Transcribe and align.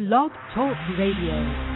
Blog 0.00 0.32
Talk 0.54 0.78
Radio. 0.96 1.69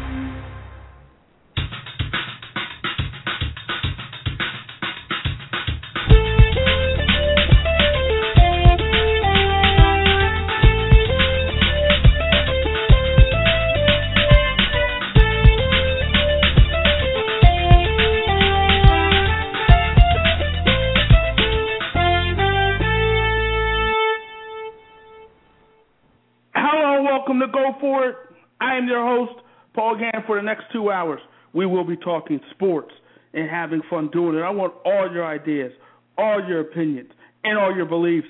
Two 30.84 30.91
hours, 30.91 31.20
we 31.55 31.65
will 31.65 31.84
be 31.84 31.97
talking 31.97 32.41
sports 32.51 32.93
and 33.33 33.48
having 33.48 33.80
fun 33.88 34.11
doing 34.12 34.37
it. 34.37 34.43
I 34.43 34.51
want 34.51 34.74
all 34.84 35.10
your 35.10 35.24
ideas, 35.24 35.73
all 36.19 36.45
your 36.47 36.60
opinions, 36.60 37.10
and 37.43 37.59
all 37.59 37.74
your 37.74 37.87
beliefs. 37.87 38.29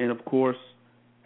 And 0.00 0.10
of 0.10 0.24
course, 0.24 0.56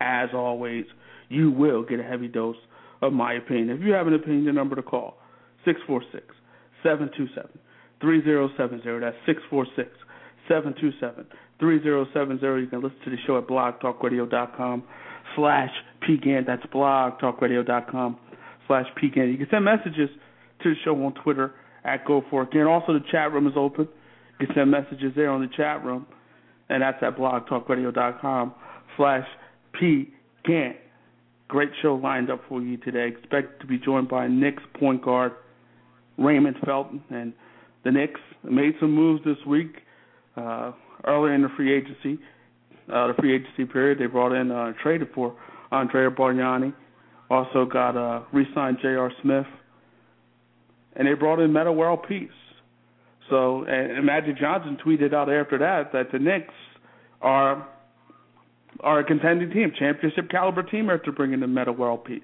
as 0.00 0.28
always, 0.34 0.84
you 1.30 1.50
will 1.50 1.82
get 1.82 1.98
a 1.98 2.02
heavy 2.02 2.28
dose 2.28 2.56
of 3.00 3.14
my 3.14 3.32
opinion. 3.34 3.70
If 3.70 3.80
you 3.80 3.92
have 3.94 4.06
an 4.06 4.12
opinion, 4.12 4.44
the 4.44 4.52
number 4.52 4.76
to 4.76 4.82
call, 4.82 5.16
646 5.64 6.26
727 6.82 7.48
3070. 8.02 9.00
That's 9.00 9.16
646 9.24 9.88
727 10.46 11.24
3070. 11.58 12.60
You 12.60 12.66
can 12.68 12.82
listen 12.82 12.98
to 13.04 13.10
the 13.10 13.16
show 13.26 13.38
at 13.38 13.46
blogtalkradio.com 13.46 14.82
slash 15.36 15.70
pgant. 16.06 16.46
That's 16.46 16.66
blogtalkradio.com 16.66 18.18
slash 18.66 18.86
PGANT. 19.02 19.32
You 19.32 19.38
can 19.38 19.48
send 19.50 19.64
messages 19.64 20.10
to 20.62 20.70
the 20.70 20.80
show 20.84 20.94
on 21.04 21.14
Twitter 21.22 21.52
at 21.84 22.04
Go 22.04 22.22
For 22.30 22.42
It. 22.42 22.48
And 22.52 22.68
also 22.68 22.92
the 22.92 23.04
chat 23.10 23.32
room 23.32 23.46
is 23.46 23.54
open. 23.56 23.88
You 24.38 24.46
can 24.46 24.54
send 24.54 24.70
messages 24.70 25.12
there 25.14 25.30
on 25.30 25.40
the 25.40 25.48
chat 25.56 25.84
room, 25.84 26.06
and 26.68 26.82
that's 26.82 27.02
at 27.02 27.16
blogtalkradio.com 27.16 28.54
slash 28.96 29.26
PGANT. 29.80 30.76
Great 31.48 31.70
show 31.82 31.94
lined 31.96 32.30
up 32.30 32.40
for 32.48 32.62
you 32.62 32.76
today. 32.78 33.08
Expect 33.08 33.60
to 33.60 33.66
be 33.66 33.78
joined 33.78 34.08
by 34.08 34.28
Knicks 34.28 34.62
point 34.78 35.02
guard 35.02 35.32
Raymond 36.16 36.56
Felton. 36.64 37.02
And 37.10 37.32
the 37.84 37.90
Knicks 37.90 38.20
made 38.44 38.74
some 38.80 38.92
moves 38.92 39.24
this 39.24 39.36
week 39.46 39.76
uh, 40.36 40.72
earlier 41.06 41.34
in 41.34 41.42
the 41.42 41.48
free 41.56 41.74
agency, 41.76 42.22
uh, 42.92 43.08
the 43.08 43.14
free 43.18 43.34
agency 43.34 43.64
period. 43.64 43.98
They 43.98 44.06
brought 44.06 44.32
in, 44.32 44.50
uh, 44.50 44.72
traded 44.80 45.08
for 45.14 45.34
Andrea 45.72 46.10
Bargnani 46.10 46.72
also 47.30 47.64
got 47.64 47.96
uh, 47.96 48.22
re-signed 48.32 48.78
J.R. 48.82 49.10
Smith, 49.22 49.46
and 50.96 51.06
they 51.06 51.14
brought 51.14 51.40
in 51.40 51.52
Metta 51.52 51.72
World 51.72 52.04
Peace. 52.08 52.28
So, 53.28 53.64
and, 53.64 53.92
and 53.92 54.06
Magic 54.06 54.38
Johnson 54.38 54.76
tweeted 54.84 55.14
out 55.14 55.32
after 55.32 55.58
that 55.58 55.92
that 55.92 56.12
the 56.12 56.18
Knicks 56.18 56.54
are 57.20 57.66
are 58.80 59.00
a 59.00 59.04
contending 59.04 59.50
team, 59.50 59.72
championship 59.78 60.30
caliber 60.30 60.62
team 60.62 60.88
after 60.90 61.12
bringing 61.12 61.42
in 61.42 61.52
Metta 61.52 61.72
World 61.72 62.04
Peace. 62.04 62.22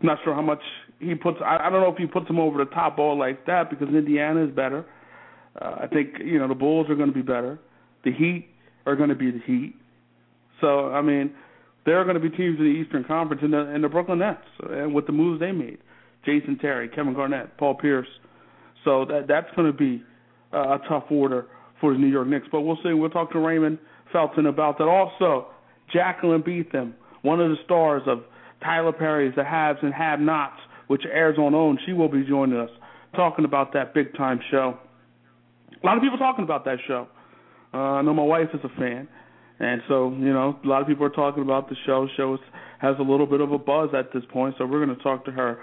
I'm 0.00 0.06
not 0.06 0.18
sure 0.24 0.34
how 0.34 0.42
much 0.42 0.62
he 1.00 1.14
puts. 1.14 1.38
I, 1.44 1.58
I 1.64 1.70
don't 1.70 1.80
know 1.80 1.90
if 1.90 1.96
he 1.96 2.06
puts 2.06 2.26
them 2.26 2.38
over 2.38 2.62
the 2.62 2.70
top 2.70 2.98
all 2.98 3.18
like 3.18 3.46
that 3.46 3.70
because 3.70 3.88
Indiana 3.88 4.44
is 4.44 4.50
better. 4.54 4.84
Uh, 5.60 5.76
I 5.82 5.86
think 5.86 6.14
you 6.24 6.38
know 6.38 6.48
the 6.48 6.54
Bulls 6.54 6.88
are 6.90 6.94
going 6.94 7.08
to 7.08 7.14
be 7.14 7.22
better. 7.22 7.58
The 8.04 8.12
Heat 8.12 8.48
are 8.86 8.96
going 8.96 9.08
to 9.08 9.14
be 9.14 9.30
the 9.30 9.40
Heat. 9.46 9.74
So 10.60 10.90
I 10.92 11.02
mean, 11.02 11.32
there 11.86 11.98
are 12.00 12.04
going 12.04 12.20
to 12.20 12.20
be 12.20 12.34
teams 12.34 12.58
in 12.58 12.64
the 12.64 12.70
Eastern 12.70 13.04
Conference 13.04 13.42
and 13.42 13.52
the, 13.52 13.60
and 13.60 13.84
the 13.84 13.88
Brooklyn 13.88 14.18
Nets, 14.20 14.44
and 14.70 14.94
with 14.94 15.06
the 15.06 15.12
moves 15.12 15.40
they 15.40 15.52
made, 15.52 15.78
Jason 16.24 16.58
Terry, 16.58 16.88
Kevin 16.88 17.14
Garnett, 17.14 17.56
Paul 17.56 17.74
Pierce. 17.74 18.08
So 18.84 19.04
that 19.06 19.26
that's 19.28 19.48
going 19.56 19.70
to 19.70 19.76
be 19.76 20.02
uh, 20.52 20.76
a 20.76 20.78
tough 20.88 21.04
order 21.10 21.46
for 21.80 21.92
the 21.92 21.98
New 21.98 22.08
York 22.08 22.28
Knicks. 22.28 22.46
But 22.50 22.62
we'll 22.62 22.78
see. 22.82 22.92
We'll 22.92 23.10
talk 23.10 23.32
to 23.32 23.38
Raymond 23.38 23.78
Felton 24.12 24.46
about 24.46 24.78
that. 24.78 24.84
Also, 24.84 25.48
Jaclyn 25.94 26.44
Betham, 26.44 26.94
one 27.22 27.40
of 27.40 27.50
the 27.50 27.56
stars 27.64 28.02
of 28.06 28.22
Tyler 28.62 28.92
Perry's 28.92 29.34
The 29.36 29.44
Haves 29.44 29.78
and 29.82 29.92
Have 29.92 30.20
Nots, 30.20 30.60
which 30.86 31.02
airs 31.10 31.38
on 31.38 31.54
OWN. 31.54 31.78
She 31.86 31.92
will 31.92 32.08
be 32.08 32.24
joining 32.24 32.58
us 32.58 32.70
talking 33.14 33.44
about 33.44 33.72
that 33.74 33.94
big 33.94 34.16
time 34.16 34.40
show. 34.50 34.78
A 35.82 35.86
lot 35.86 35.96
of 35.96 36.02
people 36.02 36.18
talking 36.18 36.44
about 36.44 36.64
that 36.64 36.78
show. 36.86 37.08
Uh, 37.72 37.76
I 37.76 38.02
know 38.02 38.14
my 38.14 38.22
wife 38.22 38.48
is 38.54 38.60
a 38.64 38.68
fan. 38.80 39.08
And 39.60 39.82
so, 39.88 40.10
you 40.10 40.32
know, 40.32 40.58
a 40.64 40.66
lot 40.66 40.82
of 40.82 40.88
people 40.88 41.06
are 41.06 41.10
talking 41.10 41.42
about 41.42 41.68
the 41.68 41.76
show. 41.86 42.08
Show 42.16 42.38
has 42.80 42.96
a 42.98 43.02
little 43.02 43.26
bit 43.26 43.40
of 43.40 43.52
a 43.52 43.58
buzz 43.58 43.90
at 43.96 44.12
this 44.12 44.24
point, 44.32 44.56
so 44.58 44.66
we're 44.66 44.84
going 44.84 44.96
to 44.96 45.02
talk 45.02 45.24
to 45.26 45.30
her 45.30 45.58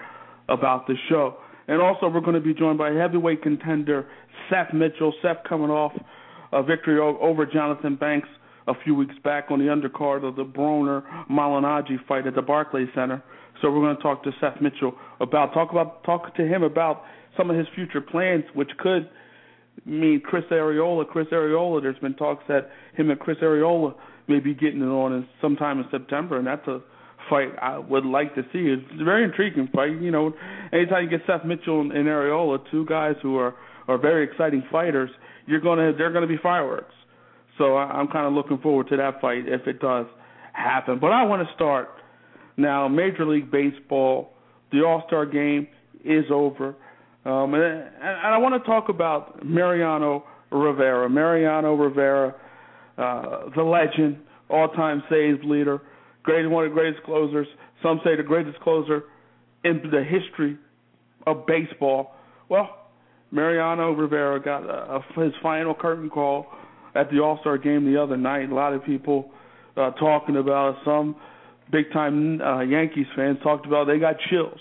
about 0.48 0.86
the 0.86 0.94
show. 1.08 1.36
And 1.68 1.80
also, 1.80 2.08
we're 2.08 2.20
going 2.20 2.34
to 2.34 2.40
be 2.40 2.54
joined 2.54 2.78
by 2.78 2.90
heavyweight 2.90 3.42
contender 3.42 4.08
Seth 4.50 4.74
Mitchell. 4.74 5.12
Seth 5.22 5.38
coming 5.48 5.70
off 5.70 5.92
a 6.52 6.62
victory 6.62 6.98
over 6.98 7.46
Jonathan 7.46 7.96
Banks 7.96 8.28
a 8.68 8.74
few 8.84 8.94
weeks 8.94 9.14
back 9.24 9.46
on 9.50 9.58
the 9.58 9.66
undercard 9.66 10.26
of 10.26 10.36
the 10.36 10.44
Broner 10.44 11.02
Malignaggi 11.30 11.96
fight 12.06 12.26
at 12.26 12.34
the 12.34 12.42
Barclays 12.42 12.88
Center. 12.94 13.22
So 13.60 13.70
we're 13.70 13.80
going 13.80 13.96
to 13.96 14.02
talk 14.02 14.24
to 14.24 14.32
Seth 14.40 14.60
Mitchell 14.60 14.94
about 15.20 15.54
talk 15.54 15.70
about 15.70 16.04
talk 16.04 16.34
to 16.36 16.42
him 16.42 16.62
about 16.62 17.02
some 17.36 17.50
of 17.50 17.56
his 17.56 17.66
future 17.74 18.00
plans, 18.00 18.44
which 18.54 18.70
could– 18.78 19.08
mean 19.84 20.20
Chris 20.20 20.44
Arreola. 20.50 21.06
Chris 21.06 21.28
Arreola, 21.32 21.82
there's 21.82 21.98
been 21.98 22.14
talks 22.14 22.44
that 22.48 22.70
him 22.94 23.10
and 23.10 23.18
Chris 23.18 23.38
Arreola 23.42 23.94
may 24.28 24.38
be 24.38 24.54
getting 24.54 24.80
it 24.80 24.86
on 24.86 25.12
in 25.12 25.26
sometime 25.40 25.78
in 25.78 25.86
September, 25.90 26.38
and 26.38 26.46
that's 26.46 26.66
a 26.68 26.80
fight 27.28 27.48
I 27.60 27.78
would 27.78 28.04
like 28.04 28.34
to 28.34 28.42
see. 28.52 28.58
It's 28.58 29.00
a 29.00 29.04
very 29.04 29.24
intriguing 29.24 29.68
fight. 29.74 30.00
You 30.00 30.10
know, 30.10 30.32
anytime 30.72 31.04
you 31.04 31.10
get 31.10 31.20
Seth 31.26 31.44
Mitchell 31.44 31.80
and, 31.80 31.92
and 31.92 32.06
Arreola, 32.06 32.58
two 32.70 32.84
guys 32.86 33.14
who 33.22 33.36
are 33.38 33.54
are 33.88 33.98
very 33.98 34.24
exciting 34.24 34.62
fighters, 34.70 35.10
you're 35.46 35.60
gonna 35.60 35.92
they're 35.96 36.12
gonna 36.12 36.26
be 36.26 36.38
fireworks. 36.42 36.94
So 37.58 37.76
I, 37.76 37.84
I'm 37.84 38.08
kind 38.08 38.26
of 38.26 38.32
looking 38.32 38.58
forward 38.58 38.88
to 38.88 38.96
that 38.96 39.20
fight 39.20 39.46
if 39.46 39.66
it 39.66 39.80
does 39.80 40.06
happen. 40.52 40.98
But 41.00 41.12
I 41.12 41.24
want 41.24 41.46
to 41.46 41.54
start 41.54 41.88
now. 42.56 42.88
Major 42.88 43.26
League 43.26 43.50
Baseball, 43.50 44.32
the 44.70 44.84
All 44.84 45.02
Star 45.06 45.26
Game 45.26 45.68
is 46.04 46.24
over. 46.30 46.74
Um, 47.24 47.54
and, 47.54 47.62
and 47.62 48.34
I 48.34 48.38
want 48.38 48.60
to 48.60 48.66
talk 48.68 48.88
about 48.88 49.44
Mariano 49.44 50.24
Rivera. 50.50 51.08
Mariano 51.08 51.74
Rivera, 51.74 52.34
uh, 52.98 53.50
the 53.54 53.62
legend, 53.62 54.18
all-time 54.48 55.02
saves 55.08 55.38
leader, 55.44 55.80
great 56.22 56.46
one 56.46 56.64
of 56.64 56.70
the 56.70 56.74
greatest 56.74 57.02
closers. 57.04 57.46
Some 57.82 58.00
say 58.04 58.16
the 58.16 58.22
greatest 58.22 58.58
closer 58.60 59.04
in 59.64 59.82
the 59.90 60.04
history 60.04 60.56
of 61.26 61.46
baseball. 61.46 62.14
Well, 62.48 62.78
Mariano 63.30 63.92
Rivera 63.92 64.40
got 64.40 64.68
uh, 64.68 65.00
his 65.16 65.32
final 65.42 65.74
curtain 65.74 66.10
call 66.10 66.46
at 66.94 67.10
the 67.10 67.20
All 67.20 67.38
Star 67.40 67.58
game 67.58 67.90
the 67.90 68.00
other 68.00 68.16
night. 68.16 68.50
A 68.50 68.54
lot 68.54 68.72
of 68.74 68.84
people 68.84 69.30
uh, 69.76 69.90
talking 69.92 70.36
about. 70.36 70.76
Some 70.84 71.16
big 71.70 71.90
time 71.92 72.40
uh, 72.40 72.60
Yankees 72.60 73.06
fans 73.16 73.38
talked 73.42 73.66
about 73.66 73.86
they 73.86 73.98
got 73.98 74.16
chills 74.30 74.60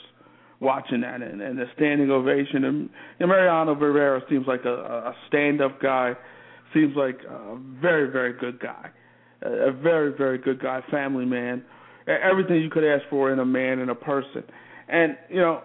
watching 0.62 1.02
that 1.02 1.22
and, 1.22 1.42
and 1.42 1.58
the 1.58 1.66
standing 1.76 2.10
ovation. 2.12 2.64
And, 2.64 2.90
and 3.20 3.30
Mariano 3.30 3.76
Rivera 3.76 4.22
seems 4.30 4.48
like 4.48 4.64
a, 4.66 4.74
a 4.74 5.16
stand-up 5.28 5.82
guy. 5.82 6.14
Seems 6.74 6.96
like 6.96 7.20
a 7.28 7.58
very, 7.82 8.10
very 8.10 8.34
good 8.34 8.60
guy. 8.60 8.92
A, 9.44 9.72
very, 9.72 10.16
very 10.16 10.38
good 10.38 10.62
guy, 10.62 10.82
family 10.92 11.26
man. 11.26 11.64
Everything 12.08 12.62
you 12.62 12.70
could 12.70 12.84
ask 12.84 13.04
for 13.10 13.32
in 13.32 13.40
a 13.40 13.46
man 13.46 13.80
and 13.80 13.90
a 13.90 13.96
person. 13.96 14.44
And 14.88 15.18
you 15.30 15.40
know, 15.40 15.62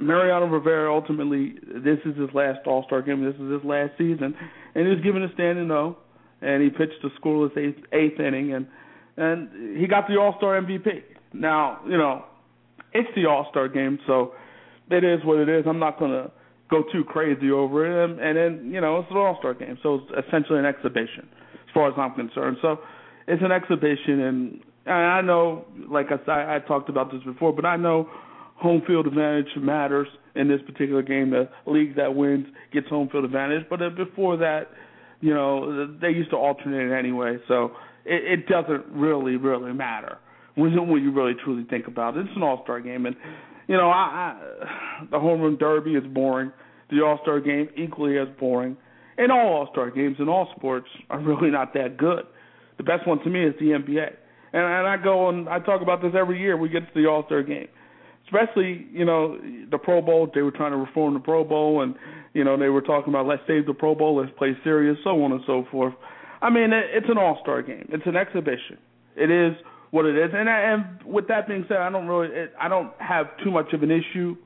Mariano 0.00 0.46
Rivera 0.46 0.92
ultimately, 0.92 1.54
this 1.66 1.98
is 2.04 2.16
his 2.16 2.28
last 2.34 2.66
All 2.66 2.84
Star 2.86 3.02
game. 3.02 3.24
This 3.24 3.34
is 3.34 3.52
his 3.52 3.64
last 3.64 3.92
season, 3.98 4.34
and 4.74 4.86
he's 4.86 5.04
given 5.04 5.22
a 5.22 5.32
standing 5.34 5.70
O. 5.70 5.96
And 6.42 6.62
he 6.62 6.68
pitched 6.68 7.02
a 7.02 7.08
scoreless 7.20 7.56
eighth, 7.56 7.82
eighth 7.92 8.20
inning, 8.20 8.52
and 8.52 8.66
and 9.16 9.78
he 9.78 9.86
got 9.86 10.06
the 10.06 10.16
All 10.18 10.34
Star 10.36 10.60
MVP. 10.60 11.02
Now, 11.32 11.80
you 11.86 11.96
know, 11.96 12.24
it's 12.92 13.08
the 13.16 13.26
All 13.26 13.46
Star 13.50 13.68
game, 13.68 13.98
so 14.06 14.32
it 14.90 15.02
is 15.02 15.24
what 15.24 15.38
it 15.38 15.48
is. 15.48 15.64
I'm 15.66 15.78
not 15.78 15.98
gonna 15.98 16.30
go 16.70 16.82
too 16.92 17.04
crazy 17.04 17.50
over 17.50 17.86
it. 17.86 18.10
And, 18.10 18.20
and 18.20 18.36
then 18.36 18.72
you 18.72 18.80
know 18.80 18.98
it's 18.98 19.10
an 19.10 19.16
All 19.16 19.36
Star 19.38 19.54
game, 19.54 19.78
so 19.82 19.96
it's 19.96 20.26
essentially 20.26 20.58
an 20.58 20.66
exhibition 20.66 21.28
as 21.54 21.72
far 21.72 21.88
as 21.88 21.94
I'm 21.96 22.14
concerned. 22.14 22.58
So 22.60 22.78
it's 23.28 23.42
an 23.42 23.52
exhibition, 23.52 24.20
and, 24.20 24.60
I 24.86 25.20
know, 25.20 25.64
like 25.90 26.06
I 26.06 26.18
said, 26.18 26.28
I 26.28 26.60
talked 26.60 26.88
about 26.88 27.10
this 27.10 27.20
before, 27.24 27.52
but 27.52 27.64
I 27.64 27.76
know 27.76 28.08
home 28.54 28.82
field 28.86 29.08
advantage 29.08 29.48
matters 29.56 30.06
in 30.36 30.46
this 30.46 30.60
particular 30.64 31.02
game. 31.02 31.30
The 31.30 31.48
league 31.66 31.96
that 31.96 32.14
wins 32.14 32.46
gets 32.72 32.88
home 32.88 33.08
field 33.08 33.24
advantage, 33.24 33.64
but 33.68 33.82
uh, 33.82 33.90
before 33.90 34.36
that, 34.36 34.70
you 35.20 35.34
know, 35.34 35.92
they 36.00 36.10
used 36.10 36.30
to 36.30 36.36
alternate 36.36 36.92
it 36.92 36.96
anyway, 36.96 37.38
so 37.48 37.72
it, 38.04 38.40
it 38.40 38.46
doesn't 38.46 38.86
really, 38.92 39.36
really 39.36 39.72
matter 39.72 40.18
when 40.54 40.72
when 40.88 41.02
you 41.02 41.12
really 41.12 41.34
truly 41.44 41.64
think 41.68 41.86
about 41.86 42.16
it. 42.16 42.20
It's 42.26 42.36
an 42.36 42.42
All 42.42 42.62
Star 42.62 42.80
game, 42.80 43.06
and 43.06 43.16
you 43.66 43.76
know, 43.76 43.88
I, 43.90 44.38
I 44.38 45.04
the 45.10 45.18
home 45.18 45.40
run 45.40 45.56
derby 45.56 45.94
is 45.94 46.04
boring. 46.12 46.52
The 46.90 47.02
All 47.02 47.18
Star 47.22 47.40
game 47.40 47.68
equally 47.76 48.18
as 48.18 48.28
boring. 48.38 48.76
And 49.18 49.32
all 49.32 49.48
All 49.48 49.68
Star 49.72 49.90
games 49.90 50.16
in 50.18 50.28
all 50.28 50.48
sports 50.56 50.88
are 51.10 51.18
really 51.18 51.50
not 51.50 51.74
that 51.74 51.96
good. 51.96 52.24
The 52.78 52.84
best 52.84 53.06
one 53.06 53.20
to 53.24 53.30
me 53.30 53.44
is 53.44 53.54
the 53.58 53.66
NBA, 53.66 54.10
and 54.52 54.62
and 54.62 54.86
I 54.86 54.96
go 55.02 55.28
and 55.28 55.48
I 55.48 55.58
talk 55.60 55.82
about 55.82 56.02
this 56.02 56.12
every 56.18 56.40
year. 56.40 56.56
We 56.56 56.68
get 56.68 56.80
to 56.80 57.00
the 57.02 57.08
All 57.08 57.24
Star 57.26 57.42
game. 57.42 57.68
especially 58.26 58.86
you 58.92 59.04
know 59.04 59.38
the 59.70 59.78
Pro 59.78 60.02
Bowl. 60.02 60.30
They 60.34 60.42
were 60.42 60.50
trying 60.50 60.72
to 60.72 60.76
reform 60.78 61.14
the 61.14 61.20
Pro 61.20 61.44
Bowl, 61.44 61.82
and 61.82 61.94
you 62.34 62.44
know 62.44 62.58
they 62.58 62.68
were 62.68 62.82
talking 62.82 63.12
about 63.12 63.26
let's 63.26 63.42
save 63.46 63.66
the 63.66 63.74
Pro 63.74 63.94
Bowl, 63.94 64.16
let's 64.20 64.32
play 64.36 64.56
serious, 64.62 64.98
so 65.04 65.22
on 65.24 65.32
and 65.32 65.40
so 65.46 65.64
forth. 65.70 65.94
I 66.42 66.50
mean, 66.50 66.70
it's 66.72 67.08
an 67.08 67.18
All 67.18 67.38
Star 67.42 67.62
game. 67.62 67.88
It's 67.90 68.06
an 68.06 68.16
exhibition. 68.16 68.78
It 69.16 69.30
is 69.30 69.56
what 69.90 70.04
it 70.04 70.16
is. 70.16 70.30
And 70.34 70.48
and 70.48 71.02
with 71.04 71.28
that 71.28 71.48
being 71.48 71.64
said, 71.68 71.78
I 71.78 71.90
don't 71.90 72.06
really 72.06 72.28
it, 72.28 72.52
I 72.60 72.68
don't 72.68 72.92
have 72.98 73.26
too 73.42 73.50
much 73.50 73.72
of 73.72 73.82
an 73.82 73.90
issue 73.90 74.36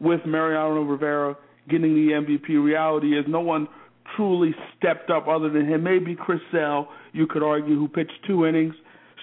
with 0.00 0.20
Mariano 0.26 0.82
Rivera 0.82 1.36
getting 1.68 1.94
the 1.94 2.12
MVP. 2.12 2.62
Reality 2.62 3.18
is 3.18 3.24
no 3.28 3.40
one 3.40 3.68
truly 4.16 4.54
stepped 4.78 5.10
up 5.10 5.28
other 5.28 5.48
than 5.48 5.66
him. 5.66 5.82
Maybe 5.82 6.14
Chris 6.14 6.40
Sale, 6.52 6.88
you 7.12 7.26
could 7.26 7.42
argue, 7.42 7.76
who 7.76 7.88
pitched 7.88 8.12
two 8.26 8.46
innings, 8.46 8.74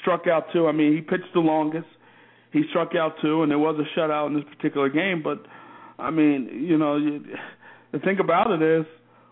struck 0.02 0.28
out 0.28 0.46
two. 0.54 0.68
I 0.68 0.72
mean, 0.72 0.94
he 0.96 1.02
pitched 1.02 1.34
the 1.34 1.40
longest. 1.40 1.88
He 2.52 2.64
struck 2.70 2.96
out 2.96 3.14
two, 3.22 3.44
and 3.44 3.52
there 3.52 3.60
was 3.60 3.80
a 3.80 4.00
shutout 4.00 4.28
in 4.28 4.34
this 4.36 4.46
particular 4.56 4.90
game. 4.90 5.22
But 5.24 5.46
I 6.00 6.10
mean, 6.12 6.50
you 6.68 6.78
know, 6.78 6.98
you, 6.98 7.24
the 7.92 8.00
thing 8.00 8.20
about 8.20 8.52
it 8.52 8.62
is, 8.62 8.86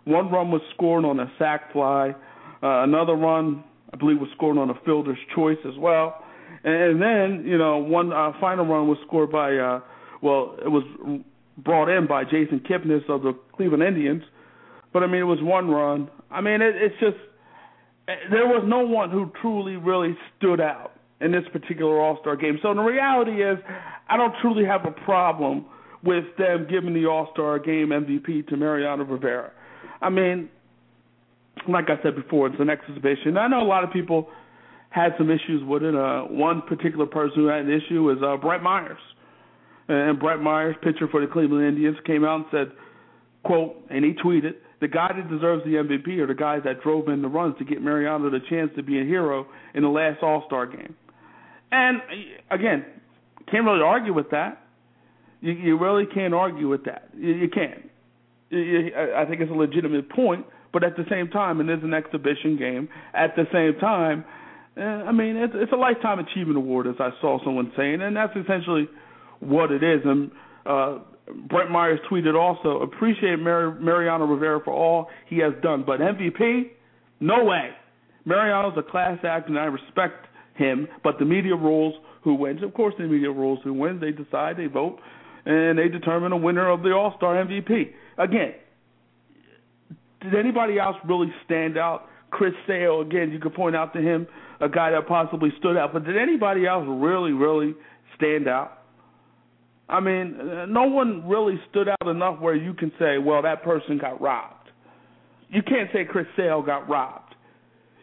one 0.05 0.31
run 0.31 0.51
was 0.51 0.61
scored 0.73 1.05
on 1.05 1.19
a 1.19 1.31
sac 1.37 1.73
fly. 1.73 2.15
Uh, 2.61 2.83
another 2.83 3.13
run, 3.13 3.63
I 3.93 3.97
believe, 3.97 4.19
was 4.19 4.29
scored 4.35 4.57
on 4.57 4.69
a 4.69 4.75
fielder's 4.85 5.17
choice 5.35 5.57
as 5.65 5.77
well. 5.77 6.23
And, 6.63 6.73
and 6.73 7.01
then, 7.01 7.45
you 7.45 7.57
know, 7.57 7.77
one 7.77 8.13
uh, 8.13 8.31
final 8.39 8.65
run 8.65 8.87
was 8.87 8.97
scored 9.05 9.31
by, 9.31 9.55
uh, 9.55 9.81
well, 10.21 10.55
it 10.63 10.69
was 10.69 10.83
brought 11.57 11.89
in 11.89 12.07
by 12.07 12.23
Jason 12.23 12.61
Kipnis 12.69 13.07
of 13.09 13.23
the 13.23 13.33
Cleveland 13.55 13.83
Indians. 13.83 14.23
But 14.97 15.03
I 15.03 15.07
mean, 15.11 15.21
it 15.21 15.25
was 15.25 15.37
one 15.43 15.69
run. 15.69 16.09
I 16.31 16.41
mean, 16.41 16.59
it, 16.59 16.73
it's 16.75 16.95
just 16.99 17.17
there 18.31 18.47
was 18.47 18.63
no 18.65 18.79
one 18.79 19.11
who 19.11 19.31
truly 19.43 19.75
really 19.75 20.17
stood 20.35 20.59
out 20.59 20.93
in 21.21 21.31
this 21.31 21.43
particular 21.53 22.01
All 22.01 22.17
Star 22.21 22.35
game. 22.35 22.57
So 22.63 22.73
the 22.73 22.81
reality 22.81 23.43
is, 23.43 23.59
I 24.09 24.17
don't 24.17 24.33
truly 24.41 24.65
have 24.65 24.87
a 24.87 24.91
problem 25.05 25.67
with 26.03 26.23
them 26.39 26.65
giving 26.67 26.95
the 26.95 27.05
All 27.05 27.29
Star 27.31 27.59
game 27.59 27.89
MVP 27.89 28.47
to 28.47 28.57
Mariano 28.57 29.03
Rivera. 29.03 29.51
I 30.01 30.09
mean, 30.09 30.49
like 31.69 31.91
I 31.91 32.01
said 32.01 32.15
before, 32.15 32.47
it's 32.47 32.59
an 32.59 32.71
exhibition. 32.71 33.37
I 33.37 33.47
know 33.47 33.61
a 33.61 33.69
lot 33.69 33.83
of 33.83 33.93
people 33.93 34.29
had 34.89 35.09
some 35.19 35.29
issues 35.29 35.63
with 35.63 35.83
it. 35.83 35.95
Uh, 35.95 36.23
one 36.23 36.63
particular 36.63 37.05
person 37.05 37.35
who 37.35 37.45
had 37.45 37.65
an 37.65 37.69
issue 37.69 38.09
is 38.09 38.17
uh, 38.23 38.35
Brett 38.37 38.63
Myers. 38.63 38.97
And 39.89 40.19
Brett 40.19 40.41
Myers, 40.41 40.75
pitcher 40.81 41.07
for 41.11 41.21
the 41.21 41.31
Cleveland 41.31 41.67
Indians, 41.67 41.97
came 42.03 42.25
out 42.25 42.37
and 42.37 42.45
said, 42.49 42.71
quote, 43.43 43.75
and 43.91 44.03
he 44.03 44.13
tweeted, 44.13 44.55
the 44.79 44.87
guy 44.87 45.11
that 45.15 45.29
deserves 45.29 45.63
the 45.63 45.71
MVP 45.71 46.19
are 46.19 46.27
the 46.27 46.35
guys 46.35 46.61
that 46.65 46.81
drove 46.81 47.07
in 47.09 47.21
the 47.21 47.27
runs 47.27 47.57
to 47.57 47.65
get 47.65 47.81
Mariano 47.81 48.29
the 48.29 48.39
chance 48.49 48.71
to 48.75 48.83
be 48.83 48.99
a 49.01 49.03
hero 49.03 49.47
in 49.73 49.83
the 49.83 49.89
last 49.89 50.21
All 50.21 50.43
Star 50.45 50.67
game. 50.67 50.95
And 51.71 52.01
again, 52.51 52.85
can't 53.51 53.65
really 53.65 53.81
argue 53.81 54.13
with 54.13 54.29
that. 54.31 54.61
You, 55.41 55.53
you 55.53 55.79
really 55.79 56.05
can't 56.05 56.33
argue 56.33 56.67
with 56.67 56.85
that. 56.85 57.09
You, 57.17 57.33
you 57.33 57.49
can't. 57.49 57.89
You, 58.49 58.91
I 59.15 59.25
think 59.25 59.41
it's 59.41 59.51
a 59.51 59.55
legitimate 59.55 60.09
point, 60.09 60.45
but 60.71 60.83
at 60.83 60.95
the 60.95 61.03
same 61.09 61.29
time, 61.29 61.59
and 61.59 61.69
it 61.69 61.79
is 61.79 61.83
an 61.83 61.93
exhibition 61.93 62.57
game. 62.57 62.89
At 63.13 63.35
the 63.35 63.45
same 63.51 63.79
time, 63.79 64.25
eh, 64.77 64.81
I 64.81 65.11
mean, 65.11 65.35
it's, 65.37 65.53
it's 65.55 65.71
a 65.71 65.75
lifetime 65.75 66.19
achievement 66.19 66.57
award, 66.57 66.87
as 66.87 66.95
I 66.99 67.09
saw 67.19 67.43
someone 67.43 67.71
saying, 67.75 68.01
and 68.01 68.15
that's 68.15 68.35
essentially 68.35 68.87
what 69.39 69.71
it 69.71 69.83
is. 69.83 70.01
And 70.05 70.31
uh, 70.65 70.99
Brett 71.49 71.69
Myers 71.69 71.99
tweeted 72.09 72.35
also, 72.35 72.81
appreciate 72.81 73.39
Mar- 73.39 73.77
Mariano 73.79 74.25
Rivera 74.25 74.59
for 74.63 74.73
all 74.73 75.09
he 75.27 75.39
has 75.39 75.53
done, 75.61 75.83
but 75.85 75.99
MVP, 75.99 76.71
no 77.19 77.43
way. 77.43 77.71
Mariano's 78.25 78.77
a 78.77 78.83
class 78.83 79.19
act, 79.23 79.49
and 79.49 79.57
I 79.57 79.65
respect 79.65 80.27
him, 80.55 80.87
but 81.03 81.19
the 81.19 81.25
media 81.25 81.55
rules 81.55 81.95
who 82.23 82.33
wins. 82.33 82.61
Of 82.63 82.73
course, 82.73 82.93
the 82.97 83.05
media 83.05 83.31
rules 83.31 83.59
who 83.63 83.73
wins. 83.73 84.01
They 84.01 84.11
decide, 84.11 84.57
they 84.57 84.65
vote, 84.65 84.99
and 85.45 85.77
they 85.77 85.87
determine 85.87 86.31
a 86.31 86.37
winner 86.37 86.69
of 86.69 86.83
the 86.83 86.91
All 86.91 87.13
Star 87.17 87.35
MVP. 87.35 87.93
Again, 88.17 88.53
did 90.21 90.35
anybody 90.35 90.79
else 90.79 90.97
really 91.07 91.31
stand 91.45 91.77
out? 91.77 92.07
Chris 92.29 92.53
Sale, 92.67 93.01
again, 93.01 93.31
you 93.31 93.39
could 93.39 93.53
point 93.53 93.75
out 93.75 93.93
to 93.93 94.01
him 94.01 94.27
a 94.59 94.67
guy 94.67 94.91
that 94.91 95.07
possibly 95.07 95.53
stood 95.59 95.77
out, 95.77 95.93
but 95.93 96.03
did 96.03 96.17
anybody 96.17 96.65
else 96.65 96.83
really, 96.87 97.31
really 97.31 97.73
stand 98.17 98.47
out? 98.47 98.83
I 99.89 99.99
mean, 100.01 100.37
no 100.69 100.83
one 100.83 101.27
really 101.27 101.59
stood 101.69 101.87
out 101.87 102.07
enough 102.07 102.39
where 102.39 102.55
you 102.55 102.73
can 102.73 102.91
say, 102.99 103.17
well, 103.17 103.41
that 103.43 103.63
person 103.63 103.97
got 103.97 104.19
robbed. 104.19 104.69
You 105.49 105.61
can't 105.63 105.89
say 105.93 106.03
Chris 106.03 106.27
Sale 106.35 106.61
got 106.61 106.89
robbed. 106.89 107.35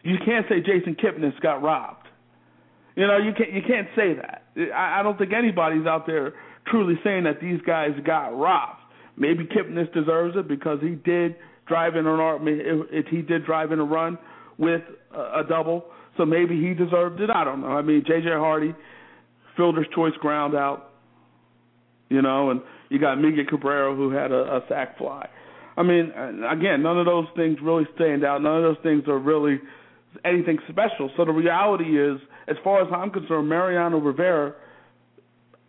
You 0.03 0.15
can't 0.25 0.45
say 0.49 0.61
Jason 0.61 0.95
Kipnis 0.95 1.39
got 1.41 1.61
robbed. 1.61 2.07
You 2.95 3.07
know, 3.07 3.17
you 3.17 3.33
can't 3.37 3.51
you 3.51 3.61
can't 3.61 3.87
say 3.95 4.13
that. 4.13 4.43
I, 4.73 4.99
I 4.99 5.03
don't 5.03 5.17
think 5.17 5.33
anybody's 5.33 5.85
out 5.85 6.07
there 6.07 6.33
truly 6.67 6.95
saying 7.03 7.25
that 7.25 7.41
these 7.41 7.59
guys 7.65 7.91
got 8.05 8.29
robbed. 8.29 8.79
Maybe 9.17 9.45
Kipnis 9.45 9.91
deserves 9.93 10.35
it 10.37 10.47
because 10.47 10.79
he 10.81 10.91
did 10.91 11.35
drive 11.67 11.95
in 11.95 12.07
an 12.07 12.47
if 12.91 13.07
he 13.07 13.21
did 13.21 13.45
drive 13.45 13.71
in 13.71 13.79
a 13.79 13.83
run 13.83 14.17
with 14.57 14.81
a, 15.13 15.39
a 15.39 15.43
double, 15.47 15.85
so 16.17 16.25
maybe 16.25 16.59
he 16.59 16.73
deserved 16.73 17.19
it. 17.19 17.29
I 17.29 17.43
don't 17.43 17.61
know. 17.61 17.67
I 17.67 17.81
mean, 17.81 18.03
J.J. 18.07 18.29
Hardy, 18.29 18.73
fielder's 19.57 19.87
choice 19.93 20.13
ground 20.21 20.55
out 20.55 20.94
you 22.09 22.21
know, 22.21 22.51
and 22.51 22.61
you 22.89 22.99
got 22.99 23.19
Miguel 23.19 23.45
Cabrera 23.49 23.95
who 23.95 24.11
had 24.11 24.31
a, 24.31 24.57
a 24.57 24.61
sac 24.69 24.97
fly. 24.97 25.27
I 25.77 25.83
mean, 25.83 26.11
again, 26.49 26.81
none 26.83 26.97
of 26.97 27.05
those 27.05 27.27
things 27.35 27.57
really 27.61 27.85
stand 27.95 28.23
out. 28.23 28.41
None 28.41 28.57
of 28.57 28.63
those 28.63 28.83
things 28.83 29.03
are 29.07 29.19
really 29.19 29.59
anything 30.23 30.57
special. 30.69 31.11
So 31.17 31.25
the 31.25 31.31
reality 31.31 31.99
is, 31.99 32.19
as 32.47 32.55
far 32.63 32.81
as 32.81 32.87
I'm 32.93 33.11
concerned, 33.11 33.49
Mariano 33.49 33.99
Rivera, 33.99 34.53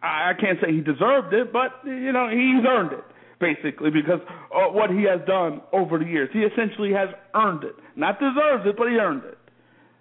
I 0.03 0.33
can't 0.39 0.59
say 0.61 0.73
he 0.73 0.81
deserved 0.81 1.33
it, 1.33 1.53
but 1.53 1.81
you 1.85 2.13
know 2.13 2.29
he's 2.29 2.65
earned 2.67 2.93
it 2.93 3.05
basically 3.39 3.91
because 3.91 4.21
uh, 4.55 4.73
what 4.73 4.91
he 4.91 5.03
has 5.05 5.21
done 5.27 5.61
over 5.73 5.99
the 5.99 6.05
years. 6.05 6.31
He 6.33 6.41
essentially 6.41 6.93
has 6.93 7.09
earned 7.35 7.65
it, 7.65 7.75
not 7.95 8.19
deserves 8.19 8.65
it, 8.67 8.77
but 8.77 8.89
he 8.89 8.97
earned 8.97 9.25
it. 9.25 9.39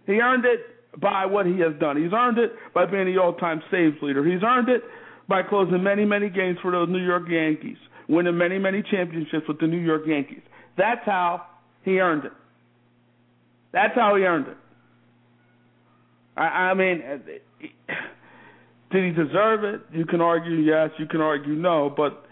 He 0.05 0.19
earned 0.19 0.45
it 0.45 0.59
by 0.99 1.25
what 1.25 1.45
he 1.45 1.59
has 1.59 1.73
done. 1.79 2.01
He's 2.01 2.13
earned 2.13 2.37
it 2.37 2.51
by 2.73 2.85
being 2.85 3.05
the 3.05 3.19
all-time 3.19 3.61
saves 3.71 3.97
leader. 4.01 4.23
He's 4.23 4.43
earned 4.43 4.69
it 4.69 4.81
by 5.27 5.41
closing 5.43 5.81
many, 5.83 6.05
many 6.05 6.29
games 6.29 6.57
for 6.61 6.71
those 6.71 6.89
New 6.89 7.03
York 7.03 7.23
Yankees, 7.29 7.77
winning 8.07 8.37
many, 8.37 8.59
many 8.59 8.83
championships 8.83 9.47
with 9.47 9.59
the 9.59 9.67
New 9.67 9.79
York 9.79 10.03
Yankees. 10.05 10.41
That's 10.77 11.01
how 11.05 11.45
he 11.83 11.99
earned 11.99 12.25
it. 12.25 12.33
That's 13.73 13.95
how 13.95 14.15
he 14.15 14.23
earned 14.23 14.47
it. 14.47 14.57
I, 16.37 16.43
I 16.43 16.73
mean, 16.73 17.01
uh, 17.01 17.17
did 18.91 19.03
he 19.03 19.11
deserve 19.11 19.63
it? 19.63 19.81
You 19.91 20.05
can 20.05 20.21
argue 20.21 20.55
yes, 20.55 20.91
you 20.99 21.07
can 21.07 21.21
argue 21.21 21.53
no, 21.53 21.93
but 21.95 22.25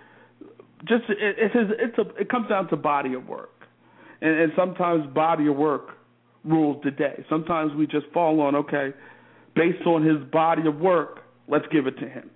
just 0.87 1.03
it, 1.09 1.35
it's 1.37 1.55
it's 1.55 1.97
a 1.97 2.21
it 2.21 2.29
comes 2.29 2.49
down 2.49 2.67
to 2.69 2.75
body 2.75 3.13
of 3.13 3.27
work, 3.27 3.67
and, 4.21 4.37
and 4.37 4.51
sometimes 4.55 5.05
body 5.13 5.47
of 5.47 5.55
work 5.55 5.97
rules 6.43 6.81
the 6.83 6.91
day. 6.91 7.23
Sometimes 7.29 7.73
we 7.73 7.87
just 7.87 8.05
fall 8.13 8.41
on 8.41 8.55
okay, 8.55 8.89
based 9.55 9.85
on 9.87 10.05
his 10.05 10.17
body 10.31 10.67
of 10.67 10.79
work, 10.79 11.21
let's 11.47 11.65
give 11.71 11.87
it 11.87 11.97
to 11.99 12.07
him 12.07 12.29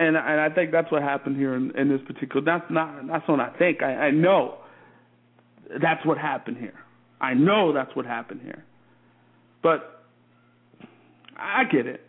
and 0.00 0.16
and 0.16 0.40
I 0.40 0.48
think 0.48 0.72
that's 0.72 0.90
what 0.90 1.02
happened 1.02 1.36
here 1.36 1.54
in, 1.54 1.76
in 1.76 1.88
this 1.88 2.00
particular. 2.06 2.42
That's 2.44 2.64
not 2.70 3.06
that's 3.06 3.28
what 3.28 3.38
I 3.38 3.50
think. 3.58 3.82
I, 3.82 4.06
I 4.06 4.10
know 4.10 4.56
that's 5.80 6.04
what 6.06 6.16
happened 6.18 6.56
here. 6.56 6.78
I 7.20 7.34
know 7.34 7.72
that's 7.74 7.94
what 7.94 8.06
happened 8.06 8.40
here, 8.42 8.64
but 9.62 10.04
I 11.36 11.64
get 11.70 11.86
it. 11.86 12.00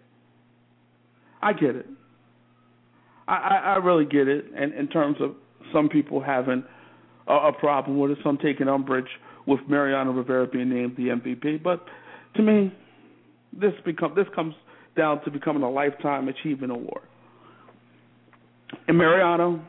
I 1.42 1.52
get 1.54 1.76
it. 1.76 1.88
I, 3.28 3.34
I, 3.34 3.56
I 3.74 3.76
really 3.78 4.06
get 4.06 4.28
it. 4.28 4.46
And 4.56 4.74
in 4.74 4.88
terms 4.88 5.18
of 5.20 5.36
some 5.74 5.90
people 5.90 6.22
having 6.22 6.64
a, 7.28 7.34
a 7.34 7.54
problem 7.54 8.00
with 8.00 8.12
it, 8.12 8.20
some 8.24 8.38
taking 8.38 8.70
umbrage 8.70 9.10
with 9.46 9.60
Mariano 9.68 10.12
Rivera 10.12 10.48
being 10.48 10.70
named 10.70 10.96
the 10.96 11.08
MVP. 11.10 11.62
But 11.62 11.84
to 12.36 12.42
me, 12.42 12.74
this 13.52 13.74
become 13.84 14.14
this 14.16 14.28
comes 14.34 14.56
down 14.96 15.24
to 15.26 15.32
becoming 15.32 15.64
a 15.64 15.70
lifetime 15.70 16.30
achievement 16.30 16.72
award. 16.72 17.04
And 18.88 18.98
Mariano 18.98 19.62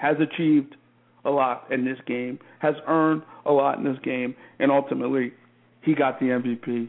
has 0.00 0.16
achieved 0.20 0.76
a 1.24 1.30
lot 1.30 1.66
in 1.70 1.84
this 1.84 1.98
game, 2.06 2.38
has 2.60 2.74
earned 2.86 3.22
a 3.44 3.52
lot 3.52 3.78
in 3.78 3.84
this 3.84 3.98
game, 4.02 4.34
and 4.58 4.70
ultimately 4.70 5.32
he 5.82 5.94
got 5.94 6.18
the 6.20 6.26
MVP. 6.26 6.88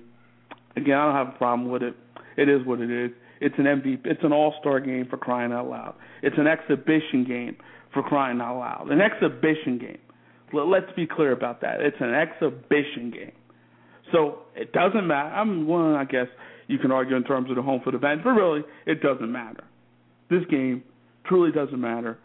Again, 0.76 0.96
I 0.96 1.06
don't 1.06 1.16
have 1.16 1.36
a 1.36 1.38
problem 1.38 1.70
with 1.70 1.84
it. 1.84 1.96
It 2.38 2.48
is 2.48 2.66
what 2.66 2.80
it 2.80 2.92
is. 2.92 3.12
It's 3.42 3.56
an 3.58 3.66
MVP. 3.66 4.06
It's 4.06 4.24
an 4.24 4.34
all-star 4.34 4.80
game 4.80 5.08
for 5.10 5.18
crying 5.18 5.52
out 5.52 5.70
loud. 5.70 5.96
It's 6.22 6.38
an 6.38 6.48
exhibition 6.48 7.26
game 7.28 7.58
for 7.94 8.04
crying 8.04 8.40
out 8.42 8.60
loud. 8.60 8.92
An 8.92 9.02
exhibition 9.02 9.80
game. 9.80 10.00
Let's 10.54 10.92
be 10.96 11.08
clear 11.08 11.32
about 11.32 11.62
that. 11.62 11.80
It's 11.80 11.98
an 12.00 12.14
exhibition 12.14 13.12
game. 13.12 13.32
So 14.12 14.40
it 14.56 14.74
doesn't 14.74 15.06
matter. 15.06 15.30
I 15.30 15.44
mean, 15.44 15.68
well, 15.68 15.96
I 15.96 16.06
guess 16.06 16.28
you 16.68 16.80
can 16.80 16.92
argue 16.92 17.16
in 17.16 17.24
terms 17.24 17.50
of 17.50 17.56
the 17.56 17.62
home 17.62 17.82
field 17.82 17.96
advantage, 17.96 18.24
but 18.24 18.32
really, 18.32 18.64
it 18.86 19.02
doesn't 19.02 19.32
matter. 19.32 19.64
This 20.30 20.44
game 20.50 20.84
truly 21.30 21.52
doesn't 21.52 21.80
matter. 21.80 22.18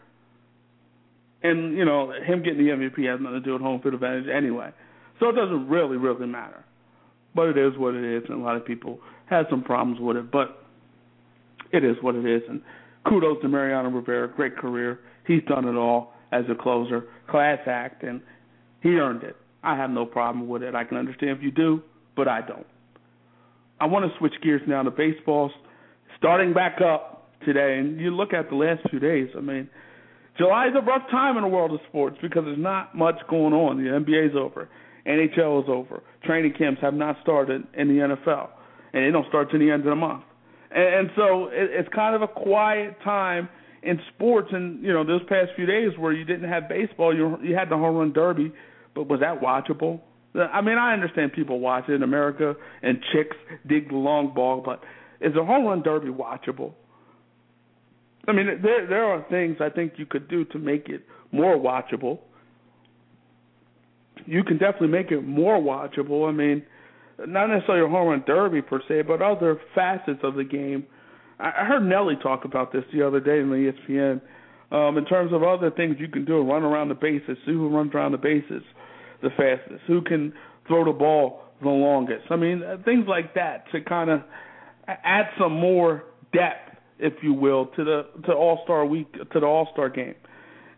And 1.43 1.77
you 1.77 1.85
know, 1.85 2.11
him 2.11 2.43
getting 2.43 2.65
the 2.65 2.71
MVP 2.71 3.09
has 3.09 3.21
nothing 3.21 3.39
to 3.39 3.45
do 3.45 3.53
with 3.53 3.61
home 3.61 3.79
field 3.81 3.93
advantage 3.93 4.25
anyway, 4.35 4.71
so 5.19 5.29
it 5.29 5.33
doesn't 5.33 5.69
really, 5.69 5.95
really 5.95 6.25
matter. 6.25 6.65
But 7.35 7.49
it 7.49 7.57
is 7.57 7.77
what 7.77 7.93
it 7.93 8.03
is, 8.03 8.23
and 8.27 8.41
a 8.41 8.43
lot 8.43 8.55
of 8.55 8.65
people 8.65 8.99
have 9.27 9.45
some 9.49 9.63
problems 9.63 9.99
with 10.01 10.17
it. 10.17 10.31
But 10.31 10.63
it 11.71 11.83
is 11.83 11.97
what 12.01 12.15
it 12.15 12.25
is, 12.25 12.41
and 12.49 12.61
kudos 13.07 13.41
to 13.43 13.47
Mariano 13.47 13.89
Rivera. 13.89 14.27
Great 14.27 14.57
career. 14.57 14.99
He's 15.27 15.43
done 15.47 15.67
it 15.67 15.75
all 15.75 16.13
as 16.31 16.45
a 16.49 16.55
closer. 16.55 17.05
Class 17.29 17.59
act, 17.67 18.03
and 18.03 18.21
he 18.81 18.89
earned 18.95 19.23
it. 19.23 19.35
I 19.63 19.75
have 19.75 19.89
no 19.89 20.05
problem 20.05 20.47
with 20.47 20.63
it. 20.63 20.73
I 20.75 20.83
can 20.83 20.97
understand 20.97 21.37
if 21.37 21.43
you 21.43 21.51
do, 21.51 21.81
but 22.15 22.27
I 22.27 22.41
don't. 22.41 22.67
I 23.79 23.85
want 23.85 24.11
to 24.11 24.17
switch 24.17 24.33
gears 24.41 24.61
now 24.67 24.83
to 24.83 24.91
baseball, 24.91 25.51
starting 26.17 26.53
back 26.53 26.79
up 26.81 27.14
today. 27.43 27.77
And 27.79 27.99
you 27.99 28.15
look 28.15 28.33
at 28.33 28.49
the 28.49 28.55
last 28.55 28.81
few 28.89 28.99
days. 28.99 29.29
I 29.37 29.41
mean, 29.41 29.69
July 30.37 30.67
is 30.67 30.73
a 30.77 30.85
rough 30.85 31.09
time 31.09 31.37
in 31.37 31.43
the 31.43 31.49
world 31.49 31.71
of 31.71 31.79
sports 31.87 32.17
because 32.21 32.43
there's 32.45 32.59
not 32.59 32.95
much 32.95 33.15
going 33.29 33.53
on. 33.53 33.77
The 33.77 33.89
NBA's 33.89 34.35
over, 34.35 34.69
NHL 35.07 35.63
is 35.63 35.69
over, 35.69 36.03
training 36.23 36.53
camps 36.57 36.81
have 36.81 36.93
not 36.93 37.17
started 37.21 37.63
in 37.73 37.87
the 37.87 38.15
NFL, 38.15 38.49
and 38.93 39.05
they 39.05 39.11
don't 39.11 39.27
start 39.29 39.51
to 39.51 39.57
the 39.57 39.71
end 39.71 39.81
of 39.83 39.89
the 39.89 39.95
month. 39.95 40.23
And, 40.71 40.95
and 40.95 41.09
so 41.15 41.45
it, 41.47 41.69
it's 41.71 41.89
kind 41.93 42.15
of 42.15 42.21
a 42.21 42.27
quiet 42.27 42.97
time 43.03 43.47
in 43.81 43.99
sports. 44.13 44.49
And 44.51 44.83
you 44.83 44.91
know, 44.91 45.05
those 45.05 45.21
past 45.29 45.51
few 45.55 45.65
days 45.65 45.91
where 45.97 46.11
you 46.11 46.25
didn't 46.25 46.49
have 46.49 46.67
baseball, 46.67 47.15
you 47.15 47.37
you 47.41 47.55
had 47.55 47.69
the 47.69 47.77
home 47.77 47.95
run 47.95 48.11
derby, 48.11 48.51
but 48.93 49.07
was 49.07 49.21
that 49.21 49.41
watchable? 49.41 50.01
I 50.35 50.59
mean, 50.59 50.77
I 50.77 50.91
understand 50.91 51.31
people 51.31 51.61
watch 51.61 51.85
it 51.87 51.93
in 51.93 52.03
America 52.03 52.55
and 52.81 52.97
chicks 53.13 53.37
dig 53.65 53.87
the 53.87 53.95
long 53.95 54.33
ball, 54.33 54.61
but 54.65 54.81
is 55.21 55.33
the 55.33 55.45
home 55.45 55.63
run 55.65 55.81
derby 55.81 56.09
watchable? 56.09 56.73
I 58.27 58.31
mean, 58.31 58.47
there 58.61 58.87
there 58.87 59.05
are 59.05 59.25
things 59.29 59.57
I 59.59 59.69
think 59.69 59.93
you 59.97 60.05
could 60.05 60.27
do 60.27 60.45
to 60.45 60.59
make 60.59 60.89
it 60.89 61.01
more 61.31 61.57
watchable. 61.57 62.19
You 64.25 64.43
can 64.43 64.57
definitely 64.57 64.87
make 64.87 65.11
it 65.11 65.21
more 65.21 65.59
watchable. 65.59 66.27
I 66.27 66.31
mean, 66.31 66.63
not 67.19 67.47
necessarily 67.47 67.85
a 67.85 67.89
home 67.89 68.07
run 68.07 68.23
derby 68.25 68.61
per 68.61 68.81
se, 68.87 69.03
but 69.03 69.21
other 69.21 69.59
facets 69.75 70.19
of 70.23 70.35
the 70.35 70.43
game. 70.43 70.85
I 71.37 71.65
heard 71.65 71.83
Nelly 71.83 72.15
talk 72.23 72.45
about 72.45 72.71
this 72.71 72.83
the 72.93 73.05
other 73.05 73.19
day 73.19 73.39
in 73.39 73.49
the 73.49 73.71
ESPN. 73.89 74.21
Um, 74.71 74.97
in 74.97 75.05
terms 75.05 75.33
of 75.33 75.43
other 75.43 75.69
things 75.69 75.97
you 75.99 76.07
can 76.07 76.23
do, 76.23 76.41
run 76.41 76.63
around 76.63 76.89
the 76.89 76.95
bases, 76.95 77.37
see 77.45 77.51
who 77.51 77.69
runs 77.69 77.93
around 77.93 78.13
the 78.13 78.17
bases 78.17 78.63
the 79.21 79.29
fastest, 79.31 79.81
who 79.87 80.01
can 80.01 80.33
throw 80.67 80.85
the 80.85 80.91
ball 80.91 81.41
the 81.61 81.69
longest. 81.69 82.25
I 82.29 82.35
mean, 82.35 82.63
things 82.83 83.05
like 83.07 83.33
that 83.35 83.65
to 83.71 83.81
kind 83.81 84.09
of 84.09 84.21
add 84.87 85.25
some 85.39 85.53
more 85.53 86.03
depth 86.33 86.64
if 86.99 87.13
you 87.21 87.33
will, 87.33 87.67
to 87.75 87.83
the 87.83 88.05
to 88.25 88.33
All 88.33 88.61
Star 88.63 88.85
Week 88.85 89.11
to 89.13 89.39
the 89.39 89.45
All 89.45 89.67
Star 89.73 89.89
game. 89.89 90.15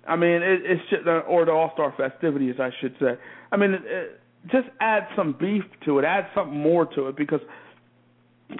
I 0.07 0.15
mean, 0.15 0.41
it, 0.41 0.61
it's 0.63 0.81
just, 0.89 1.03
or 1.27 1.45
the 1.45 1.51
All 1.51 1.71
Star 1.73 1.93
festivities, 1.97 2.55
I 2.59 2.69
should 2.79 2.95
say. 2.99 3.17
I 3.51 3.57
mean, 3.57 3.71
it, 3.73 3.81
it, 3.85 4.19
just 4.51 4.67
add 4.79 5.07
some 5.15 5.35
beef 5.37 5.63
to 5.85 5.99
it, 5.99 6.05
add 6.05 6.27
something 6.33 6.57
more 6.57 6.85
to 6.95 7.07
it, 7.07 7.17
because 7.17 7.41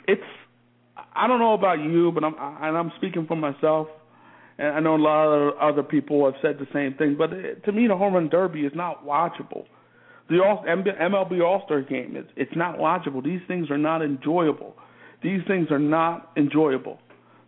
it's. 0.08 0.22
I 1.16 1.28
don't 1.28 1.40
know 1.40 1.54
about 1.54 1.80
you, 1.80 2.12
but 2.12 2.24
I'm 2.24 2.36
and 2.38 2.78
I'm 2.78 2.92
speaking 2.98 3.26
for 3.28 3.36
myself, 3.36 3.88
and 4.58 4.68
I 4.76 4.80
know 4.80 4.96
a 4.96 4.98
lot 4.98 5.28
of 5.28 5.58
other 5.58 5.84
people 5.84 6.26
have 6.26 6.36
said 6.42 6.60
the 6.60 6.68
same 6.74 6.94
thing. 6.96 7.16
But 7.18 7.34
it, 7.34 7.66
to 7.66 7.72
me, 7.72 7.88
the 7.88 7.96
home 7.96 8.14
run 8.14 8.30
derby 8.30 8.62
is 8.62 8.74
not 8.76 9.06
watchable. 9.06 9.66
The 10.30 10.44
All, 10.44 10.64
MLB 10.68 11.42
All 11.44 11.64
Star 11.66 11.82
game 11.82 12.16
is 12.16 12.26
it's 12.36 12.56
not 12.56 12.78
watchable. 12.78 13.24
These 13.24 13.42
things 13.48 13.72
are 13.72 13.78
not 13.78 14.02
enjoyable. 14.02 14.76
These 15.24 15.42
things 15.48 15.72
are 15.72 15.80
not 15.80 16.32
enjoyable. 16.38 17.00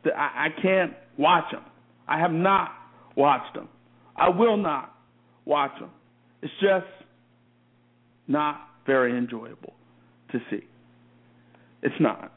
I, 0.06 0.48
I 0.48 0.62
can't 0.62 0.94
watch 1.18 1.52
them. 1.52 1.64
I 2.08 2.20
have 2.20 2.32
not 2.32 2.72
watched 3.16 3.54
them. 3.54 3.70
I 4.16 4.30
will 4.30 4.58
not 4.58 4.94
watch 5.46 5.72
them. 5.80 5.92
It's 6.42 6.54
just 6.62 6.86
not 8.28 8.62
very 8.86 9.18
enjoyable 9.18 9.74
to 10.32 10.40
see. 10.50 10.66
It's 11.82 11.96
not. 12.00 12.32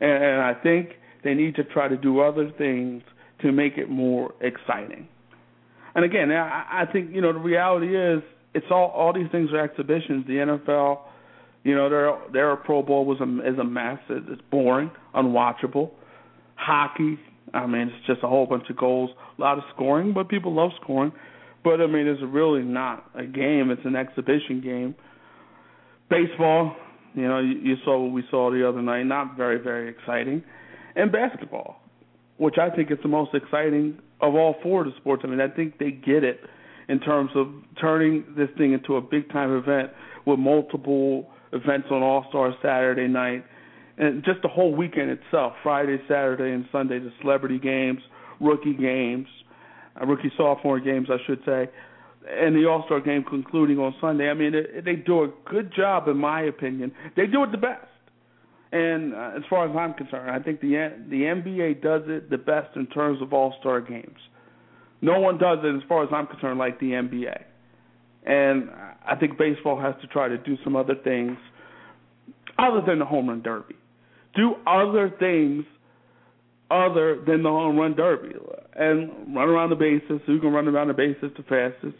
And, 0.00 0.10
and 0.10 0.42
I 0.42 0.54
think 0.54 0.90
they 1.24 1.34
need 1.34 1.56
to 1.56 1.64
try 1.64 1.88
to 1.88 1.96
do 1.96 2.20
other 2.20 2.50
things 2.56 3.02
to 3.42 3.52
make 3.52 3.78
it 3.78 3.88
more 3.88 4.34
exciting. 4.40 5.08
And 5.94 6.04
again, 6.04 6.30
I, 6.30 6.82
I 6.82 6.92
think 6.92 7.14
you 7.14 7.20
know 7.20 7.32
the 7.32 7.38
reality 7.38 7.96
is 7.96 8.22
it's 8.54 8.66
all 8.70 8.92
all 8.94 9.12
these 9.12 9.30
things 9.32 9.50
are 9.52 9.60
exhibitions. 9.60 10.26
The 10.26 10.34
NFL, 10.34 11.00
you 11.64 11.74
know, 11.74 11.88
their 11.88 12.18
their 12.32 12.56
Pro 12.56 12.82
Bowl 12.82 13.04
was 13.04 13.20
a 13.20 13.48
is 13.48 13.58
a 13.58 13.64
mess. 13.64 13.98
It's 14.08 14.42
boring, 14.50 14.90
unwatchable 15.14 15.90
hockey. 16.58 17.18
I 17.54 17.66
mean, 17.66 17.88
it's 17.88 18.06
just 18.06 18.20
a 18.22 18.28
whole 18.28 18.46
bunch 18.46 18.68
of 18.68 18.76
goals, 18.76 19.10
a 19.38 19.40
lot 19.40 19.56
of 19.58 19.64
scoring, 19.74 20.12
but 20.12 20.28
people 20.28 20.54
love 20.54 20.70
scoring. 20.82 21.12
But 21.64 21.80
I 21.80 21.86
mean, 21.86 22.06
it's 22.06 22.20
really 22.22 22.62
not 22.62 23.10
a 23.14 23.24
game; 23.24 23.70
it's 23.70 23.84
an 23.84 23.96
exhibition 23.96 24.60
game. 24.62 24.94
Baseball, 26.10 26.76
you 27.14 27.26
know, 27.26 27.38
you, 27.38 27.58
you 27.62 27.74
saw 27.84 28.02
what 28.02 28.12
we 28.12 28.22
saw 28.30 28.50
the 28.50 28.68
other 28.68 28.82
night. 28.82 29.04
Not 29.04 29.36
very, 29.36 29.58
very 29.58 29.88
exciting. 29.88 30.42
And 30.94 31.10
basketball, 31.12 31.76
which 32.36 32.56
I 32.60 32.74
think 32.74 32.90
is 32.90 32.98
the 33.02 33.08
most 33.08 33.34
exciting 33.34 33.98
of 34.20 34.34
all 34.34 34.56
four 34.62 34.80
of 34.82 34.86
the 34.86 34.96
sports. 34.98 35.22
I 35.24 35.28
mean, 35.28 35.40
I 35.40 35.48
think 35.48 35.78
they 35.78 35.90
get 35.90 36.24
it 36.24 36.40
in 36.88 37.00
terms 37.00 37.30
of 37.34 37.48
turning 37.80 38.24
this 38.36 38.48
thing 38.56 38.72
into 38.72 38.96
a 38.96 39.00
big 39.00 39.30
time 39.30 39.56
event 39.56 39.90
with 40.26 40.38
multiple 40.38 41.28
events 41.52 41.88
on 41.90 42.02
All 42.02 42.24
Star 42.28 42.54
Saturday 42.62 43.08
night 43.08 43.44
and 43.98 44.24
just 44.24 44.40
the 44.42 44.48
whole 44.48 44.74
weekend 44.74 45.10
itself 45.10 45.54
Friday, 45.62 45.98
Saturday, 46.08 46.52
and 46.52 46.64
Sunday, 46.70 47.00
the 47.00 47.12
celebrity 47.20 47.58
games, 47.58 48.00
rookie 48.40 48.74
games, 48.74 49.26
uh, 50.00 50.06
rookie 50.06 50.32
sophomore 50.36 50.78
games, 50.78 51.08
I 51.10 51.16
should 51.26 51.40
say, 51.44 51.68
and 52.30 52.54
the 52.54 52.66
All 52.68 52.84
Star 52.86 53.00
game 53.00 53.24
concluding 53.28 53.78
on 53.78 53.94
Sunday. 54.00 54.30
I 54.30 54.34
mean, 54.34 54.52
they, 54.52 54.80
they 54.80 54.96
do 54.96 55.24
a 55.24 55.30
good 55.50 55.72
job, 55.74 56.06
in 56.08 56.16
my 56.16 56.42
opinion. 56.42 56.92
They 57.16 57.26
do 57.26 57.42
it 57.42 57.50
the 57.50 57.58
best. 57.58 57.86
And 58.70 59.14
uh, 59.14 59.32
as 59.36 59.42
far 59.50 59.68
as 59.68 59.74
I'm 59.74 59.94
concerned, 59.94 60.30
I 60.30 60.38
think 60.38 60.60
the 60.60 60.92
the 61.10 61.22
NBA 61.22 61.82
does 61.82 62.02
it 62.06 62.30
the 62.30 62.38
best 62.38 62.76
in 62.76 62.86
terms 62.86 63.20
of 63.20 63.32
All 63.32 63.54
Star 63.60 63.80
games. 63.80 64.18
No 65.00 65.18
one 65.18 65.38
does 65.38 65.58
it, 65.62 65.74
as 65.74 65.82
far 65.88 66.04
as 66.04 66.10
I'm 66.12 66.26
concerned, 66.26 66.58
like 66.58 66.78
the 66.78 66.90
NBA. 66.90 67.44
And 68.26 68.68
I 69.06 69.16
think 69.16 69.38
baseball 69.38 69.80
has 69.80 69.94
to 70.02 70.06
try 70.08 70.28
to 70.28 70.36
do 70.36 70.56
some 70.62 70.76
other 70.76 70.94
things 71.02 71.36
other 72.58 72.82
than 72.86 72.98
the 72.98 73.04
home 73.04 73.28
run 73.28 73.42
derby 73.42 73.76
do 74.38 74.54
other 74.66 75.12
things 75.18 75.64
other 76.70 77.20
than 77.26 77.42
the 77.42 77.48
home 77.48 77.76
run 77.76 77.96
derby 77.96 78.34
and 78.76 79.34
run 79.34 79.48
around 79.48 79.70
the 79.70 79.76
bases. 79.76 80.20
Who 80.26 80.40
can 80.40 80.52
run 80.52 80.68
around 80.68 80.88
the 80.88 80.94
bases 80.94 81.32
the 81.36 81.42
fastest? 81.42 81.96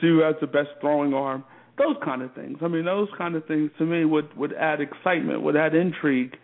See 0.00 0.08
who 0.08 0.20
has 0.20 0.34
the 0.40 0.46
best 0.46 0.70
throwing 0.80 1.14
arm. 1.14 1.44
Those 1.78 1.96
kind 2.04 2.22
of 2.22 2.34
things. 2.34 2.58
I 2.60 2.68
mean, 2.68 2.84
those 2.84 3.08
kind 3.16 3.36
of 3.36 3.46
things 3.46 3.70
to 3.78 3.86
me 3.86 4.04
would 4.04 4.36
would 4.36 4.52
add 4.52 4.80
excitement, 4.80 5.42
would 5.42 5.56
add 5.56 5.74
intrigue 5.74 6.36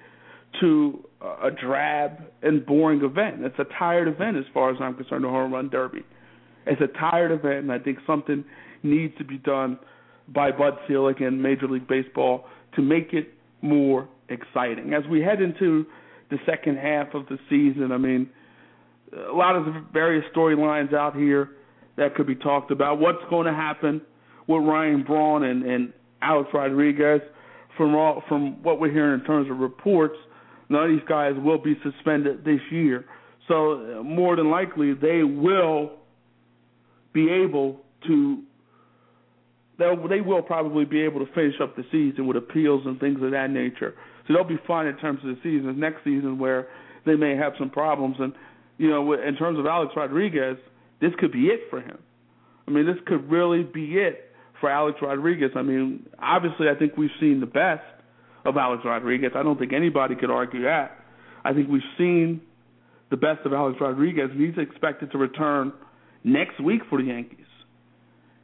to 0.61 1.05
a 1.43 1.51
drab 1.51 2.23
and 2.43 2.65
boring 2.65 3.03
event. 3.03 3.45
It's 3.45 3.59
a 3.59 3.67
tired 3.77 4.07
event 4.07 4.37
as 4.37 4.45
far 4.55 4.71
as 4.71 4.77
I'm 4.81 4.95
concerned. 4.95 5.25
The 5.25 5.29
home 5.29 5.53
run 5.53 5.69
derby. 5.69 6.05
It's 6.67 6.81
a 6.81 6.99
tired 6.99 7.33
event, 7.33 7.65
and 7.65 7.73
I 7.73 7.81
think 7.81 7.99
something 8.07 8.45
needs 8.85 9.17
to 9.19 9.25
be 9.25 9.39
done 9.39 9.79
by 10.29 10.53
Bud 10.53 10.75
Selig 10.87 11.21
and 11.21 11.43
Major 11.43 11.67
League 11.67 11.89
Baseball 11.89 12.45
to 12.77 12.83
make 12.83 13.13
it 13.13 13.35
more 13.63 14.09
exciting. 14.29 14.93
As 14.95 15.05
we 15.11 15.21
head 15.21 15.41
into 15.41 15.87
the 16.31 16.39
second 16.47 16.79
half 16.79 17.15
of 17.15 17.27
the 17.27 17.39
season, 17.49 17.93
I 17.93 17.99
mean, 17.99 18.29
a 19.13 19.33
lot 19.33 19.57
of 19.57 19.67
the 19.67 19.85
various 19.93 20.25
storylines 20.35 20.95
out 20.95 21.15
here 21.15 21.51
that 21.97 22.15
could 22.15 22.27
be 22.27 22.35
talked 22.35 22.71
about. 22.71 22.99
What's 22.99 23.23
going 23.31 23.47
to 23.47 23.53
happen 23.53 24.01
with 24.47 24.63
Ryan 24.65 25.05
Braun 25.05 25.45
and, 25.45 25.63
and 25.65 25.93
Alex 26.23 26.51
Rodriguez? 26.53 27.21
From 27.77 27.97
all, 27.97 28.23
from 28.29 28.63
what 28.63 28.81
we're 28.81 28.93
hearing 28.93 29.19
in 29.19 29.27
terms 29.27 29.51
of 29.51 29.59
reports, 29.59 30.15
none 30.69 30.85
of 30.85 30.91
these 30.91 31.09
guys 31.09 31.33
will 31.37 31.59
be 31.59 31.77
suspended 31.83 32.45
this 32.45 32.61
year. 32.71 33.05
So 33.49 34.01
more 34.05 34.37
than 34.37 34.49
likely, 34.49 34.95
they 34.95 35.25
will 35.25 35.91
be 37.13 37.31
able 37.31 37.81
to 38.07 38.43
they 39.79 40.21
will 40.21 40.43
probably 40.43 40.85
be 40.85 41.01
able 41.03 41.25
to 41.25 41.33
finish 41.33 41.55
up 41.61 41.75
the 41.77 41.85
season 41.91 42.27
with 42.27 42.37
appeals 42.37 42.83
and 42.87 43.01
things 43.01 43.21
of 43.23 43.33
that 43.33 43.51
nature. 43.51 43.95
So 44.27 44.35
they'll 44.35 44.45
be 44.45 44.59
fine 44.67 44.87
in 44.87 44.97
terms 44.99 45.21
of 45.23 45.29
the 45.29 45.37
season. 45.43 45.79
Next 45.79 46.05
season, 46.05 46.39
where 46.39 46.69
they 47.07 47.15
may 47.15 47.37
have 47.37 47.53
some 47.59 47.71
problems, 47.71 48.17
and 48.19 48.33
you 48.79 48.89
know, 48.89 49.13
in 49.13 49.37
terms 49.37 49.59
of 49.59 49.67
Alex 49.67 49.93
Rodriguez, 49.97 50.57
this 51.01 51.13
could 51.19 51.33
be 51.33 51.47
it 51.47 51.61
for 51.71 51.81
him. 51.81 51.99
I 52.67 52.71
mean, 52.71 52.87
this 52.87 52.97
could 53.07 53.31
really 53.31 53.63
be 53.63 53.97
it 53.97 54.33
for 54.61 54.71
Alex 54.71 54.99
Rodriguez. 55.03 55.51
I 55.55 55.63
mean, 55.63 56.07
obviously, 56.19 56.69
I 56.69 56.79
think 56.79 56.97
we've 56.97 57.11
seen 57.21 57.41
the 57.41 57.47
best 57.47 57.85
of 58.45 58.57
Alex 58.57 58.83
Rodriguez. 58.85 59.33
I 59.35 59.43
don't 59.43 59.59
think 59.59 59.73
anybody 59.73 60.15
could 60.15 60.31
argue 60.31 60.63
that. 60.63 60.99
I 61.45 61.53
think 61.53 61.69
we've 61.69 61.83
seen 61.99 62.41
the 63.11 63.17
best 63.17 63.45
of 63.45 63.53
Alex 63.53 63.79
Rodriguez, 63.81 64.31
and 64.31 64.41
he's 64.41 64.59
expected 64.59 65.13
to 65.13 65.19
return 65.19 65.73
next 66.25 66.61
week 66.61 66.81
for 66.89 67.01
the 67.01 67.09
Yankees. 67.09 67.47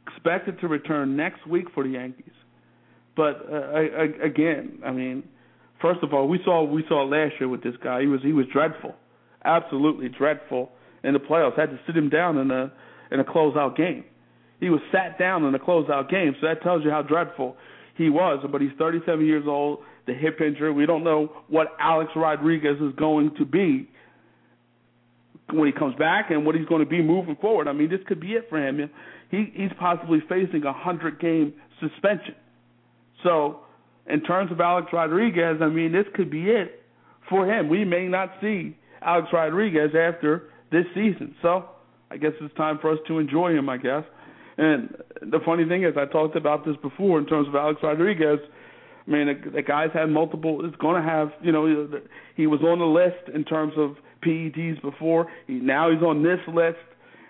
Expected 0.07 0.59
to 0.61 0.67
return 0.67 1.17
next 1.17 1.45
week 1.47 1.65
for 1.73 1.83
the 1.83 1.89
Yankees. 1.89 2.33
But 3.15 3.45
uh, 3.51 3.55
I, 3.55 3.79
I, 3.79 4.25
again, 4.25 4.79
I 4.85 4.91
mean, 4.91 5.23
First 5.81 6.03
of 6.03 6.13
all, 6.13 6.27
we 6.27 6.39
saw 6.45 6.63
we 6.63 6.83
saw 6.87 7.03
last 7.03 7.33
year 7.39 7.49
with 7.49 7.63
this 7.63 7.75
guy. 7.83 8.01
He 8.01 8.07
was 8.07 8.21
he 8.21 8.33
was 8.33 8.45
dreadful, 8.51 8.95
absolutely 9.43 10.09
dreadful 10.09 10.71
in 11.03 11.13
the 11.13 11.19
playoffs. 11.19 11.57
Had 11.57 11.71
to 11.71 11.79
sit 11.87 11.95
him 11.97 12.09
down 12.09 12.37
in 12.37 12.51
a 12.51 12.71
in 13.11 13.19
a 13.19 13.23
closeout 13.23 13.75
game. 13.75 14.03
He 14.59 14.69
was 14.69 14.79
sat 14.91 15.17
down 15.17 15.43
in 15.43 15.55
a 15.55 15.59
closeout 15.59 16.09
game, 16.09 16.35
so 16.39 16.47
that 16.47 16.61
tells 16.61 16.83
you 16.83 16.91
how 16.91 17.01
dreadful 17.01 17.57
he 17.97 18.09
was. 18.09 18.45
But 18.51 18.61
he's 18.61 18.71
37 18.77 19.25
years 19.25 19.45
old, 19.47 19.79
the 20.05 20.13
hip 20.13 20.39
injury. 20.39 20.71
We 20.71 20.85
don't 20.85 21.03
know 21.03 21.31
what 21.47 21.69
Alex 21.79 22.11
Rodriguez 22.15 22.77
is 22.79 22.93
going 22.95 23.35
to 23.37 23.45
be. 23.45 23.89
when 25.51 25.65
he 25.65 25.73
comes 25.73 25.95
back 25.95 26.29
and 26.29 26.45
what 26.45 26.55
he's 26.55 26.67
going 26.67 26.83
to 26.83 26.89
be 26.89 27.01
moving 27.01 27.35
forward. 27.37 27.67
I 27.67 27.73
mean, 27.73 27.89
this 27.89 27.99
could 28.07 28.19
be 28.19 28.33
it 28.33 28.47
for 28.49 28.57
him. 28.65 28.89
He 29.31 29.51
he's 29.55 29.71
possibly 29.79 30.19
facing 30.29 30.63
a 30.63 30.73
hundred 30.73 31.19
game 31.19 31.53
suspension. 31.79 32.35
So, 33.23 33.61
in 34.07 34.21
terms 34.21 34.51
of 34.51 34.59
Alex 34.59 34.87
Rodriguez, 34.91 35.57
I 35.61 35.67
mean, 35.67 35.91
this 35.91 36.05
could 36.15 36.29
be 36.29 36.49
it 36.49 36.83
for 37.29 37.45
him. 37.45 37.69
We 37.69 37.85
may 37.85 38.07
not 38.07 38.31
see 38.41 38.77
Alex 39.01 39.27
Rodriguez 39.31 39.91
after 39.95 40.49
this 40.71 40.85
season. 40.93 41.35
So, 41.41 41.65
I 42.09 42.17
guess 42.17 42.31
it's 42.41 42.55
time 42.55 42.79
for 42.81 42.91
us 42.91 42.99
to 43.07 43.19
enjoy 43.19 43.53
him. 43.53 43.69
I 43.69 43.77
guess. 43.77 44.03
And 44.57 44.95
the 45.21 45.39
funny 45.45 45.67
thing 45.67 45.83
is, 45.83 45.93
I 45.97 46.05
talked 46.05 46.35
about 46.35 46.65
this 46.65 46.75
before 46.81 47.19
in 47.19 47.25
terms 47.25 47.47
of 47.47 47.55
Alex 47.55 47.79
Rodriguez. 47.81 48.39
I 49.07 49.09
mean, 49.09 49.27
the, 49.27 49.49
the 49.49 49.61
guy's 49.61 49.91
had 49.93 50.09
multiple. 50.09 50.65
Is 50.65 50.73
going 50.79 51.01
to 51.01 51.07
have, 51.07 51.31
you 51.41 51.51
know, 51.51 51.87
he 52.35 52.47
was 52.47 52.61
on 52.61 52.79
the 52.79 52.85
list 52.85 53.33
in 53.33 53.43
terms 53.43 53.73
of 53.77 53.95
PEDs 54.23 54.81
before. 54.81 55.27
He, 55.47 55.53
now 55.53 55.91
he's 55.91 56.03
on 56.03 56.21
this 56.21 56.39
list 56.47 56.77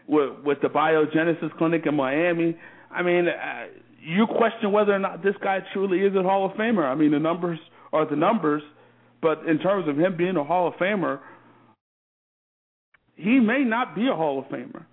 with 0.07 0.31
with 0.43 0.59
the 0.61 0.67
Biogenesis 0.67 1.55
Clinic 1.57 1.85
in 1.85 1.95
Miami. 1.95 2.57
I 2.89 3.03
mean, 3.03 3.27
uh, 3.27 3.65
you 4.03 4.27
question 4.27 4.71
whether 4.71 4.93
or 4.93 4.99
not 4.99 5.23
this 5.23 5.35
guy 5.43 5.59
truly 5.73 5.99
is 5.99 6.15
a 6.15 6.23
Hall 6.23 6.45
of 6.45 6.53
Famer. 6.53 6.83
I 6.83 6.95
mean, 6.95 7.11
the 7.11 7.19
numbers 7.19 7.59
are 7.93 8.09
the 8.09 8.15
numbers, 8.15 8.63
but 9.21 9.45
in 9.47 9.59
terms 9.59 9.87
of 9.87 9.97
him 9.97 10.17
being 10.17 10.37
a 10.37 10.43
Hall 10.43 10.67
of 10.67 10.73
Famer, 10.75 11.19
he 13.15 13.39
may 13.39 13.63
not 13.63 13.95
be 13.95 14.07
a 14.07 14.15
Hall 14.15 14.39
of 14.39 14.45
Famer. 14.45 14.85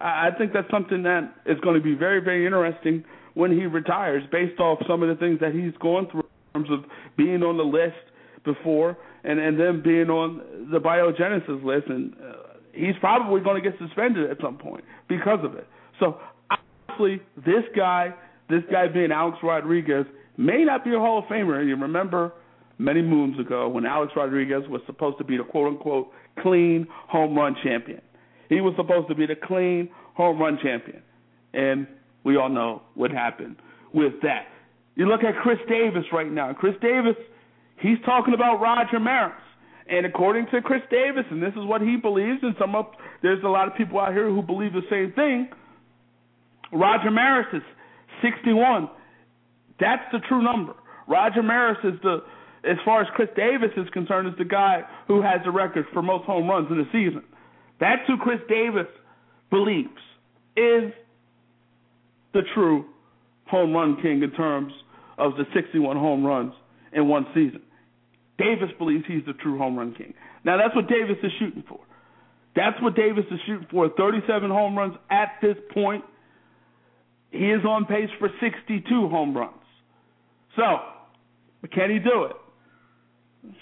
I 0.00 0.30
think 0.36 0.52
that's 0.52 0.70
something 0.70 1.02
that 1.02 1.34
is 1.44 1.60
going 1.60 1.76
to 1.76 1.82
be 1.82 1.94
very, 1.94 2.20
very 2.20 2.46
interesting 2.46 3.04
when 3.34 3.52
he 3.52 3.66
retires, 3.66 4.22
based 4.32 4.58
off 4.58 4.78
some 4.88 5.02
of 5.02 5.08
the 5.08 5.14
things 5.14 5.38
that 5.40 5.52
he's 5.52 5.76
gone 5.80 6.08
through 6.10 6.24
in 6.54 6.64
terms 6.64 6.70
of 6.70 6.90
being 7.16 7.42
on 7.42 7.58
the 7.58 7.62
list 7.62 7.96
before 8.44 8.96
and 9.24 9.38
and 9.38 9.60
then 9.60 9.82
being 9.82 10.08
on 10.08 10.70
the 10.72 10.78
biogenesis 10.78 11.62
list, 11.62 11.86
and 11.88 12.14
uh, 12.14 12.56
he's 12.72 12.94
probably 13.00 13.40
going 13.42 13.62
to 13.62 13.70
get 13.70 13.78
suspended 13.78 14.30
at 14.30 14.38
some 14.40 14.56
point 14.56 14.82
because 15.08 15.40
of 15.44 15.54
it. 15.54 15.66
So 15.98 16.18
obviously, 16.50 17.20
this 17.36 17.64
guy, 17.76 18.14
this 18.50 18.62
guy 18.70 18.88
being 18.88 19.12
Alex 19.12 19.38
Rodriguez, 19.42 20.06
may 20.36 20.64
not 20.64 20.84
be 20.84 20.94
a 20.94 20.98
Hall 20.98 21.18
of 21.18 21.24
Famer. 21.24 21.66
You 21.66 21.76
remember 21.76 22.32
many 22.78 23.02
moons 23.02 23.38
ago 23.38 23.68
when 23.68 23.84
Alex 23.86 24.12
Rodriguez 24.16 24.62
was 24.68 24.80
supposed 24.86 25.18
to 25.18 25.24
be 25.24 25.36
the 25.36 25.44
quote 25.44 25.68
unquote 25.68 26.10
clean 26.40 26.86
home 27.08 27.34
run 27.34 27.54
champion. 27.62 28.00
He 28.48 28.60
was 28.60 28.74
supposed 28.76 29.08
to 29.08 29.14
be 29.14 29.26
the 29.26 29.36
clean 29.36 29.90
home 30.14 30.38
run 30.38 30.58
champion. 30.62 31.02
And 31.52 31.86
we 32.24 32.36
all 32.36 32.48
know 32.48 32.82
what 32.94 33.10
happened 33.10 33.56
with 33.92 34.14
that. 34.22 34.46
You 34.96 35.06
look 35.06 35.22
at 35.24 35.34
Chris 35.42 35.58
Davis 35.68 36.04
right 36.12 36.30
now. 36.30 36.52
Chris 36.52 36.74
Davis, 36.82 37.16
he's 37.80 37.98
talking 38.04 38.34
about 38.34 38.60
Roger 38.60 39.00
Maris. 39.00 39.34
And 39.88 40.06
according 40.06 40.46
to 40.52 40.62
Chris 40.62 40.82
Davis, 40.90 41.24
and 41.30 41.42
this 41.42 41.52
is 41.52 41.64
what 41.64 41.80
he 41.80 41.96
believes, 41.96 42.38
and 42.42 42.54
some 42.58 42.74
there's 43.22 43.42
a 43.42 43.48
lot 43.48 43.66
of 43.66 43.74
people 43.76 43.98
out 43.98 44.12
here 44.12 44.28
who 44.28 44.40
believe 44.40 44.72
the 44.72 44.86
same 44.88 45.12
thing. 45.12 45.48
Roger 46.72 47.10
Maris 47.10 47.48
is 47.52 47.62
61. 48.22 48.90
That's 49.78 50.02
the 50.12 50.18
true 50.28 50.42
number. 50.42 50.74
Roger 51.08 51.42
Maris 51.42 51.78
is 51.84 51.94
the, 52.02 52.22
as 52.64 52.76
far 52.84 53.00
as 53.00 53.08
Chris 53.14 53.28
Davis 53.36 53.70
is 53.76 53.88
concerned, 53.92 54.28
is 54.28 54.34
the 54.38 54.44
guy 54.44 54.82
who 55.08 55.22
has 55.22 55.40
the 55.44 55.50
record 55.50 55.86
for 55.92 56.02
most 56.02 56.24
home 56.24 56.48
runs 56.48 56.68
in 56.70 56.78
a 56.78 56.84
season. 56.92 57.24
That's 57.80 58.02
who 58.06 58.16
Chris 58.18 58.40
Davis 58.48 58.86
believes 59.50 59.88
is 60.56 60.92
the 62.32 62.42
true 62.54 62.84
home 63.46 63.72
run 63.72 64.00
king 64.00 64.22
in 64.22 64.30
terms 64.32 64.72
of 65.18 65.32
the 65.36 65.44
61 65.54 65.96
home 65.96 66.24
runs 66.24 66.52
in 66.92 67.08
one 67.08 67.26
season. 67.34 67.62
Davis 68.38 68.70
believes 68.78 69.04
he's 69.06 69.24
the 69.26 69.32
true 69.34 69.58
home 69.58 69.76
run 69.76 69.94
king. 69.94 70.14
Now 70.44 70.56
that's 70.56 70.74
what 70.74 70.88
Davis 70.88 71.16
is 71.22 71.32
shooting 71.38 71.64
for. 71.68 71.80
That's 72.56 72.80
what 72.82 72.96
Davis 72.96 73.24
is 73.30 73.38
shooting 73.46 73.66
for. 73.70 73.90
37 73.96 74.50
home 74.50 74.76
runs 74.76 74.94
at 75.10 75.32
this 75.42 75.56
point. 75.72 76.04
He 77.30 77.46
is 77.50 77.64
on 77.64 77.86
pace 77.86 78.10
for 78.18 78.28
62 78.40 79.08
home 79.08 79.36
runs. 79.36 79.54
So, 80.56 80.62
can 81.72 81.90
he 81.90 81.98
do 81.98 82.24
it? 82.24 82.36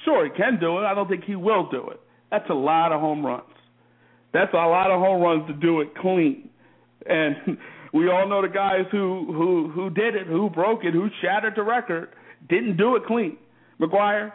Sure, 0.05 0.25
he 0.25 0.31
can 0.31 0.59
do 0.59 0.79
it. 0.79 0.83
I 0.83 0.95
don't 0.95 1.09
think 1.09 1.25
he 1.25 1.37
will 1.37 1.69
do 1.71 1.91
it. 1.91 2.01
That's 2.31 2.49
a 2.51 2.55
lot 2.55 2.93
of 2.93 3.01
home 3.01 3.25
runs. 3.25 3.45
That's 4.33 4.53
a 4.53 4.57
lot 4.57 4.91
of 4.91 5.01
home 5.01 5.23
runs 5.23 5.47
to 5.49 5.55
do 5.55 5.81
it 5.81 5.95
clean. 5.97 6.51
And 7.07 7.37
we 7.93 8.11
all 8.11 8.29
know 8.29 8.43
the 8.43 8.49
guys 8.49 8.87
who 8.91 9.33
who 9.33 9.71
who 9.71 9.91
did 9.91 10.15
it, 10.15 10.27
who 10.27 10.51
broke 10.51 10.85
it, 10.85 10.93
who 10.93 11.09
shattered 11.23 11.55
the 11.57 11.63
record, 11.63 12.11
didn't 12.49 12.77
do 12.77 12.97
it 12.97 13.05
clean. 13.07 13.39
McGwire 13.81 14.33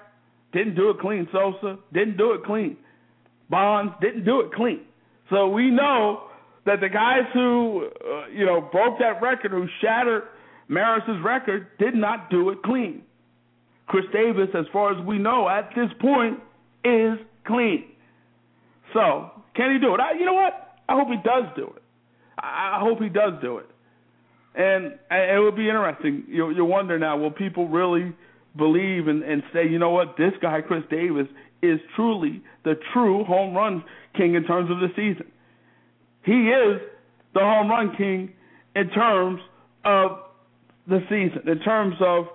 didn't 0.53 0.75
do 0.75 0.89
it 0.89 0.99
clean. 0.99 1.27
Sosa 1.31 1.77
didn't 1.91 2.17
do 2.17 2.33
it 2.33 2.43
clean. 2.45 2.77
Bonds 3.49 3.93
didn't 4.01 4.25
do 4.25 4.41
it 4.41 4.53
clean. 4.53 4.81
So 5.29 5.47
we 5.49 5.69
know 5.69 6.29
that 6.65 6.79
the 6.79 6.89
guys 6.89 7.23
who 7.33 7.87
uh, 7.87 8.27
you 8.27 8.45
know 8.45 8.61
broke 8.61 8.99
that 8.99 9.21
record, 9.21 9.51
who 9.51 9.67
shattered 9.81 10.23
Maris's 10.67 11.21
record, 11.23 11.67
did 11.79 11.95
not 11.95 12.29
do 12.29 12.49
it 12.49 12.63
clean. 12.63 13.03
Chris 13.87 14.05
Davis, 14.13 14.49
as 14.57 14.65
far 14.71 14.97
as 14.97 15.05
we 15.05 15.17
know 15.17 15.47
at 15.49 15.69
this 15.75 15.89
point, 15.99 16.39
is 16.83 17.19
clean. 17.45 17.85
So 18.93 19.31
can 19.55 19.73
he 19.73 19.79
do 19.79 19.93
it? 19.93 19.99
I, 19.99 20.17
you 20.17 20.25
know 20.25 20.33
what? 20.33 20.77
I 20.87 20.93
hope 20.93 21.07
he 21.09 21.17
does 21.17 21.45
do 21.55 21.73
it. 21.75 21.83
I, 22.37 22.79
hope 22.79 23.01
he 23.01 23.09
does 23.09 23.33
do 23.41 23.57
it. 23.57 23.67
And, 24.55 24.97
and 25.09 25.37
it 25.37 25.39
would 25.39 25.55
be 25.55 25.67
interesting. 25.67 26.25
You, 26.27 26.51
you 26.51 26.65
wonder 26.65 26.99
now, 26.99 27.17
will 27.17 27.31
people 27.31 27.67
really 27.67 28.13
believe 28.55 29.07
and, 29.07 29.23
and 29.23 29.43
say, 29.53 29.67
you 29.67 29.79
know 29.79 29.91
what, 29.91 30.15
this 30.17 30.33
guy 30.41 30.61
Chris 30.61 30.83
Davis 30.89 31.27
is 31.61 31.79
truly 31.95 32.43
the 32.63 32.75
true 32.93 33.23
home 33.23 33.55
run 33.55 33.83
king 34.15 34.35
in 34.35 34.43
terms 34.43 34.69
of 34.69 34.77
the 34.79 34.89
season. 34.95 35.31
He 36.23 36.31
is 36.31 36.81
the 37.33 37.41
home 37.41 37.69
run 37.69 37.95
king 37.97 38.33
in 38.75 38.89
terms 38.89 39.41
of 39.85 40.19
the 40.87 40.99
season, 41.09 41.47
in 41.47 41.59
terms 41.59 41.95
of 41.99 42.25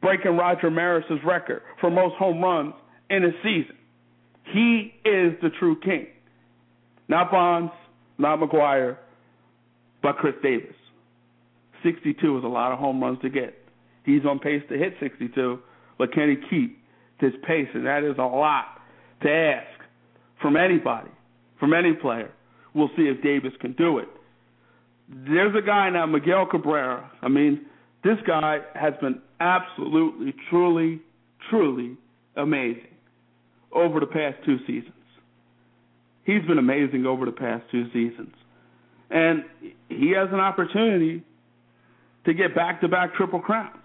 breaking 0.00 0.36
Roger 0.36 0.70
Maris's 0.70 1.18
record 1.24 1.62
for 1.80 1.90
most 1.90 2.14
home 2.16 2.42
runs 2.42 2.74
in 3.10 3.24
a 3.24 3.30
season. 3.42 3.76
He 4.52 4.94
is 5.04 5.32
the 5.42 5.50
true 5.58 5.78
king. 5.80 6.06
Not 7.08 7.30
Bonds, 7.30 7.72
not 8.18 8.38
McGwire, 8.38 8.96
but 10.02 10.16
Chris 10.16 10.34
Davis. 10.42 10.74
62 11.82 12.38
is 12.38 12.44
a 12.44 12.48
lot 12.48 12.72
of 12.72 12.78
home 12.78 13.02
runs 13.02 13.20
to 13.22 13.30
get. 13.30 13.54
He's 14.04 14.24
on 14.24 14.38
pace 14.38 14.62
to 14.70 14.78
hit 14.78 14.94
62, 15.00 15.58
but 15.98 16.12
can 16.12 16.30
he 16.30 16.36
keep 16.48 16.78
this 17.20 17.32
pace? 17.46 17.68
And 17.74 17.86
that 17.86 18.04
is 18.04 18.16
a 18.18 18.22
lot 18.22 18.80
to 19.22 19.30
ask 19.30 19.80
from 20.40 20.56
anybody, 20.56 21.10
from 21.58 21.72
any 21.72 21.92
player. 21.94 22.30
We'll 22.74 22.90
see 22.96 23.04
if 23.04 23.22
Davis 23.22 23.52
can 23.60 23.72
do 23.72 23.98
it. 23.98 24.08
There's 25.08 25.54
a 25.54 25.64
guy 25.64 25.90
now, 25.90 26.06
Miguel 26.06 26.46
Cabrera. 26.50 27.10
I 27.22 27.28
mean, 27.28 27.66
this 28.02 28.18
guy 28.26 28.58
has 28.74 28.94
been 29.00 29.20
absolutely, 29.40 30.34
truly, 30.50 31.00
truly 31.50 31.96
amazing 32.36 32.88
over 33.72 34.00
the 34.00 34.06
past 34.06 34.36
two 34.44 34.58
seasons. 34.66 34.92
He's 36.24 36.42
been 36.46 36.58
amazing 36.58 37.06
over 37.06 37.26
the 37.26 37.32
past 37.32 37.64
two 37.70 37.86
seasons. 37.92 38.34
And 39.10 39.44
he 39.88 40.12
has 40.16 40.28
an 40.32 40.40
opportunity 40.40 41.22
to 42.24 42.34
get 42.34 42.54
back 42.54 42.80
to 42.80 42.88
back 42.88 43.14
triple 43.14 43.40
crowns. 43.40 43.76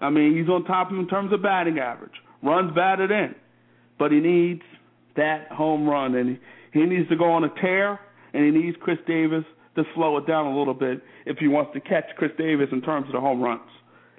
I 0.00 0.10
mean, 0.10 0.36
he's 0.36 0.48
on 0.48 0.64
top 0.64 0.90
in 0.90 1.06
terms 1.08 1.32
of 1.32 1.42
batting 1.42 1.78
average, 1.78 2.12
runs 2.42 2.74
batted 2.74 3.10
in, 3.10 3.34
but 3.98 4.12
he 4.12 4.20
needs 4.20 4.62
that 5.16 5.50
home 5.50 5.88
run, 5.88 6.14
and 6.14 6.38
he 6.78 6.86
needs 6.86 7.08
to 7.08 7.16
go 7.16 7.32
on 7.32 7.44
a 7.44 7.48
tear, 7.60 8.00
and 8.32 8.44
he 8.44 8.50
needs 8.50 8.76
Chris 8.80 8.98
Davis 9.06 9.44
to 9.76 9.84
slow 9.94 10.16
it 10.18 10.26
down 10.26 10.46
a 10.46 10.58
little 10.58 10.74
bit 10.74 11.02
if 11.26 11.38
he 11.38 11.48
wants 11.48 11.72
to 11.74 11.80
catch 11.80 12.04
Chris 12.16 12.32
Davis 12.36 12.68
in 12.72 12.82
terms 12.82 13.06
of 13.06 13.12
the 13.12 13.20
home 13.20 13.40
runs. 13.40 13.70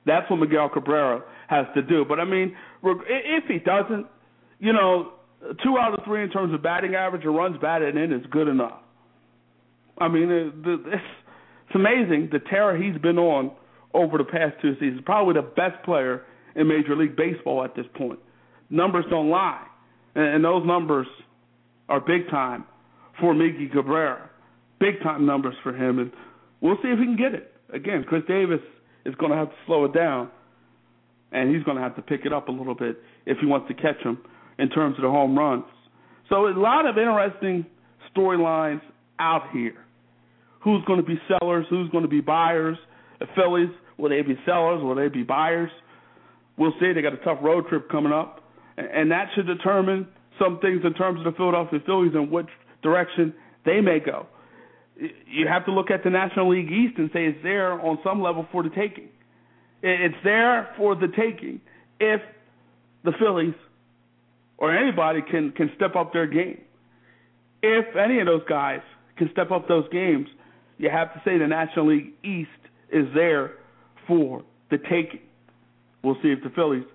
That's 0.06 0.30
what 0.30 0.38
Miguel 0.38 0.70
Cabrera 0.70 1.24
has 1.48 1.66
to 1.76 1.82
do. 1.82 2.06
But 2.08 2.20
I 2.20 2.26
mean, 2.26 2.56
if 2.84 3.44
he 3.48 3.60
doesn't, 3.60 4.08
you 4.60 4.74
know, 4.74 5.14
two 5.64 5.78
out 5.78 5.98
of 5.98 6.04
three 6.06 6.24
in 6.24 6.30
terms 6.30 6.54
of 6.54 6.64
batting 6.64 6.96
average 6.96 7.26
or 7.26 7.32
runs 7.32 7.58
batted 7.62 7.96
in 7.96 8.12
is 8.12 8.26
good 8.32 8.48
enough. 8.48 8.80
I 9.98 10.08
mean, 10.08 10.30
it's, 10.32 11.76
amazing 11.76 12.30
the 12.32 12.40
terror 12.50 12.76
he's 12.76 13.00
been 13.02 13.20
on 13.20 13.52
over 13.94 14.18
the 14.18 14.24
past 14.24 14.56
two 14.62 14.74
seasons. 14.76 15.02
Probably 15.06 15.36
the 15.36 15.48
best 15.48 15.84
player 15.84 16.24
in 16.56 16.68
Major 16.68 16.96
League 16.96 17.16
Baseball 17.16 17.64
at 17.64 17.76
this 17.76 17.86
point. 17.96 18.20
Numbers 18.70 19.06
don't 19.10 19.30
lie, 19.30 19.66
and, 20.16 20.44
those 20.44 20.66
numbers 20.66 21.08
are 21.90 22.00
big 22.00 22.30
time 22.30 22.64
for 23.20 23.34
Miggy 23.34 23.72
Cabrera. 23.72 24.30
Big 24.80 25.02
time 25.04 25.26
numbers 25.26 25.56
for 25.62 25.76
him, 25.76 26.00
and 26.00 26.12
we'll 26.62 26.78
see 26.82 26.88
if 26.88 27.00
he 27.00 27.06
can 27.06 27.18
get 27.18 27.34
it. 27.34 27.52
Again, 27.74 28.06
Chris 28.08 28.24
Davis 28.28 28.62
is 29.06 29.14
going 29.16 29.32
to 29.32 29.38
have 29.38 29.50
to 29.50 29.56
slow 29.66 29.84
it 29.86 29.94
down, 29.94 30.30
and 31.34 31.54
he's 31.54 31.64
going 31.64 31.76
to 31.76 31.84
have 31.84 31.96
to 31.98 32.02
pick 32.02 32.22
it 32.26 32.32
up 32.32 32.48
a 32.48 32.52
little 32.52 32.76
bit 32.76 32.98
if 33.26 33.38
he 33.40 33.46
wants 33.46 33.68
to 33.68 33.74
catch 33.74 34.02
him 34.02 34.20
in 34.58 34.70
terms 34.70 34.96
of 34.98 35.02
the 35.02 35.10
home 35.10 35.38
runs. 35.38 35.66
So 36.30 36.48
a 36.48 36.56
lot 36.58 36.86
of 36.86 36.98
interesting 36.98 37.66
storylines 38.16 38.82
out 39.20 39.50
here. 39.52 39.76
Who's 40.64 40.84
going 40.86 41.02
to 41.02 41.06
be 41.06 41.20
sellers? 41.28 41.66
Who's 41.70 41.90
going 41.90 42.04
to 42.04 42.10
be 42.10 42.22
buyers? 42.22 42.78
The 43.20 43.26
Phillies, 43.36 43.70
will 43.98 44.10
they 44.10 44.22
be 44.22 44.38
sellers? 44.46 44.82
Will 44.82 44.96
they 44.96 45.10
be 45.10 45.24
buyers? 45.24 45.72
We'll 46.58 46.74
see. 46.80 46.94
They 46.94 47.02
got 47.02 47.14
a 47.14 47.18
tough 47.18 47.40
road 47.42 47.68
trip 47.68 47.90
coming 47.90 48.14
up, 48.14 48.44
and 48.78 49.12
that 49.12 49.28
should 49.36 49.48
determine 49.48 50.08
some 50.40 50.60
things 50.60 50.82
in 50.84 50.94
terms 50.94 51.20
of 51.20 51.26
the 51.26 51.38
Philadelphia 51.38 51.80
Phillies 51.86 52.14
and 52.14 52.32
which 52.32 52.48
direction 52.82 53.34
they 53.66 53.82
may 53.82 54.00
go. 54.00 54.26
You 54.98 55.48
have 55.48 55.66
to 55.66 55.72
look 55.72 55.92
at 55.92 56.04
the 56.04 56.10
National 56.10 56.50
League 56.50 56.72
East 56.72 56.98
and 56.98 57.10
say 57.14 57.26
it's 57.26 57.44
there 57.44 57.74
on 57.74 58.00
some 58.04 58.22
level 58.22 58.48
for 58.52 58.64
the 58.64 58.70
taking. 58.70 59.10
It's 59.82 60.16
there 60.24 60.74
for 60.78 60.96
the 60.96 61.08
taking 61.08 61.62
if 62.00 62.22
the 63.06 63.12
Phillies 63.18 63.54
or 64.58 64.76
anybody 64.76 65.22
can 65.22 65.52
can 65.52 65.72
step 65.76 65.96
up 65.96 66.12
their 66.12 66.28
game. 66.28 66.62
If 67.62 67.96
any 67.96 68.20
of 68.20 68.26
those 68.26 68.44
guys 68.48 68.82
can 69.18 69.30
step 69.32 69.52
up 69.52 69.68
those 69.68 69.88
games, 69.90 70.28
you 70.78 70.90
have 70.90 71.14
to 71.14 71.22
say 71.24 71.38
the 71.38 71.48
National 71.48 71.90
League 71.90 72.14
East 72.24 72.50
is 72.92 73.06
there 73.14 73.54
for 74.08 74.44
the 74.70 74.78
taking. 74.78 75.22
We'll 76.04 76.18
see 76.22 76.30
if 76.30 76.44
the 76.44 76.50
Phillies 76.50 76.86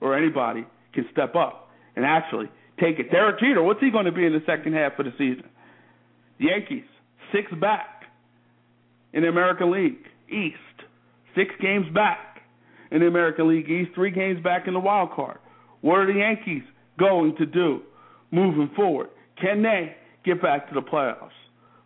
or 0.00 0.16
anybody 0.16 0.66
can 0.92 1.06
step 1.12 1.34
up 1.34 1.70
and 1.96 2.04
actually 2.04 2.50
take 2.80 2.98
it. 2.98 3.10
Derek 3.10 3.40
Jeter, 3.40 3.62
what's 3.62 3.80
he 3.80 3.90
going 3.90 4.06
to 4.06 4.12
be 4.12 4.24
in 4.24 4.32
the 4.32 4.42
second 4.46 4.74
half 4.74 4.98
of 4.98 5.06
the 5.06 5.12
season? 5.12 5.48
The 6.38 6.46
Yankees, 6.46 6.84
six 7.32 7.52
back 7.60 8.04
in 9.12 9.22
the 9.22 9.28
American 9.28 9.70
League 9.70 9.98
East, 10.28 10.56
six 11.36 11.50
games 11.60 11.86
back 11.94 12.40
in 12.90 13.00
the 13.00 13.06
American 13.06 13.48
League 13.48 13.68
East, 13.68 13.90
three 13.94 14.10
games 14.10 14.42
back 14.42 14.66
in 14.66 14.74
the 14.74 14.80
wild 14.80 15.12
card. 15.12 15.38
What 15.80 15.98
are 15.98 16.12
the 16.12 16.18
Yankees 16.18 16.62
going 16.98 17.36
to 17.36 17.46
do 17.46 17.80
moving 18.30 18.70
forward? 18.74 19.08
Can 19.40 19.62
they 19.62 19.96
get 20.24 20.40
back 20.42 20.68
to 20.68 20.74
the 20.74 20.80
playoffs? 20.80 21.30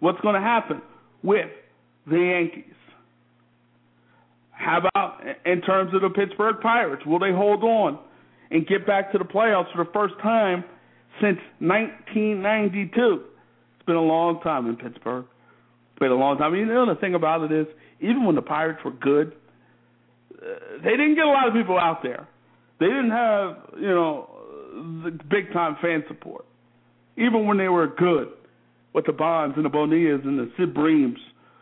What's 0.01 0.21
going 0.21 0.35
to 0.35 0.41
happen 0.41 0.81
with 1.23 1.51
the 2.07 2.17
Yankees? 2.19 2.75
How 4.51 4.79
about 4.79 5.21
in 5.47 5.61
terms 5.63 5.95
of 5.95 6.03
the 6.03 6.11
Pittsburgh 6.11 6.57
Pirates? 6.61 7.05
Will 7.07 7.19
they 7.19 7.33
hold 7.33 7.63
on 7.63 7.99
and 8.51 8.67
get 8.67 8.87
back 8.87 9.13
to 9.13 9.19
the 9.19 9.25
playoffs 9.25 9.73
for 9.75 9.85
the 9.85 9.91
first 9.93 10.15
time 10.23 10.65
since 11.21 11.39
1992? 11.59 13.25
It's 13.77 13.87
been 13.87 13.97
a 13.97 14.01
long 14.01 14.41
time 14.41 14.67
in 14.67 14.77
Pittsburgh. 14.77 15.25
It's 15.93 15.99
been 15.99 16.11
a 16.11 16.17
long 16.17 16.39
time. 16.39 16.55
You 16.55 16.67
know, 16.67 16.87
the 16.87 17.01
thing 17.01 17.15
about 17.15 17.51
it 17.51 17.53
is, 17.53 17.67
even 18.01 18.25
when 18.25 18.35
the 18.35 18.43
Pirates 18.43 18.81
were 18.85 18.93
good, 18.93 19.33
uh, 20.35 20.45
they 20.85 20.91
didn't 20.91 21.17
get 21.17 21.25
a 21.25 21.31
lot 21.31 21.49
of 21.49 21.55
people 21.55 21.79
out 21.79 22.03
there. 22.03 22.29
They 22.79 22.87
didn't 22.87 23.11
have, 23.11 23.57
you 23.81 23.89
know, 23.89 24.31
the 25.05 25.11
big 25.11 25.53
time 25.53 25.77
fan 25.83 26.05
support. 26.07 26.45
Even 27.17 27.47
when 27.47 27.59
they 27.59 27.69
were 27.69 27.89
good 27.89 28.29
with 28.93 29.07
the 29.07 29.13
Bonds 29.13 29.57
and 29.57 29.65
the 29.65 29.69
Bonillas 29.69 30.21
and 30.25 30.39
the 30.39 30.51
Sid 30.57 30.75
Breams, 30.75 31.19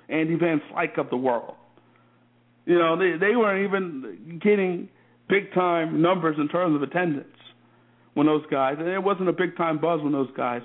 Andy 0.08 0.34
Van 0.34 0.60
Slyke 0.70 0.98
of 0.98 1.08
the 1.10 1.16
world. 1.16 1.54
You 2.66 2.78
know, 2.78 2.98
they 2.98 3.16
they 3.18 3.36
weren't 3.36 3.64
even 3.64 4.40
getting 4.42 4.88
big 5.28 5.52
time 5.54 6.02
numbers 6.02 6.36
in 6.38 6.48
terms 6.48 6.76
of 6.76 6.82
attendance 6.82 7.35
when 8.16 8.26
those 8.26 8.44
guys 8.50 8.76
and 8.78 8.88
it 8.88 9.02
wasn't 9.02 9.28
a 9.28 9.32
big 9.32 9.56
time 9.56 9.78
buzz 9.78 10.00
when 10.02 10.12
those 10.12 10.30
guys 10.36 10.62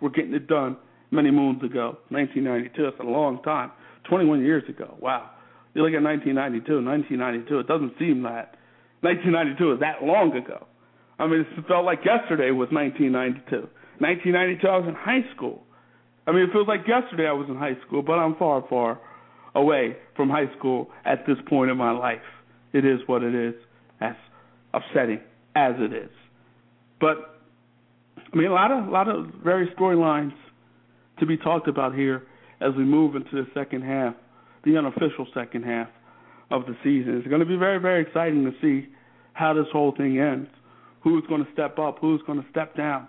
were 0.00 0.10
getting 0.10 0.34
it 0.34 0.46
done 0.46 0.76
many 1.10 1.30
moons 1.30 1.62
ago. 1.62 1.98
Nineteen 2.10 2.44
ninety 2.44 2.70
two, 2.74 2.84
that's 2.84 2.98
a 3.00 3.04
long 3.04 3.42
time. 3.42 3.70
Twenty 4.08 4.24
one 4.24 4.42
years 4.42 4.64
ago. 4.68 4.96
Wow. 5.00 5.30
You 5.74 5.82
look 5.82 5.94
at 5.94 6.02
nineteen 6.02 6.34
ninety 6.34 6.60
two, 6.66 6.80
nineteen 6.80 7.18
ninety 7.18 7.44
two, 7.48 7.60
it 7.60 7.68
doesn't 7.68 7.92
seem 7.98 8.22
that 8.22 8.56
1992 9.04 9.72
is 9.74 9.80
that 9.80 10.02
long 10.02 10.32
ago. 10.34 10.66
I 11.18 11.26
mean, 11.26 11.40
it 11.40 11.68
felt 11.68 11.84
like 11.84 12.00
yesterday 12.04 12.50
was 12.50 12.72
1992. 12.72 13.68
1992, 14.00 14.66
I 14.66 14.76
was 14.78 14.88
in 14.88 14.94
high 14.94 15.22
school. 15.36 15.62
I 16.26 16.32
mean, 16.32 16.48
it 16.48 16.52
feels 16.52 16.66
like 16.66 16.88
yesterday 16.88 17.28
I 17.28 17.32
was 17.32 17.46
in 17.50 17.56
high 17.56 17.76
school, 17.86 18.02
but 18.02 18.14
I'm 18.14 18.34
far, 18.36 18.64
far 18.68 18.98
away 19.54 19.96
from 20.16 20.30
high 20.30 20.50
school 20.56 20.90
at 21.04 21.26
this 21.26 21.36
point 21.46 21.70
in 21.70 21.76
my 21.76 21.92
life. 21.92 22.24
It 22.72 22.86
is 22.86 23.00
what 23.06 23.22
it 23.22 23.34
is, 23.34 23.54
as 24.00 24.16
upsetting 24.72 25.20
as 25.54 25.74
it 25.78 25.92
is. 25.92 26.10
But 27.00 27.40
I 28.32 28.36
mean, 28.36 28.48
a 28.48 28.54
lot 28.54 28.72
of, 28.72 28.88
a 28.88 28.90
lot 28.90 29.08
of 29.08 29.26
very 29.44 29.68
storylines 29.78 30.32
to 31.20 31.26
be 31.26 31.36
talked 31.36 31.68
about 31.68 31.94
here 31.94 32.26
as 32.60 32.72
we 32.76 32.84
move 32.84 33.14
into 33.14 33.30
the 33.32 33.46
second 33.54 33.82
half, 33.82 34.14
the 34.64 34.76
unofficial 34.76 35.26
second 35.34 35.64
half 35.64 35.88
of 36.50 36.66
the 36.66 36.76
season. 36.82 37.18
It's 37.18 37.28
going 37.28 37.40
to 37.40 37.46
be 37.46 37.56
very, 37.56 37.78
very 37.78 38.02
exciting 38.02 38.44
to 38.44 38.52
see 38.60 38.88
how 39.32 39.54
this 39.54 39.66
whole 39.72 39.94
thing 39.96 40.18
ends. 40.18 40.48
Who's 41.02 41.24
going 41.28 41.44
to 41.44 41.52
step 41.52 41.78
up? 41.78 41.98
Who's 42.00 42.22
going 42.26 42.42
to 42.42 42.48
step 42.50 42.76
down? 42.76 43.08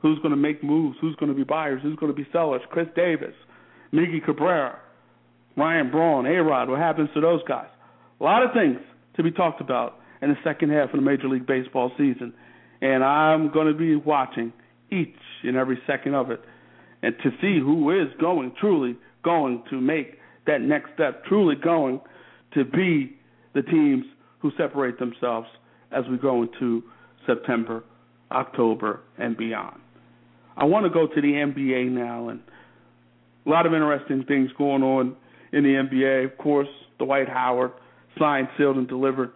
Who's 0.00 0.18
going 0.18 0.30
to 0.30 0.36
make 0.36 0.62
moves? 0.64 0.98
Who's 1.00 1.14
going 1.16 1.30
to 1.30 1.36
be 1.36 1.44
buyers? 1.44 1.80
Who's 1.82 1.96
going 1.96 2.12
to 2.12 2.16
be 2.16 2.26
sellers? 2.32 2.60
Chris 2.70 2.88
Davis, 2.96 3.34
Miggy 3.92 4.24
Cabrera, 4.24 4.78
Ryan 5.56 5.90
Braun, 5.90 6.26
A 6.26 6.42
Rod. 6.42 6.68
What 6.68 6.80
happens 6.80 7.08
to 7.14 7.20
those 7.20 7.40
guys? 7.46 7.68
A 8.20 8.24
lot 8.24 8.42
of 8.42 8.50
things 8.52 8.78
to 9.16 9.22
be 9.22 9.30
talked 9.30 9.60
about 9.60 9.98
in 10.20 10.30
the 10.30 10.36
second 10.42 10.70
half 10.70 10.90
of 10.90 10.96
the 10.96 11.02
Major 11.02 11.28
League 11.28 11.46
Baseball 11.46 11.92
season. 11.96 12.34
And 12.82 13.02
I'm 13.02 13.50
going 13.50 13.68
to 13.68 13.78
be 13.78 13.96
watching 13.96 14.52
each 14.90 15.16
and 15.44 15.56
every 15.56 15.78
second 15.86 16.14
of 16.14 16.30
it 16.30 16.40
and 17.02 17.14
to 17.22 17.30
see 17.40 17.58
who 17.58 17.90
is 17.90 18.08
going, 18.20 18.52
truly 18.60 18.96
going 19.24 19.62
to 19.70 19.80
make 19.80 20.18
that 20.46 20.60
next 20.60 20.90
step, 20.94 21.24
truly 21.24 21.54
going 21.54 22.00
to 22.54 22.64
be 22.64 23.16
the 23.54 23.62
teams 23.62 24.04
who 24.40 24.50
separate 24.56 24.98
themselves 24.98 25.48
as 25.92 26.04
we 26.10 26.18
go 26.18 26.42
into 26.42 26.82
September, 27.26 27.84
October, 28.30 29.00
and 29.18 29.36
beyond. 29.36 29.78
I 30.56 30.64
want 30.64 30.84
to 30.84 30.90
go 30.90 31.06
to 31.06 31.20
the 31.20 31.28
NBA 31.28 31.90
now, 31.90 32.28
and 32.28 32.40
a 33.46 33.48
lot 33.48 33.66
of 33.66 33.72
interesting 33.72 34.24
things 34.24 34.50
going 34.58 34.82
on 34.82 35.16
in 35.52 35.62
the 35.62 35.70
NBA. 35.70 36.24
Of 36.24 36.38
course, 36.38 36.68
Dwight 36.98 37.28
Howard 37.28 37.72
signed, 38.18 38.48
sealed, 38.58 38.76
and 38.76 38.88
delivered 38.88 39.30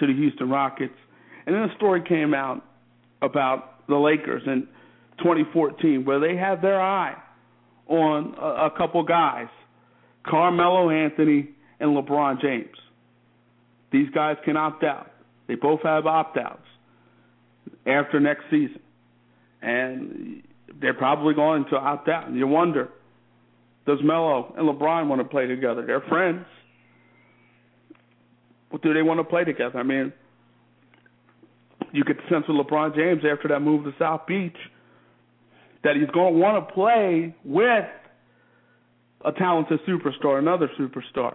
to 0.00 0.06
the 0.06 0.12
Houston 0.12 0.50
Rockets. 0.50 0.94
And 1.46 1.54
then 1.54 1.62
a 1.62 1.74
story 1.76 2.02
came 2.06 2.34
out 2.34 2.64
about 3.22 3.86
the 3.88 3.96
Lakers 3.96 4.42
in 4.46 4.68
2014 5.18 6.04
where 6.04 6.20
they 6.20 6.36
had 6.36 6.62
their 6.62 6.80
eye 6.80 7.16
on 7.86 8.34
a, 8.38 8.66
a 8.66 8.70
couple 8.76 9.02
guys, 9.02 9.48
Carmelo 10.26 10.90
Anthony 10.90 11.50
and 11.80 11.96
LeBron 11.96 12.40
James. 12.40 12.76
These 13.90 14.10
guys 14.10 14.36
can 14.44 14.56
opt 14.56 14.84
out. 14.84 15.10
They 15.46 15.54
both 15.54 15.80
have 15.82 16.06
opt 16.06 16.36
outs 16.36 16.66
after 17.86 18.20
next 18.20 18.44
season. 18.50 18.80
And 19.62 20.42
they're 20.80 20.94
probably 20.94 21.34
going 21.34 21.64
to 21.70 21.76
opt 21.76 22.08
out. 22.08 22.28
And 22.28 22.36
you 22.36 22.46
wonder, 22.46 22.90
does 23.86 23.98
Melo 24.02 24.54
and 24.56 24.68
LeBron 24.68 25.08
want 25.08 25.20
to 25.20 25.24
play 25.24 25.46
together? 25.46 25.84
They're 25.86 26.02
friends. 26.02 26.44
But 28.70 28.82
do 28.82 28.92
they 28.92 29.02
want 29.02 29.18
to 29.18 29.24
play 29.24 29.44
together? 29.44 29.78
I 29.78 29.82
mean, 29.82 30.12
you 31.92 32.04
get 32.04 32.16
the 32.16 32.22
sense 32.34 32.44
with 32.48 32.56
LeBron 32.56 32.94
James 32.94 33.22
after 33.30 33.48
that 33.48 33.60
move 33.60 33.84
to 33.84 33.92
South 33.98 34.26
Beach 34.26 34.56
that 35.84 35.96
he's 35.96 36.10
going 36.10 36.34
to 36.34 36.38
want 36.38 36.66
to 36.66 36.74
play 36.74 37.34
with 37.44 37.84
a 39.24 39.32
talented 39.32 39.80
superstar, 39.86 40.38
another 40.38 40.68
superstar. 40.78 41.34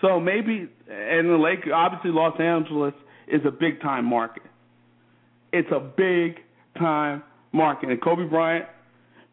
So 0.00 0.20
maybe, 0.20 0.68
and 0.88 1.28
the 1.28 1.36
Lake, 1.36 1.60
obviously 1.72 2.10
Los 2.10 2.38
Angeles 2.40 2.94
is 3.28 3.40
a 3.46 3.50
big 3.50 3.80
time 3.80 4.04
market. 4.04 4.42
It's 5.52 5.70
a 5.70 5.80
big 5.80 6.40
time 6.78 7.22
market. 7.52 7.90
And 7.90 8.02
Kobe 8.02 8.24
Bryant, 8.28 8.66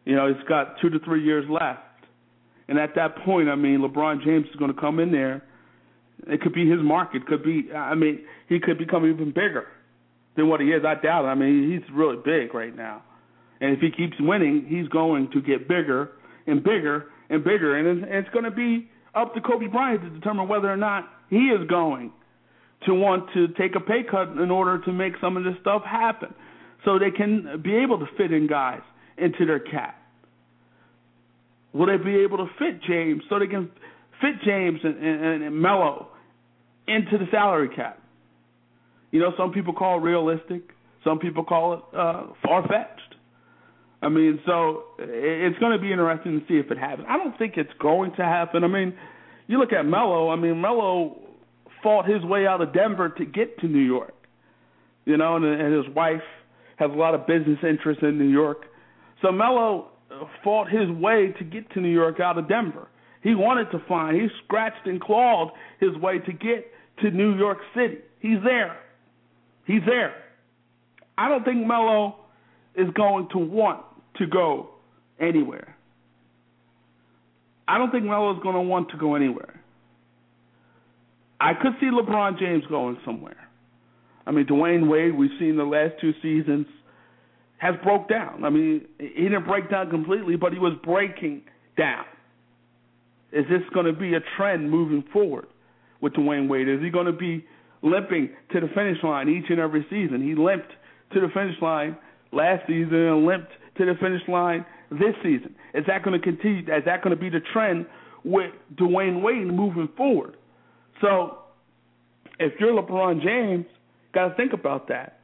you 0.04 0.14
know, 0.16 0.32
he's 0.32 0.48
got 0.48 0.76
two 0.80 0.90
to 0.90 0.98
three 1.00 1.24
years 1.24 1.44
left. 1.50 1.80
And 2.68 2.78
at 2.78 2.94
that 2.94 3.16
point, 3.24 3.48
I 3.48 3.54
mean, 3.54 3.80
LeBron 3.80 4.24
James 4.24 4.46
is 4.48 4.56
going 4.56 4.72
to 4.72 4.80
come 4.80 4.98
in 4.98 5.12
there. 5.12 5.42
It 6.26 6.40
could 6.40 6.52
be 6.52 6.68
his 6.68 6.80
market. 6.80 7.26
Could 7.26 7.42
be, 7.42 7.72
I 7.72 7.94
mean, 7.94 8.24
he 8.48 8.60
could 8.60 8.78
become 8.78 9.06
even 9.06 9.28
bigger 9.28 9.66
than 10.36 10.48
what 10.48 10.60
he 10.60 10.68
is. 10.68 10.84
I 10.84 10.94
doubt 10.94 11.24
it. 11.24 11.28
I 11.28 11.34
mean, 11.34 11.70
he's 11.70 11.94
really 11.94 12.16
big 12.16 12.54
right 12.54 12.74
now. 12.74 13.02
And 13.60 13.76
if 13.76 13.80
he 13.80 13.90
keeps 13.90 14.16
winning, 14.20 14.66
he's 14.68 14.88
going 14.88 15.30
to 15.32 15.40
get 15.40 15.68
bigger 15.68 16.10
and 16.46 16.62
bigger 16.62 17.06
and 17.30 17.44
bigger. 17.44 17.76
And 17.76 18.04
it's 18.04 18.28
going 18.30 18.44
to 18.44 18.50
be 18.50 18.88
up 19.14 19.34
to 19.34 19.40
Kobe 19.40 19.66
Bryant 19.66 20.02
to 20.02 20.10
determine 20.10 20.48
whether 20.48 20.70
or 20.70 20.76
not 20.76 21.08
he 21.30 21.36
is 21.36 21.66
going 21.68 22.12
to 22.86 22.94
want 22.94 23.32
to 23.34 23.48
take 23.48 23.76
a 23.76 23.80
pay 23.80 24.02
cut 24.08 24.28
in 24.28 24.50
order 24.50 24.84
to 24.84 24.92
make 24.92 25.14
some 25.20 25.36
of 25.36 25.44
this 25.44 25.54
stuff 25.60 25.82
happen 25.84 26.34
so 26.84 26.98
they 26.98 27.10
can 27.10 27.60
be 27.62 27.76
able 27.76 27.98
to 27.98 28.06
fit 28.16 28.32
in 28.32 28.46
guys 28.48 28.80
into 29.16 29.46
their 29.46 29.60
cap. 29.60 29.96
Will 31.72 31.86
they 31.86 32.02
be 32.02 32.16
able 32.16 32.38
to 32.38 32.46
fit 32.58 32.82
James 32.82 33.22
so 33.28 33.38
they 33.38 33.46
can 33.46 33.70
fit 34.20 34.34
James 34.44 34.80
and, 34.82 34.96
and, 34.96 35.42
and 35.44 35.60
Melo 35.60 36.08
into 36.86 37.18
the 37.18 37.26
salary 37.30 37.68
cap? 37.74 38.00
You 39.10 39.20
know, 39.20 39.32
some 39.36 39.52
people 39.52 39.74
call 39.74 39.98
it 39.98 40.02
realistic, 40.02 40.62
some 41.04 41.18
people 41.18 41.44
call 41.44 41.74
it 41.74 41.80
uh, 41.96 42.26
far 42.42 42.62
fetched. 42.62 43.00
I 44.00 44.08
mean, 44.08 44.40
so 44.46 44.84
it's 44.98 45.58
going 45.60 45.72
to 45.72 45.78
be 45.78 45.92
interesting 45.92 46.40
to 46.40 46.46
see 46.48 46.54
if 46.54 46.72
it 46.72 46.78
happens. 46.78 47.06
I 47.08 47.18
don't 47.18 47.38
think 47.38 47.54
it's 47.56 47.72
going 47.80 48.12
to 48.16 48.24
happen. 48.24 48.64
I 48.64 48.66
mean, 48.66 48.94
you 49.46 49.58
look 49.58 49.72
at 49.72 49.84
Melo. 49.84 50.30
I 50.30 50.36
mean, 50.36 50.60
Melo 50.60 51.18
fought 51.82 52.08
his 52.08 52.24
way 52.24 52.46
out 52.46 52.60
of 52.60 52.72
Denver 52.72 53.10
to 53.10 53.24
get 53.24 53.58
to 53.60 53.68
New 53.68 53.84
York. 53.84 54.14
You 55.04 55.16
know, 55.16 55.36
and, 55.36 55.44
and 55.44 55.84
his 55.84 55.94
wife 55.94 56.22
has 56.76 56.90
a 56.90 56.94
lot 56.94 57.14
of 57.14 57.26
business 57.26 57.58
interests 57.62 58.02
in 58.02 58.18
New 58.18 58.28
York. 58.28 58.62
So 59.20 59.30
Melo 59.30 59.88
fought 60.42 60.68
his 60.68 60.90
way 60.90 61.32
to 61.38 61.44
get 61.44 61.70
to 61.72 61.80
New 61.80 61.88
York 61.92 62.18
out 62.18 62.38
of 62.38 62.48
Denver. 62.48 62.88
He 63.22 63.36
wanted 63.36 63.70
to 63.70 63.80
find. 63.88 64.20
He 64.20 64.26
scratched 64.44 64.86
and 64.86 65.00
clawed 65.00 65.52
his 65.78 65.94
way 65.96 66.18
to 66.18 66.32
get 66.32 66.71
to 67.02 67.10
New 67.10 67.36
York 67.36 67.58
City. 67.74 67.98
He's 68.20 68.38
there. 68.44 68.78
He's 69.66 69.82
there. 69.86 70.14
I 71.16 71.28
don't 71.28 71.44
think 71.44 71.66
Melo 71.66 72.16
is 72.74 72.88
going 72.94 73.28
to 73.32 73.38
want 73.38 73.82
to 74.16 74.26
go 74.26 74.70
anywhere. 75.20 75.76
I 77.68 77.78
don't 77.78 77.90
think 77.90 78.04
Melo 78.04 78.34
is 78.34 78.42
going 78.42 78.54
to 78.54 78.62
want 78.62 78.90
to 78.90 78.96
go 78.96 79.14
anywhere. 79.14 79.60
I 81.40 81.54
could 81.54 81.72
see 81.80 81.86
LeBron 81.86 82.38
James 82.38 82.64
going 82.68 82.98
somewhere. 83.04 83.48
I 84.26 84.30
mean, 84.30 84.46
Dwyane 84.46 84.88
Wade, 84.88 85.16
we've 85.16 85.30
seen 85.38 85.56
the 85.56 85.64
last 85.64 85.94
two 86.00 86.12
seasons, 86.22 86.66
has 87.58 87.74
broke 87.82 88.08
down. 88.08 88.44
I 88.44 88.50
mean, 88.50 88.86
he 88.98 89.24
didn't 89.24 89.46
break 89.46 89.70
down 89.70 89.90
completely, 89.90 90.36
but 90.36 90.52
he 90.52 90.58
was 90.58 90.74
breaking 90.84 91.42
down. 91.76 92.04
Is 93.32 93.44
this 93.48 93.62
going 93.72 93.86
to 93.86 93.92
be 93.92 94.14
a 94.14 94.20
trend 94.36 94.70
moving 94.70 95.04
forward 95.12 95.46
with 96.02 96.12
Dwyane 96.12 96.48
Wade? 96.48 96.68
Is 96.68 96.80
he 96.82 96.90
going 96.90 97.06
to 97.06 97.12
be 97.12 97.46
limping 97.80 98.30
to 98.52 98.60
the 98.60 98.68
finish 98.74 98.98
line 99.02 99.30
each 99.30 99.48
and 99.48 99.58
every 99.58 99.86
season? 99.88 100.22
He 100.22 100.34
limped 100.34 100.72
to 101.14 101.20
the 101.20 101.28
finish 101.32 101.56
line 101.62 101.96
last 102.32 102.66
season 102.66 102.94
and 102.94 103.24
limped 103.24 103.52
to 103.78 103.86
the 103.86 103.94
finish 103.98 104.22
line 104.28 104.66
this 104.90 105.14
season. 105.22 105.54
Is 105.72 105.84
that 105.86 106.02
going 106.02 106.20
to 106.20 106.22
continue? 106.22 106.60
Is 106.62 106.84
that 106.84 107.02
going 107.02 107.16
to 107.16 107.20
be 107.20 107.30
the 107.30 107.40
trend 107.52 107.86
with 108.24 108.52
Dwyane 108.74 109.22
Wade 109.22 109.46
moving 109.46 109.88
forward? 109.96 110.36
So, 111.00 111.38
if 112.38 112.52
you're 112.60 112.80
LeBron 112.80 113.22
James, 113.22 113.66
got 114.14 114.28
to 114.28 114.34
think 114.34 114.52
about 114.52 114.88
that. 114.88 115.20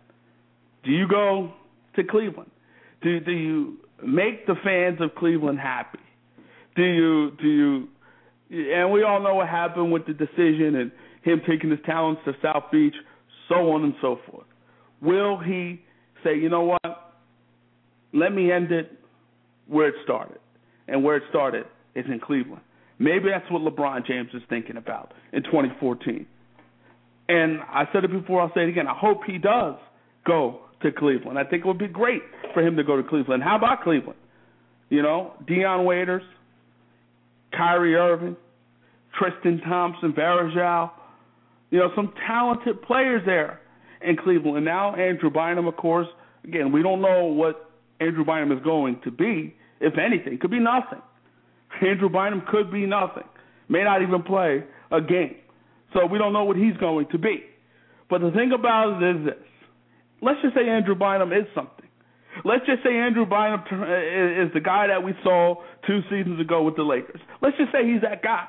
Do 0.85 0.91
you 0.91 1.07
go 1.09 1.53
to 1.97 2.05
Cleveland? 2.05 2.51
Do 3.03 3.21
do 3.21 3.33
you 3.33 3.79
make 4.05 4.47
the 4.47 4.55
fans 4.65 5.01
of 5.01 5.15
Cleveland 5.17 5.59
happy? 5.59 5.99
Do 6.77 6.83
you 6.83 7.33
do 7.41 7.49
you? 7.49 7.89
And 8.51 8.91
we 8.91 9.03
all 9.03 9.21
know 9.23 9.37
what 9.37 9.49
happened 9.49 9.93
with 9.93 10.07
the 10.07 10.15
decision 10.15 10.77
and 10.77 10.93
him 11.23 11.41
taking 11.47 11.71
his 11.71 11.81
talents 11.85 12.23
to 12.25 12.33
South 12.43 12.65
Beach, 12.73 12.95
so 13.49 13.73
on 13.73 13.85
and 13.85 13.95
so 14.01 14.19
forth. 14.31 14.47
Will 15.03 15.39
he 15.39 15.81
say, 16.25 16.37
you 16.37 16.49
know 16.49 16.63
what? 16.63 17.15
Let 18.13 18.33
me 18.33 18.51
end 18.51 18.73
it 18.73 18.91
where 19.67 19.89
it 19.89 19.95
started, 20.03 20.39
and 20.87 21.05
where 21.05 21.17
it 21.17 21.25
started 21.29 21.67
is 21.95 22.07
in 22.07 22.21
Cleveland. 22.21 22.63
Maybe 22.99 23.29
that's 23.31 23.51
what 23.51 23.63
LeBron 23.63 24.07
James 24.07 24.31
is 24.33 24.43
thinking 24.49 24.77
about 24.77 25.13
in 25.33 25.43
2014. 25.43 26.27
And 27.29 27.61
I 27.61 27.85
said 27.93 28.05
it 28.05 28.11
before, 28.11 28.41
I'll 28.41 28.53
say 28.55 28.63
it 28.63 28.71
again. 28.71 28.87
I 28.87 28.95
hope 28.97 29.21
he 29.27 29.37
does 29.37 29.75
go 30.27 30.61
to 30.83 30.91
Cleveland. 30.91 31.39
I 31.39 31.45
think 31.45 31.65
it 31.65 31.69
would 31.69 31.79
be 31.79 31.87
great 31.87 32.23
for 32.55 32.67
him 32.67 32.77
to 32.77 32.85
go 32.85 32.97
to 32.97 33.07
Cleveland. 33.07 33.43
How 33.43 33.57
about 33.57 33.83
Cleveland? 33.83 34.19
You 34.89 35.03
know, 35.03 35.35
Dion 35.47 35.85
Waiters, 35.85 36.23
Kyrie 37.59 37.97
Irving, 37.97 38.37
Tristan 39.19 39.61
Thompson, 39.61 40.13
Varejao, 40.13 40.93
you 41.71 41.79
know, 41.81 41.91
some 41.97 42.15
talented 42.27 42.81
players 42.83 43.23
there 43.27 43.61
in 44.01 44.17
Cleveland. 44.17 44.57
And 44.57 44.65
now 44.65 44.95
Andrew 44.95 45.31
Bynum, 45.31 45.67
of 45.67 45.77
course. 45.77 46.07
Again, 46.45 46.73
we 46.73 46.83
don't 46.83 47.03
know 47.03 47.25
what 47.25 47.69
Andrew 48.01 48.25
Bynum 48.25 48.53
is 48.53 48.63
going 48.63 49.01
to 49.05 49.11
be, 49.11 49.57
if 49.81 49.95
anything. 49.99 50.39
Could 50.39 50.53
be 50.53 50.61
nothing. 50.61 51.03
Andrew 51.83 52.09
Bynum 52.09 52.45
could 52.49 52.71
be 52.71 52.87
nothing. 52.87 53.25
May 53.69 53.83
not 53.83 54.03
even 54.03 54.23
play 54.23 54.65
a 54.91 55.01
game. 55.01 55.37
So 55.93 56.07
we 56.07 56.19
don't 56.19 56.33
know 56.33 56.45
what 56.45 56.57
he's 56.57 56.77
going 56.79 57.09
to 57.13 57.19
be. 57.19 57.43
But 58.09 58.21
the 58.21 58.31
thing 58.31 58.53
about 58.53 59.03
it 59.03 59.17
is 59.17 59.27
this. 59.27 59.45
Let's 60.23 60.41
just 60.43 60.55
say 60.55 60.69
Andrew 60.69 60.95
Bynum 60.95 61.33
is 61.33 61.47
something. 61.55 61.78
Let's 62.45 62.65
just 62.67 62.83
say 62.83 62.95
Andrew 62.97 63.27
Bynum 63.27 63.61
uh, 63.71 64.45
is 64.45 64.53
the 64.55 64.61
guy 64.61 64.87
that 64.89 65.03
we 65.03 65.13
saw 65.23 65.57
two 65.87 66.01
seasons 66.11 66.41
ago 66.41 66.63
with 66.63 66.77
the 66.77 66.83
Lakers. 66.83 67.21
Let's 67.43 67.57
just 67.57 67.73
say 67.73 67.87
he's 67.87 68.03
that 68.03 68.23
guy. 68.23 68.47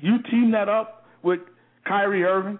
You 0.00 0.22
team 0.30 0.52
that 0.52 0.68
up 0.68 1.04
with 1.22 1.40
Kyrie 1.86 2.24
Irving, 2.24 2.58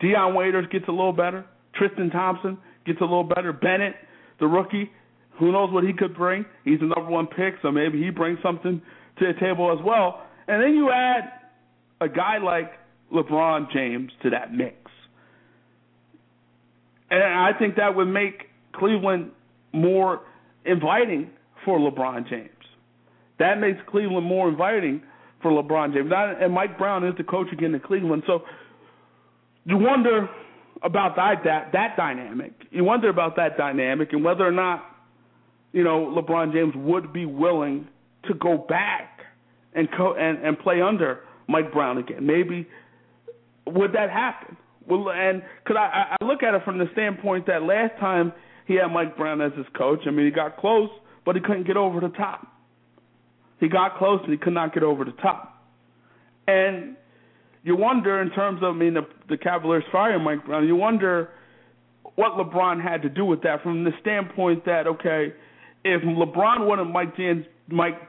Dion 0.00 0.34
Waiters 0.34 0.66
gets 0.70 0.86
a 0.88 0.92
little 0.92 1.12
better, 1.12 1.44
Tristan 1.74 2.10
Thompson 2.10 2.58
gets 2.86 3.00
a 3.00 3.04
little 3.04 3.24
better, 3.24 3.52
Bennett, 3.52 3.94
the 4.40 4.46
rookie, 4.46 4.90
who 5.38 5.52
knows 5.52 5.72
what 5.72 5.84
he 5.84 5.92
could 5.92 6.14
bring? 6.14 6.44
He's 6.64 6.80
the 6.80 6.86
number 6.86 7.10
one 7.10 7.26
pick, 7.26 7.54
so 7.62 7.70
maybe 7.70 8.02
he 8.02 8.10
brings 8.10 8.38
something 8.42 8.82
to 9.18 9.26
the 9.26 9.38
table 9.40 9.72
as 9.76 9.84
well. 9.84 10.22
And 10.46 10.62
then 10.62 10.74
you 10.74 10.90
add 10.90 11.32
a 12.00 12.08
guy 12.08 12.38
like 12.38 12.72
LeBron 13.12 13.72
James 13.72 14.10
to 14.22 14.30
that 14.30 14.52
mix. 14.52 14.76
And 17.10 17.22
I 17.22 17.50
think 17.58 17.76
that 17.76 17.94
would 17.94 18.06
make 18.06 18.44
Cleveland 18.74 19.32
more 19.72 20.20
inviting 20.64 21.30
for 21.64 21.78
LeBron 21.78 22.28
James. 22.28 22.50
That 23.38 23.58
makes 23.58 23.78
Cleveland 23.88 24.26
more 24.26 24.48
inviting 24.48 25.02
for 25.40 25.50
LeBron 25.50 25.94
James. 25.94 26.10
And 26.14 26.52
Mike 26.52 26.78
Brown 26.78 27.06
is 27.06 27.14
the 27.16 27.24
coach 27.24 27.48
again 27.52 27.74
in 27.74 27.80
Cleveland. 27.80 28.22
So 28.26 28.42
you 29.64 29.78
wonder 29.78 30.28
about 30.82 31.16
that 31.16 31.44
that 31.44 31.72
that 31.72 31.96
dynamic. 31.96 32.52
You 32.70 32.84
wonder 32.84 33.08
about 33.08 33.36
that 33.36 33.56
dynamic 33.56 34.12
and 34.12 34.24
whether 34.24 34.46
or 34.46 34.52
not 34.52 34.84
you 35.72 35.84
know 35.84 36.14
LeBron 36.16 36.52
James 36.52 36.74
would 36.76 37.12
be 37.12 37.26
willing 37.26 37.88
to 38.24 38.34
go 38.34 38.58
back 38.58 39.20
and 39.74 39.88
co- 39.96 40.14
and 40.14 40.38
and 40.44 40.58
play 40.58 40.80
under 40.80 41.20
Mike 41.48 41.72
Brown 41.72 41.98
again. 41.98 42.26
Maybe 42.26 42.66
would 43.66 43.92
that 43.92 44.10
happen? 44.10 44.56
Well, 44.86 45.10
and 45.10 45.42
could 45.64 45.76
I, 45.76 46.16
I 46.20 46.24
look 46.24 46.42
at 46.42 46.54
it 46.54 46.64
from 46.64 46.78
the 46.78 46.86
standpoint 46.92 47.46
that 47.46 47.62
last 47.62 47.98
time 48.00 48.32
he 48.72 48.78
had 48.78 48.88
Mike 48.88 49.16
Brown 49.16 49.40
as 49.40 49.52
his 49.56 49.66
coach, 49.76 50.00
I 50.06 50.10
mean 50.10 50.26
he 50.26 50.32
got 50.32 50.56
close, 50.56 50.88
but 51.24 51.36
he 51.36 51.42
couldn't 51.42 51.66
get 51.66 51.76
over 51.76 52.00
the 52.00 52.08
top. 52.08 52.46
He 53.60 53.68
got 53.68 53.98
close 53.98 54.20
and 54.24 54.32
he 54.32 54.38
could 54.38 54.54
not 54.54 54.74
get 54.74 54.82
over 54.82 55.04
the 55.04 55.12
top. 55.12 55.62
And 56.48 56.96
you 57.62 57.76
wonder 57.76 58.20
in 58.20 58.30
terms 58.30 58.60
of 58.62 58.74
I 58.74 58.78
mean 58.78 58.94
the, 58.94 59.06
the 59.28 59.36
Cavaliers 59.36 59.84
firing 59.92 60.24
Mike 60.24 60.46
Brown, 60.46 60.66
you 60.66 60.74
wonder 60.74 61.28
what 62.14 62.32
LeBron 62.32 62.82
had 62.82 63.02
to 63.02 63.08
do 63.08 63.24
with 63.24 63.42
that 63.42 63.62
from 63.62 63.84
the 63.84 63.92
standpoint 64.00 64.64
that 64.64 64.86
okay, 64.86 65.32
if 65.84 66.02
LeBron 66.02 66.66
wanted 66.66 66.86
Mike 66.86 67.16
James, 67.16 67.44
Mike 67.68 68.00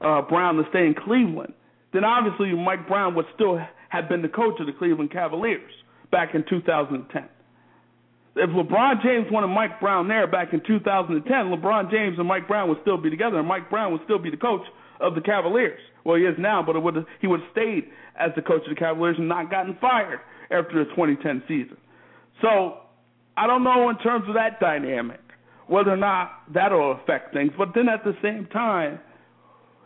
uh, 0.00 0.22
Brown 0.22 0.56
to 0.56 0.62
stay 0.70 0.86
in 0.86 0.94
Cleveland, 0.94 1.54
then 1.92 2.04
obviously 2.04 2.54
Mike 2.54 2.86
Brown 2.86 3.14
would 3.16 3.26
still 3.34 3.58
have 3.88 4.08
been 4.08 4.22
the 4.22 4.28
coach 4.28 4.60
of 4.60 4.66
the 4.66 4.72
Cleveland 4.72 5.10
Cavaliers 5.10 5.72
back 6.10 6.34
in 6.34 6.44
2010. 6.48 7.28
If 8.36 8.50
LeBron 8.50 9.02
James 9.02 9.26
wanted 9.30 9.48
Mike 9.48 9.78
Brown 9.80 10.08
there 10.08 10.26
back 10.26 10.52
in 10.52 10.60
2010, 10.66 11.24
LeBron 11.30 11.90
James 11.90 12.18
and 12.18 12.26
Mike 12.26 12.48
Brown 12.48 12.68
would 12.68 12.78
still 12.82 12.98
be 12.98 13.08
together, 13.08 13.38
and 13.38 13.46
Mike 13.46 13.70
Brown 13.70 13.92
would 13.92 14.00
still 14.04 14.18
be 14.18 14.30
the 14.30 14.36
coach 14.36 14.62
of 15.00 15.14
the 15.14 15.20
Cavaliers. 15.20 15.80
Well, 16.04 16.16
he 16.16 16.24
is 16.24 16.34
now, 16.38 16.62
but 16.62 16.74
it 16.76 16.80
would 16.80 17.06
he 17.20 17.26
would 17.26 17.40
have 17.40 17.50
stayed 17.52 17.84
as 18.18 18.30
the 18.34 18.42
coach 18.42 18.62
of 18.64 18.74
the 18.74 18.78
Cavaliers 18.78 19.16
and 19.18 19.28
not 19.28 19.50
gotten 19.50 19.76
fired 19.80 20.20
after 20.50 20.84
the 20.84 20.90
2010 20.90 21.42
season. 21.46 21.76
So 22.42 22.78
I 23.36 23.46
don't 23.46 23.64
know 23.64 23.88
in 23.90 23.98
terms 23.98 24.28
of 24.28 24.34
that 24.34 24.60
dynamic 24.60 25.20
whether 25.66 25.90
or 25.90 25.96
not 25.96 26.42
that'll 26.52 26.92
affect 26.92 27.32
things. 27.32 27.52
But 27.56 27.68
then 27.74 27.88
at 27.88 28.04
the 28.04 28.14
same 28.22 28.46
time, 28.52 28.98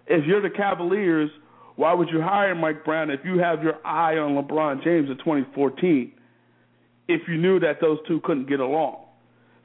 if 0.07 0.27
you're 0.27 0.43
the 0.43 0.51
Cavaliers, 0.51 1.31
why 1.77 1.95
would 1.95 2.09
you 2.11 2.21
hire 2.21 2.55
Mike 2.55 2.85
Brown 2.85 3.11
if 3.11 3.21
you 3.25 3.39
have 3.39 3.63
your 3.63 3.75
eye 3.87 4.17
on 4.17 4.43
LeBron 4.43 4.83
James 4.83 5.09
in 5.11 5.19
2014? 5.19 6.13
If 7.09 7.23
you 7.27 7.39
knew 7.39 7.59
that 7.61 7.81
those 7.81 7.99
two 8.07 8.21
couldn't 8.23 8.49
get 8.49 8.61
along, 8.61 9.05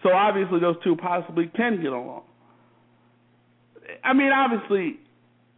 so 0.01 0.11
obviously 0.11 0.59
those 0.59 0.75
two 0.83 0.95
possibly 0.95 1.51
can 1.55 1.81
get 1.81 1.91
along. 1.91 2.23
I 4.03 4.13
mean, 4.13 4.31
obviously, 4.31 4.99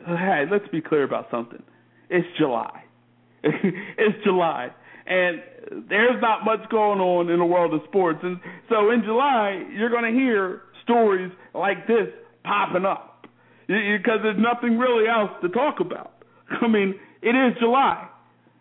hey, 0.06 0.46
let's 0.52 0.68
be 0.70 0.82
clear 0.82 1.04
about 1.04 1.28
something. 1.32 1.62
It's 2.10 2.28
July. 2.38 2.84
it's 3.44 4.24
July. 4.24 4.72
And 5.08 5.42
there's 5.90 6.22
not 6.22 6.46
much 6.46 6.70
going 6.70 7.00
on 7.00 7.30
in 7.30 7.40
the 7.40 7.46
world 7.46 7.74
of 7.74 7.82
sports. 7.88 8.20
And 8.24 8.40
so 8.70 8.92
in 8.92 9.04
July, 9.04 9.64
you're 9.72 9.90
going 9.90 10.12
to 10.12 10.20
hear 10.20 10.62
stories 10.84 11.32
like 11.54 11.88
this 11.88 12.08
popping 12.44 12.86
up 12.86 13.28
because 13.68 14.20
there's 14.24 14.40
nothing 14.40 14.78
really 14.78 15.08
else 15.08 15.32
to 15.42 15.50
talk 15.50 15.80
about. 15.80 16.14
I 16.62 16.68
mean, 16.68 16.96
it 17.22 17.30
is 17.30 17.58
July. 17.60 18.08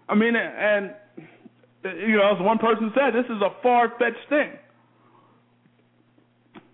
I 0.09 0.15
mean, 0.15 0.35
and, 0.37 0.95
you 1.85 2.17
know, 2.17 2.35
as 2.35 2.41
one 2.41 2.59
person 2.59 2.93
said, 2.95 3.15
this 3.15 3.27
is 3.27 3.43
a 3.43 3.63
far 3.63 3.93
fetched 3.99 4.29
thing. 4.29 4.51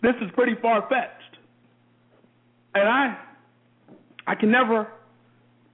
This 0.03 0.15
is 0.23 0.31
pretty 0.35 0.55
far 0.63 0.83
fetched. 0.89 1.39
And 2.75 2.89
I 2.89 3.19
I 4.27 4.35
can 4.35 4.51
never 4.51 4.87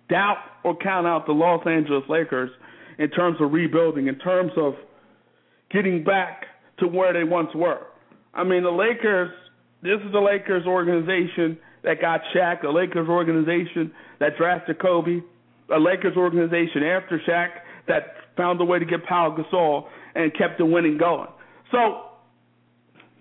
doubt 0.08 0.38
or 0.64 0.76
count 0.76 1.06
out 1.06 1.26
the 1.26 1.32
Los 1.32 1.66
Angeles 1.66 2.04
Lakers 2.08 2.50
in 2.98 3.10
terms 3.10 3.36
of 3.40 3.52
rebuilding, 3.52 4.06
in 4.06 4.18
terms 4.18 4.52
of 4.56 4.74
getting 5.70 6.02
back 6.02 6.46
to 6.78 6.86
where 6.86 7.12
they 7.12 7.24
once 7.24 7.50
were. 7.54 7.80
I 8.32 8.44
mean, 8.44 8.62
the 8.62 8.70
Lakers, 8.70 9.30
this 9.82 10.00
is 10.04 10.12
the 10.12 10.20
Lakers 10.20 10.66
organization 10.66 11.58
that 11.84 12.00
got 12.00 12.20
Shaq, 12.34 12.64
a 12.64 12.68
Lakers 12.68 13.08
organization 13.08 13.92
that 14.20 14.36
drafted 14.38 14.80
Kobe, 14.80 15.20
a 15.74 15.78
Lakers 15.78 16.16
organization 16.16 16.82
after 16.82 17.20
Shaq 17.28 17.48
that 17.88 18.14
found 18.36 18.60
a 18.60 18.64
way 18.64 18.78
to 18.78 18.84
get 18.84 19.04
Pau 19.06 19.36
Gasol 19.36 19.86
and 20.14 20.32
kept 20.36 20.58
the 20.58 20.66
winning 20.66 20.98
going. 20.98 21.28
So, 21.72 22.02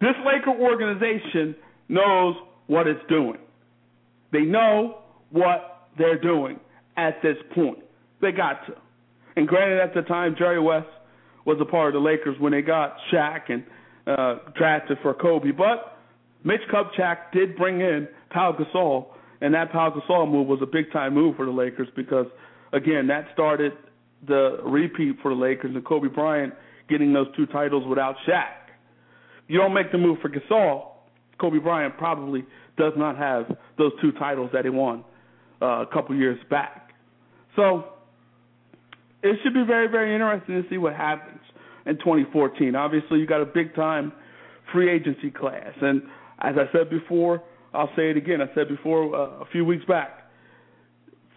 this 0.02 0.16
Laker 0.26 0.52
organization 0.52 1.56
knows 1.90 2.36
what 2.68 2.88
it's 2.88 3.02
doing. 3.10 3.38
They 4.32 4.42
know 4.42 5.00
what 5.32 5.88
they're 5.98 6.20
doing 6.20 6.60
at 6.98 7.22
this 7.22 7.38
point. 7.54 7.80
They 8.22 8.32
got 8.32 8.66
to. 8.68 8.74
And 9.36 9.48
granted, 9.48 9.80
at 9.80 9.94
the 9.94 10.02
time, 10.02 10.36
Jerry 10.38 10.60
West 10.60 10.88
was 11.46 11.58
a 11.62 11.66
part 11.66 11.96
of 11.96 12.02
the 12.02 12.08
Lakers 12.08 12.38
when 12.40 12.52
they 12.52 12.62
got 12.62 12.98
Shaq, 13.12 13.50
and 13.50 13.64
uh, 14.08 14.36
drafted 14.56 14.98
for 15.02 15.14
Kobe. 15.14 15.52
But 15.52 15.98
Mitch 16.44 16.62
Kupchak 16.72 17.32
did 17.34 17.56
bring 17.56 17.82
in 17.82 18.08
Pau 18.30 18.56
Gasol, 18.58 19.08
and 19.42 19.54
that 19.54 19.72
Pau 19.72 19.90
Gasol 19.90 20.30
move 20.30 20.48
was 20.48 20.60
a 20.62 20.66
big 20.66 20.92
time 20.92 21.14
move 21.14 21.36
for 21.36 21.46
the 21.46 21.52
Lakers 21.52 21.88
because, 21.96 22.28
again, 22.74 23.08
that 23.08 23.28
started 23.34 23.74
the 24.28 24.60
repeat 24.64 25.18
for 25.22 25.30
the 25.34 25.40
Lakers 25.40 25.76
and 25.76 25.86
Kobe 25.86 26.08
Bryant 26.08 26.54
getting 26.90 27.14
those 27.14 27.28
two 27.36 27.46
titles 27.48 27.86
without 27.88 28.16
Shaq. 28.28 28.52
You 29.48 29.60
don't 29.60 29.74
make 29.74 29.92
the 29.92 29.98
move 29.98 30.20
for 30.22 30.30
Gasol, 30.30 30.96
Kobe 31.40 31.60
Bryant 31.60 31.98
probably 31.98 32.46
does 32.78 32.94
not 32.96 33.18
have 33.18 33.46
those 33.78 33.92
two 34.02 34.12
titles 34.14 34.50
that 34.54 34.64
he 34.66 34.70
won 34.70 35.04
uh, 35.62 35.82
a 35.82 35.88
couple 35.92 36.16
years 36.16 36.40
back. 36.50 36.92
So 37.56 37.86
it 39.24 39.38
should 39.44 39.54
be 39.54 39.64
very, 39.66 39.88
very 39.88 40.14
interesting 40.14 40.62
to 40.62 40.70
see 40.70 40.78
what 40.78 40.94
happens 40.94 41.40
in 41.86 41.98
2014. 41.98 42.76
Obviously, 42.76 43.20
you 43.20 43.28
got 43.28 43.42
a 43.42 43.46
big 43.46 43.76
time 43.76 44.12
free 44.74 44.90
agency 44.90 45.30
class, 45.30 45.74
and 45.82 46.02
as 46.40 46.56
I 46.58 46.72
said 46.72 46.90
before, 46.90 47.42
I'll 47.74 47.92
say 47.96 48.10
it 48.10 48.18
again. 48.18 48.42
I 48.42 48.54
said 48.56 48.68
before 48.68 49.16
uh, 49.16 49.44
a 49.44 49.46
few 49.52 49.66
weeks 49.66 49.86
back. 49.86 50.25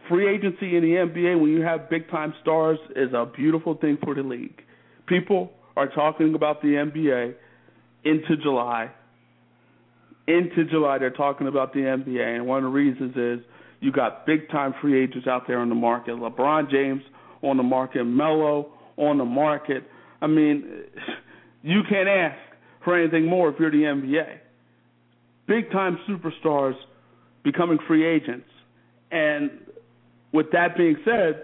Free 0.08 0.34
agency 0.34 0.76
in 0.76 0.82
the 0.82 0.88
NBA, 0.90 1.40
when 1.40 1.50
you 1.50 1.62
have 1.62 1.90
big 1.90 2.10
time 2.10 2.32
stars, 2.40 2.78
is 2.96 3.12
a 3.12 3.26
beautiful 3.26 3.74
thing 3.74 3.98
for 4.02 4.14
the 4.14 4.22
league. 4.22 4.62
People 5.06 5.52
are 5.76 5.88
talking 5.88 6.34
about 6.34 6.62
the 6.62 6.68
NBA 6.68 7.34
into 8.04 8.36
July. 8.42 8.90
Into 10.26 10.64
July, 10.64 10.98
they're 10.98 11.10
talking 11.10 11.46
about 11.46 11.72
the 11.72 11.80
NBA, 11.80 12.36
and 12.36 12.46
one 12.46 12.58
of 12.58 12.64
the 12.64 12.76
reasons 12.76 13.16
is 13.16 13.46
you 13.80 13.92
got 13.92 14.26
big 14.26 14.48
time 14.50 14.74
free 14.80 15.02
agents 15.02 15.26
out 15.26 15.46
there 15.46 15.58
on 15.58 15.68
the 15.68 15.74
market. 15.74 16.14
LeBron 16.14 16.70
James 16.70 17.02
on 17.42 17.56
the 17.56 17.62
market, 17.62 18.04
Melo 18.04 18.72
on 18.96 19.18
the 19.18 19.24
market. 19.24 19.84
I 20.20 20.26
mean, 20.26 20.64
you 21.62 21.82
can't 21.88 22.08
ask 22.08 22.38
for 22.84 22.98
anything 22.98 23.26
more 23.26 23.50
if 23.50 23.56
you're 23.58 23.70
the 23.70 23.78
NBA. 23.78 24.38
Big 25.46 25.70
time 25.70 25.98
superstars 26.08 26.74
becoming 27.44 27.78
free 27.86 28.06
agents. 28.06 28.48
And 29.10 29.50
with 30.38 30.52
that 30.52 30.76
being 30.76 30.94
said, 31.04 31.42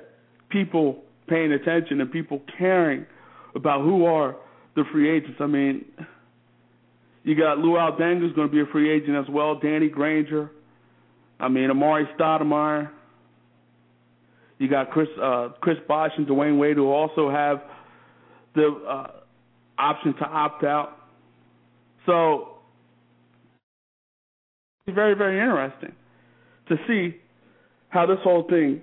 people 0.50 1.02
paying 1.26 1.50
attention 1.50 2.00
and 2.00 2.12
people 2.12 2.40
caring 2.56 3.04
about 3.56 3.82
who 3.82 4.04
are 4.04 4.36
the 4.76 4.84
free 4.92 5.10
agents. 5.10 5.38
I 5.40 5.46
mean, 5.46 5.84
you 7.24 7.34
got 7.34 7.58
Luol 7.58 8.00
Deng 8.00 8.20
who's 8.20 8.32
going 8.34 8.46
to 8.46 8.52
be 8.52 8.60
a 8.60 8.66
free 8.70 8.88
agent 8.94 9.16
as 9.16 9.28
well. 9.28 9.58
Danny 9.58 9.88
Granger. 9.88 10.48
I 11.40 11.48
mean, 11.48 11.70
Amar'e 11.70 12.04
Stoudemire. 12.16 12.90
You 14.58 14.68
got 14.68 14.92
Chris 14.92 15.08
uh, 15.20 15.48
Chris 15.60 15.78
Bosh 15.88 16.12
and 16.16 16.28
Dwyane 16.28 16.56
Wade 16.56 16.76
who 16.76 16.92
also 16.92 17.28
have 17.28 17.62
the 18.54 18.80
uh, 18.88 19.10
option 19.76 20.14
to 20.14 20.24
opt 20.24 20.62
out. 20.62 20.98
So 22.06 22.58
it's 24.86 24.94
very 24.94 25.14
very 25.14 25.40
interesting 25.40 25.96
to 26.68 26.76
see 26.86 27.23
how 27.94 28.06
this 28.06 28.18
whole 28.24 28.42
thing 28.42 28.82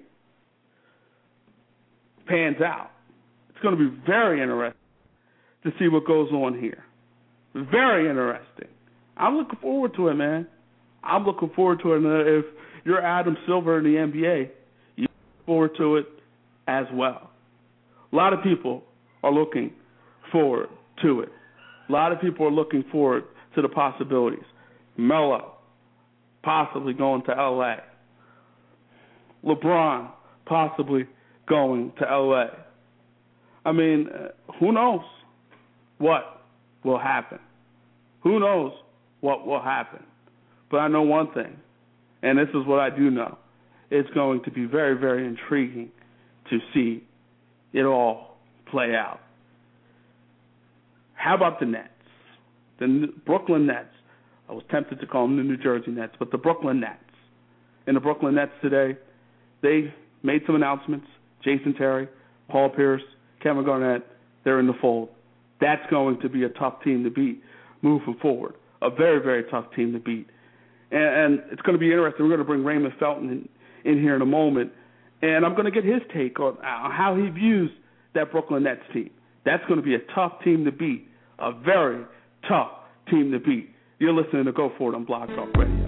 pans 2.26 2.62
out. 2.66 2.92
It's 3.50 3.60
going 3.60 3.78
to 3.78 3.90
be 3.90 4.02
very 4.08 4.42
interesting 4.42 4.80
to 5.64 5.72
see 5.78 5.90
what 5.90 6.08
goes 6.08 6.32
on 6.32 6.58
here. 6.58 6.86
Very 7.54 8.10
interesting. 8.10 8.70
I'm 9.18 9.36
looking 9.36 9.60
forward 9.62 9.94
to 9.98 10.08
it, 10.08 10.14
man. 10.14 10.48
I'm 11.04 11.26
looking 11.26 11.52
forward 11.54 11.82
to 11.84 11.94
it. 11.94 11.98
And 11.98 12.06
uh, 12.06 12.40
if 12.40 12.46
you're 12.86 13.06
Adam 13.06 13.36
Silver 13.46 13.80
in 13.80 13.84
the 13.84 14.00
NBA, 14.00 14.50
you 14.96 15.04
look 15.04 15.46
forward 15.46 15.72
to 15.78 15.98
it 15.98 16.06
as 16.68 16.86
well. 16.94 17.32
A 18.14 18.16
lot 18.16 18.32
of 18.32 18.42
people 18.42 18.84
are 19.24 19.32
looking 19.32 19.74
forward 20.32 20.70
to 21.02 21.20
it. 21.20 21.30
A 21.90 21.92
lot 21.92 22.14
of 22.14 22.22
people 22.22 22.48
are 22.48 22.52
looking 22.52 22.86
forward 22.90 23.26
to 23.56 23.62
the 23.62 23.68
possibilities. 23.68 24.46
Melo 24.96 25.56
possibly 26.44 26.94
going 26.94 27.24
to 27.24 27.32
LA. 27.34 27.76
LeBron 29.46 30.12
possibly 30.46 31.08
going 31.48 31.92
to 32.00 32.06
LA. 32.06 32.48
I 33.66 33.72
mean, 33.72 34.08
uh, 34.10 34.30
who 34.60 34.72
knows 34.72 35.02
what 35.98 36.44
will 36.84 37.00
happen? 37.00 37.40
Who 38.22 38.40
knows 38.40 38.74
what 39.22 39.46
will 39.46 39.62
happen? 39.62 40.04
But 40.70 40.78
I 40.78 40.88
know 40.88 41.02
one 41.02 41.32
thing, 41.34 41.58
and 42.24 42.38
this 42.38 42.50
is 42.50 42.66
what 42.66 42.80
I 42.80 42.90
do 42.90 43.10
know. 43.10 43.38
It's 43.90 44.10
going 44.12 44.44
to 44.44 44.52
be 44.52 44.66
very, 44.66 44.98
very 44.98 45.28
intriguing 45.28 45.92
to 46.50 46.60
see 46.74 47.04
it 47.74 47.84
all 47.84 48.38
play 48.70 48.96
out. 48.96 49.20
How 51.14 51.36
about 51.36 51.60
the 51.60 51.66
Nets? 51.66 51.90
The 52.80 53.14
Brooklyn 53.26 53.68
Nets. 53.68 53.94
I 54.50 54.54
was 54.54 54.64
tempted 54.72 55.00
to 55.00 55.08
call 55.08 55.28
them 55.28 55.38
the 55.38 55.44
New 55.44 55.58
Jersey 55.58 55.92
Nets, 55.92 56.14
but 56.18 56.32
the 56.32 56.38
Brooklyn 56.38 56.80
Nets. 56.80 56.98
And 57.86 57.96
the 57.96 58.02
Brooklyn 58.02 58.36
Nets 58.36 58.52
today, 58.62 58.98
they 59.62 59.94
made 60.24 60.42
some 60.46 60.56
announcements. 60.56 61.08
Jason 61.44 61.74
Terry, 61.74 62.08
Paul 62.50 62.70
Pierce, 62.70 63.02
Kevin 63.42 63.66
Garnett, 63.66 64.06
they're 64.44 64.60
in 64.60 64.68
the 64.68 64.74
fold. 64.82 65.10
That's 65.60 65.82
going 65.90 66.20
to 66.22 66.30
be 66.30 66.44
a 66.44 66.50
tough 66.50 66.84
team 66.84 67.04
to 67.04 67.10
beat 67.10 67.42
moving 67.82 68.16
forward. 68.22 68.56
A 68.82 68.90
very, 68.90 69.22
very 69.22 69.44
tough 69.50 69.66
team 69.76 69.94
to 69.94 70.00
beat. 70.00 70.28
And, 70.92 71.02
and 71.02 71.44
it's 71.52 71.62
going 71.62 71.74
to 71.74 71.80
be 71.80 71.92
interesting. 71.92 72.26
We're 72.26 72.36
going 72.36 72.40
to 72.40 72.46
bring 72.46 72.64
Raymond 72.64 72.94
Felton 73.00 73.30
in, 73.86 73.92
in 73.92 74.02
here 74.02 74.16
in 74.16 74.22
a 74.22 74.26
moment. 74.26 74.72
And 75.22 75.46
I'm 75.46 75.54
going 75.54 75.66
to 75.66 75.72
get 75.72 75.84
his 75.84 76.02
take 76.14 76.40
on 76.40 76.58
how 76.62 77.16
he 77.16 77.30
views 77.30 77.70
that 78.16 78.32
Brooklyn 78.32 78.64
Nets 78.64 78.82
team. 78.94 79.12
That's 79.46 79.64
going 79.68 79.78
to 79.78 79.86
be 79.86 79.96
a 79.96 80.14
tough 80.16 80.34
team 80.44 80.66
to 80.66 80.72
beat. 80.72 81.08
A 81.40 81.52
very 81.52 82.04
tough 82.48 82.72
team 83.10 83.32
to 83.32 83.40
beat. 83.40 83.70
You're 84.00 84.14
listening 84.14 84.46
to 84.46 84.52
Go 84.52 84.72
For 84.78 84.92
It 84.92 84.96
on 84.96 85.06
Blog 85.06 85.30
Talk 85.30 85.56
Radio. 85.56 85.81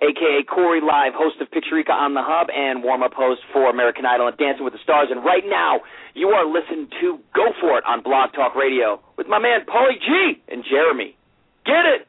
Aka 0.00 0.42
Corey 0.48 0.80
Live, 0.80 1.12
host 1.14 1.36
of 1.40 1.48
Picturica 1.48 1.90
on 1.90 2.14
the 2.14 2.22
Hub 2.22 2.48
and 2.54 2.82
warm 2.82 3.02
up 3.02 3.12
host 3.14 3.40
for 3.52 3.70
American 3.70 4.04
Idol 4.06 4.28
and 4.28 4.36
Dancing 4.36 4.64
with 4.64 4.72
the 4.72 4.80
Stars. 4.82 5.08
And 5.10 5.24
right 5.24 5.44
now, 5.46 5.80
you 6.14 6.28
are 6.28 6.46
listening 6.46 6.88
to 7.00 7.18
Go 7.34 7.52
For 7.60 7.78
It 7.78 7.84
on 7.86 8.02
Blog 8.02 8.32
Talk 8.32 8.54
Radio 8.54 9.00
with 9.16 9.26
my 9.26 9.38
man 9.38 9.60
Paulie 9.66 10.00
G 10.00 10.42
and 10.48 10.64
Jeremy. 10.68 11.16
Get 11.64 11.84
it! 11.86 12.08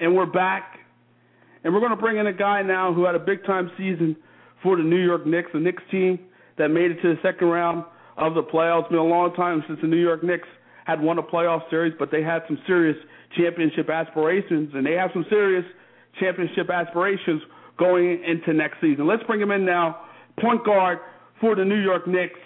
And 0.00 0.16
we're 0.16 0.26
back. 0.26 0.78
And 1.62 1.74
we're 1.74 1.80
going 1.80 1.90
to 1.90 2.00
bring 2.00 2.16
in 2.16 2.26
a 2.26 2.32
guy 2.32 2.62
now 2.62 2.94
who 2.94 3.04
had 3.04 3.14
a 3.14 3.18
big 3.18 3.44
time 3.44 3.70
season 3.76 4.16
for 4.62 4.76
the 4.76 4.82
New 4.82 4.96
York 5.02 5.26
Knicks, 5.26 5.50
the 5.52 5.60
Knicks 5.60 5.82
team 5.90 6.18
that 6.56 6.68
made 6.68 6.90
it 6.90 7.00
to 7.02 7.14
the 7.14 7.20
second 7.22 7.48
round 7.48 7.84
of 8.16 8.34
the 8.34 8.42
playoffs. 8.42 8.84
It's 8.84 8.90
been 8.90 8.98
a 8.98 9.04
long 9.04 9.34
time 9.34 9.62
since 9.66 9.78
the 9.82 9.88
New 9.88 10.00
York 10.00 10.24
Knicks 10.24 10.48
had 10.84 11.00
won 11.00 11.18
a 11.18 11.22
playoff 11.22 11.68
series, 11.70 11.94
but 11.98 12.10
they 12.10 12.22
had 12.22 12.42
some 12.48 12.58
serious 12.66 12.96
championship 13.36 13.88
aspirations, 13.88 14.70
and 14.74 14.84
they 14.84 14.92
have 14.92 15.10
some 15.12 15.24
serious 15.28 15.64
championship 16.18 16.70
aspirations 16.70 17.42
going 17.78 18.22
into 18.24 18.52
next 18.52 18.80
season. 18.80 19.06
Let's 19.06 19.22
bring 19.24 19.40
him 19.40 19.50
in 19.50 19.64
now, 19.64 20.00
point 20.40 20.64
guard 20.64 20.98
for 21.40 21.54
the 21.54 21.64
New 21.64 21.80
York 21.80 22.06
Knicks, 22.06 22.38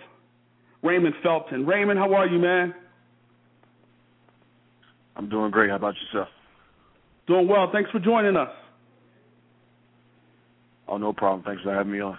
Raymond 0.83 1.15
Felton. 1.23 1.67
Raymond, 1.67 1.99
how 1.99 2.15
are 2.15 2.27
you, 2.27 2.39
man? 2.39 2.75
I'm 5.17 5.29
doing 5.29 5.51
great. 5.51 5.71
How 5.71 5.77
about 5.77 5.95
yourself? 6.07 6.29
Doing 7.27 7.49
well. 7.49 7.71
Thanks 7.73 7.91
for 7.91 7.99
joining 7.99 8.37
us. 8.37 8.51
Oh, 10.87 10.99
no 10.99 11.13
problem. 11.13 11.43
Thanks 11.45 11.63
for 11.63 11.73
having 11.73 11.93
me 11.93 12.01
on. 12.01 12.19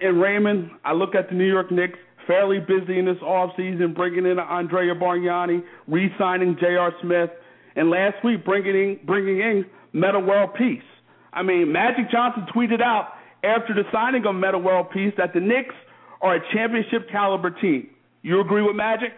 And 0.00 0.20
Raymond, 0.20 0.70
I 0.84 0.92
look 0.92 1.14
at 1.14 1.30
the 1.30 1.34
New 1.34 1.48
York 1.48 1.72
Knicks 1.72 1.98
fairly 2.26 2.60
busy 2.60 2.98
in 2.98 3.06
this 3.06 3.16
offseason, 3.24 3.94
bringing 3.94 4.24
in 4.26 4.38
Andrea 4.38 4.94
Bargnani, 4.94 5.64
re-signing 5.88 6.56
J.R. 6.60 6.92
Smith, 7.02 7.30
and 7.76 7.90
last 7.90 8.24
week 8.24 8.44
bringing 8.44 8.74
in, 8.74 9.00
bringing 9.06 9.40
in 9.40 9.66
Metta 9.92 10.18
World 10.20 10.50
Peace. 10.56 10.82
I 11.32 11.42
mean, 11.42 11.72
Magic 11.72 12.10
Johnson 12.10 12.46
tweeted 12.54 12.80
out 12.80 13.12
after 13.44 13.74
the 13.74 13.84
signing 13.92 14.26
of 14.26 14.34
Metta 14.34 14.58
World 14.58 14.88
Peace 14.92 15.12
that 15.16 15.32
the 15.32 15.40
Knicks 15.40 15.74
are 16.20 16.36
a 16.36 16.40
championship 16.52 17.08
caliber 17.10 17.50
team. 17.50 17.88
You 18.22 18.40
agree 18.40 18.62
with 18.62 18.76
Magic? 18.76 19.12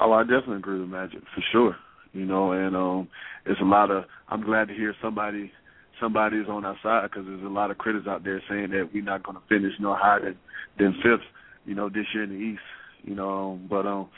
Oh, 0.00 0.12
I 0.12 0.22
definitely 0.22 0.56
agree 0.56 0.80
with 0.80 0.88
Magic 0.88 1.20
for 1.34 1.42
sure. 1.52 1.76
You 2.12 2.24
know, 2.24 2.52
and 2.52 2.76
um, 2.76 3.08
it's 3.46 3.60
a 3.60 3.64
lot 3.64 3.90
of. 3.90 4.04
I'm 4.28 4.42
glad 4.42 4.68
to 4.68 4.74
hear 4.74 4.94
somebody 5.02 5.52
somebody 6.00 6.38
is 6.38 6.48
on 6.48 6.64
our 6.64 6.76
side 6.82 7.08
because 7.10 7.26
there's 7.26 7.44
a 7.44 7.48
lot 7.48 7.70
of 7.70 7.78
critics 7.78 8.06
out 8.08 8.24
there 8.24 8.42
saying 8.48 8.70
that 8.70 8.90
we're 8.92 9.02
not 9.02 9.22
going 9.22 9.36
to 9.36 9.42
finish 9.48 9.72
no 9.80 9.94
higher 9.94 10.20
than 10.20 10.36
than 10.78 10.94
fifth, 11.02 11.26
you 11.66 11.74
know, 11.74 11.88
this 11.88 12.06
year 12.12 12.24
in 12.24 12.30
the 12.30 12.36
East. 12.36 12.62
You 13.04 13.14
know, 13.14 13.58
but 13.68 13.86
um, 13.86 14.08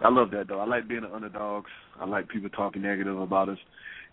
I 0.00 0.08
love 0.10 0.30
that 0.32 0.48
though. 0.48 0.60
I 0.60 0.66
like 0.66 0.88
being 0.88 1.02
the 1.02 1.14
underdogs. 1.14 1.70
I 2.00 2.06
like 2.06 2.28
people 2.28 2.50
talking 2.50 2.82
negative 2.82 3.20
about 3.20 3.48
us. 3.48 3.58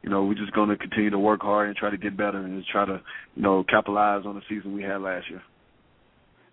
You 0.04 0.10
know, 0.10 0.24
we're 0.24 0.36
just 0.36 0.54
going 0.54 0.70
to 0.70 0.78
continue 0.78 1.10
to 1.10 1.20
work 1.20 1.42
hard 1.42 1.68
and 1.68 1.76
try 1.76 1.90
to 1.90 1.98
get 1.98 2.16
better 2.16 2.38
and 2.38 2.64
try 2.72 2.86
to, 2.86 3.02
you 3.36 3.42
know, 3.42 3.66
capitalize 3.70 4.26
on 4.26 4.36
the 4.36 4.42
season 4.48 4.74
we 4.74 4.82
had 4.82 5.02
last 5.02 5.30
year. 5.30 5.42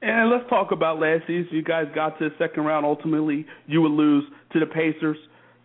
And 0.03 0.31
let's 0.31 0.49
talk 0.51 0.73
about 0.73 1.01
last 1.01 1.23
season. 1.27 1.49
You 1.53 1.63
guys 1.63 1.87
got 1.95 2.19
to 2.19 2.29
the 2.29 2.35
second 2.39 2.65
round. 2.65 2.85
Ultimately, 2.85 3.47
you 3.67 3.83
would 3.83 3.93
lose 3.93 4.25
to 4.53 4.61
the 4.61 4.67
Pacers. 4.67 5.17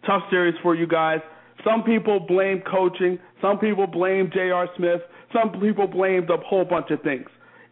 Tough 0.05 0.23
series 0.29 0.55
for 0.61 0.75
you 0.75 0.87
guys. 0.87 1.19
Some 1.63 1.83
people 1.83 2.19
blame 2.19 2.61
coaching. 2.69 3.19
Some 3.41 3.59
people 3.59 3.87
blame 3.87 4.29
J.R. 4.33 4.67
Smith. 4.77 5.01
Some 5.33 5.59
people 5.59 5.87
blamed 5.87 6.29
a 6.29 6.37
whole 6.37 6.65
bunch 6.65 6.91
of 6.91 7.01
things. 7.01 7.27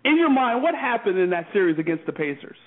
In 0.06 0.18
your 0.18 0.30
mind, 0.30 0.64
what 0.64 0.76
happened 0.76 1.18
in 1.18 1.30
that 1.32 1.48
series 1.54 1.78
against 1.80 2.06
the 2.06 2.14
Pacers? 2.14 2.58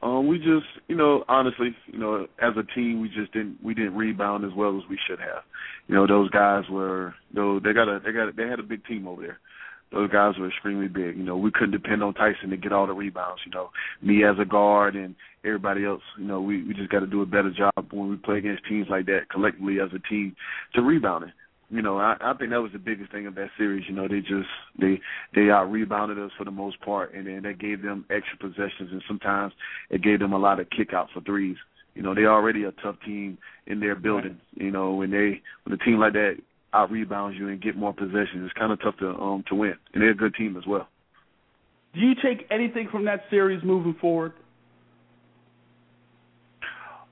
Um, 0.00 0.28
we 0.28 0.38
just, 0.38 0.66
you 0.86 0.94
know, 0.94 1.24
honestly, 1.28 1.74
you 1.86 1.98
know, 1.98 2.26
as 2.40 2.54
a 2.56 2.62
team, 2.74 3.00
we 3.00 3.08
just 3.08 3.32
didn't 3.32 3.58
we 3.64 3.74
didn't 3.74 3.96
rebound 3.96 4.44
as 4.44 4.52
well 4.56 4.78
as 4.78 4.88
we 4.88 4.98
should 5.08 5.18
have. 5.18 5.42
You 5.88 5.96
know, 5.96 6.06
those 6.06 6.30
guys 6.30 6.64
were, 6.70 7.14
though 7.34 7.58
they 7.58 7.72
got 7.72 7.88
a 7.88 8.00
they 8.04 8.12
got 8.12 8.28
a, 8.28 8.32
they 8.32 8.46
had 8.46 8.60
a 8.60 8.64
big 8.64 8.84
team 8.86 9.08
over 9.08 9.22
there. 9.22 9.40
Those 9.90 10.10
guys 10.10 10.34
were 10.38 10.48
extremely 10.48 10.86
big. 10.86 11.16
You 11.16 11.24
know, 11.24 11.36
we 11.36 11.50
couldn't 11.50 11.72
depend 11.72 12.04
on 12.04 12.14
Tyson 12.14 12.50
to 12.50 12.56
get 12.56 12.72
all 12.72 12.86
the 12.86 12.92
rebounds. 12.92 13.40
You 13.44 13.52
know, 13.52 13.70
me 14.00 14.22
as 14.22 14.36
a 14.40 14.44
guard 14.44 14.94
and 14.94 15.16
everybody 15.44 15.84
else. 15.84 16.02
You 16.16 16.26
know, 16.26 16.40
we 16.40 16.62
we 16.62 16.74
just 16.74 16.90
got 16.90 17.00
to 17.00 17.06
do 17.06 17.22
a 17.22 17.26
better 17.26 17.50
job 17.50 17.72
when 17.90 18.08
we 18.08 18.16
play 18.16 18.38
against 18.38 18.66
teams 18.68 18.86
like 18.88 19.06
that 19.06 19.30
collectively 19.32 19.80
as 19.80 19.88
a 19.92 20.08
team 20.08 20.36
to 20.74 20.82
rebounding 20.82 21.32
you 21.70 21.82
know, 21.82 21.98
I, 21.98 22.16
I 22.20 22.34
think 22.34 22.50
that 22.50 22.62
was 22.62 22.72
the 22.72 22.78
biggest 22.78 23.12
thing 23.12 23.26
of 23.26 23.34
that 23.34 23.50
series. 23.58 23.84
You 23.88 23.94
know, 23.94 24.08
they 24.08 24.20
just 24.20 24.48
they 24.80 25.00
they 25.34 25.50
out 25.50 25.70
rebounded 25.70 26.18
us 26.18 26.30
for 26.38 26.44
the 26.44 26.50
most 26.50 26.80
part, 26.80 27.14
and 27.14 27.26
then 27.26 27.42
that 27.42 27.58
gave 27.58 27.82
them 27.82 28.06
extra 28.10 28.38
possessions, 28.38 28.90
and 28.90 29.02
sometimes 29.06 29.52
it 29.90 30.02
gave 30.02 30.18
them 30.18 30.32
a 30.32 30.38
lot 30.38 30.60
of 30.60 30.70
kick 30.70 30.94
out 30.94 31.08
for 31.12 31.20
threes. 31.20 31.56
You 31.94 32.02
know, 32.02 32.14
they're 32.14 32.32
already 32.32 32.64
a 32.64 32.72
tough 32.72 32.96
team 33.04 33.38
in 33.66 33.80
their 33.80 33.94
building. 33.94 34.40
You 34.54 34.70
know, 34.70 34.94
when 34.94 35.10
they 35.10 35.42
when 35.64 35.78
a 35.78 35.84
team 35.84 35.98
like 35.98 36.14
that 36.14 36.36
out 36.72 36.90
rebounds 36.90 37.38
you 37.38 37.48
and 37.48 37.60
get 37.60 37.76
more 37.76 37.92
possessions, 37.92 38.44
it's 38.44 38.52
kind 38.54 38.72
of 38.72 38.80
tough 38.80 38.96
to 38.98 39.10
um 39.10 39.44
to 39.48 39.54
win, 39.54 39.74
and 39.92 40.02
they're 40.02 40.10
a 40.10 40.16
good 40.16 40.34
team 40.34 40.56
as 40.56 40.66
well. 40.66 40.88
Do 41.94 42.00
you 42.00 42.14
take 42.14 42.46
anything 42.50 42.88
from 42.90 43.04
that 43.06 43.24
series 43.30 43.62
moving 43.62 43.96
forward? 44.00 44.32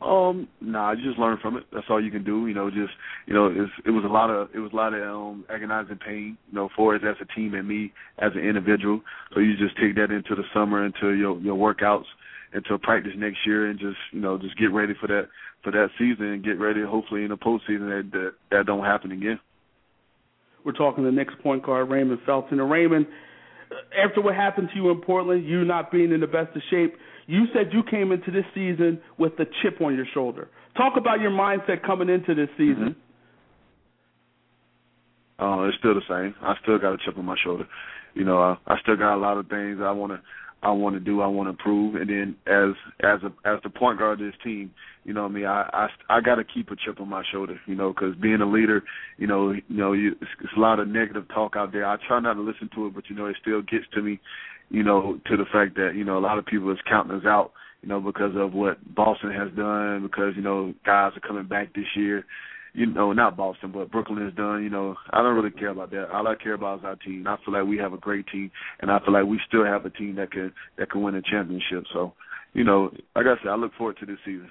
Um, 0.03 0.49
nah, 0.61 0.93
you 0.93 1.03
just 1.03 1.19
learn 1.19 1.39
from 1.41 1.57
it. 1.57 1.65
That's 1.73 1.87
all 1.89 2.03
you 2.03 2.11
can 2.11 2.23
do. 2.23 2.47
You 2.47 2.55
know, 2.55 2.69
just 2.69 2.93
you 3.27 3.33
know, 3.33 3.47
it's, 3.47 3.73
it 3.87 3.91
was 3.91 4.05
a 4.05 4.13
lot 4.13 4.29
of 4.29 4.49
it 4.55 4.59
was 4.59 4.73
a 4.73 4.77
lot 4.77 4.93
of 4.93 5.03
um 5.03 5.45
agonizing 5.49 5.97
pain. 5.97 6.37
You 6.51 6.55
know, 6.55 6.69
for 6.77 6.95
us 6.95 7.01
as 7.03 7.17
a 7.21 7.35
team 7.35 7.55
and 7.55 7.67
me 7.67 7.93
as 8.19 8.33
an 8.35 8.47
individual. 8.47 9.01
So 9.33 9.41
you 9.41 9.57
just 9.57 9.77
take 9.81 9.95
that 9.97 10.11
into 10.11 10.35
the 10.35 10.45
summer, 10.53 10.85
into 10.85 11.15
your 11.15 11.39
your 11.41 11.57
workouts, 11.57 12.05
into 12.53 12.79
practice 12.79 13.13
Knicks 13.17 13.39
year, 13.47 13.71
and 13.71 13.79
just 13.79 13.97
you 14.13 14.21
know 14.21 14.37
just 14.37 14.59
get 14.59 14.71
ready 14.71 14.93
for 15.01 15.07
that 15.07 15.29
for 15.65 15.73
that 15.73 15.89
season 15.99 16.27
and 16.27 16.45
get 16.45 16.61
ready. 16.61 16.83
Hopefully 16.83 17.23
in 17.23 17.31
the 17.31 17.37
postseason 17.37 17.89
that 17.89 18.11
that, 18.13 18.33
that 18.51 18.67
don't 18.67 18.85
happen 18.85 19.13
again. 19.13 19.41
We're 20.63 20.73
talking 20.73 21.05
the 21.05 21.13
next 21.13 21.39
point 21.39 21.65
guard 21.65 21.89
Raymond 21.89 22.21
Felton. 22.27 22.61
And 22.61 22.71
Raymond, 22.71 23.07
after 23.97 24.21
what 24.21 24.35
happened 24.35 24.69
to 24.75 24.77
you 24.77 24.91
in 24.91 25.01
Portland, 25.01 25.47
you 25.47 25.65
not 25.65 25.91
being 25.91 26.13
in 26.13 26.21
the 26.21 26.27
best 26.27 26.55
of 26.55 26.63
shape 26.71 26.97
you 27.27 27.45
said 27.53 27.73
you 27.73 27.83
came 27.83 28.13
into 28.13 28.31
this 28.31 28.45
season 28.55 29.01
with 29.19 29.33
a 29.39 29.45
chip 29.63 29.81
on 29.81 29.95
your 29.97 30.07
shoulder. 30.15 30.49
Talk 30.77 30.95
about 30.97 31.21
your 31.21 31.31
mindset 31.31 31.85
coming 31.85 32.09
into 32.09 32.35
this 32.35 32.49
season. 32.57 32.95
Mm-hmm. 35.41 35.45
Uh, 35.45 35.69
it's 35.69 35.77
still 35.79 35.95
the 35.95 36.01
same. 36.09 36.35
I 36.41 36.55
still 36.63 36.79
got 36.79 36.95
a 36.95 36.99
chip 37.05 37.19
on 37.19 37.25
my 37.25 37.37
shoulder. 37.43 37.67
You 38.15 38.25
know, 38.25 38.41
I, 38.41 38.57
I 38.67 38.77
still 38.81 38.97
got 38.97 39.17
a 39.17 39.21
lot 39.21 39.37
of 39.37 39.49
things 39.49 39.79
I 39.83 39.91
want 39.91 40.13
to 40.13 40.21
I 40.67 40.73
want 40.73 40.97
to 40.97 41.01
do. 41.01 41.21
I 41.21 41.27
want 41.27 41.47
to 41.47 41.51
improve. 41.51 41.95
And 41.95 42.09
then 42.09 42.37
as 42.47 42.75
as 43.03 43.21
a 43.23 43.49
as 43.49 43.61
the 43.63 43.71
point 43.71 43.99
guard 43.99 44.21
of 44.21 44.27
this 44.27 44.35
team, 44.43 44.73
you 45.05 45.15
know, 45.15 45.25
I 45.25 45.29
mean, 45.29 45.47
I 45.47 45.69
I, 45.73 46.17
I 46.17 46.21
got 46.21 46.37
to 46.37 46.45
keep 46.45 46.71
a 46.71 46.77
chip 46.77 47.01
on 47.01 47.09
my 47.09 47.23
shoulder. 47.33 47.61
You 47.67 47.75
know, 47.75 47.93
because 47.93 48.15
being 48.17 48.41
a 48.41 48.51
leader, 48.51 48.83
you 49.19 49.27
know, 49.27 49.53
you 49.53 49.63
know, 49.69 49.93
you, 49.93 50.13
it's, 50.21 50.31
it's 50.43 50.53
a 50.57 50.61
lot 50.61 50.81
of 50.81 50.89
negative 50.89 51.27
talk 51.29 51.55
out 51.57 51.73
there. 51.73 51.87
I 51.87 51.97
try 52.07 52.21
not 52.21 52.35
to 52.35 52.41
listen 52.41 52.69
to 52.75 52.87
it, 52.87 52.95
but 52.95 53.09
you 53.09 53.17
know, 53.17 53.27
it 53.27 53.37
still 53.41 53.63
gets 53.63 53.85
to 53.95 54.03
me 54.03 54.21
you 54.71 54.83
know, 54.83 55.19
to 55.27 55.37
the 55.37 55.45
fact 55.53 55.77
that, 55.77 55.93
you 55.95 56.05
know, 56.05 56.19
a 56.19 56.21
lot 56.21 56.39
of 56.39 56.47
people 56.47 56.71
is 56.73 56.79
counting 56.89 57.17
us 57.17 57.25
out, 57.25 57.53
you 57.83 57.89
know, 57.89 58.01
because 58.01 58.33
of 58.37 58.53
what 58.53 58.79
Boston 58.95 59.31
has 59.33 59.53
done, 59.57 60.03
because, 60.03 60.35
you 60.35 60.43
know, 60.43 60.75
guys 60.85 61.13
are 61.17 61.27
coming 61.27 61.47
back 61.47 61.75
this 61.75 61.85
year. 61.95 62.25
You 62.77 62.85
know, 62.85 63.15
not 63.15 63.39
Boston, 63.39 63.73
but 63.73 63.91
Brooklyn 63.91 64.23
has 64.23 64.35
done, 64.35 64.63
you 64.63 64.69
know, 64.69 64.97
I 65.11 65.23
don't 65.23 65.35
really 65.35 65.51
care 65.51 65.71
about 65.71 65.91
that. 65.93 66.11
All 66.11 66.29
I 66.29 66.35
care 66.35 66.53
about 66.53 66.81
is 66.81 66.85
our 66.85 66.97
team. 66.97 67.27
I 67.27 67.39
feel 67.43 67.55
like 67.55 67.67
we 67.67 67.79
have 67.79 67.95
a 67.95 67.97
great 67.97 68.27
team 68.31 68.51
and 68.81 68.91
I 68.91 68.99
feel 68.99 69.15
like 69.15 69.25
we 69.25 69.41
still 69.49 69.65
have 69.65 69.87
a 69.87 69.91
team 69.91 70.17
that 70.17 70.31
can 70.31 70.53
that 70.77 70.91
can 70.91 71.01
win 71.03 71.15
a 71.15 71.23
championship. 71.23 71.85
So, 71.95 72.13
you 72.53 72.65
know, 72.65 72.91
like 73.15 73.25
I 73.25 73.43
said, 73.43 73.49
I 73.49 73.57
look 73.57 73.73
forward 73.79 73.97
to 74.01 74.07
this 74.07 74.19
season. 74.27 74.51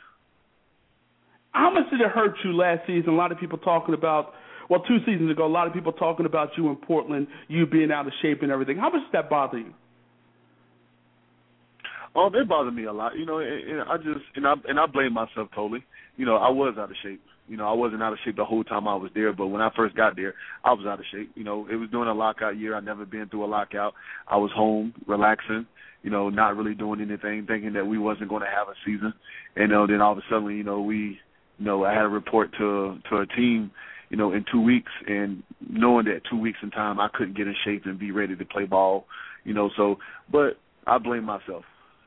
How 1.52 1.72
much 1.72 1.84
did 1.92 2.02
it 2.02 2.10
hurt 2.10 2.34
you 2.44 2.58
last 2.58 2.88
season? 2.88 3.10
A 3.10 3.16
lot 3.16 3.32
of 3.32 3.40
people 3.40 3.60
talking 3.60 3.94
about 3.94 4.34
well, 4.72 4.82
two 4.88 4.98
seasons 5.06 5.30
ago, 5.30 5.46
a 5.46 5.48
lot 5.48 5.68
of 5.68 5.74
people 5.74 5.92
talking 5.92 6.26
about 6.26 6.50
you 6.58 6.68
in 6.70 6.78
Portland, 6.78 7.28
you 7.48 7.68
being 7.68 7.92
out 7.92 8.08
of 8.08 8.14
shape 8.24 8.42
and 8.42 8.52
everything. 8.52 8.78
How 8.78 8.90
much 8.90 9.04
did 9.04 9.14
that 9.14 9.30
bother 9.30 9.60
you? 9.60 9.74
Oh, 12.16 12.32
it 12.34 12.50
bothered 12.50 12.74
me 12.74 12.86
a 12.86 12.94
lot. 12.94 13.16
You 13.16 13.28
know, 13.28 13.38
and, 13.38 13.70
and 13.70 13.82
I 13.82 13.98
just 13.98 14.26
and 14.36 14.48
I 14.48 14.54
and 14.68 14.80
I 14.80 14.88
blame 14.88 15.14
myself 15.14 15.50
totally. 15.54 15.84
You 16.18 16.26
know, 16.26 16.38
I 16.38 16.50
was 16.50 16.74
out 16.80 16.90
of 16.90 16.96
shape. 17.04 17.22
You 17.48 17.58
know, 17.58 17.68
I 17.68 17.74
wasn't 17.74 18.02
out 18.02 18.14
of 18.14 18.20
shape 18.26 18.38
the 18.38 18.46
whole 18.46 18.64
time 18.64 18.88
I 18.88 18.96
was 18.96 19.12
there, 19.14 19.32
but 19.32 19.48
when 19.48 19.62
I 19.62 19.70
first 19.76 19.96
got 19.96 20.16
there, 20.16 20.34
I 20.64 20.74
was 20.74 20.86
out 20.88 21.00
of 21.00 21.06
shape. 21.12 21.32
You 21.36 21.44
know, 21.44 21.68
it 21.72 21.76
was 21.76 21.90
during 21.92 22.10
a 22.10 22.14
lockout 22.14 22.58
year. 22.58 22.76
I'd 22.76 22.86
never 22.86 23.06
been 23.06 23.30
through 23.30 23.46
a 23.46 23.48
lockout. 23.48 23.94
I 24.28 24.38
was 24.38 24.52
home, 24.56 24.94
relaxing, 25.08 25.68
you 26.02 26.10
know, 26.10 26.30
not 26.30 26.56
really 26.56 26.74
doing 26.74 27.02
anything, 27.02 27.46
thinking 27.48 27.74
that 27.74 27.86
we 27.86 27.98
wasn't 27.98 28.30
going 28.30 28.42
to 28.42 28.48
have 28.48 28.68
a 28.68 28.74
season. 28.86 29.14
And 29.56 29.74
uh, 29.74 29.86
then 29.88 30.02
all 30.02 30.14
of 30.14 30.18
a 30.18 30.22
sudden, 30.30 30.56
you 30.56 30.64
know, 30.64 30.82
we, 30.82 31.20
you 31.58 31.66
know, 31.66 31.86
I 31.86 31.94
had 31.94 32.06
a 32.06 32.10
report 32.10 32.52
to 32.58 32.98
to 33.10 33.18
a 33.18 33.28
team, 33.28 33.72
you 34.10 34.18
know, 34.18 34.34
in 34.34 34.44
two 34.52 34.62
weeks, 34.62 34.92
and 35.08 35.44
knowing 35.68 36.06
that 36.06 36.22
two 36.30 36.40
weeks 36.40 36.60
in 36.64 36.72
time 36.72 37.00
I 37.00 37.10
couldn't 37.14 37.38
get 37.38 37.48
in 37.48 37.56
shape 37.64 37.84
and 37.86 38.00
be 38.00 38.12
ready 38.12 38.36
to 38.36 38.46
play 38.46 38.66
ball, 38.66 39.06
you 39.44 39.54
know. 39.54 39.70
So, 39.78 39.98
but 40.32 40.58
I 40.88 40.98
blame 40.98 41.26
myself. 41.26 41.64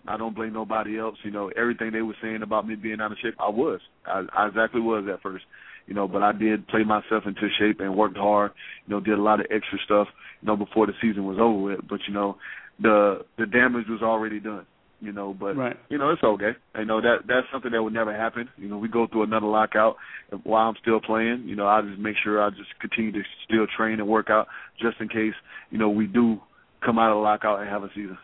I 0.08 0.16
don't 0.16 0.34
blame 0.34 0.52
nobody 0.52 0.98
else. 0.98 1.16
You 1.22 1.30
know, 1.30 1.50
everything 1.56 1.92
they 1.92 2.02
were 2.02 2.16
saying 2.22 2.42
about 2.42 2.66
me 2.66 2.74
being 2.74 3.00
out 3.00 3.12
of 3.12 3.18
shape, 3.22 3.34
I 3.38 3.48
was. 3.48 3.80
I, 4.06 4.24
I 4.36 4.48
exactly 4.48 4.80
was 4.80 5.04
at 5.12 5.22
first. 5.22 5.44
You 5.86 5.94
know, 5.94 6.06
but 6.06 6.22
I 6.22 6.32
did 6.32 6.68
play 6.68 6.84
myself 6.84 7.24
into 7.26 7.48
shape 7.58 7.80
and 7.80 7.96
worked 7.96 8.16
hard. 8.16 8.52
You 8.86 8.94
know, 8.94 9.00
did 9.00 9.18
a 9.18 9.22
lot 9.22 9.40
of 9.40 9.46
extra 9.50 9.78
stuff. 9.84 10.08
You 10.40 10.46
know, 10.48 10.56
before 10.56 10.86
the 10.86 10.92
season 11.00 11.24
was 11.24 11.38
over 11.40 11.58
with. 11.58 11.80
But 11.88 12.00
you 12.06 12.14
know, 12.14 12.36
the 12.80 13.24
the 13.38 13.46
damage 13.46 13.86
was 13.88 14.02
already 14.02 14.40
done. 14.40 14.66
You 15.00 15.12
know, 15.12 15.32
but 15.38 15.56
right. 15.56 15.76
you 15.88 15.96
know 15.96 16.10
it's 16.10 16.24
okay. 16.24 16.50
You 16.76 16.84
know 16.84 17.00
that 17.00 17.18
that's 17.28 17.46
something 17.52 17.70
that 17.70 17.82
would 17.82 17.92
never 17.92 18.14
happen. 18.14 18.48
You 18.56 18.68
know, 18.68 18.78
we 18.78 18.88
go 18.88 19.06
through 19.06 19.22
another 19.22 19.46
lockout 19.46 19.96
while 20.42 20.68
I'm 20.68 20.74
still 20.82 21.00
playing. 21.00 21.44
You 21.46 21.54
know, 21.54 21.68
I 21.68 21.82
just 21.82 22.00
make 22.00 22.16
sure 22.22 22.42
I 22.42 22.50
just 22.50 22.78
continue 22.80 23.12
to 23.12 23.22
still 23.44 23.66
train 23.76 24.00
and 24.00 24.08
work 24.08 24.28
out 24.28 24.48
just 24.80 25.00
in 25.00 25.08
case 25.08 25.34
you 25.70 25.78
know 25.78 25.88
we 25.88 26.06
do 26.06 26.38
come 26.84 26.98
out 26.98 27.12
of 27.12 27.16
the 27.16 27.22
lockout 27.22 27.60
and 27.60 27.68
have 27.68 27.84
a 27.84 27.88
season. 27.94 28.18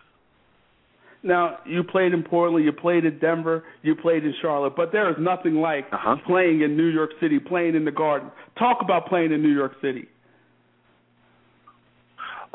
Now, 1.25 1.57
you 1.65 1.83
played 1.83 2.13
in 2.13 2.23
Portland, 2.23 2.67
you 2.67 2.73
played 2.73 3.07
in 3.07 3.19
Denver, 3.19 3.65
you 3.83 3.97
played 3.97 4.25
in 4.25 4.35
Charlotte, 4.43 4.75
but 4.77 4.93
there 4.93 5.09
is 5.09 5.17
nothing 5.19 5.55
like 5.55 5.87
uh-huh. 5.91 6.17
playing 6.27 6.61
in 6.61 6.77
New 6.77 6.89
York 6.89 7.11
City, 7.19 7.39
playing 7.39 7.75
in 7.75 7.87
the 7.87 7.91
Garden. 7.91 8.31
Talk 8.59 8.79
about 8.83 9.09
playing 9.09 9.33
in 9.33 9.43
New 9.43 9.53
York 9.53 9.73
City. 9.81 10.07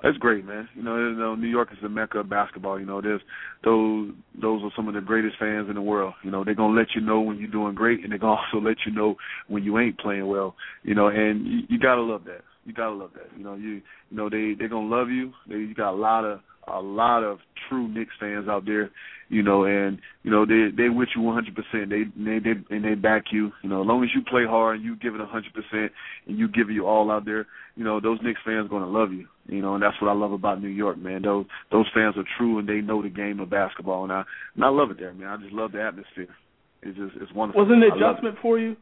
It's 0.03 0.17
great, 0.19 0.45
man. 0.45 0.69
You 0.75 0.83
know, 0.83 0.97
you 0.97 1.15
know, 1.15 1.35
New 1.35 1.47
York 1.47 1.69
is 1.71 1.79
the 1.81 1.89
mecca 1.89 2.19
of 2.19 2.29
basketball. 2.29 2.79
You 2.79 2.85
know, 2.85 3.01
there's 3.01 3.21
those 3.65 4.11
those 4.39 4.63
are 4.63 4.71
some 4.75 4.87
of 4.87 4.93
the 4.93 5.01
greatest 5.01 5.35
fans 5.37 5.67
in 5.67 5.75
the 5.75 5.81
world. 5.81 6.13
You 6.23 6.31
know, 6.31 6.45
they're 6.45 6.55
gonna 6.55 6.77
let 6.77 6.95
you 6.95 7.01
know 7.01 7.19
when 7.19 7.37
you're 7.37 7.51
doing 7.51 7.75
great, 7.75 8.03
and 8.03 8.11
they're 8.11 8.19
gonna 8.19 8.39
also 8.53 8.65
let 8.65 8.77
you 8.85 8.93
know 8.93 9.15
when 9.47 9.63
you 9.63 9.77
ain't 9.77 9.99
playing 9.99 10.27
well. 10.27 10.55
You 10.83 10.95
know, 10.95 11.07
and 11.07 11.45
you, 11.45 11.59
you 11.69 11.79
gotta 11.79 12.01
love 12.01 12.23
that. 12.25 12.43
You 12.65 12.73
gotta 12.73 12.95
love 12.95 13.11
that. 13.15 13.27
You 13.37 13.43
know, 13.43 13.55
you 13.55 13.81
you 14.09 14.17
know 14.17 14.29
they 14.29 14.53
they're 14.57 14.69
gonna 14.69 14.87
love 14.87 15.09
you. 15.09 15.33
They 15.49 15.55
you 15.55 15.75
got 15.75 15.91
a 15.91 15.97
lot 15.97 16.23
of 16.23 16.39
a 16.71 16.81
lot 16.81 17.23
of 17.23 17.39
true 17.67 17.87
Knicks 17.87 18.13
fans 18.19 18.47
out 18.47 18.65
there, 18.65 18.89
you 19.29 19.43
know, 19.43 19.63
and 19.63 19.99
you 20.23 20.31
know 20.31 20.45
they 20.45 20.69
they 20.75 20.89
with 20.89 21.09
you 21.15 21.21
100%. 21.21 21.89
They 21.89 22.03
they 22.17 22.39
they 22.39 22.75
and 22.75 22.83
they 22.83 22.95
back 22.95 23.25
you. 23.31 23.51
You 23.63 23.69
know, 23.69 23.81
as 23.81 23.87
long 23.87 24.03
as 24.03 24.09
you 24.15 24.21
play 24.29 24.45
hard 24.45 24.77
and 24.77 24.85
you 24.85 24.95
give 24.95 25.15
it 25.15 25.21
100% 25.21 25.89
and 26.27 26.37
you 26.39 26.47
give 26.47 26.69
it 26.69 26.73
you 26.73 26.85
all 26.85 27.11
out 27.11 27.25
there, 27.25 27.47
you 27.75 27.83
know, 27.83 27.99
those 27.99 28.19
Knicks 28.23 28.39
fans 28.45 28.65
are 28.65 28.69
going 28.69 28.83
to 28.83 28.89
love 28.89 29.11
you. 29.11 29.27
You 29.47 29.61
know, 29.61 29.75
and 29.75 29.83
that's 29.83 29.99
what 30.01 30.09
I 30.09 30.13
love 30.13 30.31
about 30.31 30.61
New 30.61 30.69
York, 30.69 30.97
man. 30.97 31.21
Those 31.23 31.45
those 31.71 31.85
fans 31.93 32.15
are 32.17 32.25
true 32.37 32.59
and 32.59 32.67
they 32.67 32.81
know 32.81 33.01
the 33.01 33.09
game 33.09 33.39
of 33.39 33.49
basketball, 33.49 34.03
and 34.03 34.11
I 34.11 34.23
and 34.55 34.63
I 34.63 34.69
love 34.69 34.91
it 34.91 34.99
there, 34.99 35.13
man. 35.13 35.27
I 35.27 35.37
just 35.37 35.53
love 35.53 35.71
the 35.71 35.81
atmosphere. 35.81 36.35
It's 36.81 36.97
just 36.97 37.13
it's 37.21 37.33
wonderful. 37.33 37.65
Was 37.65 37.71
it 37.71 37.77
an 37.77 37.83
adjustment 37.83 38.37
for 38.41 38.57
you? 38.59 38.75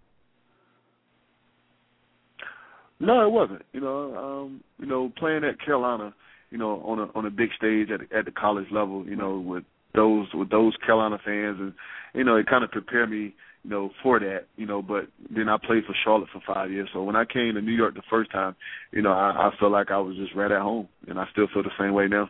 No, 2.99 3.25
it 3.25 3.31
wasn't. 3.31 3.63
You 3.73 3.81
know, 3.81 4.15
um, 4.15 4.63
you 4.79 4.87
know, 4.87 5.11
playing 5.17 5.43
at 5.43 5.63
Carolina 5.63 6.13
you 6.49 6.57
know, 6.57 6.81
on 6.85 6.99
a 6.99 7.17
on 7.17 7.25
a 7.25 7.31
big 7.31 7.49
stage 7.57 7.89
at 7.91 8.01
at 8.17 8.25
the 8.25 8.31
college 8.31 8.67
level, 8.71 9.05
you 9.05 9.15
know, 9.15 9.39
with 9.39 9.63
those 9.95 10.27
with 10.33 10.49
those 10.49 10.75
Carolina 10.85 11.17
fans, 11.23 11.57
and 11.59 11.73
you 12.13 12.23
know, 12.23 12.35
it 12.35 12.47
kind 12.47 12.63
of 12.63 12.71
prepared 12.71 13.09
me, 13.09 13.35
you 13.63 13.69
know, 13.69 13.91
for 14.01 14.19
that, 14.19 14.45
you 14.55 14.65
know. 14.65 14.81
But 14.81 15.07
then 15.29 15.49
I 15.49 15.57
played 15.57 15.85
for 15.85 15.95
Charlotte 16.03 16.29
for 16.31 16.41
five 16.45 16.71
years, 16.71 16.89
so 16.93 17.03
when 17.03 17.15
I 17.15 17.25
came 17.25 17.55
to 17.55 17.61
New 17.61 17.73
York 17.73 17.95
the 17.95 18.01
first 18.09 18.31
time, 18.31 18.55
you 18.91 19.01
know, 19.01 19.11
I, 19.11 19.49
I 19.49 19.51
felt 19.59 19.71
like 19.71 19.91
I 19.91 19.97
was 19.97 20.15
just 20.15 20.35
right 20.35 20.51
at 20.51 20.61
home, 20.61 20.87
and 21.07 21.19
I 21.19 21.25
still 21.31 21.47
feel 21.53 21.63
the 21.63 21.69
same 21.79 21.93
way 21.93 22.07
now. 22.07 22.29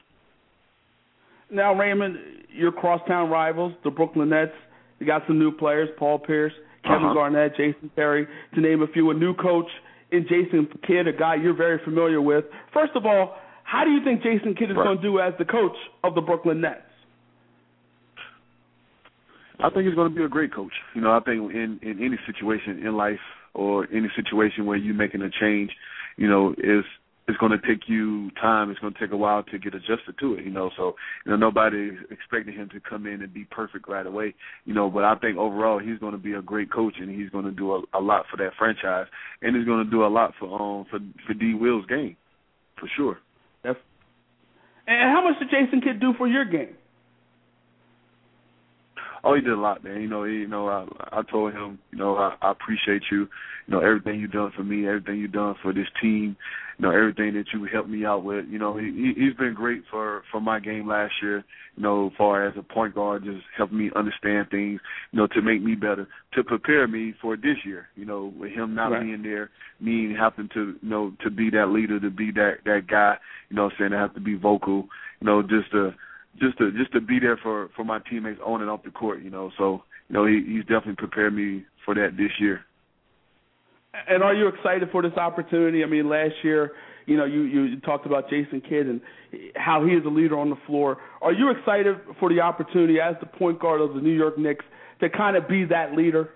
Now, 1.50 1.74
Raymond, 1.74 2.18
your 2.50 2.74
crosstown 2.74 3.30
rivals, 3.30 3.74
the 3.84 3.90
Brooklyn 3.90 4.30
Nets, 4.30 4.52
you 5.00 5.06
got 5.06 5.22
some 5.28 5.40
new 5.40 5.52
players, 5.52 5.88
Paul 5.98 6.20
Pierce, 6.20 6.52
Kevin 6.84 7.06
uh-huh. 7.06 7.14
Garnett, 7.14 7.56
Jason 7.56 7.90
Terry, 7.96 8.28
to 8.54 8.62
name 8.62 8.82
a 8.82 8.88
few. 8.88 9.10
A 9.12 9.14
new 9.14 9.34
coach 9.34 9.68
in 10.12 10.24
Jason 10.24 10.68
Kidd, 10.86 11.08
a 11.08 11.14
guy 11.14 11.36
you're 11.36 11.56
very 11.56 11.80
familiar 11.84 12.22
with. 12.22 12.46
First 12.74 12.94
of 12.96 13.06
all, 13.06 13.36
how 13.68 13.84
do 13.84 13.92
you 13.92 14.00
think 14.02 14.24
Jason 14.24 14.56
Kidd 14.56 14.72
is 14.72 14.78
right. 14.78 14.86
going 14.86 14.98
to 14.98 15.04
do 15.04 15.20
as 15.20 15.34
the 15.38 15.44
coach 15.44 15.76
of 16.02 16.16
the 16.16 16.22
Brooklyn 16.22 16.62
Nets? 16.62 16.82
I 19.60 19.70
think 19.70 19.88
he's 19.88 19.96
going 19.96 20.10
to 20.10 20.16
be 20.16 20.24
a 20.24 20.30
great 20.30 20.54
coach. 20.54 20.72
You 20.96 21.02
know, 21.02 21.12
I 21.12 21.20
think 21.20 21.52
in 21.52 21.80
in 21.82 22.00
any 22.02 22.18
situation 22.26 22.86
in 22.86 22.96
life 22.96 23.20
or 23.54 23.86
any 23.92 24.08
situation 24.16 24.66
where 24.66 24.78
you're 24.78 24.96
making 24.96 25.22
a 25.22 25.30
change, 25.30 25.72
you 26.16 26.30
know, 26.30 26.52
is 26.58 26.86
it's 27.28 27.38
going 27.40 27.52
to 27.52 27.68
take 27.68 27.90
you 27.90 28.32
time. 28.40 28.72
It's 28.72 28.80
going 28.80 28.94
to 28.94 29.00
take 29.00 29.12
a 29.12 29.18
while 29.18 29.44
to 29.44 29.60
get 29.60 29.76
adjusted 29.76 30.16
to 30.22 30.36
it, 30.36 30.46
you 30.46 30.52
know. 30.52 30.70
So, 30.78 30.96
you 31.26 31.32
know, 31.32 31.36
nobody 31.36 31.90
expecting 32.10 32.54
him 32.54 32.70
to 32.70 32.80
come 32.80 33.06
in 33.06 33.22
and 33.22 33.34
be 33.34 33.44
perfect 33.52 33.90
right 33.90 34.06
away, 34.06 34.34
you 34.64 34.74
know. 34.74 34.90
But 34.90 35.04
I 35.04 35.16
think 35.16 35.38
overall 35.38 35.80
he's 35.80 36.00
going 36.00 36.14
to 36.14 36.18
be 36.18 36.34
a 36.34 36.42
great 36.42 36.72
coach, 36.72 36.94
and 37.02 37.10
he's 37.10 37.30
going 37.32 37.46
to 37.46 37.52
do 37.52 37.74
a, 37.74 37.82
a 37.94 38.00
lot 38.00 38.28
for 38.32 38.38
that 38.38 38.52
franchise, 38.58 39.08
and 39.42 39.58
he's 39.58 39.66
going 39.66 39.84
to 39.84 39.92
do 39.92 40.06
a 40.06 40.08
lot 40.08 40.36
for 40.40 40.54
um 40.54 40.86
for 40.90 41.00
for 41.26 41.34
D. 41.34 41.54
Will's 41.54 41.86
game, 41.88 42.16
for 42.80 42.90
sure. 42.96 43.18
And 44.88 45.12
how 45.12 45.22
much 45.22 45.38
did 45.40 45.50
Jason 45.50 45.82
Kidd 45.82 46.00
do 46.00 46.14
for 46.18 46.28
your 46.28 46.46
game? 46.46 46.76
Oh, 49.28 49.36
he 49.36 49.42
did 49.42 49.52
a 49.52 49.60
lot, 49.60 49.84
man. 49.84 50.00
You 50.00 50.08
know, 50.08 50.24
he, 50.24 50.36
you 50.36 50.48
know, 50.48 50.70
I, 50.70 50.86
I 51.20 51.22
told 51.30 51.52
him, 51.52 51.80
you 51.92 51.98
know, 51.98 52.16
I, 52.16 52.38
I 52.42 52.52
appreciate 52.52 53.02
you. 53.12 53.28
You 53.68 53.74
know, 53.74 53.80
everything 53.80 54.22
you've 54.22 54.32
done 54.32 54.54
for 54.56 54.64
me, 54.64 54.88
everything 54.88 55.20
you've 55.20 55.34
done 55.34 55.56
for 55.62 55.74
this 55.74 55.88
team. 56.02 56.38
You 56.78 56.86
know, 56.86 56.92
everything 56.92 57.34
that 57.34 57.48
you 57.54 57.68
helped 57.70 57.90
me 57.90 58.06
out 58.06 58.24
with. 58.24 58.46
You 58.50 58.58
know, 58.58 58.78
he 58.78 59.14
he's 59.18 59.34
been 59.34 59.54
great 59.54 59.82
for 59.92 60.24
for 60.32 60.40
my 60.40 60.62
game 60.62 60.88
last 60.88 61.12
year. 61.22 61.44
You 61.76 61.84
know, 61.84 62.12
far 62.18 62.48
as 62.48 62.54
a 62.58 62.62
point 62.62 62.96
guard, 62.96 63.26
just 63.26 63.44
helping 63.58 63.80
me 63.80 63.90
understand 63.98 64.50
things. 64.50 64.80
You 65.12 65.20
know, 65.20 65.28
to 65.28 65.42
make 65.42 65.62
me 65.62 65.76
better, 65.76 66.08
to 66.36 66.44
prepare 66.46 66.88
me 66.88 67.14
for 67.22 67.36
this 67.36 67.58
year. 67.66 67.90
You 67.98 68.06
know, 68.06 68.32
with 68.40 68.52
him 68.52 68.76
not 68.76 68.92
right. 68.92 69.04
being 69.04 69.24
there, 69.24 69.50
me 69.82 70.16
having 70.18 70.48
to, 70.54 70.76
you 70.82 70.90
know, 70.90 71.12
to 71.26 71.30
be 71.30 71.50
that 71.50 71.68
leader, 71.68 72.00
to 72.00 72.10
be 72.10 72.32
that 72.32 72.60
that 72.64 72.84
guy. 72.90 73.18
You 73.50 73.58
know, 73.58 73.72
saying 73.78 73.92
I 73.92 74.00
have 74.00 74.14
to 74.14 74.22
be 74.22 74.38
vocal. 74.38 74.88
You 75.20 75.28
know, 75.28 75.42
just 75.42 75.72
to 75.72 75.94
just 76.40 76.58
to 76.60 76.72
just 76.72 76.92
to 76.94 77.02
be 77.02 77.20
there 77.20 77.38
for 77.38 77.70
for 77.76 77.84
my 77.84 78.00
teammates 78.10 78.40
on 78.46 78.62
and 78.62 78.70
off 78.70 78.84
the 78.84 78.92
court, 78.92 79.22
you 79.24 79.30
know. 79.30 79.52
So 79.58 79.84
you 80.10 80.14
know 80.14 80.26
he 80.26 80.44
he's 80.48 80.62
definitely 80.62 80.96
prepared 80.96 81.34
me 81.34 81.66
for 81.86 81.96
that 81.96 82.18
this 82.18 82.32
year. 82.40 82.62
And 84.08 84.22
are 84.22 84.34
you 84.34 84.48
excited 84.48 84.90
for 84.92 85.02
this 85.02 85.14
opportunity? 85.14 85.84
I 85.84 85.88
mean, 85.88 86.08
last 86.08 86.36
year, 86.44 86.74
you 87.06 87.18
know, 87.18 87.26
you 87.26 87.44
you 87.44 87.80
talked 87.80 88.06
about 88.06 88.30
Jason 88.30 88.62
Kidd 88.62 88.88
and 88.88 89.02
how 89.56 89.86
he 89.86 89.94
is 89.94 90.06
a 90.06 90.10
leader 90.10 90.38
on 90.38 90.50
the 90.50 90.58
floor. 90.68 90.98
Are 91.22 91.34
you 91.34 91.50
excited 91.52 91.98
for 92.20 92.30
the 92.30 92.42
opportunity 92.42 93.00
as 93.00 93.16
the 93.20 93.26
point 93.26 93.60
guard 93.60 93.82
of 93.82 93.96
the 93.96 94.02
New 94.02 94.16
York 94.16 94.38
Knicks 94.38 94.66
to 95.00 95.10
kind 95.10 95.36
of 95.36 95.48
be 95.48 95.66
that 95.66 95.94
leader? 95.94 96.30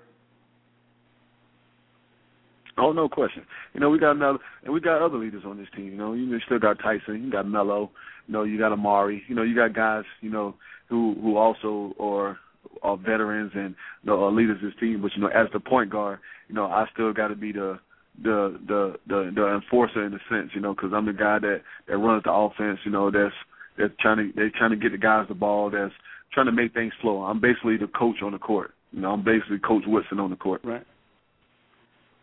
Oh, 2.77 2.93
no 2.93 3.09
question. 3.09 3.45
You 3.73 3.79
know, 3.79 3.89
we 3.89 3.99
got 3.99 4.11
another, 4.15 4.39
and 4.63 4.73
we 4.73 4.79
got 4.79 5.01
other 5.01 5.17
leaders 5.17 5.43
on 5.45 5.57
this 5.57 5.67
team. 5.75 5.87
You 5.87 5.97
know, 5.97 6.13
you 6.13 6.39
still 6.45 6.57
got 6.57 6.79
Tyson, 6.79 7.23
you 7.23 7.31
got 7.31 7.47
Melo, 7.47 7.91
you 8.27 8.33
know, 8.33 8.43
you 8.43 8.57
got 8.57 8.71
Amar'e. 8.71 9.21
You 9.27 9.35
know, 9.35 9.43
you 9.43 9.55
got 9.55 9.73
guys, 9.73 10.03
you 10.21 10.29
know, 10.29 10.55
who 10.89 11.15
who 11.21 11.37
also 11.37 11.93
are 11.99 12.37
are 12.81 12.97
veterans 12.97 13.51
and 13.55 13.75
you 14.03 14.11
know, 14.11 14.23
are 14.23 14.31
leaders 14.31 14.57
of 14.57 14.69
this 14.69 14.79
team. 14.79 15.01
But 15.01 15.11
you 15.15 15.21
know, 15.21 15.27
as 15.27 15.47
the 15.53 15.59
point 15.59 15.89
guard, 15.89 16.19
you 16.47 16.55
know, 16.55 16.65
I 16.65 16.85
still 16.93 17.13
got 17.13 17.29
to 17.29 17.35
be 17.35 17.51
the 17.51 17.79
the 18.21 18.59
the 18.67 18.95
the 19.07 19.31
the 19.33 19.55
enforcer 19.55 20.05
in 20.05 20.13
a 20.13 20.19
sense, 20.29 20.51
you 20.53 20.61
know, 20.61 20.73
because 20.73 20.91
I'm 20.93 21.05
the 21.05 21.13
guy 21.13 21.39
that 21.39 21.61
that 21.87 21.97
runs 21.97 22.23
the 22.23 22.31
offense. 22.31 22.79
You 22.85 22.91
know, 22.91 23.11
that's 23.11 23.35
that's 23.77 23.93
trying 23.99 24.17
to 24.17 24.31
they're 24.35 24.51
trying 24.57 24.71
to 24.71 24.77
get 24.77 24.91
the 24.91 24.97
guys 24.97 25.25
the 25.27 25.35
ball. 25.35 25.69
That's 25.69 25.93
trying 26.33 26.47
to 26.47 26.51
make 26.51 26.73
things 26.73 26.93
flow. 27.01 27.23
I'm 27.23 27.39
basically 27.41 27.77
the 27.77 27.87
coach 27.87 28.17
on 28.23 28.31
the 28.31 28.39
court. 28.39 28.71
You 28.91 29.01
know, 29.01 29.11
I'm 29.11 29.23
basically 29.23 29.59
Coach 29.59 29.83
Woodson 29.87 30.19
on 30.19 30.29
the 30.29 30.35
court. 30.35 30.61
Right. 30.63 30.85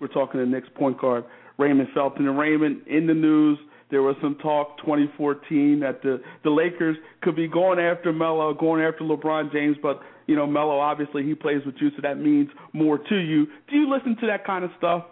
We're 0.00 0.08
talking 0.08 0.40
to 0.40 0.46
Knicks 0.46 0.68
point 0.76 1.00
guard 1.00 1.24
Raymond 1.58 1.88
Felton. 1.94 2.26
And 2.26 2.38
Raymond, 2.38 2.86
in 2.86 3.06
the 3.06 3.14
news, 3.14 3.58
there 3.90 4.02
was 4.02 4.16
some 4.20 4.36
talk 4.36 4.78
2014 4.78 5.80
that 5.80 6.02
the 6.02 6.20
the 6.44 6.50
Lakers 6.50 6.96
could 7.22 7.36
be 7.36 7.48
going 7.48 7.78
after 7.78 8.12
Melo, 8.12 8.52
going 8.54 8.82
after 8.82 9.04
LeBron 9.04 9.52
James, 9.52 9.76
but 9.82 10.00
you 10.26 10.36
know 10.36 10.46
Melo 10.46 10.78
obviously 10.78 11.24
he 11.24 11.34
plays 11.34 11.62
with 11.64 11.76
you, 11.80 11.90
so 11.90 11.96
that 12.02 12.18
means 12.18 12.48
more 12.72 12.98
to 12.98 13.16
you. 13.16 13.46
Do 13.70 13.76
you 13.76 13.90
listen 13.90 14.16
to 14.20 14.26
that 14.26 14.44
kind 14.44 14.64
of 14.64 14.70
stuff? 14.78 15.04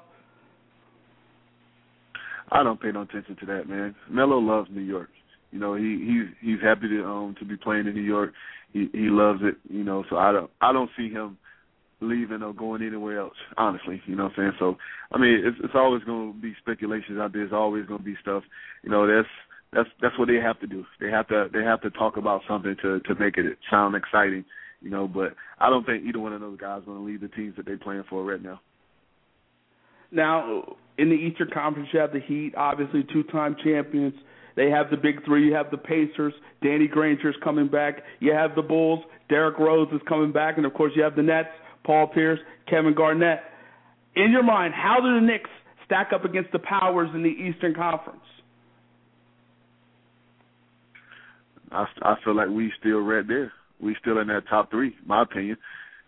I 2.51 2.63
don't 2.63 2.81
pay 2.81 2.93
no 2.93 3.03
attention 3.03 3.37
to 3.41 3.47
that, 3.47 3.69
man. 3.69 3.95
Melo 4.09 4.39
loves 4.39 4.69
New 4.71 4.83
York. 4.83 5.09
You 5.51 5.59
know, 5.59 5.75
he 5.75 5.99
he's 6.43 6.51
he's 6.51 6.63
happy 6.63 6.89
to 6.89 7.05
um 7.05 7.35
to 7.39 7.45
be 7.45 7.57
playing 7.57 7.87
in 7.87 7.95
New 7.95 8.03
York. 8.03 8.33
He 8.73 8.89
he 8.93 9.09
loves 9.09 9.41
it, 9.43 9.57
you 9.71 9.85
know, 9.85 10.05
so 10.11 10.17
I 10.17 10.33
don't 10.33 10.51
I 10.61 10.73
don't 10.73 10.91
see 10.97 11.09
him 11.09 11.39
leaving 12.01 12.43
or 12.43 12.53
going 12.53 12.83
anywhere 12.83 13.21
else, 13.21 13.37
honestly. 13.57 14.03
You 14.07 14.17
know 14.17 14.25
what 14.25 14.33
I'm 14.37 14.37
saying? 14.37 14.53
So 14.59 14.77
I 15.13 15.19
mean 15.19 15.43
it's 15.45 15.57
it's 15.63 15.75
always 15.75 16.05
gonna 16.05 16.33
be 16.33 16.55
speculations 16.61 17.19
out 17.19 17.33
there, 17.33 17.43
it's 17.43 17.53
always 17.53 17.87
gonna 17.87 18.03
be 18.03 18.17
stuff. 18.21 18.43
You 18.83 18.91
know, 18.91 19.07
that's 19.07 19.29
that's 19.73 19.89
that's 20.01 20.19
what 20.19 20.29
they 20.29 20.37
have 20.37 20.61
to 20.61 20.67
do. 20.67 20.85
They 21.01 21.11
have 21.11 21.29
to 21.29 21.49
they 21.53 21.63
have 21.63 21.81
to 21.83 21.91
talk 21.91 22.17
about 22.17 22.43
something 22.49 22.77
to 22.83 23.01
to 23.01 23.15
make 23.15 23.37
it 23.39 23.59
sound 23.71 23.95
exciting, 23.95 24.45
you 24.81 24.91
know, 24.91 25.09
but 25.09 25.35
I 25.59 25.71
don't 25.71 25.87
think 25.87 26.05
either 26.05 26.21
one 26.21 26.33
of 26.33 26.41
those 26.41 26.59
guys 26.59 26.83
gonna 26.87 27.05
leave 27.05 27.21
the 27.21 27.29
teams 27.29 27.57
that 27.57 27.67
they're 27.67 27.79
playing 27.79 28.05
for 28.09 28.25
right 28.25 28.43
now. 28.43 28.61
Now, 30.13 30.77
in 30.99 31.09
the 31.09 31.15
Eastern 31.15 31.51
Conference, 31.53 31.89
you 31.93 31.99
have 32.01 32.13
the 32.13 32.21
Heat, 32.21 32.55
obviously 32.57 33.05
two-time 33.13 33.57
champions. 33.63 34.15
They 34.55 34.71
have 34.71 34.91
the 34.91 34.97
big 34.97 35.25
three. 35.25 35.47
You 35.47 35.55
have 35.55 35.71
the 35.71 35.77
Pacers. 35.77 36.33
Danny 36.63 36.89
Granger's 36.89 37.37
coming 37.45 37.69
back. 37.69 38.03
You 38.21 38.33
have 38.33 38.55
the 38.55 38.63
Bulls. 38.63 39.01
Derrick 39.29 39.59
Rose 39.59 39.89
is 39.93 40.01
coming 40.09 40.33
back, 40.33 40.57
and 40.57 40.65
of 40.65 40.73
course, 40.73 40.93
you 40.97 41.03
have 41.03 41.17
the 41.17 41.23
Nets. 41.23 41.49
Paul 41.87 42.09
Pierce, 42.09 42.41
Kevin 42.69 42.95
Garnett. 42.95 43.41
In 44.17 44.33
your 44.33 44.43
mind, 44.43 44.75
how 44.75 44.99
do 45.01 45.15
the 45.15 45.25
Knicks 45.25 45.51
stack 45.85 46.11
up 46.13 46.25
against 46.25 46.51
the 46.53 46.59
powers 46.59 47.09
in 47.15 47.23
the 47.23 47.29
Eastern 47.29 47.75
Conference? 47.75 48.21
I, 51.71 51.87
I 52.03 52.15
feel 52.25 52.35
like 52.35 52.49
we 52.49 52.73
still 52.79 53.01
right 53.01 53.27
there. 53.27 53.53
We 53.81 53.97
still 54.01 54.19
in 54.19 54.29
that 54.29 54.49
top 54.49 54.71
three, 54.71 54.95
my 55.07 55.23
opinion. 55.23 55.57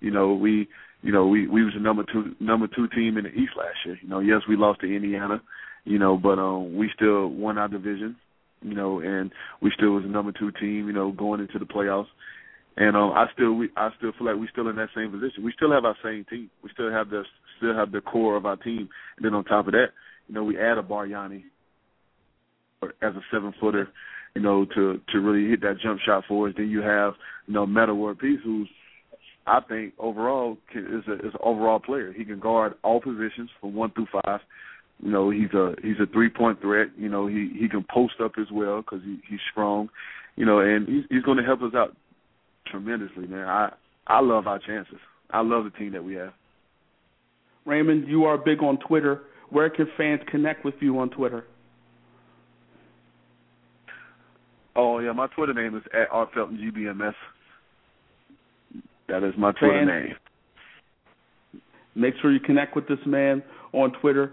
You 0.00 0.10
know, 0.10 0.34
we 0.34 0.68
you 1.02 1.12
know, 1.12 1.26
we 1.28 1.46
we 1.46 1.64
was 1.64 1.74
the 1.74 1.80
number 1.80 2.04
two 2.12 2.34
number 2.40 2.66
two 2.66 2.88
team 2.88 3.18
in 3.18 3.24
the 3.24 3.30
East 3.30 3.52
last 3.56 3.76
year. 3.84 3.98
You 4.02 4.08
know, 4.08 4.20
yes, 4.20 4.42
we 4.48 4.56
lost 4.56 4.80
to 4.80 4.86
Indiana, 4.86 5.40
you 5.84 5.98
know, 5.98 6.16
but 6.16 6.38
um 6.38 6.76
we 6.76 6.90
still 6.94 7.28
won 7.28 7.58
our 7.58 7.68
division, 7.68 8.16
you 8.62 8.74
know, 8.74 9.00
and 9.00 9.30
we 9.60 9.70
still 9.76 9.90
was 9.90 10.02
the 10.02 10.08
number 10.08 10.32
two 10.32 10.50
team, 10.52 10.86
you 10.86 10.92
know, 10.92 11.12
going 11.12 11.40
into 11.40 11.58
the 11.58 11.66
playoffs. 11.66 12.06
And 12.78 12.96
um 12.96 13.10
I 13.10 13.26
still 13.34 13.54
we 13.54 13.68
I 13.76 13.90
still 13.98 14.12
feel 14.16 14.28
like 14.28 14.36
we're 14.36 14.48
still 14.50 14.68
in 14.68 14.76
that 14.76 14.90
same 14.94 15.10
position. 15.10 15.42
We 15.42 15.52
still 15.52 15.72
have 15.72 15.84
our 15.84 15.96
same 16.02 16.24
team. 16.30 16.48
We 16.62 16.70
still 16.72 16.90
have 16.92 17.10
the 17.10 17.24
still 17.58 17.74
have 17.74 17.90
the 17.90 18.00
core 18.00 18.36
of 18.36 18.46
our 18.46 18.56
team. 18.56 18.88
And 19.16 19.24
then 19.24 19.34
on 19.34 19.44
top 19.44 19.66
of 19.66 19.72
that, 19.72 19.88
you 20.28 20.34
know, 20.34 20.44
we 20.44 20.56
add 20.56 20.78
a 20.78 20.82
Bargnani 20.82 21.42
as 23.02 23.14
a 23.16 23.20
seven 23.32 23.52
footer, 23.60 23.88
you 24.36 24.42
know, 24.42 24.64
to 24.76 25.00
to 25.10 25.18
really 25.18 25.50
hit 25.50 25.60
that 25.62 25.80
jump 25.82 25.98
shot 26.06 26.22
for 26.28 26.48
us. 26.48 26.54
Then 26.56 26.70
you 26.70 26.80
have, 26.80 27.14
you 27.48 27.54
know, 27.54 27.66
Metta 27.66 27.92
World 27.92 28.20
Peace 28.20 28.38
who's 28.44 28.68
I 29.48 29.60
think 29.68 29.94
overall 29.98 30.56
is 30.72 31.02
a 31.08 31.14
is 31.14 31.34
an 31.34 31.40
overall 31.42 31.80
player. 31.80 32.12
He 32.16 32.24
can 32.24 32.38
guard 32.38 32.74
all 32.84 33.00
positions 33.00 33.50
from 33.60 33.74
one 33.74 33.90
through 33.90 34.06
five. 34.12 34.40
You 35.02 35.10
know, 35.10 35.30
he's 35.30 35.52
a 35.52 35.74
he's 35.82 35.98
a 36.00 36.06
three 36.12 36.28
point 36.28 36.60
threat. 36.60 36.88
You 36.96 37.08
know, 37.08 37.26
he 37.26 37.50
he 37.58 37.68
can 37.68 37.84
post 37.92 38.14
up 38.22 38.32
as 38.38 38.46
well 38.52 38.82
because 38.82 39.00
he 39.04 39.18
he's 39.28 39.40
strong. 39.50 39.88
You 40.36 40.46
know, 40.46 40.60
and 40.60 40.86
he's 40.86 41.04
he's 41.10 41.22
going 41.22 41.38
to 41.38 41.44
help 41.44 41.62
us 41.62 41.74
out 41.74 41.96
tremendously, 42.70 43.26
man. 43.26 43.46
I 43.46 43.72
I 44.06 44.20
love 44.20 44.46
our 44.46 44.58
chances. 44.58 44.98
I 45.30 45.40
love 45.40 45.64
the 45.64 45.70
team 45.70 45.92
that 45.92 46.04
we 46.04 46.14
have. 46.14 46.32
Raymond, 47.66 48.08
you 48.08 48.24
are 48.24 48.38
big 48.38 48.62
on 48.62 48.78
Twitter. 48.78 49.22
Where 49.50 49.68
can 49.68 49.86
fans 49.96 50.20
connect 50.30 50.64
with 50.64 50.74
you 50.80 50.98
on 50.98 51.10
Twitter? 51.10 51.44
Oh 54.74 55.00
yeah, 55.00 55.12
my 55.12 55.26
Twitter 55.28 55.52
name 55.52 55.76
is 55.76 55.82
at 55.92 56.08
R 56.10 56.28
Felton 56.32 56.56
GBMS. 56.56 57.14
That 59.08 59.22
is 59.22 59.34
my 59.36 59.52
Twitter 59.52 59.84
Fans, 59.86 59.88
name. 59.88 61.62
Make 61.94 62.14
sure 62.22 62.32
you 62.32 62.40
connect 62.40 62.76
with 62.76 62.86
this 62.88 62.98
man 63.04 63.42
on 63.72 63.92
Twitter. 64.00 64.32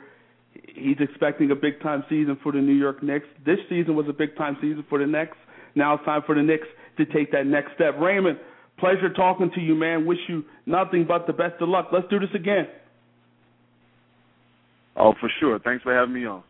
He's 0.73 0.97
expecting 0.99 1.51
a 1.51 1.55
big 1.55 1.81
time 1.81 2.03
season 2.09 2.37
for 2.43 2.51
the 2.51 2.59
New 2.59 2.73
York 2.73 3.01
Knicks. 3.01 3.25
This 3.45 3.57
season 3.69 3.95
was 3.95 4.05
a 4.07 4.13
big 4.13 4.37
time 4.37 4.55
season 4.61 4.85
for 4.87 4.99
the 4.99 5.07
Knicks. 5.07 5.37
Now 5.73 5.95
it's 5.95 6.05
time 6.05 6.21
for 6.25 6.35
the 6.35 6.43
Knicks 6.43 6.67
to 6.97 7.05
take 7.05 7.31
that 7.31 7.45
next 7.45 7.73
step. 7.75 7.95
Raymond, 7.99 8.39
pleasure 8.77 9.11
talking 9.13 9.51
to 9.55 9.61
you, 9.61 9.75
man. 9.75 10.05
Wish 10.05 10.19
you 10.27 10.43
nothing 10.65 11.05
but 11.07 11.27
the 11.27 11.33
best 11.33 11.61
of 11.61 11.69
luck. 11.69 11.89
Let's 11.91 12.07
do 12.09 12.19
this 12.19 12.29
again. 12.33 12.67
Oh, 14.95 15.13
for 15.19 15.29
sure. 15.39 15.59
Thanks 15.59 15.83
for 15.83 15.93
having 15.93 16.13
me 16.13 16.25
on. 16.25 16.43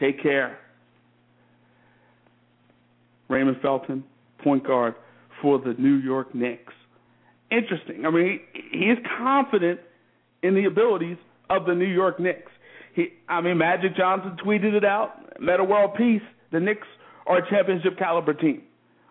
Take 0.00 0.22
care. 0.22 0.58
Raymond 3.28 3.58
Felton, 3.62 4.04
point 4.42 4.66
guard 4.66 4.94
for 5.42 5.58
the 5.58 5.74
New 5.78 5.94
York 5.94 6.34
Knicks. 6.34 6.72
Interesting. 7.50 8.04
I 8.04 8.10
mean, 8.10 8.40
he, 8.52 8.78
he 8.78 8.84
is 8.86 8.98
confident 9.18 9.80
in 10.42 10.54
the 10.54 10.64
abilities 10.64 11.16
of 11.50 11.66
the 11.66 11.74
New 11.74 11.86
York 11.86 12.18
Knicks. 12.20 12.50
He, 12.94 13.08
I 13.28 13.40
mean, 13.40 13.58
Magic 13.58 13.96
Johnson 13.96 14.36
tweeted 14.44 14.74
it 14.74 14.84
out. 14.84 15.40
Metta 15.40 15.64
World 15.64 15.92
Peace. 15.96 16.22
The 16.52 16.60
Knicks 16.60 16.86
are 17.26 17.38
a 17.38 17.50
championship 17.50 17.98
caliber 17.98 18.34
team. 18.34 18.62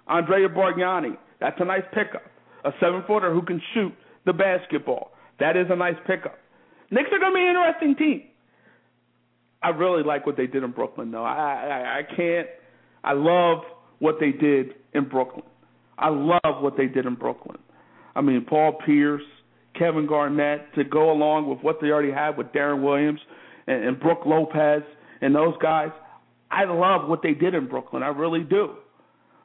Andrea 0.07 0.49
Bargnani, 0.49 1.17
that's 1.39 1.59
a 1.59 1.65
nice 1.65 1.83
pickup. 1.93 2.23
A 2.63 2.71
seven 2.79 3.03
footer 3.07 3.33
who 3.33 3.41
can 3.41 3.61
shoot 3.73 3.93
the 4.25 4.33
basketball. 4.33 5.11
That 5.39 5.55
is 5.57 5.67
a 5.69 5.75
nice 5.75 5.95
pickup. 6.07 6.37
Knicks 6.91 7.09
are 7.11 7.19
going 7.19 7.31
to 7.31 7.35
be 7.35 7.41
an 7.41 7.49
interesting 7.49 7.95
team. 7.95 8.23
I 9.61 9.69
really 9.69 10.03
like 10.03 10.25
what 10.25 10.37
they 10.37 10.47
did 10.47 10.63
in 10.63 10.71
Brooklyn, 10.71 11.11
though. 11.11 11.23
I, 11.23 11.33
I 11.33 11.99
I 11.99 12.15
can't. 12.15 12.47
I 13.03 13.13
love 13.13 13.63
what 13.99 14.15
they 14.19 14.31
did 14.31 14.75
in 14.93 15.09
Brooklyn. 15.09 15.45
I 15.97 16.09
love 16.09 16.61
what 16.61 16.77
they 16.77 16.87
did 16.87 17.05
in 17.05 17.15
Brooklyn. 17.15 17.57
I 18.15 18.21
mean, 18.21 18.45
Paul 18.47 18.77
Pierce, 18.85 19.23
Kevin 19.77 20.07
Garnett 20.07 20.73
to 20.75 20.83
go 20.83 21.11
along 21.11 21.49
with 21.49 21.59
what 21.61 21.79
they 21.81 21.87
already 21.87 22.11
had 22.11 22.37
with 22.37 22.47
Deron 22.47 22.81
Williams 22.81 23.19
and, 23.67 23.83
and 23.83 23.99
Brook 23.99 24.19
Lopez 24.25 24.83
and 25.21 25.35
those 25.35 25.55
guys. 25.61 25.89
I 26.51 26.65
love 26.65 27.09
what 27.09 27.21
they 27.23 27.33
did 27.33 27.55
in 27.55 27.67
Brooklyn. 27.67 28.03
I 28.03 28.07
really 28.07 28.43
do. 28.43 28.75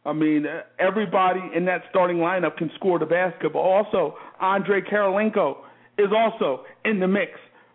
I 0.05 0.13
mean, 0.13 0.47
everybody 0.79 1.41
in 1.55 1.67
that 1.67 1.83
starting 1.91 2.17
lineup 2.17 2.57
can 2.57 2.71
score 2.77 2.99
the 2.99 3.07
basketball. 3.07 3.63
Also, 3.63 4.17
Andrei 4.41 4.81
Kirilenko 4.81 5.59
is 5.99 6.09
also 6.17 6.65
in 6.85 7.01
the 7.01 7.09
mix 7.09 7.33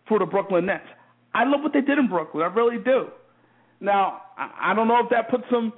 for 0.08 0.18
the 0.20 0.26
Brooklyn 0.26 0.66
Nets. 0.66 0.88
I 1.34 1.44
love 1.46 1.62
what 1.62 1.74
they 1.74 1.82
did 1.82 2.00
in 2.00 2.08
Brooklyn. 2.08 2.44
I 2.44 2.48
really 2.48 2.84
do. 2.84 3.08
Now, 3.80 4.22
I 4.38 4.74
don't 4.74 4.88
know 4.88 5.00
if 5.04 5.10
that 5.12 5.30
puts 5.30 5.44
them 5.52 5.74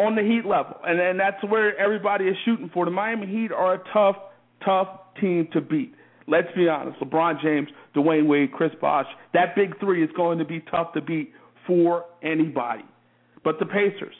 on 0.00 0.16
the 0.16 0.22
Heat 0.22 0.44
level, 0.48 0.76
and 0.84 0.98
and 0.98 1.20
that's 1.20 1.42
where 1.44 1.78
everybody 1.78 2.24
is 2.24 2.36
shooting 2.44 2.70
for. 2.72 2.84
The 2.84 2.90
Miami 2.90 3.26
Heat 3.26 3.52
are 3.52 3.74
a 3.74 3.82
tough, 3.92 4.16
tough 4.64 4.88
team 5.20 5.48
to 5.52 5.60
beat. 5.60 5.94
Let's 6.26 6.48
be 6.56 6.68
honest. 6.68 6.98
LeBron 7.00 7.40
James, 7.42 7.68
Dwyane 7.94 8.26
Wade, 8.26 8.50
Chris 8.52 8.72
Bosh, 8.80 9.06
that 9.34 9.54
big 9.54 9.78
three 9.78 10.02
is 10.02 10.10
going 10.16 10.38
to 10.38 10.44
be 10.44 10.60
tough 10.70 10.94
to 10.94 11.00
beat 11.00 11.32
for 11.66 12.06
anybody. 12.22 12.84
But 13.44 13.58
the 13.58 13.66
Pacers, 13.66 14.14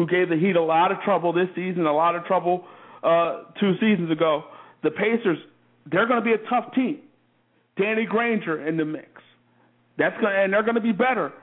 who 0.00 0.06
gave 0.06 0.30
the 0.30 0.36
Heat 0.36 0.56
a 0.56 0.62
lot 0.62 0.90
of 0.92 0.98
trouble 1.04 1.34
this 1.34 1.48
season, 1.54 1.84
a 1.84 1.92
lot 1.92 2.16
of 2.16 2.24
trouble 2.24 2.64
uh, 3.02 3.42
two 3.60 3.74
seasons 3.74 4.10
ago, 4.10 4.44
the 4.82 4.90
Pacers, 4.90 5.36
they're 5.92 6.06
going 6.06 6.18
to 6.18 6.24
be 6.24 6.32
a 6.32 6.48
tough 6.48 6.72
team. 6.74 7.00
Danny 7.78 8.06
Granger 8.06 8.66
in 8.66 8.78
the 8.78 8.86
mix. 8.86 9.08
That's 9.98 10.18
going 10.18 10.34
and 10.34 10.54
they're 10.54 10.62
going 10.62 10.76
to 10.76 10.80
be 10.80 10.92
better 10.92 11.34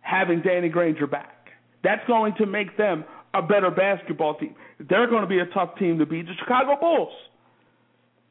having 0.00 0.40
Danny 0.40 0.70
Granger 0.70 1.06
back. 1.06 1.48
That's 1.82 2.00
going 2.06 2.32
to 2.38 2.46
make 2.46 2.74
them 2.78 3.04
a 3.34 3.42
better 3.42 3.70
basketball 3.70 4.36
team. 4.36 4.54
They're 4.80 5.10
going 5.10 5.20
to 5.20 5.28
be 5.28 5.40
a 5.40 5.46
tough 5.52 5.76
team 5.78 5.98
to 5.98 6.06
beat. 6.06 6.24
The 6.24 6.32
Chicago 6.38 6.80
Bulls. 6.80 7.12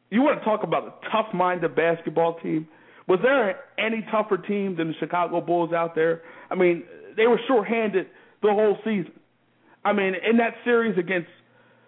You 0.10 0.24
want 0.24 0.40
to 0.40 0.46
talk 0.46 0.64
about 0.64 0.88
a 0.88 1.12
tough-minded 1.12 1.76
basketball 1.76 2.40
team? 2.40 2.68
Was 3.08 3.20
there 3.22 3.60
any 3.78 4.04
tougher 4.10 4.38
team 4.38 4.78
than 4.78 4.88
the 4.88 4.94
Chicago 5.00 5.42
Bulls 5.42 5.74
out 5.74 5.94
there? 5.94 6.24
I 6.50 6.56
mean, 6.56 6.86
they 7.16 7.28
were 7.28 7.40
shorthanded 7.48 8.08
the 8.42 8.50
whole 8.50 8.78
season. 8.84 9.12
I 9.86 9.94
mean, 9.94 10.14
in 10.30 10.38
that 10.38 10.56
series 10.64 10.98
against 10.98 11.30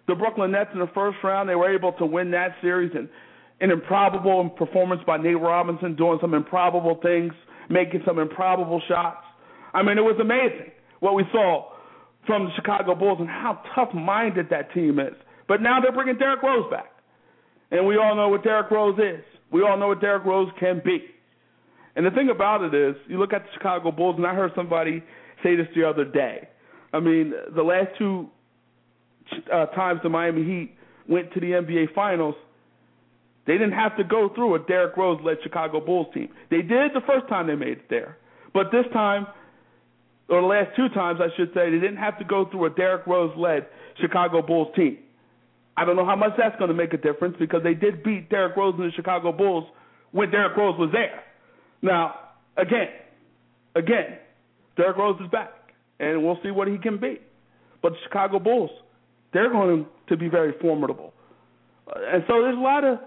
the 0.06 0.14
Brooklyn 0.14 0.52
Nets 0.52 0.70
in 0.72 0.80
the 0.80 0.90
first 0.94 1.18
round, 1.24 1.48
they 1.48 1.54
were 1.54 1.74
able 1.74 1.92
to 1.94 2.06
win 2.06 2.30
that 2.32 2.56
series 2.60 2.92
and 2.94 3.08
an 3.60 3.70
improbable 3.70 4.50
performance 4.50 5.00
by 5.06 5.16
Nate 5.16 5.40
Robinson 5.40 5.96
doing 5.96 6.18
some 6.20 6.34
improbable 6.34 6.98
things, 7.02 7.32
making 7.70 8.02
some 8.06 8.18
improbable 8.18 8.82
shots. 8.86 9.24
I 9.72 9.82
mean, 9.82 9.98
it 9.98 10.02
was 10.02 10.16
amazing 10.20 10.72
what 11.00 11.14
we 11.14 11.24
saw 11.32 11.70
from 12.26 12.44
the 12.44 12.50
Chicago 12.56 12.94
Bulls 12.94 13.18
and 13.20 13.28
how 13.28 13.62
tough-minded 13.74 14.48
that 14.50 14.72
team 14.74 14.98
is. 14.98 15.14
But 15.48 15.62
now 15.62 15.80
they're 15.80 15.92
bringing 15.92 16.18
Derrick 16.18 16.42
Rose 16.42 16.70
back, 16.70 16.90
and 17.70 17.86
we 17.86 17.96
all 17.96 18.14
know 18.14 18.28
what 18.28 18.42
Derrick 18.42 18.70
Rose 18.70 18.98
is. 18.98 19.24
We 19.50 19.62
all 19.62 19.78
know 19.78 19.88
what 19.88 20.00
Derrick 20.00 20.24
Rose 20.24 20.50
can 20.58 20.82
be. 20.84 21.04
And 21.94 22.04
the 22.04 22.10
thing 22.10 22.28
about 22.28 22.62
it 22.62 22.74
is, 22.74 22.96
you 23.08 23.18
look 23.18 23.32
at 23.32 23.42
the 23.42 23.48
Chicago 23.54 23.90
Bulls, 23.90 24.16
and 24.18 24.26
I 24.26 24.34
heard 24.34 24.52
somebody 24.54 25.02
say 25.42 25.56
this 25.56 25.66
the 25.74 25.88
other 25.88 26.04
day. 26.04 26.48
I 26.96 27.00
mean, 27.00 27.34
the 27.54 27.62
last 27.62 27.88
two 27.98 28.28
uh, 29.52 29.66
times 29.66 30.00
the 30.02 30.08
Miami 30.08 30.44
Heat 30.44 30.74
went 31.08 31.32
to 31.34 31.40
the 31.40 31.46
NBA 31.46 31.94
Finals, 31.94 32.34
they 33.46 33.52
didn't 33.52 33.72
have 33.72 33.96
to 33.98 34.04
go 34.04 34.30
through 34.34 34.54
a 34.54 34.58
Derrick 34.60 34.96
Rose-led 34.96 35.38
Chicago 35.42 35.80
Bulls 35.80 36.08
team. 36.14 36.30
They 36.50 36.62
did 36.62 36.92
the 36.94 37.02
first 37.06 37.28
time 37.28 37.46
they 37.46 37.54
made 37.54 37.78
it 37.78 37.90
there, 37.90 38.18
but 38.52 38.72
this 38.72 38.86
time, 38.92 39.26
or 40.28 40.40
the 40.40 40.46
last 40.46 40.74
two 40.74 40.88
times, 40.88 41.20
I 41.22 41.28
should 41.36 41.50
say, 41.54 41.70
they 41.70 41.78
didn't 41.78 41.98
have 41.98 42.18
to 42.18 42.24
go 42.24 42.46
through 42.50 42.66
a 42.66 42.70
Derrick 42.70 43.06
Rose-led 43.06 43.66
Chicago 44.00 44.42
Bulls 44.42 44.74
team. 44.74 44.98
I 45.76 45.84
don't 45.84 45.96
know 45.96 46.06
how 46.06 46.16
much 46.16 46.32
that's 46.38 46.56
going 46.56 46.68
to 46.68 46.74
make 46.74 46.94
a 46.94 46.96
difference 46.96 47.36
because 47.38 47.62
they 47.62 47.74
did 47.74 48.02
beat 48.02 48.30
Derrick 48.30 48.56
Rose 48.56 48.74
and 48.78 48.90
the 48.90 48.94
Chicago 48.96 49.30
Bulls 49.30 49.64
when 50.12 50.30
Derrick 50.30 50.56
Rose 50.56 50.78
was 50.78 50.90
there. 50.92 51.22
Now, 51.82 52.14
again, 52.56 52.88
again, 53.74 54.16
Derrick 54.76 54.96
Rose 54.96 55.20
is 55.22 55.30
back, 55.30 55.50
and 56.00 56.22
we'll 56.22 56.38
see 56.42 56.50
what 56.50 56.68
he 56.68 56.78
can 56.78 56.98
be. 56.98 57.18
But 57.82 57.92
the 57.92 57.98
Chicago 58.04 58.38
Bulls, 58.38 58.70
they're 59.32 59.50
going 59.50 59.86
to 60.08 60.16
be 60.16 60.28
very 60.28 60.52
formidable. 60.60 61.12
Uh, 61.88 62.00
and 62.14 62.24
so 62.26 62.42
there's 62.42 62.56
a 62.56 62.60
lot 62.60 62.84
of 62.84 62.98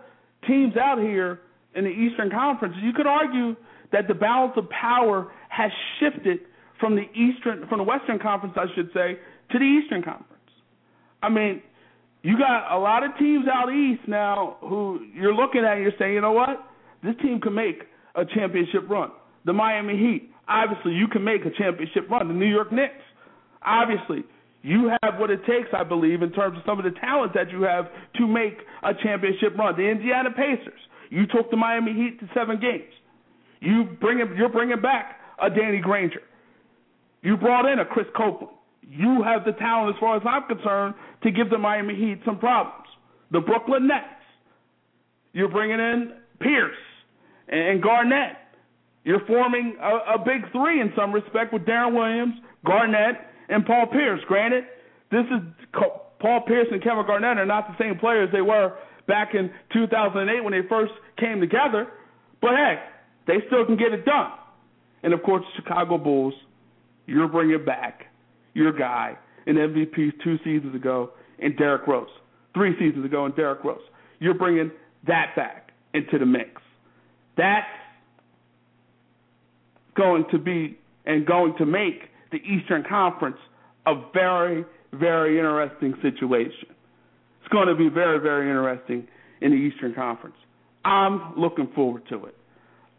teams 0.48 0.76
out 0.78 1.00
here 1.00 1.42
in 1.76 1.84
the 1.84 1.90
Eastern 1.90 2.30
Conference. 2.30 2.76
You 2.82 2.94
could 2.94 3.08
argue 3.08 3.56
that 3.92 4.08
the 4.08 4.14
balance 4.14 4.54
of 4.58 4.70
power 4.70 5.32
has 5.50 5.72
shifted 6.00 6.40
from 6.80 6.96
the 6.96 7.04
Eastern, 7.14 7.68
from 7.68 7.80
the 7.80 7.84
Western 7.84 8.20
Conference, 8.20 8.56
I 8.58 8.66
should 8.76 8.90
say, 8.94 9.18
to 9.52 9.60
the 9.60 9.66
Eastern 9.66 10.04
Conference. 10.04 10.26
I 11.22 11.30
mean, 11.30 11.62
you 12.22 12.38
got 12.38 12.74
a 12.74 12.80
lot 12.80 13.04
of 13.04 13.18
teams 13.18 13.46
out 13.52 13.74
east 13.74 14.02
now 14.08 14.58
who 14.62 15.00
you're 15.14 15.34
looking 15.34 15.62
at 15.64 15.74
and 15.74 15.84
you're 15.84 15.94
saying, 15.98 16.14
you 16.14 16.22
know 16.22 16.32
what? 16.32 16.66
This 17.04 17.16
team 17.22 17.40
can 17.40 17.54
make 17.54 17.84
a 18.16 18.26
championship 18.26 18.90
run. 18.90 19.12
The 19.46 19.54
Miami 19.54 19.98
Heat, 19.98 20.32
obviously, 20.50 20.94
you 20.94 21.08
can 21.08 21.24
make 21.24 21.46
a 21.46 21.52
championship 21.58 22.10
run. 22.10 22.28
The 22.28 22.34
New 22.34 22.50
York 22.50 22.72
Knicks, 22.72 23.04
obviously, 23.62 24.24
you 24.62 24.92
have 25.04 25.20
what 25.20 25.30
it 25.30 25.46
takes, 25.46 25.70
I 25.74 25.84
believe, 25.84 26.22
in 26.22 26.32
terms 26.32 26.58
of 26.58 26.64
some 26.66 26.80
of 26.80 26.86
the 26.86 27.00
talent 27.00 27.34
that 27.36 27.52
you 27.52 27.62
have 27.64 27.86
to 28.18 28.28
make 28.28 28.58
a 28.84 28.92
championship 29.04 29.58
run. 29.58 29.78
The 29.78 29.88
Indiana 29.88 30.30
Pacers, 30.32 30.80
you 31.10 31.26
took 31.28 31.50
the 31.52 31.58
Miami 31.58 31.94
Heat 31.94 32.20
to 32.20 32.30
seven 32.34 32.60
games. 32.60 32.92
You 33.62 33.98
bring 34.00 34.20
you're 34.38 34.50
bringing 34.50 34.82
back 34.82 35.18
a 35.42 35.50
Danny 35.50 35.80
Granger. 35.80 36.22
You 37.22 37.38
brought 37.38 37.72
in 37.72 37.80
a 37.80 37.86
Chris 37.86 38.08
Copeland 38.16 38.56
you 38.90 39.22
have 39.24 39.46
the 39.46 39.52
talent, 39.54 39.96
as 39.96 40.00
far 40.00 40.18
as 40.18 40.24
I'm 40.26 40.44
concerned, 40.48 40.96
to 41.24 41.32
give 41.32 41.50
the 41.50 41.58
Miami 41.58 41.96
Heat 41.96 42.22
some 42.26 42.40
problems. 42.40 42.88
The 43.32 43.40
Brooklyn 43.40 43.88
Nets, 43.88 44.06
you're 45.34 45.50
bringing 45.50 45.80
in 45.80 46.14
Pierce 46.40 46.76
and 47.48 47.82
Garnett. 47.82 48.36
You're 49.04 49.26
forming 49.26 49.78
a, 49.82 50.16
a 50.16 50.18
big 50.20 50.52
three 50.52 50.82
in 50.82 50.92
some 50.96 51.12
respect 51.12 51.54
with 51.54 51.64
Deron 51.64 51.96
Williams, 51.96 52.36
Garnett, 52.66 53.16
and 53.48 53.66
Paul 53.66 53.88
Pierce. 53.88 54.22
Granted, 54.28 54.66
this 55.12 55.26
is 55.26 55.42
Paul 56.20 56.42
Pierce 56.48 56.68
and 56.72 56.84
Kevin 56.84 57.06
Garnett 57.06 57.38
are 57.38 57.46
not 57.46 57.68
the 57.68 57.84
same 57.84 57.98
players 57.98 58.30
they 58.32 58.42
were 58.42 58.76
back 59.08 59.34
in 59.34 59.50
2008 59.74 60.44
when 60.44 60.54
they 60.54 60.68
first 60.68 60.92
came 61.18 61.40
together, 61.40 61.88
but 62.42 62.52
hey, 62.52 62.80
they 63.26 63.38
still 63.48 63.66
can 63.66 63.78
get 63.78 63.94
it 63.94 64.06
done. 64.06 64.32
And 65.02 65.14
of 65.14 65.24
course, 65.24 65.44
Chicago 65.56 65.98
Bulls, 65.98 66.34
you're 67.08 67.28
bringing 67.28 67.64
back 67.66 68.06
your 68.54 68.72
guy 68.72 69.18
in 69.48 69.56
MVP 69.56 70.12
two 70.24 70.38
seasons 70.44 70.76
ago 70.76 71.12
and 71.40 71.58
Derrick 71.58 71.88
Rose, 71.88 72.10
three 72.54 72.78
seasons 72.78 73.06
ago 73.06 73.26
and 73.26 73.36
Derrick 73.36 73.64
Rose. 73.64 73.82
You're 74.20 74.34
bringing 74.34 74.72
that 75.08 75.36
back 75.36 75.72
into 75.94 76.20
the 76.20 76.26
mix. 76.26 76.62
That's 77.38 77.66
going 79.96 80.26
to 80.32 80.38
be 80.38 80.78
and 81.06 81.26
going 81.26 81.56
to 81.58 81.66
make 81.66 82.10
the 82.32 82.38
Eastern 82.38 82.84
Conference 82.88 83.38
a 83.86 83.94
very, 84.14 84.66
very 84.94 85.38
interesting 85.38 85.94
situation. 86.02 86.68
It's 87.42 87.52
going 87.52 87.68
to 87.68 87.76
be 87.76 87.90
very, 87.90 88.20
very 88.20 88.50
interesting 88.50 89.08
in 89.42 89.52
the 89.52 89.58
Eastern 89.58 89.94
Conference. 89.94 90.36
I'm 90.86 91.34
looking 91.38 91.70
forward 91.74 92.04
to 92.10 92.26
it. 92.26 92.36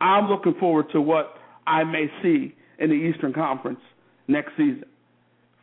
I'm 0.01 0.29
looking 0.29 0.55
forward 0.59 0.87
to 0.93 1.01
what 1.01 1.35
I 1.67 1.85
may 1.85 2.07
see 2.23 2.55
in 2.79 2.89
the 2.89 2.95
Eastern 2.95 3.33
Conference 3.33 3.81
next 4.27 4.53
season 4.57 4.85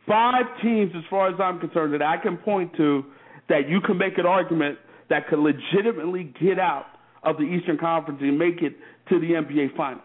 five 0.08 0.46
teams, 0.62 0.90
as 0.96 1.04
far 1.08 1.28
as 1.28 1.34
I'm 1.38 1.60
concerned, 1.60 1.92
that 1.92 2.02
I 2.02 2.16
can 2.16 2.38
point 2.38 2.74
to 2.78 3.04
that 3.48 3.68
you 3.68 3.80
can 3.80 3.98
make 3.98 4.18
an 4.18 4.26
argument 4.26 4.78
that 5.10 5.28
could 5.28 5.38
legitimately 5.38 6.32
get 6.40 6.58
out 6.58 6.86
of 7.22 7.36
the 7.36 7.44
Eastern 7.44 7.78
Conference 7.78 8.20
and 8.22 8.38
make 8.38 8.62
it 8.62 8.74
to 9.10 9.20
the 9.20 9.32
NBA 9.32 9.76
Finals. 9.76 10.02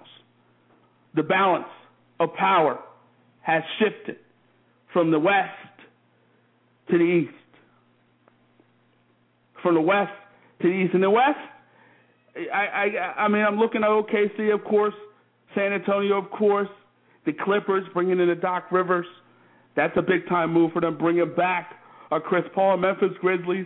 The 1.15 1.23
balance 1.23 1.67
of 2.19 2.33
power 2.33 2.79
has 3.41 3.63
shifted 3.79 4.17
from 4.91 5.11
the 5.11 5.19
West 5.19 5.51
to 6.89 6.97
the 6.97 7.03
East. 7.03 7.33
From 9.61 9.75
the 9.75 9.81
West 9.81 10.11
to 10.61 10.67
the 10.67 10.73
East. 10.73 10.93
And 10.93 11.03
the 11.03 11.09
West, 11.09 11.39
I, 12.53 12.65
I, 12.65 13.23
I 13.23 13.27
mean, 13.27 13.43
I'm 13.43 13.57
looking 13.57 13.83
at 13.83 13.89
OKC, 13.89 14.53
of 14.53 14.63
course, 14.63 14.93
San 15.55 15.71
Antonio, 15.73 16.17
of 16.17 16.31
course, 16.31 16.69
the 17.25 17.33
Clippers, 17.33 17.83
bringing 17.93 18.19
in 18.19 18.27
the 18.27 18.35
Doc 18.35 18.71
Rivers– 18.71 19.05
that's 19.75 19.95
a 19.97 20.01
big 20.01 20.27
time 20.27 20.53
move 20.53 20.71
for 20.71 20.81
them. 20.81 20.97
Bringing 20.97 21.33
back 21.35 21.71
a 22.11 22.19
Chris 22.19 22.43
Paul, 22.53 22.77
Memphis 22.77 23.11
Grizzlies, 23.21 23.65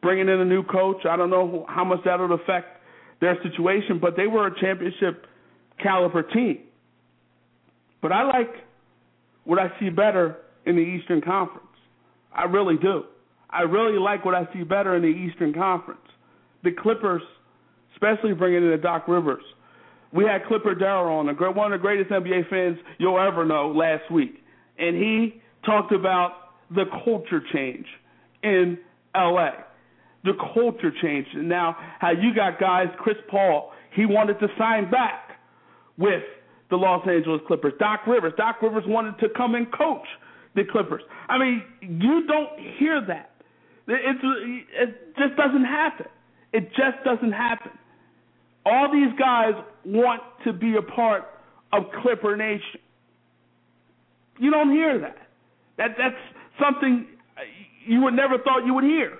bringing 0.00 0.28
in 0.28 0.40
a 0.40 0.44
new 0.44 0.62
coach. 0.62 1.04
I 1.08 1.16
don't 1.16 1.30
know 1.30 1.66
how 1.68 1.84
much 1.84 2.00
that'll 2.04 2.32
affect 2.32 2.78
their 3.20 3.36
situation, 3.42 3.98
but 4.00 4.16
they 4.16 4.26
were 4.26 4.46
a 4.46 4.60
championship 4.60 5.26
caliber 5.82 6.22
team. 6.22 6.60
But 8.02 8.12
I 8.12 8.24
like 8.24 8.52
what 9.44 9.58
I 9.58 9.68
see 9.80 9.88
better 9.88 10.36
in 10.66 10.76
the 10.76 10.82
Eastern 10.82 11.20
Conference. 11.20 11.66
I 12.34 12.44
really 12.44 12.76
do. 12.76 13.04
I 13.48 13.62
really 13.62 13.98
like 13.98 14.24
what 14.24 14.34
I 14.34 14.48
see 14.52 14.64
better 14.64 14.96
in 14.96 15.02
the 15.02 15.08
Eastern 15.08 15.54
Conference. 15.54 16.00
The 16.64 16.72
Clippers, 16.72 17.22
especially 17.94 18.34
bringing 18.34 18.70
in 18.70 18.80
Doc 18.80 19.06
Rivers. 19.08 19.42
We 20.12 20.24
had 20.24 20.44
Clipper 20.46 20.74
Darrell 20.74 21.18
on, 21.18 21.26
one 21.54 21.72
of 21.72 21.78
the 21.78 21.82
greatest 21.82 22.10
NBA 22.10 22.50
fans 22.50 22.78
you'll 22.98 23.18
ever 23.18 23.44
know, 23.46 23.70
last 23.70 24.10
week, 24.10 24.42
and 24.78 24.96
he 24.96 25.40
talked 25.64 25.92
about 25.92 26.32
the 26.70 26.84
culture 27.04 27.42
change 27.52 27.86
in 28.42 28.78
LA. 29.14 29.50
The 30.24 30.32
culture 30.54 30.92
change. 31.02 31.26
And 31.34 31.48
now, 31.48 31.76
how 31.98 32.10
you 32.10 32.34
got 32.34 32.60
guys, 32.60 32.88
Chris 32.98 33.16
Paul, 33.30 33.72
he 33.94 34.06
wanted 34.06 34.38
to 34.40 34.48
sign 34.58 34.90
back 34.90 35.30
with 35.98 36.22
the 36.72 36.76
Los 36.78 37.06
Angeles 37.06 37.42
Clippers. 37.46 37.74
Doc 37.78 38.00
Rivers, 38.06 38.32
Doc 38.38 38.62
Rivers 38.62 38.84
wanted 38.86 39.18
to 39.18 39.28
come 39.36 39.54
and 39.54 39.70
coach 39.72 40.06
the 40.56 40.64
Clippers. 40.64 41.02
I 41.28 41.38
mean, 41.38 41.62
you 41.82 42.26
don't 42.26 42.58
hear 42.78 43.04
that. 43.06 43.30
It's, 43.86 44.20
it 44.22 45.14
just 45.18 45.36
doesn't 45.36 45.64
happen. 45.64 46.06
It 46.54 46.70
just 46.70 47.04
doesn't 47.04 47.32
happen. 47.32 47.72
All 48.64 48.90
these 48.90 49.12
guys 49.18 49.52
want 49.84 50.22
to 50.44 50.52
be 50.54 50.76
a 50.76 50.82
part 50.82 51.24
of 51.74 51.84
Clipper 52.02 52.36
Nation. 52.38 52.80
You 54.38 54.50
don't 54.50 54.70
hear 54.70 54.98
that. 54.98 55.18
That 55.76 55.96
that's 55.98 56.14
something 56.58 57.06
you 57.86 58.00
would 58.02 58.14
never 58.14 58.38
thought 58.38 58.64
you 58.64 58.72
would 58.74 58.84
hear. 58.84 59.18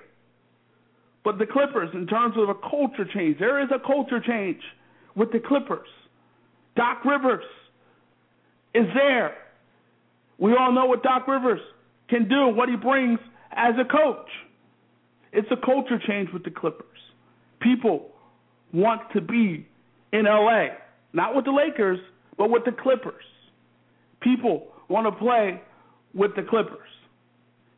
But 1.22 1.38
the 1.38 1.46
Clippers, 1.46 1.90
in 1.92 2.06
terms 2.06 2.34
of 2.38 2.48
a 2.48 2.54
culture 2.54 3.06
change, 3.12 3.38
there 3.38 3.62
is 3.62 3.68
a 3.74 3.78
culture 3.84 4.20
change 4.26 4.60
with 5.14 5.32
the 5.32 5.38
Clippers. 5.38 5.88
Doc 6.76 7.04
Rivers 7.04 7.44
is 8.74 8.86
there. 8.94 9.36
We 10.38 10.54
all 10.56 10.72
know 10.72 10.86
what 10.86 11.02
Doc 11.02 11.28
Rivers 11.28 11.60
can 12.08 12.28
do, 12.28 12.48
what 12.48 12.68
he 12.68 12.76
brings 12.76 13.18
as 13.52 13.74
a 13.78 13.84
coach. 13.84 14.28
It's 15.32 15.48
a 15.50 15.56
culture 15.56 15.98
change 16.06 16.30
with 16.32 16.44
the 16.44 16.50
Clippers. 16.50 16.86
People 17.60 18.10
want 18.72 19.02
to 19.14 19.20
be 19.20 19.66
in 20.12 20.24
LA, 20.24 20.66
not 21.12 21.34
with 21.34 21.44
the 21.44 21.52
Lakers, 21.52 21.98
but 22.36 22.50
with 22.50 22.64
the 22.64 22.72
Clippers. 22.72 23.24
People 24.20 24.68
want 24.88 25.06
to 25.06 25.12
play 25.12 25.60
with 26.14 26.34
the 26.36 26.42
Clippers. 26.42 26.88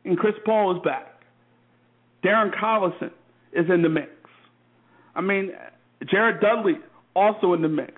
And 0.03 0.17
Chris 0.17 0.35
Paul 0.45 0.75
is 0.75 0.81
back. 0.83 1.21
Darren 2.23 2.51
Collison 2.53 3.11
is 3.53 3.69
in 3.69 3.81
the 3.81 3.89
mix. 3.89 4.09
I 5.15 5.21
mean, 5.21 5.51
Jared 6.09 6.41
Dudley 6.41 6.75
also 7.15 7.53
in 7.53 7.61
the 7.61 7.69
mix. 7.69 7.93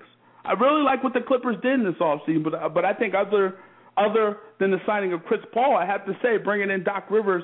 I 0.48 0.52
really 0.52 0.82
like 0.82 1.04
what 1.04 1.12
the 1.12 1.20
Clippers 1.20 1.56
did 1.62 1.74
in 1.74 1.84
this 1.84 2.00
offseason, 2.00 2.42
but 2.42 2.72
but 2.72 2.84
I 2.84 2.94
think 2.94 3.14
other 3.14 3.56
other 3.98 4.38
than 4.58 4.70
the 4.70 4.78
signing 4.86 5.12
of 5.12 5.22
Chris 5.24 5.40
Paul, 5.52 5.76
I 5.76 5.84
have 5.84 6.06
to 6.06 6.12
say 6.22 6.38
bringing 6.42 6.70
in 6.70 6.84
Doc 6.84 7.10
Rivers 7.10 7.42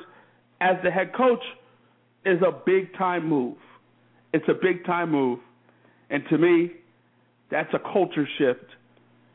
as 0.62 0.76
the 0.82 0.90
head 0.90 1.12
coach 1.14 1.42
is 2.24 2.40
a 2.40 2.50
big 2.64 2.96
time 2.96 3.28
move. 3.28 3.58
It's 4.32 4.46
a 4.48 4.54
big 4.54 4.86
time 4.86 5.10
move, 5.12 5.38
and 6.08 6.22
to 6.30 6.38
me, 6.38 6.70
that's 7.50 7.68
a 7.74 7.78
culture 7.78 8.26
shift 8.38 8.64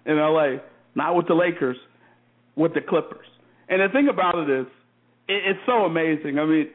in 0.08 0.18
LA. 0.18 0.58
Not 0.96 1.16
with 1.16 1.28
the 1.28 1.36
Lakers, 1.36 1.78
with 2.56 2.74
the 2.74 2.82
Clippers. 2.82 3.28
And 3.70 3.82
the 3.82 3.94
thing 3.94 4.10
about 4.12 4.36
it 4.40 4.50
is, 4.50 4.66
it, 5.28 5.44
it's 5.46 5.60
so 5.68 5.86
amazing. 5.86 6.40
I 6.40 6.46
mean, 6.46 6.70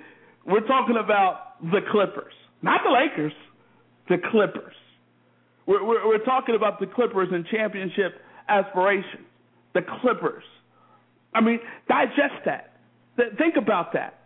we're 0.46 0.66
talking 0.66 0.96
about 0.96 1.60
the 1.60 1.80
Clippers, 1.90 2.32
not 2.62 2.82
the 2.84 2.90
Lakers, 2.90 3.32
the 4.08 4.18
Clippers. 4.30 4.74
We're, 5.66 5.84
we're, 5.84 6.06
we're 6.06 6.24
talking 6.24 6.54
about 6.54 6.80
the 6.80 6.86
Clippers 6.86 7.28
and 7.32 7.46
championship 7.46 8.20
aspirations. 8.48 9.26
The 9.74 9.82
Clippers. 10.00 10.44
I 11.34 11.40
mean, 11.40 11.58
digest 11.88 12.44
that. 12.44 12.76
Think 13.38 13.56
about 13.56 13.92
that. 13.94 14.20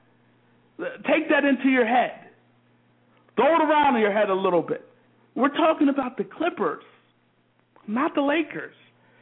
Take 0.78 1.28
that 1.30 1.44
into 1.44 1.68
your 1.68 1.86
head. 1.86 2.12
Throw 3.36 3.54
it 3.54 3.62
around 3.62 3.96
in 3.96 4.00
your 4.00 4.12
head 4.12 4.30
a 4.30 4.34
little 4.34 4.62
bit. 4.62 4.84
We're 5.34 5.54
talking 5.56 5.88
about 5.88 6.16
the 6.16 6.24
Clippers, 6.24 6.82
not 7.86 8.14
the 8.14 8.22
Lakers. 8.22 8.74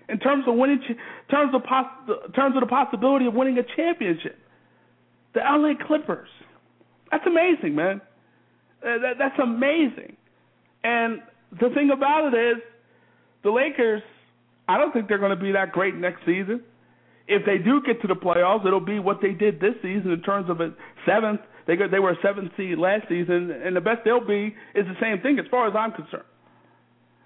In 0.08 0.20
terms 0.20 0.44
of 0.46 0.54
winning, 0.54 0.80
in 0.88 0.96
terms 1.28 1.52
of 1.52 1.64
poss- 1.64 2.08
terms 2.34 2.54
of 2.54 2.60
the 2.60 2.68
possibility 2.68 3.26
of 3.26 3.34
winning 3.34 3.58
a 3.58 3.64
championship, 3.76 4.38
the 5.34 5.40
LA 5.40 5.72
Clippers. 5.84 6.28
That's 7.10 7.26
amazing, 7.26 7.74
man. 7.74 8.00
Uh, 8.82 8.98
that, 8.98 9.18
that's 9.18 9.38
amazing. 9.42 10.16
And 10.84 11.22
the 11.52 11.70
thing 11.74 11.90
about 11.90 12.32
it 12.32 12.36
is, 12.36 12.62
the 13.42 13.50
Lakers. 13.50 14.02
I 14.68 14.78
don't 14.78 14.92
think 14.92 15.08
they're 15.08 15.18
going 15.18 15.36
to 15.36 15.42
be 15.42 15.52
that 15.52 15.72
great 15.72 15.94
next 15.94 16.20
season. 16.26 16.62
If 17.28 17.44
they 17.46 17.58
do 17.58 17.80
get 17.84 18.00
to 18.02 18.08
the 18.08 18.14
playoffs, 18.14 18.66
it'll 18.66 18.80
be 18.80 18.98
what 18.98 19.20
they 19.20 19.32
did 19.32 19.60
this 19.60 19.74
season 19.82 20.10
in 20.10 20.22
terms 20.22 20.50
of 20.50 20.60
a 20.60 20.74
seventh. 21.06 21.40
They 21.66 21.76
they 21.76 21.98
were 21.98 22.10
a 22.10 22.18
seventh 22.22 22.52
seed 22.56 22.78
last 22.78 23.08
season, 23.08 23.50
and 23.50 23.74
the 23.74 23.80
best 23.80 24.00
they'll 24.04 24.24
be 24.24 24.54
is 24.74 24.86
the 24.86 24.96
same 25.00 25.20
thing 25.20 25.38
as 25.38 25.46
far 25.50 25.68
as 25.68 25.74
I'm 25.76 25.92
concerned. 25.92 26.24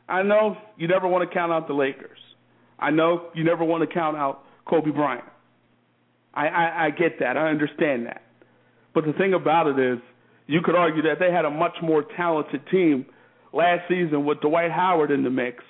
I 0.09 0.23
know 0.23 0.57
you 0.77 0.89
never 0.89 1.07
want 1.07 1.29
to 1.29 1.35
count 1.35 1.53
out 1.53 1.69
the 1.69 1.75
Lakers. 1.75 2.19
I 2.79 2.91
know 2.91 3.29
you 3.35 3.45
never 3.45 3.65
want 3.65 3.89
to 3.89 3.95
count 3.95 4.17
out 4.17 4.45
Kobe 4.67 4.91
Bryant. 4.91 5.25
I, 6.35 6.49
I, 6.49 6.87
I 6.87 6.91
get 6.91 7.21
that. 7.21 7.37
I 7.37 7.49
understand 7.49 8.07
that. 8.07 8.23
But 8.95 9.05
the 9.05 9.13
thing 9.13 9.35
about 9.35 9.67
it 9.67 9.79
is, 9.79 9.99
you 10.47 10.63
could 10.63 10.75
argue 10.75 11.03
that 11.03 11.19
they 11.21 11.31
had 11.31 11.45
a 11.45 11.51
much 11.51 11.77
more 11.83 12.05
talented 12.17 12.63
team 12.71 13.07
last 13.53 13.83
season 13.89 14.25
with 14.25 14.41
Dwight 14.41 14.71
Howard 14.71 15.11
in 15.11 15.25
the 15.25 15.31
mix, 15.31 15.63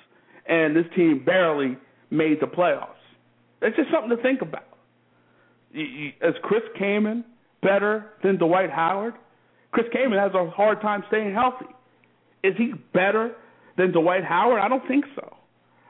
and 0.47 0.75
this 0.75 0.85
team 0.95 1.23
barely 1.25 1.77
made 2.09 2.39
the 2.41 2.47
playoffs. 2.47 2.87
That's 3.61 3.75
just 3.75 3.89
something 3.91 4.15
to 4.15 4.21
think 4.21 4.41
about. 4.41 4.65
Is 5.73 6.35
Chris 6.43 6.63
Kaman 6.77 7.23
better 7.61 8.11
than 8.23 8.37
Dwight 8.37 8.69
Howard? 8.69 9.13
Chris 9.71 9.85
Kaman 9.93 10.19
has 10.19 10.33
a 10.33 10.49
hard 10.49 10.81
time 10.81 11.03
staying 11.07 11.33
healthy. 11.33 11.67
Is 12.43 12.53
he 12.57 12.73
better 12.93 13.35
than 13.77 13.91
Dwight 13.91 14.25
Howard? 14.25 14.59
I 14.59 14.67
don't 14.67 14.85
think 14.87 15.05
so. 15.15 15.37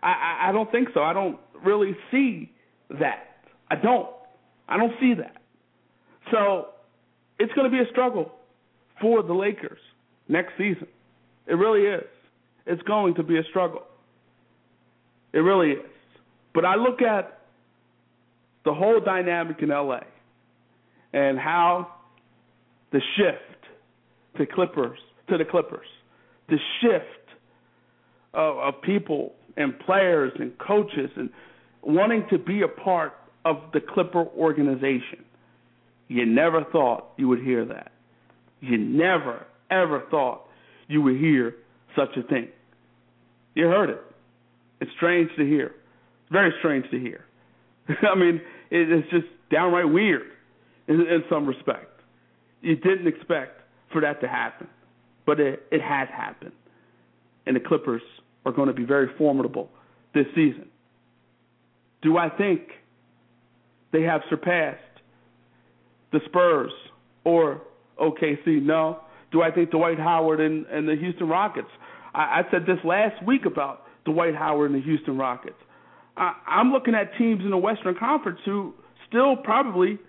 I, 0.04 0.10
I, 0.10 0.50
I 0.50 0.52
don't 0.52 0.72
think 0.72 0.90
so. 0.94 1.02
I 1.02 1.14
don't 1.14 1.40
really 1.66 1.96
see 2.12 2.52
that. 3.00 3.38
I 3.70 3.76
don't. 3.76 4.10
I 4.68 4.78
don't 4.78 4.94
see 5.00 5.14
that. 5.16 5.38
So 6.32 6.70
it's 7.40 7.52
going 7.54 7.70
to 7.70 7.76
be 7.76 7.82
a 7.82 7.90
struggle 7.92 8.32
for 9.00 9.24
the 9.24 9.34
Lakers 9.34 9.80
next 10.28 10.52
season. 10.58 10.88
It 11.52 11.56
really 11.56 11.82
is. 11.82 12.08
It's 12.66 12.82
going 12.84 13.16
to 13.16 13.24
be 13.24 13.38
a 13.38 13.44
struggle. 13.50 13.84
It 15.34 15.40
really 15.40 15.72
is. 15.72 15.92
But 16.54 16.64
I 16.64 16.76
look 16.76 17.02
at 17.02 17.40
the 18.64 18.74
whole 18.74 19.02
dynamic 19.02 19.58
in 19.62 19.68
LA 19.68 20.00
and 21.12 21.38
how 21.38 21.92
the 22.94 23.02
shift 23.18 24.38
to 24.38 24.46
Clippers 24.46 24.98
to 25.28 25.38
the 25.38 25.44
Clippers, 25.44 25.88
the 26.48 26.58
shift 26.80 27.04
of, 28.34 28.58
of 28.58 28.82
people 28.82 29.34
and 29.58 29.78
players 29.80 30.32
and 30.40 30.58
coaches 30.58 31.10
and 31.18 31.30
wanting 31.82 32.26
to 32.30 32.38
be 32.38 32.62
a 32.62 32.68
part 32.70 33.12
of 33.44 33.58
the 33.74 33.82
Clipper 33.82 34.26
organization. 34.38 35.26
You 36.08 36.26
never 36.26 36.64
thought 36.72 37.08
you 37.18 37.28
would 37.28 37.42
hear 37.42 37.66
that. 37.66 37.92
You 38.62 38.78
never, 38.78 39.46
ever 39.70 40.04
thought 40.10 40.46
you 40.92 41.02
would 41.02 41.18
hear 41.18 41.56
such 41.96 42.16
a 42.18 42.24
thing. 42.24 42.50
You 43.56 43.66
heard 43.66 43.90
it. 43.90 44.02
It's 44.80 44.92
strange 44.98 45.30
to 45.38 45.46
hear. 45.46 45.74
Very 46.32 46.54
strange 46.60 46.90
to 46.92 47.00
hear. 47.00 47.26
I 48.02 48.16
mean, 48.16 48.42
it's 48.70 49.10
just 49.10 49.28
downright 49.52 49.90
weird 49.90 50.28
in, 50.88 51.02
in 51.02 51.24
some 51.30 51.46
respect. 51.46 52.02
You 52.62 52.76
didn't 52.76 53.08
expect 53.08 53.62
for 53.92 54.02
that 54.02 54.22
to 54.22 54.28
happen, 54.28 54.68
but 55.26 55.40
it, 55.40 55.64
it 55.72 55.82
has 55.82 56.08
happened. 56.10 56.54
And 57.46 57.56
the 57.56 57.60
Clippers 57.60 58.02
are 58.46 58.52
going 58.52 58.68
to 58.68 58.74
be 58.74 58.86
very 58.86 59.10
formidable 59.18 59.70
this 60.14 60.26
season. 60.36 60.68
Do 62.02 62.18
I 62.18 62.30
think 62.30 62.62
they 63.92 64.04
have 64.04 64.22
surpassed 64.30 64.80
the 66.12 66.20
Spurs 66.26 66.72
or 67.24 67.62
OKC? 68.00 68.62
No. 68.62 69.02
Do 69.32 69.42
I 69.42 69.52
think 69.52 69.72
Dwight 69.72 70.00
Howard 70.00 70.40
and, 70.40 70.66
and 70.68 70.88
the 70.88 70.96
Houston 70.96 71.28
Rockets? 71.28 71.70
I, 72.14 72.20
I 72.20 72.42
said 72.52 72.64
this 72.66 72.78
last 72.84 73.24
week 73.26 73.46
about 73.46 73.84
Dwight 74.06 74.36
Howard 74.36 74.72
and 74.72 74.82
the 74.82 74.86
Houston 74.86 75.18
Rockets. 75.18 75.56
I, 76.18 76.34
I'm 76.48 76.72
looking 76.72 76.96
at 76.96 77.18
teams 77.18 77.42
in 77.44 77.50
the 77.50 77.58
Western 77.58 77.96
Conference 77.96 78.40
who 78.46 78.74
still 79.08 79.36
probably 79.38 80.00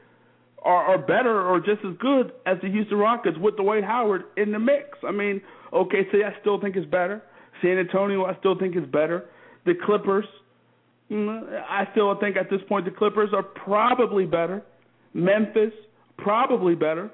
are, 0.65 0.85
are 0.95 0.99
better 0.99 1.43
or 1.43 1.59
just 1.59 1.85
as 1.85 1.97
good 1.99 2.33
as 2.47 2.59
the 2.63 2.69
Houston 2.71 2.99
Rockets 2.99 3.37
with 3.39 3.57
Dwight 3.57 3.85
Howard 3.85 4.25
in 4.37 4.53
the 4.53 4.59
mix. 4.59 4.99
I 5.07 5.13
mean, 5.13 5.41
OKC 5.73 6.25
I 6.25 6.39
still 6.41 6.61
think 6.61 6.77
is 6.77 6.85
better. 6.87 7.23
San 7.61 7.79
Antonio 7.79 8.25
I 8.25 8.37
still 8.39 8.59
think 8.59 8.77
is 8.77 8.85
better. 8.87 9.27
The 9.65 9.75
Clippers, 9.85 10.25
mm, 11.11 11.63
I 11.69 11.87
still 11.93 12.19
think 12.19 12.37
at 12.37 12.51
this 12.51 12.61
point 12.69 12.85
the 12.85 12.91
Clippers 12.91 13.31
are 13.33 13.43
probably 13.43 14.25
better. 14.25 14.63
Memphis 15.15 15.73
probably 16.19 16.75
better. 16.75 17.11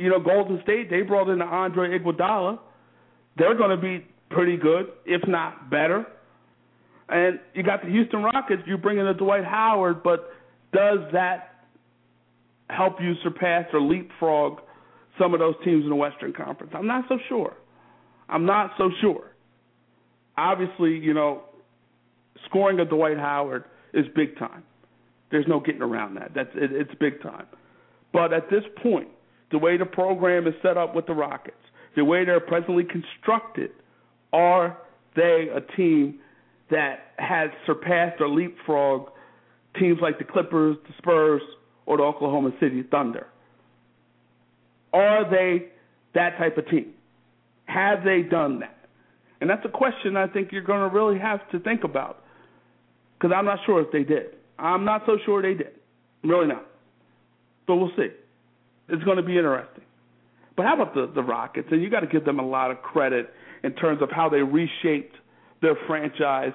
You 0.00 0.08
know, 0.08 0.18
Golden 0.18 0.58
State 0.62 0.88
they 0.88 1.02
brought 1.02 1.28
in 1.28 1.42
Andre 1.42 1.98
Iguodala. 1.98 2.58
They're 3.36 3.54
going 3.54 3.68
to 3.68 3.76
be 3.76 4.06
pretty 4.30 4.56
good, 4.56 4.86
if 5.04 5.20
not 5.28 5.68
better. 5.68 6.06
And 7.10 7.38
you 7.52 7.62
got 7.62 7.82
the 7.82 7.90
Houston 7.90 8.22
Rockets. 8.22 8.62
You 8.66 8.78
bring 8.78 8.96
in 8.96 9.06
a 9.06 9.12
Dwight 9.12 9.44
Howard, 9.44 10.02
but 10.02 10.30
does 10.72 11.00
that 11.12 11.66
help 12.70 12.94
you 12.98 13.12
surpass 13.22 13.66
or 13.74 13.80
leapfrog 13.82 14.60
some 15.18 15.34
of 15.34 15.40
those 15.40 15.54
teams 15.66 15.84
in 15.84 15.90
the 15.90 15.96
Western 15.96 16.32
Conference? 16.32 16.72
I'm 16.74 16.86
not 16.86 17.04
so 17.06 17.18
sure. 17.28 17.52
I'm 18.30 18.46
not 18.46 18.70
so 18.78 18.90
sure. 19.02 19.32
Obviously, 20.38 20.96
you 20.96 21.12
know, 21.12 21.42
scoring 22.46 22.80
a 22.80 22.86
Dwight 22.86 23.18
Howard 23.18 23.64
is 23.92 24.06
big 24.16 24.38
time. 24.38 24.62
There's 25.30 25.46
no 25.46 25.60
getting 25.60 25.82
around 25.82 26.14
that. 26.14 26.30
That's 26.34 26.48
it, 26.54 26.72
it's 26.72 26.94
big 26.98 27.22
time. 27.22 27.46
But 28.14 28.32
at 28.32 28.48
this 28.48 28.62
point, 28.82 29.08
the 29.50 29.58
way 29.58 29.76
the 29.76 29.86
program 29.86 30.46
is 30.46 30.54
set 30.62 30.76
up 30.76 30.94
with 30.94 31.06
the 31.06 31.14
Rockets, 31.14 31.56
the 31.96 32.04
way 32.04 32.24
they're 32.24 32.40
presently 32.40 32.84
constructed, 32.84 33.70
are 34.32 34.78
they 35.16 35.48
a 35.54 35.60
team 35.76 36.20
that 36.70 37.12
has 37.18 37.50
surpassed 37.66 38.20
or 38.20 38.28
leapfrogged 38.28 39.08
teams 39.78 39.98
like 40.00 40.18
the 40.18 40.24
Clippers, 40.24 40.76
the 40.86 40.94
Spurs, 40.98 41.42
or 41.86 41.96
the 41.96 42.02
Oklahoma 42.02 42.52
City 42.60 42.84
Thunder? 42.90 43.26
Are 44.92 45.28
they 45.28 45.68
that 46.14 46.38
type 46.38 46.56
of 46.58 46.68
team? 46.68 46.92
Have 47.66 48.04
they 48.04 48.22
done 48.22 48.60
that? 48.60 48.76
And 49.40 49.48
that's 49.48 49.64
a 49.64 49.68
question 49.68 50.16
I 50.16 50.26
think 50.26 50.52
you're 50.52 50.62
going 50.62 50.88
to 50.88 50.94
really 50.94 51.18
have 51.18 51.48
to 51.50 51.60
think 51.60 51.84
about 51.84 52.24
because 53.18 53.34
I'm 53.34 53.44
not 53.44 53.58
sure 53.66 53.80
if 53.80 53.90
they 53.92 54.02
did. 54.02 54.36
I'm 54.58 54.84
not 54.84 55.02
so 55.06 55.16
sure 55.24 55.42
they 55.42 55.54
did. 55.54 55.72
really 56.22 56.48
not. 56.48 56.66
But 57.66 57.76
we'll 57.76 57.92
see. 57.96 58.08
It's 58.90 59.04
going 59.04 59.16
to 59.16 59.22
be 59.22 59.36
interesting. 59.36 59.84
But 60.56 60.66
how 60.66 60.74
about 60.74 60.94
the, 60.94 61.10
the 61.14 61.22
Rockets? 61.22 61.68
And 61.70 61.82
you 61.82 61.90
got 61.90 62.00
to 62.00 62.06
give 62.06 62.24
them 62.24 62.38
a 62.38 62.46
lot 62.46 62.70
of 62.70 62.82
credit 62.82 63.30
in 63.62 63.72
terms 63.74 64.02
of 64.02 64.10
how 64.10 64.28
they 64.28 64.42
reshaped 64.42 65.14
their 65.62 65.76
franchise, 65.86 66.52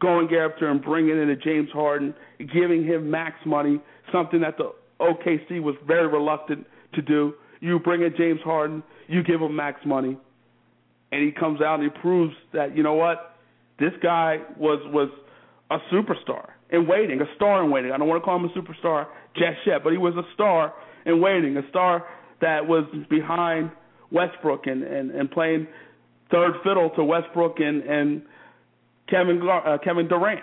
going 0.00 0.26
after 0.34 0.70
and 0.70 0.82
bringing 0.82 1.20
in 1.20 1.30
a 1.30 1.36
James 1.36 1.68
Harden, 1.72 2.14
giving 2.38 2.84
him 2.84 3.10
max 3.10 3.36
money, 3.46 3.80
something 4.12 4.40
that 4.40 4.56
the 4.56 4.72
OKC 5.00 5.62
was 5.62 5.74
very 5.86 6.06
reluctant 6.06 6.66
to 6.94 7.02
do. 7.02 7.34
You 7.60 7.78
bring 7.78 8.02
in 8.02 8.14
James 8.16 8.40
Harden, 8.44 8.82
you 9.08 9.22
give 9.22 9.40
him 9.40 9.54
max 9.56 9.80
money, 9.84 10.16
and 11.12 11.22
he 11.22 11.32
comes 11.32 11.60
out 11.60 11.80
and 11.80 11.84
he 11.84 12.00
proves 12.00 12.34
that 12.52 12.76
you 12.76 12.82
know 12.82 12.94
what, 12.94 13.36
this 13.78 13.92
guy 14.02 14.38
was 14.58 14.80
was 14.92 15.08
a 15.70 15.78
superstar 15.92 16.50
in 16.70 16.86
waiting, 16.86 17.20
a 17.20 17.36
star 17.36 17.64
in 17.64 17.70
waiting. 17.70 17.92
I 17.92 17.98
don't 17.98 18.08
want 18.08 18.22
to 18.22 18.24
call 18.24 18.36
him 18.36 18.44
a 18.44 18.48
superstar 18.48 19.06
just 19.34 19.58
yet, 19.66 19.82
but 19.82 19.92
he 19.92 19.98
was 19.98 20.14
a 20.16 20.22
star 20.34 20.74
in 21.06 21.20
waiting, 21.20 21.56
a 21.56 21.68
star 21.70 22.04
that 22.40 22.66
was 22.66 22.84
behind 23.08 23.70
Westbrook 24.10 24.66
and 24.66 24.82
and, 24.82 25.10
and 25.10 25.30
playing 25.30 25.66
third 26.30 26.54
fiddle 26.62 26.90
to 26.96 27.04
Westbrook 27.04 27.58
and 27.60 27.82
and 27.82 28.22
Kevin 29.08 29.40
uh, 29.48 29.78
Kevin 29.82 30.08
Durant. 30.08 30.42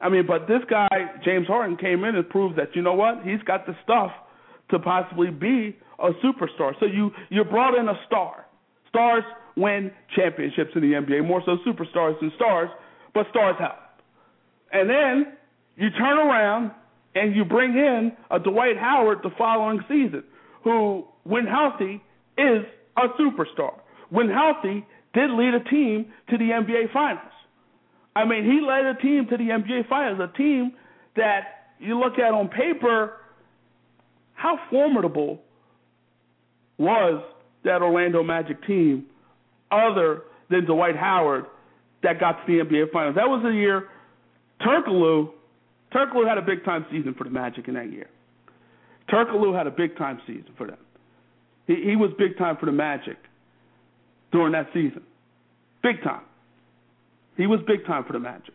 I 0.00 0.08
mean, 0.08 0.26
but 0.26 0.46
this 0.46 0.60
guy 0.68 0.88
James 1.24 1.46
Harden 1.46 1.76
came 1.76 2.04
in 2.04 2.14
and 2.14 2.28
proved 2.28 2.58
that 2.58 2.74
you 2.74 2.82
know 2.82 2.94
what 2.94 3.22
he's 3.24 3.42
got 3.46 3.66
the 3.66 3.76
stuff 3.82 4.10
to 4.70 4.78
possibly 4.78 5.30
be 5.30 5.76
a 5.98 6.10
superstar. 6.24 6.72
So 6.80 6.86
you 6.86 7.10
you 7.30 7.44
brought 7.44 7.78
in 7.78 7.88
a 7.88 7.98
star. 8.06 8.46
Stars 8.88 9.24
win 9.56 9.90
championships 10.14 10.70
in 10.74 10.82
the 10.82 10.92
NBA 10.92 11.26
more 11.26 11.42
so 11.44 11.56
superstars 11.66 12.18
than 12.20 12.32
stars, 12.36 12.68
but 13.12 13.26
stars 13.30 13.56
help. 13.58 13.78
And 14.72 14.90
then 14.90 15.32
you 15.76 15.90
turn 15.90 16.18
around 16.18 16.72
and 17.14 17.34
you 17.34 17.44
bring 17.44 17.72
in 17.72 18.12
a 18.30 18.38
Dwight 18.38 18.76
Howard 18.76 19.18
the 19.22 19.30
following 19.38 19.80
season, 19.88 20.24
who, 20.62 21.04
when 21.24 21.46
healthy, 21.46 22.02
is 22.36 22.64
a 22.96 23.08
superstar. 23.20 23.74
When 24.10 24.28
healthy, 24.28 24.84
did 25.14 25.30
lead 25.30 25.54
a 25.54 25.64
team 25.70 26.06
to 26.30 26.36
the 26.36 26.44
NBA 26.44 26.92
Finals. 26.92 27.32
I 28.16 28.24
mean, 28.24 28.44
he 28.44 28.60
led 28.60 28.84
a 28.84 28.94
team 29.00 29.26
to 29.30 29.36
the 29.36 29.44
NBA 29.44 29.88
Finals, 29.88 30.20
a 30.20 30.36
team 30.36 30.72
that 31.16 31.70
you 31.78 31.98
look 31.98 32.18
at 32.18 32.32
on 32.32 32.48
paper, 32.48 33.14
how 34.34 34.58
formidable 34.70 35.40
was 36.78 37.22
that 37.64 37.82
Orlando 37.82 38.22
Magic 38.22 38.64
team 38.66 39.06
other 39.70 40.22
than 40.50 40.64
Dwight 40.64 40.96
Howard 40.96 41.46
that 42.02 42.20
got 42.20 42.44
to 42.44 42.46
the 42.46 42.64
NBA 42.64 42.92
Finals? 42.92 43.14
That 43.16 43.28
was 43.28 43.42
the 43.42 43.50
year 43.50 43.88
Turkoglu, 44.60 45.30
Turkoglu 45.94 46.28
had 46.28 46.38
a 46.38 46.42
big 46.42 46.64
time 46.64 46.84
season 46.90 47.14
for 47.16 47.24
the 47.24 47.30
Magic 47.30 47.68
in 47.68 47.74
that 47.74 47.90
year. 47.92 48.08
Turkoglu 49.10 49.56
had 49.56 49.66
a 49.66 49.70
big 49.70 49.96
time 49.96 50.20
season 50.26 50.52
for 50.56 50.66
them. 50.66 50.78
He, 51.66 51.76
he 51.90 51.96
was 51.96 52.10
big 52.18 52.36
time 52.36 52.56
for 52.58 52.66
the 52.66 52.72
Magic 52.72 53.16
during 54.32 54.52
that 54.52 54.66
season. 54.74 55.02
Big 55.82 56.02
time. 56.02 56.22
He 57.36 57.46
was 57.46 57.60
big 57.66 57.86
time 57.86 58.04
for 58.04 58.12
the 58.12 58.18
Magic. 58.18 58.54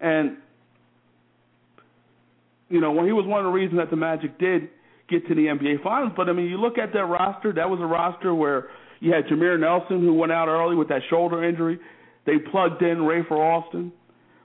And, 0.00 0.36
you 2.68 2.80
know, 2.80 2.92
when 2.92 3.06
he 3.06 3.12
was 3.12 3.26
one 3.26 3.40
of 3.40 3.46
the 3.46 3.52
reasons 3.52 3.78
that 3.78 3.90
the 3.90 3.96
Magic 3.96 4.38
did 4.38 4.68
get 5.08 5.26
to 5.28 5.34
the 5.34 5.42
NBA 5.42 5.82
Finals. 5.82 6.12
But, 6.16 6.28
I 6.28 6.32
mean, 6.32 6.46
you 6.46 6.56
look 6.56 6.78
at 6.78 6.92
that 6.92 7.04
roster, 7.04 7.52
that 7.52 7.68
was 7.68 7.80
a 7.80 7.86
roster 7.86 8.34
where 8.34 8.68
you 9.00 9.12
had 9.12 9.26
Jameer 9.26 9.58
Nelson, 9.58 10.00
who 10.00 10.14
went 10.14 10.32
out 10.32 10.48
early 10.48 10.76
with 10.76 10.88
that 10.88 11.02
shoulder 11.10 11.44
injury. 11.44 11.78
They 12.24 12.38
plugged 12.38 12.82
in 12.82 12.98
Rafer 12.98 13.32
Alston. 13.32 13.92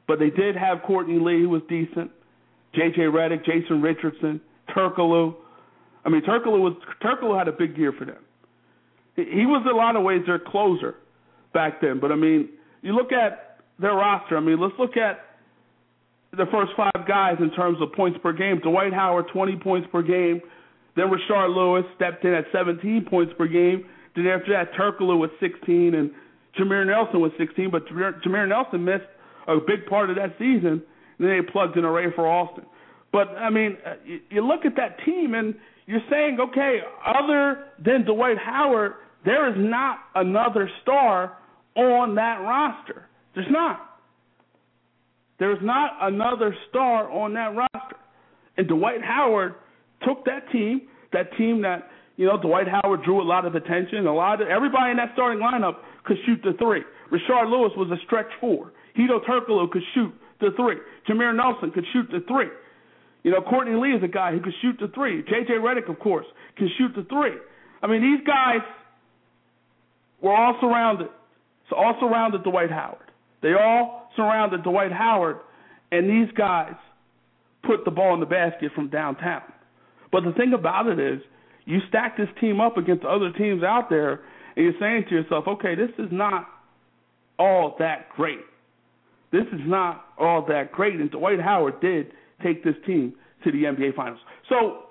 But 0.08 0.20
they 0.20 0.30
did 0.30 0.56
have 0.56 0.82
Courtney 0.84 1.20
Lee, 1.20 1.42
who 1.42 1.50
was 1.50 1.62
decent. 1.68 2.12
J.J. 2.74 3.02
Redick, 3.02 3.46
Jason 3.46 3.82
Richardson, 3.82 4.40
Turkoglu. 4.76 5.36
I 6.06 6.10
mean, 6.10 6.22
Turkoglu 6.22 6.60
was 6.60 6.74
had 7.38 7.48
a 7.48 7.52
big 7.52 7.78
year 7.78 7.92
for 7.98 8.06
them. 8.06 8.24
He 9.16 9.46
was 9.46 9.66
in 9.66 9.74
a 9.74 9.78
lot 9.78 9.96
of 9.96 10.04
ways 10.04 10.22
their 10.26 10.40
closer 10.40 10.96
back 11.54 11.82
then. 11.82 12.00
But 12.00 12.12
I 12.12 12.16
mean, 12.16 12.50
you 12.82 12.94
look 12.94 13.12
at 13.12 13.62
their 13.80 13.94
roster. 13.94 14.38
I 14.38 14.40
mean, 14.40 14.60
let's 14.60 14.76
look 14.78 14.96
at 14.96 15.26
the 16.32 16.46
first 16.52 16.72
five 16.78 17.08
guys 17.08 17.38
in 17.40 17.52
terms 17.52 17.80
of 17.82 17.92
points 17.94 18.20
per 18.22 18.32
game. 18.32 18.60
Dwight 18.60 18.94
Howard, 18.94 19.26
20 19.34 19.58
points 19.58 19.88
per 19.92 20.04
game. 20.04 20.42
Then 20.96 21.06
Rashard 21.10 21.56
Lewis 21.56 21.86
stepped 21.96 22.26
in 22.26 22.34
at 22.34 22.46
17 22.52 23.06
points 23.10 23.34
per 23.38 23.48
game. 23.48 23.86
Then 24.16 24.28
after 24.28 24.52
that, 24.54 24.74
Turkoglu 24.74 25.18
was 25.18 25.30
16 25.40 25.96
and 25.96 26.12
Jameer 26.58 26.86
Nelson 26.86 27.22
was 27.22 27.32
16. 27.38 27.70
But 27.72 27.88
Jameer 27.88 28.48
Nelson 28.48 28.84
missed 28.84 29.06
a 29.48 29.58
big 29.60 29.86
part 29.90 30.10
of 30.10 30.16
that 30.18 30.36
season. 30.38 30.84
And 31.20 31.28
then 31.28 31.30
they 31.30 31.52
plugged 31.52 31.78
in 31.78 31.86
a 31.86 31.88
Rafer 31.88 32.20
Alston. 32.20 32.66
But 33.12 33.30
I 33.30 33.50
mean, 33.50 33.78
uh, 33.86 33.96
you, 34.30 34.46
look 34.46 34.66
at 34.66 34.76
that 34.76 34.98
team 35.06 35.34
and 35.34 35.56
you're 35.86 36.02
saying, 36.10 36.38
okay, 36.40 36.80
other 37.06 37.66
than 37.84 38.04
Dwight 38.06 38.38
Howard, 38.38 38.94
there 39.26 39.50
is 39.50 39.56
not 39.58 40.00
another 40.16 40.70
star 40.82 41.38
on 41.76 42.16
that 42.16 42.42
roster. 42.42 43.08
There's 43.34 43.48
not. 43.50 43.82
There's 45.40 45.60
not 45.62 45.92
another 46.02 46.56
star 46.70 47.10
on 47.10 47.34
that 47.36 47.56
roster. 47.56 47.98
And 48.58 48.68
Dwight 48.68 49.02
Howard 49.04 49.56
took 50.06 50.26
that 50.26 50.52
team, 50.52 50.82
that 51.14 51.36
team 51.38 51.62
that, 51.62 51.90
you 52.18 52.26
know, 52.26 52.42
Dwight 52.42 52.68
Howard 52.68 53.04
drew 53.04 53.22
a 53.22 53.24
lot 53.24 53.46
of 53.46 53.56
attention. 53.56 54.08
A 54.08 54.14
lot 54.14 54.42
of 54.42 54.48
everybody 54.48 54.92
in 54.92 54.98
that 54.98 55.12
starting 55.14 55.40
lineup 55.40 55.76
could 56.04 56.18
shoot 56.26 56.40
the 56.44 56.54
three. 56.58 56.82
Rashard 57.12 57.50
Lewis 57.50 57.72
was 57.78 57.90
a 57.92 58.04
stretch 58.06 58.28
four. 58.42 58.72
Hedo 58.98 59.24
Turkoglu 59.24 59.70
could 59.70 59.84
shoot 59.94 60.14
the 60.40 60.50
three. 60.56 60.78
Jameer 61.08 61.36
Nelson 61.36 61.72
could 61.72 61.86
shoot 61.94 62.08
the 62.12 62.24
three. 62.28 62.48
You 63.24 63.32
know, 63.32 63.42
Courtney 63.42 63.76
Lee 63.76 63.96
is 63.96 64.04
a 64.04 64.08
guy 64.08 64.32
who 64.32 64.40
could 64.40 64.54
shoot 64.62 64.78
the 64.80 64.88
three. 64.94 65.22
J.J. 65.24 65.54
Redick, 65.54 65.90
of 65.90 66.00
course, 66.00 66.26
can 66.56 66.70
shoot 66.78 66.94
the 66.96 67.04
three. 67.10 67.34
I 67.82 67.88
mean, 67.88 68.02
these 68.02 68.26
guys 68.26 68.62
were 70.22 70.34
all 70.34 70.58
surrounded, 70.62 71.10
so 71.70 71.76
all 71.76 71.96
surrounded 72.00 72.44
Dwight 72.44 72.72
Howard. 72.72 73.12
They 73.42 73.54
all 73.54 74.10
surrounded 74.16 74.64
Dwight 74.64 74.92
Howard, 74.92 75.38
and 75.92 76.10
these 76.10 76.34
guys 76.36 76.74
put 77.64 77.86
the 77.86 77.92
ball 77.92 78.14
in 78.14 78.20
the 78.20 78.26
basket 78.26 78.72
from 78.74 78.90
downtown. 78.90 79.44
But 80.12 80.24
the 80.24 80.32
thing 80.32 80.54
about 80.54 80.88
it 80.88 81.00
is, 81.00 81.22
you 81.66 81.80
stack 81.90 82.16
this 82.16 82.30
team 82.40 82.62
up 82.62 82.78
against 82.78 83.04
other 83.04 83.32
teams 83.38 83.62
out 83.62 83.90
there, 83.90 84.22
and 84.56 84.66
you're 84.66 84.74
saying 84.80 85.06
to 85.10 85.16
yourself, 85.16 85.46
okay, 85.48 85.76
this 85.76 85.92
is 86.00 86.10
not 86.12 86.48
all 87.38 87.76
that 87.80 88.10
great. 88.16 88.40
This 89.32 89.46
is 89.54 89.62
not 89.66 90.06
all 90.18 90.46
that 90.48 90.72
great. 90.72 90.96
And 90.96 91.12
Dwight 91.12 91.40
Howard 91.40 91.80
did 91.82 92.12
take 92.44 92.64
this 92.64 92.76
team 92.86 93.14
to 93.44 93.52
the 93.52 93.64
NBA 93.64 93.96
Finals. 93.96 94.20
So 94.50 94.84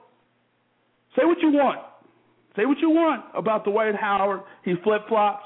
say 1.16 1.24
what 1.24 1.38
you 1.40 1.50
want. 1.50 1.80
Say 2.56 2.66
what 2.66 2.78
you 2.78 2.90
want 2.90 3.24
about 3.34 3.64
Dwight 3.64 3.94
Howard. 3.94 4.40
He 4.64 4.74
flip 4.82 5.02
flops, 5.08 5.44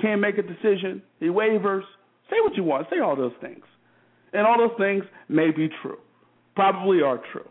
can't 0.00 0.20
make 0.20 0.38
a 0.38 0.42
decision, 0.42 1.02
he 1.20 1.30
wavers. 1.30 1.84
Say 2.30 2.36
what 2.42 2.54
you 2.56 2.64
want. 2.64 2.86
Say 2.90 2.98
all 2.98 3.16
those 3.16 3.32
things. 3.40 3.64
And 4.32 4.46
all 4.46 4.58
those 4.58 4.76
things 4.78 5.04
may 5.28 5.50
be 5.50 5.68
true. 5.82 5.98
Probably 6.54 7.00
are 7.00 7.20
true. 7.32 7.48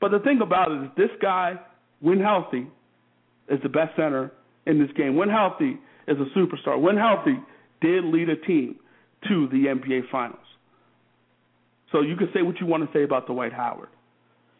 But 0.00 0.12
the 0.12 0.20
thing 0.20 0.40
about 0.42 0.70
it 0.70 0.84
is 0.84 0.90
this 0.96 1.10
guy, 1.20 1.56
when 2.00 2.20
healthy, 2.20 2.68
is 3.50 3.58
the 3.62 3.68
best 3.68 3.96
center 3.96 4.32
in 4.66 4.78
this 4.78 4.90
game. 4.96 5.16
When 5.16 5.28
healthy, 5.28 5.78
is 6.08 6.16
a 6.18 6.38
superstar. 6.38 6.80
When 6.80 6.96
healthy, 6.96 7.38
did 7.80 8.04
lead 8.04 8.28
a 8.28 8.36
team 8.36 8.76
to 9.28 9.48
the 9.48 9.64
NBA 9.66 10.10
Finals. 10.10 10.38
So 11.90 12.02
you 12.02 12.16
can 12.16 12.28
say 12.34 12.42
what 12.42 12.60
you 12.60 12.66
want 12.66 12.90
to 12.90 12.96
say 12.96 13.02
about 13.02 13.26
Dwight 13.26 13.52
Howard. 13.52 13.88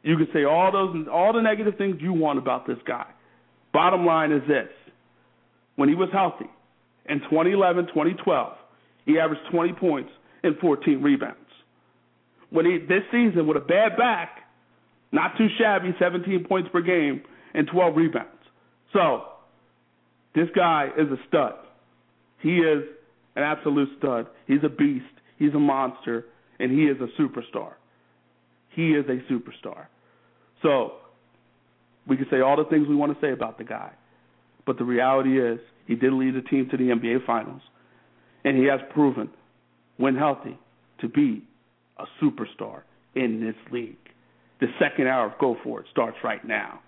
You 0.03 0.17
can 0.17 0.29
say 0.33 0.45
all 0.45 0.73
those 0.73 1.07
all 1.13 1.33
the 1.33 1.43
negative 1.43 1.75
things 1.77 1.97
you 2.01 2.13
want 2.13 2.39
about 2.39 2.67
this 2.67 2.79
guy. 2.87 3.07
Bottom 3.73 4.07
line 4.07 4.33
is 4.33 4.43
this. 4.49 4.69
When 5.77 5.89
he 5.89 5.95
was 5.95 6.09
healthy 6.13 6.51
in 7.09 7.21
2011, 7.21 7.87
2012, 7.89 8.53
he 9.05 9.19
averaged 9.19 9.43
20 9.53 9.73
points 9.75 10.11
and 10.43 10.57
14 10.59 11.03
rebounds. 11.03 11.37
When 12.51 12.65
he 12.65 12.79
this 12.79 13.03
season 13.13 13.47
with 13.47 13.57
a 13.57 13.61
bad 13.61 13.97
back, 13.97 14.49
Not 15.13 15.37
too 15.39 15.49
shabby, 15.59 15.95
17 15.99 16.45
points 16.45 16.69
per 16.73 16.81
game 16.81 17.23
and 17.55 17.67
12 17.67 17.97
rebounds. 17.97 18.29
So, 18.93 19.25
this 20.35 20.49
guy 20.55 20.89
is 20.97 21.09
a 21.11 21.17
stud. 21.29 21.55
He 22.41 22.59
is 22.59 22.85
an 23.39 23.45
absolute 23.45 23.89
stud. 23.99 24.27
He's 24.47 24.65
a 24.65 24.69
beast. 24.69 25.05
He's 25.39 25.55
a 25.55 25.59
monster. 25.59 26.27
And 26.59 26.73
he 26.73 26.87
is 26.87 26.97
a 27.01 27.21
superstar. 27.21 27.73
He 28.75 28.91
is 28.91 29.05
a 29.07 29.33
superstar. 29.33 29.87
So, 30.63 30.95
we 32.07 32.17
can 32.17 32.27
say 32.31 32.41
all 32.41 32.57
the 32.57 32.69
things 32.69 32.89
we 32.89 32.97
want 32.97 33.15
to 33.15 33.27
say 33.27 33.33
about 33.33 33.59
the 33.59 33.65
guy. 33.65 33.93
But 34.67 34.79
the 34.79 34.85
reality 34.85 35.41
is, 35.41 35.61
he 35.87 35.95
did 35.95 36.13
lead 36.13 36.35
the 36.35 36.43
team 36.43 36.69
to 36.71 36.77
the 36.77 36.85
NBA 36.85 37.25
Finals. 37.27 37.63
And 38.45 38.57
he 38.57 38.65
has 38.65 38.81
proven, 38.93 39.31
when 39.97 40.17
healthy, 40.17 40.59
to 41.01 41.09
be 41.09 41.45
a 41.99 42.05
superstar 42.23 42.83
in 43.15 43.41
this 43.41 43.73
league. 43.73 43.97
The 44.61 44.67
second 44.81 45.07
hour 45.07 45.27
of 45.27 45.39
Go 45.39 45.57
For 45.63 45.81
It 45.81 45.87
starts 45.91 46.17
right 46.25 46.45
now. 46.47 46.81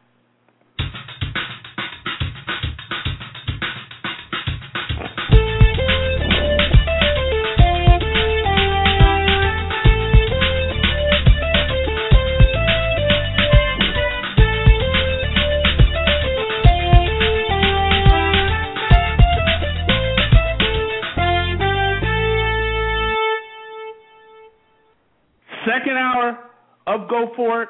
Of 26.90 27.08
Go 27.08 27.30
For 27.36 27.62
It, 27.62 27.68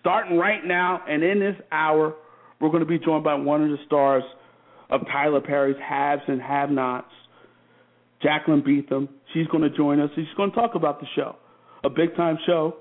starting 0.00 0.36
right 0.36 0.64
now. 0.64 1.02
And 1.08 1.22
in 1.22 1.38
this 1.38 1.54
hour, 1.70 2.14
we're 2.60 2.70
going 2.70 2.82
to 2.82 2.88
be 2.88 2.98
joined 2.98 3.22
by 3.22 3.34
one 3.34 3.62
of 3.62 3.70
the 3.70 3.76
stars 3.86 4.24
of 4.90 5.02
Tyler 5.06 5.40
Perry's 5.40 5.76
Haves 5.86 6.22
and 6.26 6.42
Have 6.42 6.70
Nots, 6.70 7.06
Jaclyn 8.22 8.64
Betham. 8.64 9.08
She's 9.32 9.46
going 9.46 9.62
to 9.62 9.76
join 9.76 10.00
us. 10.00 10.10
She's 10.16 10.24
going 10.36 10.50
to 10.50 10.56
talk 10.56 10.74
about 10.74 11.00
the 11.00 11.06
show, 11.14 11.36
a 11.84 11.90
big 11.90 12.16
time 12.16 12.36
show, 12.46 12.76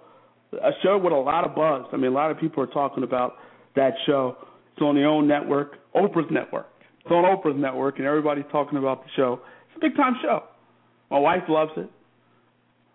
a 0.54 0.72
show 0.82 0.98
with 0.98 1.14
a 1.14 1.16
lot 1.16 1.46
of 1.46 1.54
buzz. 1.54 1.86
I 1.94 1.98
mean, 1.98 2.12
a 2.12 2.16
lot 2.16 2.32
of 2.32 2.40
people 2.40 2.64
are 2.64 2.68
talking 2.68 3.04
about 3.04 3.36
that 3.76 3.94
show. 4.08 4.36
It's 4.74 4.82
on 4.82 4.96
the 4.96 5.04
own 5.04 5.28
network, 5.28 5.74
Oprah's 5.96 6.32
network. 6.32 6.68
It's 7.02 7.12
on 7.12 7.24
Oprah's 7.24 7.60
network, 7.60 8.00
and 8.00 8.08
everybody's 8.08 8.46
talking 8.52 8.80
about 8.80 9.04
the 9.04 9.10
show. 9.16 9.42
It's 9.68 9.78
a 9.78 9.80
big 9.80 9.96
time 9.96 10.16
show. 10.24 10.44
My 11.12 11.20
wife 11.20 11.44
loves 11.48 11.72
it. 11.78 11.90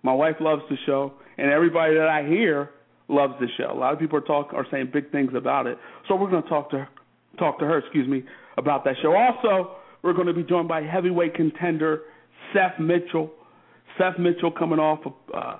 My 0.03 0.13
wife 0.15 0.37
loves 0.41 0.63
the 0.69 0.77
show, 0.85 1.13
and 1.43 1.51
everybody 1.51 1.95
that 1.95 2.09
I 2.09 2.23
hear 2.23 2.71
loves 3.09 3.35
the 3.41 3.49
show. 3.59 3.73
A 3.73 3.75
lot 3.75 3.93
of 3.93 3.99
people 3.99 4.17
are 4.17 4.23
talking 4.23 4.57
are 4.57 4.67
saying 4.71 4.91
big 4.93 5.11
things 5.11 5.33
about 5.35 5.67
it. 5.67 5.77
So 6.07 6.15
we're 6.15 6.31
going 6.31 6.45
to 6.45 6.49
talk 6.49 6.71
to 6.71 6.79
her, 6.79 6.89
talk 7.37 7.59
to 7.59 7.65
her, 7.65 7.79
excuse 7.79 8.09
me, 8.09 8.23
about 8.57 8.85
that 8.85 8.95
show. 9.03 9.13
Also, 9.13 9.73
we're 10.03 10.13
going 10.13 10.29
to 10.29 10.33
be 10.33 10.45
joined 10.45 10.69
by 10.69 10.83
heavyweight 10.83 11.35
contender 11.35 12.03
Seth 12.55 12.79
Mitchell. 12.79 13.33
Seth 13.99 14.21
Mitchell 14.21 14.53
coming 14.53 14.79
off 14.79 15.01
a, 15.05 15.37
uh, 15.37 15.59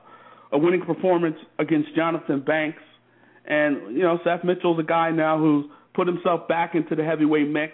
a 0.53 0.59
winning 0.59 0.83
performance 0.83 1.37
against 1.59 1.95
Jonathan 1.97 2.43
Banks, 2.43 2.83
and 3.45 3.97
you 3.97 4.03
know 4.03 4.21
Seth 4.23 4.45
Mitchell's 4.45 4.79
a 4.79 4.85
guy 4.85 5.11
now 5.11 5.37
who's 5.37 5.67
put 5.95 6.07
himself 6.07 6.47
back 6.47 6.77
into 6.77 6.95
the 6.95 7.03
heavyweight 7.03 7.51
mix. 7.51 7.73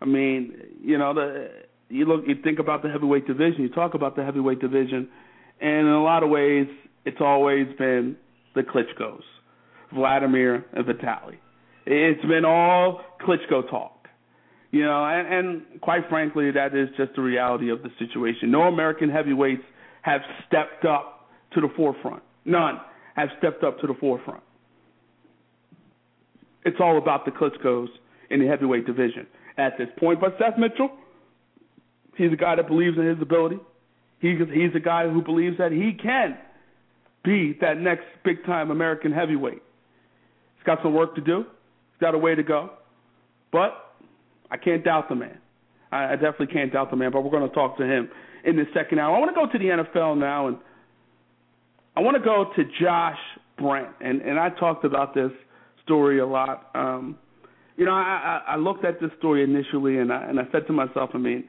I 0.00 0.06
mean, 0.06 0.54
you 0.82 0.96
know 0.96 1.12
the 1.12 1.50
you 1.90 2.06
look 2.06 2.24
you 2.26 2.36
think 2.42 2.58
about 2.58 2.82
the 2.82 2.88
heavyweight 2.88 3.26
division, 3.26 3.60
you 3.60 3.68
talk 3.68 3.92
about 3.92 4.16
the 4.16 4.24
heavyweight 4.24 4.60
division 4.60 5.10
and 5.62 5.86
in 5.86 5.92
a 5.92 6.02
lot 6.02 6.24
of 6.24 6.28
ways, 6.28 6.66
it's 7.04 7.20
always 7.20 7.66
been 7.78 8.16
the 8.54 8.62
Klitschko's, 8.62 9.24
Vladimir 9.94 10.64
and 10.72 10.84
Vitaly. 10.86 11.36
It's 11.86 12.24
been 12.24 12.44
all 12.44 13.00
Klitschko 13.26 13.68
talk, 13.68 14.06
you 14.70 14.84
know, 14.84 15.04
and, 15.04 15.26
and 15.26 15.80
quite 15.80 16.08
frankly, 16.08 16.50
that 16.52 16.74
is 16.76 16.88
just 16.96 17.16
the 17.16 17.22
reality 17.22 17.70
of 17.70 17.82
the 17.82 17.90
situation. 17.98 18.50
No 18.50 18.62
American 18.62 19.10
heavyweights 19.10 19.62
have 20.02 20.20
stepped 20.46 20.84
up 20.84 21.28
to 21.54 21.60
the 21.60 21.68
forefront. 21.76 22.22
None 22.44 22.80
have 23.14 23.28
stepped 23.38 23.64
up 23.64 23.80
to 23.80 23.86
the 23.86 23.94
forefront. 23.94 24.42
It's 26.64 26.78
all 26.80 26.98
about 26.98 27.24
the 27.24 27.32
Klitschko's 27.32 27.90
in 28.30 28.40
the 28.40 28.46
heavyweight 28.46 28.86
division 28.86 29.26
at 29.58 29.76
this 29.78 29.88
point. 29.98 30.20
But 30.20 30.36
Seth 30.38 30.58
Mitchell, 30.58 30.90
he's 32.16 32.32
a 32.32 32.36
guy 32.36 32.56
that 32.56 32.68
believes 32.68 32.96
in 32.96 33.06
his 33.06 33.20
ability. 33.20 33.58
He's 34.20 34.38
he's 34.52 34.74
a 34.76 34.80
guy 34.80 35.08
who 35.08 35.20
believes 35.20 35.58
that 35.58 35.72
he 35.72 35.98
can 36.00 36.38
be 37.24 37.56
that 37.60 37.78
next 37.78 38.04
big 38.24 38.44
time 38.44 38.70
American 38.70 39.12
heavyweight. 39.12 39.62
He's 40.56 40.64
got 40.64 40.78
some 40.82 40.94
work 40.94 41.14
to 41.14 41.20
do. 41.20 41.38
He's 41.38 42.00
got 42.00 42.14
a 42.14 42.18
way 42.18 42.34
to 42.34 42.42
go, 42.42 42.70
but 43.50 43.94
I 44.50 44.56
can't 44.56 44.84
doubt 44.84 45.08
the 45.08 45.14
man. 45.14 45.38
I, 45.90 46.12
I 46.12 46.16
definitely 46.16 46.48
can't 46.48 46.72
doubt 46.72 46.90
the 46.90 46.96
man. 46.96 47.12
But 47.12 47.22
we're 47.22 47.30
going 47.30 47.48
to 47.48 47.54
talk 47.54 47.78
to 47.78 47.84
him 47.84 48.08
in 48.44 48.56
the 48.56 48.64
second 48.74 48.98
hour. 48.98 49.16
I 49.16 49.18
want 49.18 49.34
to 49.34 49.40
go 49.40 49.50
to 49.50 49.58
the 49.58 49.84
NFL 49.84 50.18
now, 50.18 50.48
and 50.48 50.56
I 51.96 52.00
want 52.00 52.16
to 52.16 52.22
go 52.22 52.50
to 52.56 52.64
Josh 52.80 53.18
Brent, 53.58 53.88
and 54.00 54.20
and 54.22 54.38
I 54.38 54.50
talked 54.50 54.84
about 54.84 55.14
this 55.14 55.30
story 55.84 56.18
a 56.20 56.26
lot. 56.26 56.70
Um, 56.74 57.18
you 57.76 57.86
know, 57.86 57.92
I, 57.92 58.42
I 58.46 58.56
looked 58.56 58.84
at 58.84 59.00
this 59.00 59.10
story 59.18 59.42
initially, 59.44 59.98
and 59.98 60.12
I 60.12 60.24
and 60.24 60.38
I 60.38 60.44
said 60.52 60.66
to 60.66 60.72
myself, 60.72 61.10
I 61.14 61.18
mean 61.18 61.44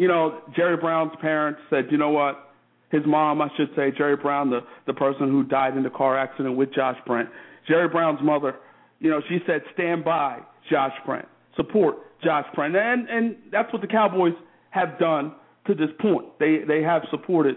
you 0.00 0.08
know, 0.08 0.40
Jerry 0.56 0.78
Brown's 0.78 1.12
parents 1.20 1.60
said, 1.68 1.88
you 1.90 1.98
know 1.98 2.08
what? 2.08 2.49
His 2.90 3.02
mom, 3.06 3.40
I 3.40 3.48
should 3.56 3.70
say, 3.76 3.92
Jerry 3.96 4.16
Brown, 4.16 4.50
the 4.50 4.60
the 4.86 4.94
person 4.94 5.28
who 5.28 5.44
died 5.44 5.76
in 5.76 5.82
the 5.82 5.90
car 5.90 6.18
accident 6.18 6.56
with 6.56 6.74
Josh 6.74 6.96
Brent. 7.06 7.28
Jerry 7.68 7.88
Brown's 7.88 8.20
mother, 8.22 8.56
you 8.98 9.10
know, 9.10 9.20
she 9.28 9.38
said, 9.46 9.62
stand 9.74 10.04
by 10.04 10.40
Josh 10.70 10.92
Brent, 11.06 11.28
support 11.56 11.96
Josh 12.22 12.46
Brent, 12.54 12.76
and 12.76 13.08
and 13.08 13.36
that's 13.52 13.72
what 13.72 13.80
the 13.82 13.88
Cowboys 13.88 14.34
have 14.70 14.98
done 14.98 15.34
to 15.66 15.74
this 15.74 15.90
point. 16.00 16.26
They 16.38 16.58
they 16.66 16.82
have 16.82 17.02
supported 17.10 17.56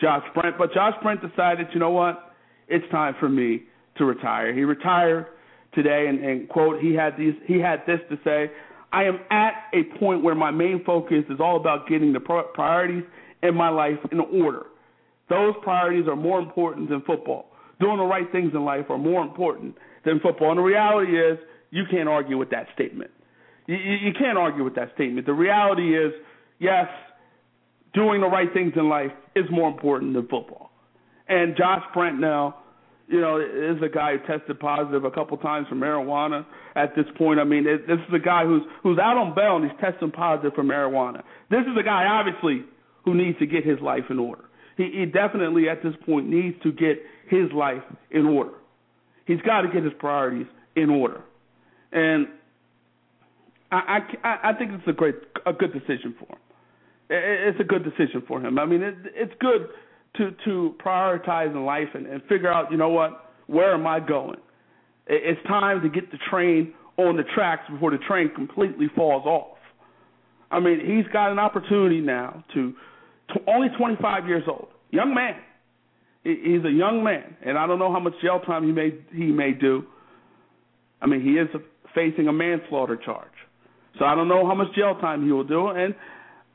Josh 0.00 0.22
Brent, 0.34 0.58
but 0.58 0.72
Josh 0.72 0.94
Brent 1.02 1.20
decided, 1.26 1.68
you 1.72 1.80
know 1.80 1.90
what? 1.90 2.34
It's 2.68 2.84
time 2.90 3.14
for 3.18 3.28
me 3.28 3.64
to 3.96 4.04
retire. 4.04 4.52
He 4.54 4.64
retired 4.64 5.26
today, 5.74 6.06
and, 6.08 6.18
and 6.24 6.48
quote, 6.48 6.80
he 6.80 6.94
had 6.94 7.16
these 7.16 7.34
he 7.46 7.58
had 7.58 7.82
this 7.86 8.00
to 8.10 8.18
say. 8.24 8.50
I 8.92 9.04
am 9.04 9.18
at 9.30 9.54
a 9.72 9.98
point 9.98 10.22
where 10.22 10.36
my 10.36 10.52
main 10.52 10.84
focus 10.84 11.24
is 11.28 11.40
all 11.40 11.56
about 11.56 11.88
getting 11.88 12.12
the 12.12 12.20
priorities 12.20 13.02
in 13.42 13.54
my 13.54 13.68
life 13.68 13.98
in 14.12 14.20
order. 14.20 14.66
Those 15.28 15.54
priorities 15.62 16.06
are 16.08 16.16
more 16.16 16.38
important 16.38 16.90
than 16.90 17.02
football. 17.02 17.46
Doing 17.80 17.98
the 17.98 18.04
right 18.04 18.30
things 18.30 18.52
in 18.54 18.64
life 18.64 18.86
are 18.88 18.98
more 18.98 19.22
important 19.22 19.76
than 20.04 20.20
football. 20.20 20.50
And 20.50 20.58
the 20.58 20.62
reality 20.62 21.18
is, 21.18 21.38
you 21.70 21.84
can't 21.90 22.08
argue 22.08 22.38
with 22.38 22.50
that 22.50 22.66
statement. 22.74 23.10
You, 23.66 23.76
you 23.76 24.12
can't 24.18 24.38
argue 24.38 24.62
with 24.62 24.74
that 24.76 24.92
statement. 24.94 25.26
The 25.26 25.32
reality 25.32 25.96
is, 25.96 26.12
yes, 26.58 26.86
doing 27.94 28.20
the 28.20 28.28
right 28.28 28.52
things 28.52 28.72
in 28.76 28.88
life 28.88 29.10
is 29.34 29.44
more 29.50 29.68
important 29.68 30.14
than 30.14 30.28
football. 30.28 30.70
And 31.28 31.56
Josh 31.56 31.82
Brent 31.94 32.20
now 32.20 32.56
you 33.08 33.20
know, 33.20 33.38
is 33.38 33.82
a 33.82 33.88
guy 33.88 34.16
who 34.16 34.26
tested 34.26 34.58
positive 34.58 35.04
a 35.04 35.10
couple 35.10 35.36
times 35.38 35.66
for 35.68 35.74
marijuana. 35.74 36.46
At 36.74 36.96
this 36.96 37.04
point, 37.16 37.38
I 37.38 37.44
mean, 37.44 37.64
this 37.64 37.98
is 38.08 38.14
a 38.14 38.18
guy 38.18 38.44
who's 38.44 38.62
who's 38.82 38.98
out 38.98 39.16
on 39.16 39.34
bail 39.34 39.56
and 39.56 39.70
he's 39.70 39.78
testing 39.80 40.10
positive 40.10 40.54
for 40.54 40.64
marijuana. 40.64 41.22
This 41.50 41.60
is 41.60 41.76
a 41.78 41.82
guy, 41.82 42.06
obviously, 42.06 42.64
who 43.04 43.14
needs 43.14 43.38
to 43.40 43.46
get 43.46 43.64
his 43.64 43.78
life 43.80 44.04
in 44.08 44.18
order. 44.18 44.44
He, 44.76 44.90
he 44.92 45.06
definitely, 45.06 45.68
at 45.68 45.82
this 45.82 45.94
point, 46.04 46.28
needs 46.28 46.56
to 46.62 46.72
get 46.72 47.02
his 47.28 47.52
life 47.52 47.82
in 48.10 48.26
order. 48.26 48.52
He's 49.26 49.40
got 49.42 49.62
to 49.62 49.68
get 49.68 49.84
his 49.84 49.92
priorities 49.98 50.46
in 50.76 50.90
order, 50.90 51.22
and 51.92 52.26
I, 53.70 54.00
I, 54.22 54.50
I 54.50 54.52
think 54.52 54.72
it's 54.72 54.86
a 54.86 54.92
great, 54.92 55.14
a 55.46 55.52
good 55.52 55.72
decision 55.72 56.14
for 56.18 56.26
him. 56.26 56.38
It's 57.10 57.60
a 57.60 57.64
good 57.64 57.84
decision 57.84 58.22
for 58.26 58.40
him. 58.40 58.58
I 58.58 58.66
mean, 58.66 58.82
it, 58.82 58.94
it's 59.14 59.32
good 59.40 59.68
to 60.16 60.34
to 60.44 60.74
prioritize 60.84 61.50
in 61.50 61.64
life 61.64 61.88
and, 61.94 62.06
and 62.06 62.22
figure 62.24 62.52
out, 62.52 62.70
you 62.70 62.76
know 62.76 62.90
what, 62.90 63.30
where 63.46 63.74
am 63.74 63.86
I 63.86 64.00
going? 64.00 64.38
It's 65.06 65.40
time 65.46 65.82
to 65.82 65.88
get 65.88 66.10
the 66.10 66.18
train 66.30 66.74
on 66.96 67.16
the 67.16 67.24
tracks 67.34 67.62
before 67.70 67.90
the 67.90 67.98
train 67.98 68.30
completely 68.34 68.88
falls 68.94 69.26
off. 69.26 69.58
I 70.50 70.60
mean, 70.60 70.80
he's 70.80 71.10
got 71.12 71.32
an 71.32 71.38
opportunity 71.38 72.00
now 72.00 72.44
to 72.54 72.74
only 73.46 73.68
25 73.76 74.26
years 74.26 74.44
old, 74.48 74.68
young 74.90 75.14
man. 75.14 75.36
He's 76.22 76.64
a 76.64 76.70
young 76.70 77.02
man, 77.04 77.36
and 77.44 77.58
I 77.58 77.66
don't 77.66 77.78
know 77.78 77.92
how 77.92 78.00
much 78.00 78.14
jail 78.22 78.40
time 78.40 78.64
he 78.64 78.72
may 78.72 78.94
he 79.14 79.26
may 79.26 79.52
do. 79.52 79.84
I 81.02 81.06
mean, 81.06 81.20
he 81.20 81.32
is 81.32 81.48
facing 81.94 82.28
a 82.28 82.32
manslaughter 82.32 82.96
charge, 82.96 83.28
so 83.98 84.06
I 84.06 84.14
don't 84.14 84.28
know 84.28 84.46
how 84.46 84.54
much 84.54 84.68
jail 84.74 84.96
time 85.00 85.26
he 85.26 85.32
will 85.32 85.44
do. 85.44 85.68
And 85.68 85.94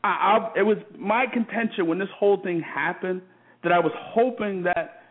I, 0.03 0.07
I, 0.07 0.59
it 0.59 0.63
was 0.63 0.77
my 0.97 1.25
contention 1.31 1.85
when 1.87 1.99
this 1.99 2.09
whole 2.17 2.41
thing 2.41 2.61
happened 2.61 3.21
that 3.63 3.71
I 3.71 3.79
was 3.79 3.91
hoping 3.95 4.63
that 4.63 5.03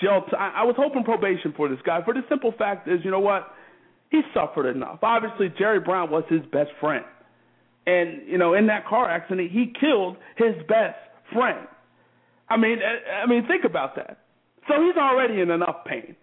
jail. 0.00 0.22
T- 0.30 0.36
I, 0.36 0.60
I 0.60 0.64
was 0.64 0.76
hoping 0.78 1.02
probation 1.02 1.52
for 1.56 1.68
this 1.68 1.78
guy. 1.84 2.00
For 2.04 2.14
the 2.14 2.22
simple 2.28 2.52
fact 2.56 2.86
is, 2.88 3.00
you 3.02 3.10
know 3.10 3.20
what? 3.20 3.48
He 4.10 4.20
suffered 4.32 4.70
enough. 4.70 5.00
Obviously, 5.02 5.52
Jerry 5.58 5.80
Brown 5.80 6.10
was 6.10 6.22
his 6.28 6.42
best 6.52 6.70
friend, 6.78 7.04
and 7.86 8.26
you 8.26 8.38
know, 8.38 8.54
in 8.54 8.66
that 8.68 8.86
car 8.86 9.10
accident, 9.10 9.50
he 9.50 9.72
killed 9.78 10.16
his 10.36 10.54
best 10.68 10.98
friend. 11.32 11.66
I 12.48 12.56
mean, 12.56 12.78
I, 12.78 13.22
I 13.22 13.26
mean, 13.26 13.46
think 13.46 13.64
about 13.64 13.96
that. 13.96 14.18
So 14.68 14.74
he's 14.82 14.96
already 14.96 15.40
in 15.40 15.50
enough 15.50 15.84
pain. 15.86 16.16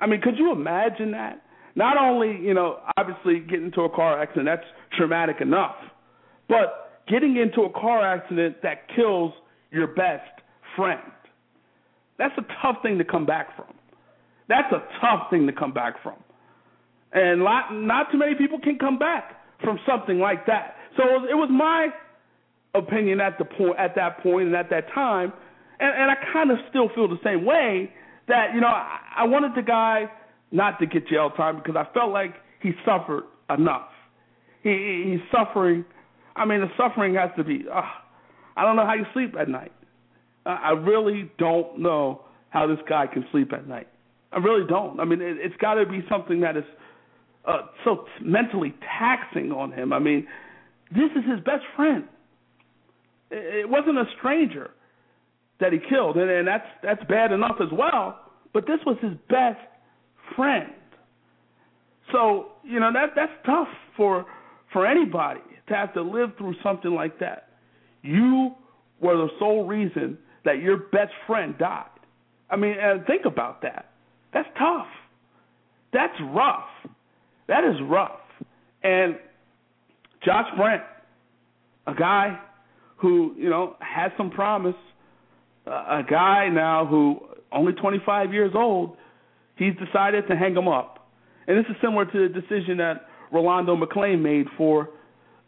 I 0.00 0.06
mean, 0.06 0.20
could 0.20 0.38
you 0.38 0.52
imagine 0.52 1.12
that? 1.12 1.42
Not 1.74 1.96
only, 1.96 2.36
you 2.40 2.54
know, 2.54 2.78
obviously 2.96 3.40
getting 3.40 3.66
into 3.66 3.82
a 3.82 3.90
car 3.90 4.20
accident, 4.20 4.46
that's 4.46 4.66
traumatic 4.96 5.40
enough, 5.40 5.76
but 6.48 7.02
getting 7.08 7.36
into 7.36 7.62
a 7.62 7.70
car 7.70 8.04
accident 8.04 8.56
that 8.62 8.88
kills 8.94 9.32
your 9.70 9.88
best 9.88 10.28
friend. 10.76 11.00
That's 12.18 12.34
a 12.38 12.44
tough 12.62 12.82
thing 12.82 12.98
to 12.98 13.04
come 13.04 13.24
back 13.24 13.56
from. 13.56 13.72
That's 14.48 14.70
a 14.72 14.82
tough 15.00 15.30
thing 15.30 15.46
to 15.46 15.52
come 15.52 15.72
back 15.72 16.02
from. 16.02 16.16
And 17.12 17.42
lot, 17.42 17.72
not 17.72 18.10
too 18.10 18.18
many 18.18 18.34
people 18.34 18.58
can 18.60 18.78
come 18.78 18.98
back 18.98 19.36
from 19.62 19.78
something 19.86 20.18
like 20.18 20.46
that. 20.46 20.74
So 20.96 21.02
it 21.02 21.20
was, 21.20 21.28
it 21.30 21.34
was 21.34 21.48
my 21.50 21.88
opinion 22.74 23.20
at 23.20 23.38
the 23.38 23.44
point 23.44 23.78
at 23.78 23.94
that 23.96 24.22
point 24.22 24.46
and 24.46 24.56
at 24.56 24.70
that 24.70 24.92
time, 24.94 25.32
and, 25.78 26.02
and 26.02 26.10
I 26.10 26.14
kind 26.32 26.50
of 26.50 26.58
still 26.68 26.88
feel 26.94 27.08
the 27.08 27.20
same 27.24 27.44
way 27.44 27.92
that 28.28 28.54
you 28.54 28.60
know 28.60 28.68
I, 28.68 28.98
I 29.18 29.24
wanted 29.24 29.52
the 29.54 29.62
guy 29.62 30.10
not 30.52 30.78
to 30.80 30.86
get 30.86 31.08
jail 31.08 31.30
time 31.30 31.56
because 31.56 31.76
I 31.76 31.92
felt 31.94 32.12
like 32.12 32.34
he 32.60 32.72
suffered 32.84 33.24
enough. 33.48 33.88
He, 34.62 35.12
he's 35.12 35.20
suffering. 35.32 35.84
I 36.36 36.44
mean, 36.44 36.60
the 36.60 36.70
suffering 36.76 37.14
has 37.14 37.30
to 37.36 37.44
be. 37.44 37.64
Uh, 37.72 37.82
I 38.56 38.64
don't 38.64 38.76
know 38.76 38.86
how 38.86 38.94
you 38.94 39.06
sleep 39.12 39.34
at 39.38 39.48
night. 39.48 39.72
I 40.46 40.70
really 40.70 41.30
don't 41.38 41.78
know 41.78 42.22
how 42.48 42.66
this 42.66 42.78
guy 42.88 43.06
can 43.06 43.24
sleep 43.30 43.52
at 43.52 43.68
night. 43.68 43.88
I 44.32 44.38
really 44.38 44.66
don't. 44.66 45.00
I 45.00 45.04
mean, 45.04 45.20
it, 45.20 45.36
it's 45.38 45.56
got 45.56 45.74
to 45.74 45.86
be 45.86 46.04
something 46.10 46.40
that 46.40 46.56
is 46.56 46.64
uh, 47.46 47.62
so 47.84 48.06
mentally 48.22 48.74
taxing 48.98 49.52
on 49.52 49.72
him. 49.72 49.92
I 49.92 49.98
mean, 49.98 50.26
this 50.90 51.10
is 51.16 51.24
his 51.28 51.40
best 51.44 51.64
friend. 51.76 52.04
It, 53.30 53.68
wasn't 53.68 53.98
a 53.98 54.04
stranger 54.18 54.70
that 55.60 55.72
he 55.72 55.78
killed, 55.88 56.16
and, 56.16 56.46
that's 56.46 56.66
that's 56.82 57.02
bad 57.04 57.32
enough 57.32 57.56
as 57.60 57.68
well. 57.72 58.18
But 58.52 58.66
this 58.66 58.80
was 58.84 58.96
his 59.00 59.12
best 59.28 59.60
friend. 60.34 60.72
So 62.12 62.48
you 62.64 62.80
know 62.80 62.92
that 62.92 63.10
that's 63.14 63.32
tough 63.46 63.68
for 63.96 64.26
for 64.72 64.86
anybody 64.86 65.40
to 65.68 65.74
have 65.74 65.94
to 65.94 66.02
live 66.02 66.30
through 66.38 66.54
something 66.62 66.92
like 66.92 67.20
that. 67.20 67.50
You 68.02 68.54
were 69.00 69.16
the 69.16 69.28
sole 69.38 69.66
reason 69.66 70.18
that 70.44 70.60
your 70.60 70.76
best 70.76 71.12
friend 71.26 71.56
died. 71.58 71.86
I 72.50 72.56
mean, 72.56 72.74
and 72.80 73.06
think 73.06 73.24
about 73.26 73.62
that. 73.62 73.90
That's 74.32 74.48
tough. 74.58 74.86
That's 75.92 76.14
rough. 76.32 76.68
That 77.48 77.64
is 77.64 77.76
rough. 77.88 78.20
And 78.82 79.16
Josh 80.24 80.46
Brent, 80.56 80.82
a 81.86 81.94
guy 81.94 82.38
who 82.96 83.34
you 83.38 83.48
know 83.48 83.76
has 83.80 84.12
some 84.16 84.30
promise, 84.30 84.76
a 85.66 86.02
guy 86.08 86.48
now 86.52 86.86
who 86.86 87.20
only 87.52 87.72
25 87.72 88.32
years 88.32 88.52
old, 88.54 88.96
he's 89.56 89.74
decided 89.84 90.28
to 90.28 90.36
hang 90.36 90.54
him 90.54 90.68
up. 90.68 91.08
And 91.46 91.58
this 91.58 91.64
is 91.68 91.76
similar 91.82 92.04
to 92.04 92.28
the 92.28 92.40
decision 92.40 92.76
that 92.78 93.06
Rolando 93.32 93.76
McClain 93.76 94.20
made 94.20 94.46
for 94.56 94.90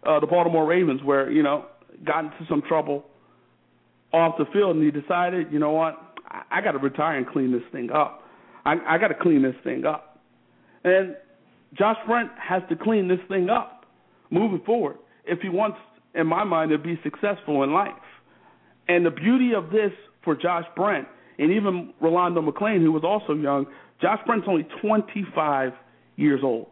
uh, 0.04 0.18
the 0.20 0.26
Baltimore 0.26 0.66
Ravens, 0.66 1.02
where 1.02 1.30
you 1.30 1.42
know 1.42 1.66
got 2.04 2.24
into 2.24 2.46
some 2.48 2.62
trouble 2.66 3.04
off 4.12 4.36
the 4.38 4.46
field, 4.52 4.76
and 4.76 4.84
he 4.84 4.90
decided, 4.90 5.52
you 5.52 5.58
know 5.58 5.70
what, 5.70 5.98
I, 6.28 6.58
I 6.58 6.60
got 6.60 6.72
to 6.72 6.78
retire 6.78 7.16
and 7.16 7.26
clean 7.26 7.52
this 7.52 7.62
thing 7.72 7.90
up. 7.90 8.22
I, 8.64 8.74
I 8.86 8.98
got 8.98 9.08
to 9.08 9.14
clean 9.14 9.42
this 9.42 9.54
thing 9.64 9.84
up. 9.84 10.20
And 10.84 11.16
Josh 11.74 11.96
Brent 12.06 12.30
has 12.38 12.62
to 12.68 12.76
clean 12.76 13.08
this 13.08 13.20
thing 13.28 13.48
up 13.48 13.81
moving 14.32 14.62
forward 14.64 14.96
if 15.24 15.40
he 15.40 15.48
wants, 15.48 15.78
in 16.14 16.26
my 16.26 16.42
mind, 16.42 16.70
to 16.70 16.78
be 16.78 16.98
successful 17.04 17.62
in 17.62 17.72
life. 17.72 17.92
And 18.88 19.06
the 19.06 19.10
beauty 19.10 19.52
of 19.54 19.70
this 19.70 19.92
for 20.24 20.34
Josh 20.34 20.64
Brent 20.74 21.06
and 21.38 21.52
even 21.52 21.92
Rolando 22.00 22.40
McClain, 22.42 22.80
who 22.80 22.90
was 22.90 23.04
also 23.04 23.34
young, 23.34 23.66
Josh 24.00 24.18
Brent's 24.26 24.46
only 24.48 24.66
25 24.80 25.72
years 26.16 26.40
old. 26.42 26.66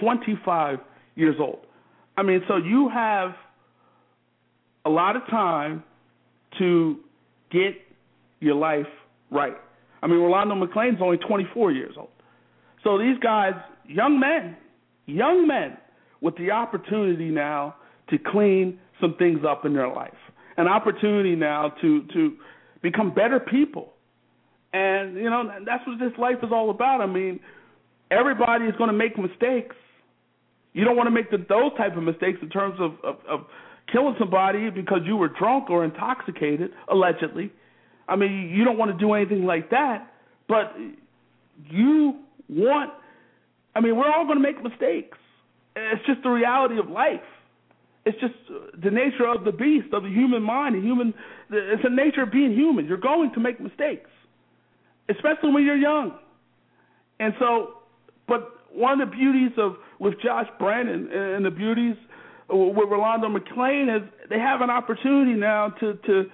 25 0.00 0.78
years 1.14 1.36
old. 1.38 1.60
I 2.16 2.22
mean, 2.22 2.42
so 2.48 2.56
you 2.56 2.88
have 2.92 3.34
a 4.84 4.90
lot 4.90 5.16
of 5.16 5.22
time 5.26 5.84
to 6.58 6.98
get 7.50 7.74
your 8.40 8.54
life 8.54 8.86
right. 9.30 9.56
I 10.02 10.06
mean, 10.06 10.18
Rolando 10.18 10.54
McClain's 10.54 11.00
only 11.00 11.18
24 11.18 11.72
years 11.72 11.94
old. 11.96 12.08
So 12.84 12.98
these 12.98 13.18
guys, 13.22 13.54
young 13.86 14.20
men, 14.20 14.56
young 15.06 15.46
men 15.46 15.76
with 16.20 16.36
the 16.36 16.50
opportunity 16.50 17.28
now 17.28 17.76
to 18.10 18.18
clean 18.18 18.78
some 19.00 19.14
things 19.18 19.40
up 19.46 19.64
in 19.64 19.74
their 19.74 19.88
life, 19.88 20.14
an 20.56 20.68
opportunity 20.68 21.34
now 21.36 21.72
to 21.80 22.02
to 22.14 22.36
become 22.82 23.14
better 23.14 23.40
people. 23.40 23.92
And 24.72 25.16
you 25.16 25.30
know 25.30 25.50
that's 25.64 25.86
what 25.86 25.98
this 25.98 26.16
life 26.18 26.38
is 26.42 26.50
all 26.52 26.70
about. 26.70 27.00
I 27.00 27.06
mean, 27.06 27.40
everybody 28.10 28.66
is 28.66 28.74
going 28.76 28.90
to 28.90 28.96
make 28.96 29.18
mistakes. 29.18 29.76
You 30.72 30.84
don't 30.84 30.96
want 30.96 31.06
to 31.06 31.10
make 31.10 31.30
the, 31.30 31.38
those 31.38 31.72
type 31.78 31.96
of 31.96 32.02
mistakes 32.02 32.38
in 32.42 32.50
terms 32.50 32.76
of, 32.78 32.92
of, 33.02 33.16
of 33.26 33.46
killing 33.90 34.14
somebody 34.18 34.68
because 34.70 35.00
you 35.06 35.16
were 35.16 35.28
drunk 35.28 35.70
or 35.70 35.84
intoxicated, 35.84 36.70
allegedly. 36.90 37.50
I 38.08 38.16
mean, 38.16 38.52
you 38.54 38.64
don't 38.64 38.78
want 38.78 38.92
to 38.92 38.98
do 38.98 39.14
anything 39.14 39.44
like 39.46 39.70
that, 39.70 40.12
but 40.48 40.74
you 41.70 42.20
want. 42.48 42.92
I 43.74 43.80
mean, 43.80 43.96
we're 43.96 44.10
all 44.10 44.24
going 44.24 44.36
to 44.36 44.42
make 44.42 44.62
mistakes. 44.62 45.18
It's 45.76 46.04
just 46.06 46.22
the 46.22 46.30
reality 46.30 46.78
of 46.78 46.88
life. 46.88 47.20
It's 48.06 48.18
just 48.20 48.34
the 48.82 48.90
nature 48.90 49.26
of 49.26 49.44
the 49.44 49.52
beast, 49.52 49.92
of 49.92 50.04
the 50.04 50.08
human 50.08 50.42
mind, 50.42 50.74
the 50.74 50.80
human. 50.80 51.12
It's 51.50 51.82
the 51.82 51.90
nature 51.90 52.22
of 52.22 52.32
being 52.32 52.52
human. 52.52 52.86
You're 52.86 52.96
going 52.98 53.32
to 53.34 53.40
make 53.40 53.60
mistakes, 53.60 54.08
especially 55.10 55.52
when 55.52 55.64
you're 55.64 55.76
young. 55.76 56.16
And 57.20 57.34
so, 57.38 57.78
but 58.26 58.52
one 58.72 59.00
of 59.00 59.10
the 59.10 59.14
beauties 59.14 59.52
of 59.58 59.76
with 59.98 60.14
Josh 60.22 60.46
Brent 60.58 60.88
and, 60.88 61.10
and 61.10 61.44
the 61.44 61.50
beauties 61.50 61.96
with 62.48 62.88
Rolando 62.88 63.28
McClain 63.28 63.94
is 63.94 64.08
they 64.30 64.38
have 64.38 64.60
an 64.60 64.70
opportunity 64.70 65.34
now 65.34 65.70
to 65.80 65.94
to 66.06 66.24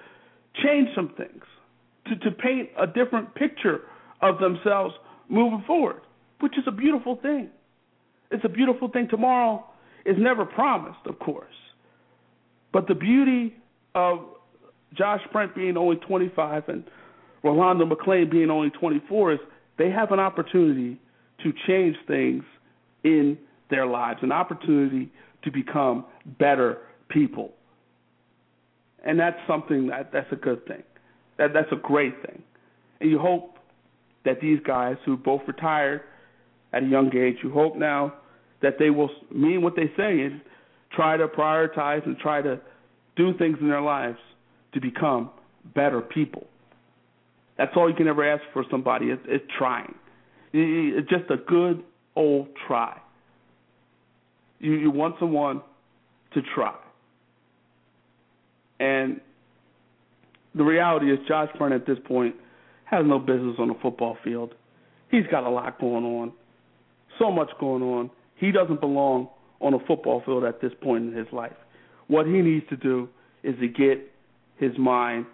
change 0.63 0.89
some 0.95 1.13
things, 1.17 1.43
to 2.05 2.15
to 2.17 2.31
paint 2.31 2.69
a 2.79 2.87
different 2.87 3.33
picture 3.35 3.81
of 4.21 4.39
themselves 4.39 4.93
moving 5.27 5.63
forward, 5.65 6.01
which 6.39 6.57
is 6.57 6.63
a 6.67 6.71
beautiful 6.71 7.17
thing. 7.21 7.49
It's 8.33 8.43
a 8.43 8.49
beautiful 8.49 8.89
thing. 8.89 9.07
Tomorrow 9.09 9.63
is 10.05 10.15
never 10.17 10.43
promised, 10.43 11.05
of 11.05 11.19
course, 11.19 11.53
but 12.73 12.87
the 12.87 12.95
beauty 12.95 13.55
of 13.93 14.19
Josh 14.97 15.21
Brent 15.31 15.55
being 15.55 15.77
only 15.77 15.97
25 15.97 16.67
and 16.67 16.83
Rolando 17.43 17.85
McClain 17.85 18.31
being 18.31 18.49
only 18.49 18.71
24 18.71 19.33
is 19.33 19.39
they 19.77 19.91
have 19.91 20.11
an 20.11 20.19
opportunity 20.19 20.99
to 21.43 21.53
change 21.67 21.95
things 22.07 22.43
in 23.03 23.37
their 23.69 23.85
lives, 23.85 24.19
an 24.23 24.31
opportunity 24.31 25.11
to 25.43 25.51
become 25.51 26.05
better 26.39 26.79
people. 27.09 27.51
And 29.05 29.19
that's 29.19 29.37
something 29.47 29.87
that 29.87 30.11
that's 30.11 30.31
a 30.31 30.37
good 30.37 30.65
thing. 30.65 30.83
That 31.37 31.53
that's 31.53 31.71
a 31.71 31.75
great 31.75 32.15
thing. 32.25 32.41
And 32.99 33.11
you 33.11 33.19
hope 33.19 33.57
that 34.25 34.39
these 34.41 34.59
guys 34.65 34.95
who 35.05 35.17
both 35.17 35.41
retired 35.45 36.01
at 36.71 36.83
a 36.83 36.85
young 36.85 37.15
age, 37.15 37.37
you 37.43 37.51
hope 37.51 37.75
now 37.75 38.13
that 38.63 38.79
they 38.79 38.89
will 38.89 39.11
mean 39.31 39.61
what 39.61 39.75
they 39.75 39.91
say 39.95 40.21
and 40.21 40.41
try 40.95 41.17
to 41.17 41.27
prioritize 41.27 42.03
and 42.05 42.17
try 42.17 42.41
to 42.41 42.59
do 43.15 43.37
things 43.37 43.57
in 43.61 43.67
their 43.69 43.81
lives 43.81 44.17
to 44.73 44.81
become 44.81 45.29
better 45.75 46.01
people. 46.01 46.47
That's 47.57 47.71
all 47.75 47.87
you 47.87 47.95
can 47.95 48.07
ever 48.07 48.27
ask 48.27 48.41
for 48.53 48.65
somebody 48.71 49.07
is, 49.07 49.19
is 49.29 49.41
trying. 49.59 49.93
It's 50.53 51.09
just 51.09 51.29
a 51.29 51.37
good 51.37 51.83
old 52.15 52.47
try. 52.67 52.99
You, 54.59 54.73
you 54.73 54.91
want 54.91 55.15
someone 55.19 55.61
to 56.33 56.41
try. 56.55 56.75
And 58.79 59.19
the 60.55 60.63
reality 60.63 61.11
is, 61.11 61.19
Josh 61.27 61.49
Brent 61.57 61.73
at 61.73 61.85
this 61.85 61.97
point 62.07 62.35
has 62.85 63.05
no 63.05 63.19
business 63.19 63.55
on 63.59 63.67
the 63.67 63.75
football 63.81 64.17
field. 64.23 64.53
He's 65.11 65.25
got 65.29 65.43
a 65.43 65.49
lot 65.49 65.79
going 65.79 66.05
on, 66.05 66.31
so 67.19 67.31
much 67.31 67.49
going 67.59 67.83
on. 67.83 68.09
He 68.43 68.51
doesn't 68.51 68.81
belong 68.81 69.29
on 69.61 69.73
a 69.73 69.79
football 69.87 70.21
field 70.25 70.43
at 70.43 70.59
this 70.59 70.73
point 70.81 71.05
in 71.05 71.13
his 71.13 71.27
life. 71.31 71.55
What 72.07 72.25
he 72.25 72.41
needs 72.41 72.67
to 72.69 72.75
do 72.75 73.07
is 73.41 73.55
to 73.61 73.69
get 73.69 74.11
his 74.57 74.77
mind, 74.77 75.27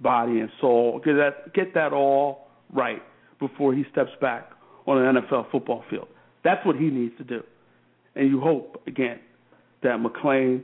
body, 0.00 0.38
and 0.40 0.50
soul 0.60 1.00
get 1.02 1.14
that 1.14 1.54
get 1.54 1.72
that 1.72 1.94
all 1.94 2.48
right 2.70 3.02
before 3.40 3.72
he 3.72 3.84
steps 3.90 4.10
back 4.20 4.50
on 4.86 4.98
an 4.98 5.16
NFL 5.16 5.50
football 5.50 5.82
field. 5.88 6.08
That's 6.44 6.64
what 6.66 6.76
he 6.76 6.90
needs 6.90 7.16
to 7.16 7.24
do. 7.24 7.42
And 8.14 8.28
you 8.28 8.38
hope, 8.38 8.82
again, 8.86 9.20
that 9.82 9.98
McClain 9.98 10.62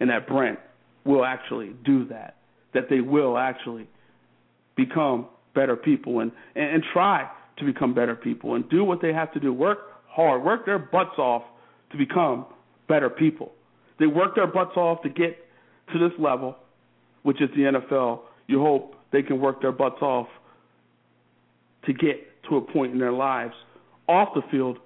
and 0.00 0.10
that 0.10 0.26
Brent 0.26 0.58
will 1.04 1.24
actually 1.24 1.72
do 1.84 2.04
that, 2.08 2.34
that 2.74 2.90
they 2.90 3.00
will 3.00 3.38
actually 3.38 3.86
become 4.76 5.26
better 5.54 5.76
people 5.76 6.18
and, 6.18 6.32
and, 6.56 6.74
and 6.74 6.84
try 6.92 7.30
to 7.58 7.64
become 7.64 7.94
better 7.94 8.16
people 8.16 8.56
and 8.56 8.68
do 8.68 8.82
what 8.82 9.00
they 9.00 9.12
have 9.12 9.32
to 9.34 9.40
do. 9.40 9.52
Work 9.52 9.78
hard, 10.18 10.42
work 10.42 10.66
their 10.66 10.80
butts 10.80 11.16
off 11.16 11.44
to 11.92 11.96
become 11.96 12.44
better 12.88 13.08
people. 13.08 13.52
They 14.00 14.06
work 14.06 14.34
their 14.34 14.48
butts 14.48 14.76
off 14.76 15.00
to 15.02 15.08
get 15.08 15.38
to 15.92 15.98
this 15.98 16.10
level, 16.18 16.56
which 17.22 17.40
is 17.40 17.48
the 17.54 17.62
NFL. 17.62 18.22
You 18.48 18.60
hope 18.60 18.96
they 19.12 19.22
can 19.22 19.40
work 19.40 19.62
their 19.62 19.70
butts 19.70 20.02
off 20.02 20.26
to 21.86 21.92
get 21.92 22.16
to 22.48 22.56
a 22.56 22.60
point 22.60 22.92
in 22.92 22.98
their 22.98 23.12
lives 23.12 23.54
off 24.08 24.30
the 24.34 24.42
field 24.50 24.78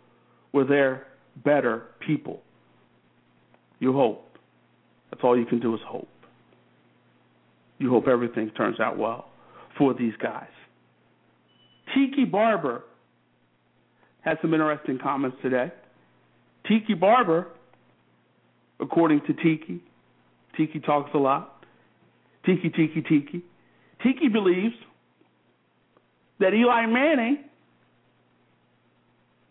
where 0.51 0.67
they're 0.67 1.07
better 1.43 1.85
people. 2.07 2.43
You 3.79 3.95
hope. 3.95 4.37
That's 5.11 5.25
all 5.25 5.39
you 5.39 5.47
can 5.47 5.61
do 5.61 5.75
is 5.75 5.81
hope. 5.87 6.09
You 7.79 7.89
hope 7.89 8.07
everything 8.07 8.51
turns 8.51 8.81
out 8.81 8.99
well 8.99 9.31
for 9.79 9.95
these 9.95 10.13
guys. 10.23 10.45
Tiki 11.95 12.27
Barber 12.27 12.85
had 14.23 14.39
some 14.41 14.55
interesting 14.55 14.99
comments 15.03 15.37
today. 15.43 15.71
Tiki 16.67 16.95
Barber, 16.95 17.49
according 18.81 19.21
to 19.27 19.35
Tiki, 19.35 19.83
Tiki 20.57 20.81
talks 20.81 21.11
a 21.15 21.19
lot. 21.19 21.65
Tiki, 22.47 22.71
Tiki, 22.71 23.03
Tiki. 23.03 23.43
Tiki 24.03 24.29
believes 24.29 24.75
that 26.41 26.53
Eli 26.55 26.87
Manning 26.87 27.45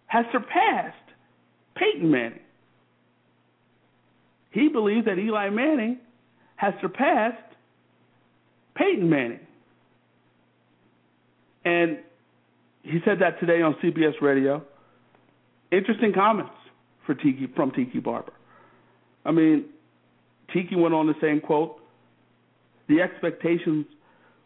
has 0.08 0.26
surpassed 0.32 0.98
Peyton 1.76 2.12
Manning. 2.12 2.40
He 4.52 4.68
believes 4.68 5.06
that 5.06 5.18
Eli 5.18 5.50
Manning 5.50 6.00
has 6.58 6.74
surpassed 6.82 7.38
Peyton 8.76 9.10
Manning. 9.10 9.40
And 11.64 12.00
he 12.84 13.00
said 13.06 13.20
that 13.20 13.40
today 13.40 13.62
on 13.62 13.76
CBS 13.84 14.22
Radio. 14.22 14.64
Interesting 15.72 16.14
comments 16.14 16.54
for 17.06 17.16
Tiki 17.16 17.48
from 17.56 17.72
Tiki 17.72 18.00
Barber. 18.00 18.34
I 19.26 19.32
mean, 19.32 19.66
Tiki 20.54 20.76
went 20.76 20.94
on 20.94 21.08
to 21.08 21.14
say, 21.22 21.40
quote, 21.40 21.80
the 22.88 23.02
expectations 23.02 23.86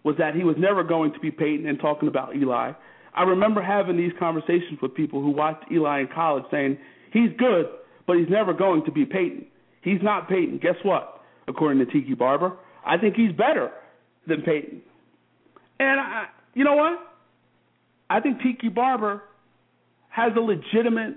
was 0.03 0.15
that 0.19 0.35
he 0.35 0.43
was 0.43 0.55
never 0.57 0.83
going 0.83 1.13
to 1.13 1.19
be 1.19 1.31
Peyton 1.31 1.65
and 1.65 1.79
talking 1.79 2.07
about 2.07 2.35
Eli. 2.35 2.73
I 3.13 3.23
remember 3.23 3.61
having 3.61 3.97
these 3.97 4.11
conversations 4.19 4.79
with 4.81 4.93
people 4.93 5.21
who 5.21 5.31
watched 5.31 5.71
Eli 5.71 6.01
in 6.01 6.09
college 6.13 6.43
saying, 6.51 6.77
he's 7.11 7.29
good, 7.37 7.65
but 8.05 8.17
he's 8.17 8.29
never 8.29 8.53
going 8.53 8.85
to 8.85 8.91
be 8.91 9.05
Peyton. 9.05 9.45
He's 9.81 10.01
not 10.03 10.29
Peyton. 10.29 10.59
Guess 10.61 10.75
what? 10.83 11.21
According 11.47 11.83
to 11.85 11.91
Tiki 11.91 12.13
Barber, 12.13 12.53
I 12.85 12.97
think 12.97 13.15
he's 13.15 13.31
better 13.31 13.71
than 14.27 14.41
Peyton. 14.41 14.81
And 15.79 15.99
I, 15.99 16.25
you 16.53 16.63
know 16.63 16.75
what? 16.75 16.99
I 18.09 18.19
think 18.19 18.41
Tiki 18.41 18.69
Barber 18.69 19.23
has 20.09 20.31
a 20.35 20.39
legitimate 20.39 21.15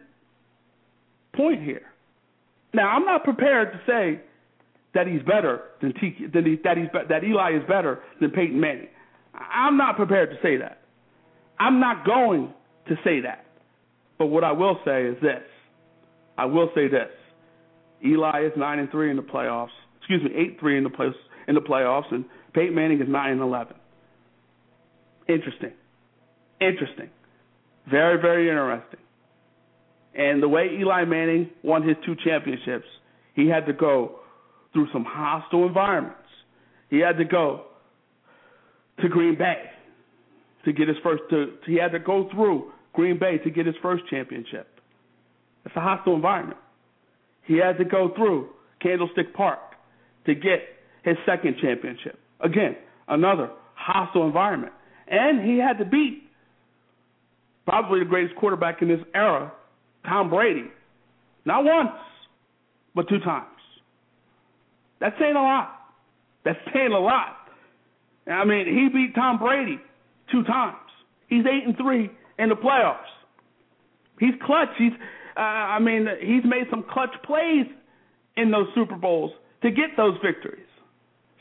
point 1.35 1.63
here. 1.63 1.83
Now, 2.73 2.89
I'm 2.89 3.05
not 3.05 3.25
prepared 3.25 3.73
to 3.73 3.81
say 3.87 4.21
that 4.95 5.07
he's 5.07 5.23
better 5.23 5.63
than 5.81 5.93
Tiki, 5.95 6.27
than 6.33 6.45
he, 6.45 6.57
that 6.65 6.77
he's 6.77 6.89
that 7.09 7.25
Eli 7.25 7.57
is 7.57 7.63
better 7.69 8.01
than 8.21 8.31
Peyton 8.31 8.59
Manning. 8.59 8.89
I'm 9.35 9.77
not 9.77 9.97
prepared 9.97 10.31
to 10.31 10.37
say 10.43 10.57
that. 10.57 10.83
I'm 11.61 11.81
not 11.81 12.05
going 12.05 12.53
to 12.89 12.97
say 13.05 13.21
that. 13.21 13.45
But 14.19 14.27
what 14.27 14.45
I 14.45 14.53
will 14.53 14.79
say 14.85 15.05
is 15.05 15.17
this. 15.23 15.43
I 16.37 16.47
will 16.47 16.71
say 16.75 16.89
this. 16.89 17.11
Eli 18.05 18.47
is 18.47 18.53
nine 18.57 18.79
and 18.79 18.91
three 18.91 19.11
in 19.11 19.17
the 19.17 19.23
playoffs. 19.23 19.69
Excuse 19.99 20.23
me, 20.23 20.31
eight 20.37 20.59
three 20.59 20.77
in 20.77 20.85
the 20.85 20.91
place 20.91 21.15
in 21.47 21.55
the 21.55 21.61
playoffs, 21.61 22.13
and 22.13 22.25
Peyton 22.53 22.75
Manning 22.75 23.01
is 23.01 23.09
nine 23.09 23.33
and 23.33 23.41
eleven. 23.41 23.77
Interesting. 25.29 25.73
Interesting. 26.61 27.11
Very, 27.91 28.21
very 28.21 28.49
interesting. 28.49 29.01
And 30.15 30.43
the 30.43 30.49
way 30.49 30.69
Eli 30.81 31.05
Manning 31.05 31.51
won 31.63 31.87
his 31.87 31.97
two 32.05 32.17
championships, 32.25 32.87
he 33.35 33.49
had 33.49 33.67
to 33.67 33.73
go 33.73 34.21
through 34.73 34.89
some 34.93 35.05
hostile 35.07 35.67
environments. 35.67 36.17
He 36.91 36.99
had 36.99 37.19
to 37.19 37.25
go 37.25 37.65
to 39.01 39.09
Green 39.09 39.37
Bay 39.39 39.63
to 40.65 40.73
get 40.73 40.89
his 40.89 40.97
first. 41.03 41.23
To, 41.31 41.53
he 41.67 41.77
had 41.77 41.93
to 41.93 41.99
go 41.99 42.29
through 42.33 42.73
Green 42.93 43.19
Bay 43.19 43.39
to 43.39 43.51
get 43.51 43.67
his 43.67 43.77
first 43.81 44.05
championship. 44.11 44.67
It's 45.65 45.77
a 45.77 45.81
hostile 45.81 46.15
environment. 46.15 46.59
He 47.45 47.57
had 47.57 47.79
to 47.79 47.85
go 47.85 48.13
through 48.17 48.49
Candlestick 48.83 49.35
Park 49.35 49.61
to 50.27 50.35
get 50.35 50.61
his 51.05 51.17
second 51.25 51.57
championship. 51.61 52.19
Again, 52.41 52.77
another 53.07 53.51
hostile 53.75 54.27
environment. 54.27 54.73
And 55.07 55.49
he 55.49 55.59
had 55.59 55.79
to 55.79 55.85
beat 55.85 56.28
probably 57.69 57.99
the 57.99 58.07
greatest 58.07 58.35
quarterback 58.37 58.81
in 58.81 58.89
this 58.89 59.01
era, 59.15 59.53
Tom 60.07 60.31
Brady. 60.31 60.65
Not 61.45 61.65
once, 61.65 61.91
but 62.95 63.09
two 63.11 63.19
times. 63.21 63.47
That's 65.01 65.15
saying 65.21 65.37
a 65.37 65.43
lot. 65.43 65.75
That's 66.47 66.59
saying 66.73 66.93
a 66.93 66.99
lot. 66.99 67.37
I 68.27 68.45
mean, 68.47 68.67
he 68.67 68.89
beat 68.89 69.15
Tom 69.15 69.39
Brady 69.39 69.79
two 70.33 70.45
times. 70.45 70.77
He's 71.29 71.45
eight 71.45 71.67
and 71.67 71.77
three 71.77 72.11
in 72.39 72.49
the 72.49 72.55
playoffs. 72.55 72.97
He's 74.19 74.35
clutch. 74.47 74.71
He's, 74.79 74.93
uh, 75.37 75.41
I 75.41 75.79
mean, 75.79 76.09
he's 76.21 76.45
made 76.45 76.65
some 76.71 76.85
clutch 76.91 77.15
plays 77.25 77.67
in 78.39 78.51
those 78.51 78.67
Super 78.75 78.97
Bowls 78.97 79.33
to 79.63 79.71
get 79.71 79.91
those 79.99 80.15
victories. 80.25 80.65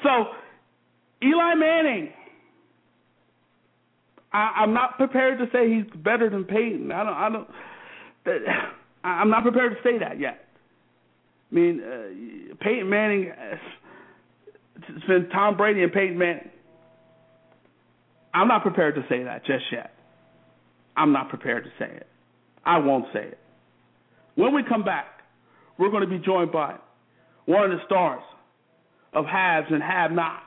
So, 0.04 0.10
Eli 1.24 1.56
Manning, 1.56 2.10
I, 4.32 4.54
I'm 4.58 4.74
not 4.74 4.98
prepared 4.98 5.40
to 5.40 5.46
say 5.52 5.74
he's 5.74 5.86
better 6.04 6.30
than 6.30 6.44
Peyton. 6.44 6.92
I 6.92 7.04
don't. 7.04 7.14
I 7.14 7.30
don't. 7.30 7.50
I'm 9.04 9.30
not 9.30 9.44
prepared 9.44 9.72
to 9.72 9.78
say 9.84 10.00
that 10.00 10.20
yet. 10.20 10.46
I 11.52 11.56
mean, 11.56 11.82
uh, 11.82 12.56
Peyton 12.62 12.90
Manning. 12.90 13.32
It's 14.90 15.06
been 15.06 15.30
Tom 15.30 15.58
Brady 15.58 15.84
and 15.84 15.92
Peyton 15.92 16.18
Manning. 16.18 16.50
I'm 18.34 18.48
not 18.48 18.62
prepared 18.62 18.96
to 18.96 19.06
say 19.10 19.24
that 19.24 19.46
just 19.46 19.64
yet. 19.72 19.94
I'm 20.96 21.12
not 21.12 21.30
prepared 21.30 21.64
to 21.64 21.70
say 21.80 21.92
it. 21.92 22.08
I 22.66 22.80
won't 22.80 23.06
say 23.14 23.22
it. 23.22 23.40
When 24.36 24.54
we 24.54 24.62
come 24.68 24.84
back, 24.84 25.06
we're 25.80 25.90
going 25.90 26.04
to 26.04 26.10
be 26.10 26.20
joined 26.20 26.52
by 26.52 26.76
one 27.46 27.72
of 27.72 27.72
the 27.72 27.84
stars 27.86 28.22
of 29.14 29.26
haves 29.26 29.68
and 29.72 29.82
have 29.82 30.12
nots, 30.12 30.44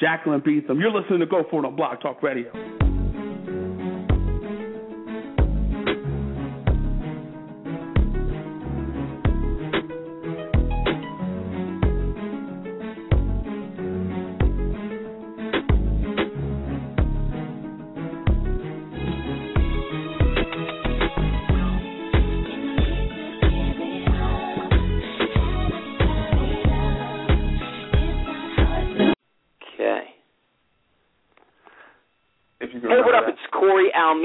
Jaclyn 0.00 0.44
Betham. 0.44 0.78
You're 0.78 0.92
listening 0.92 1.20
to 1.20 1.26
Go 1.26 1.44
For 1.50 1.64
It 1.64 1.66
on 1.66 1.76
Blog 1.76 2.00
Talk 2.00 2.22
Radio. 2.22 2.89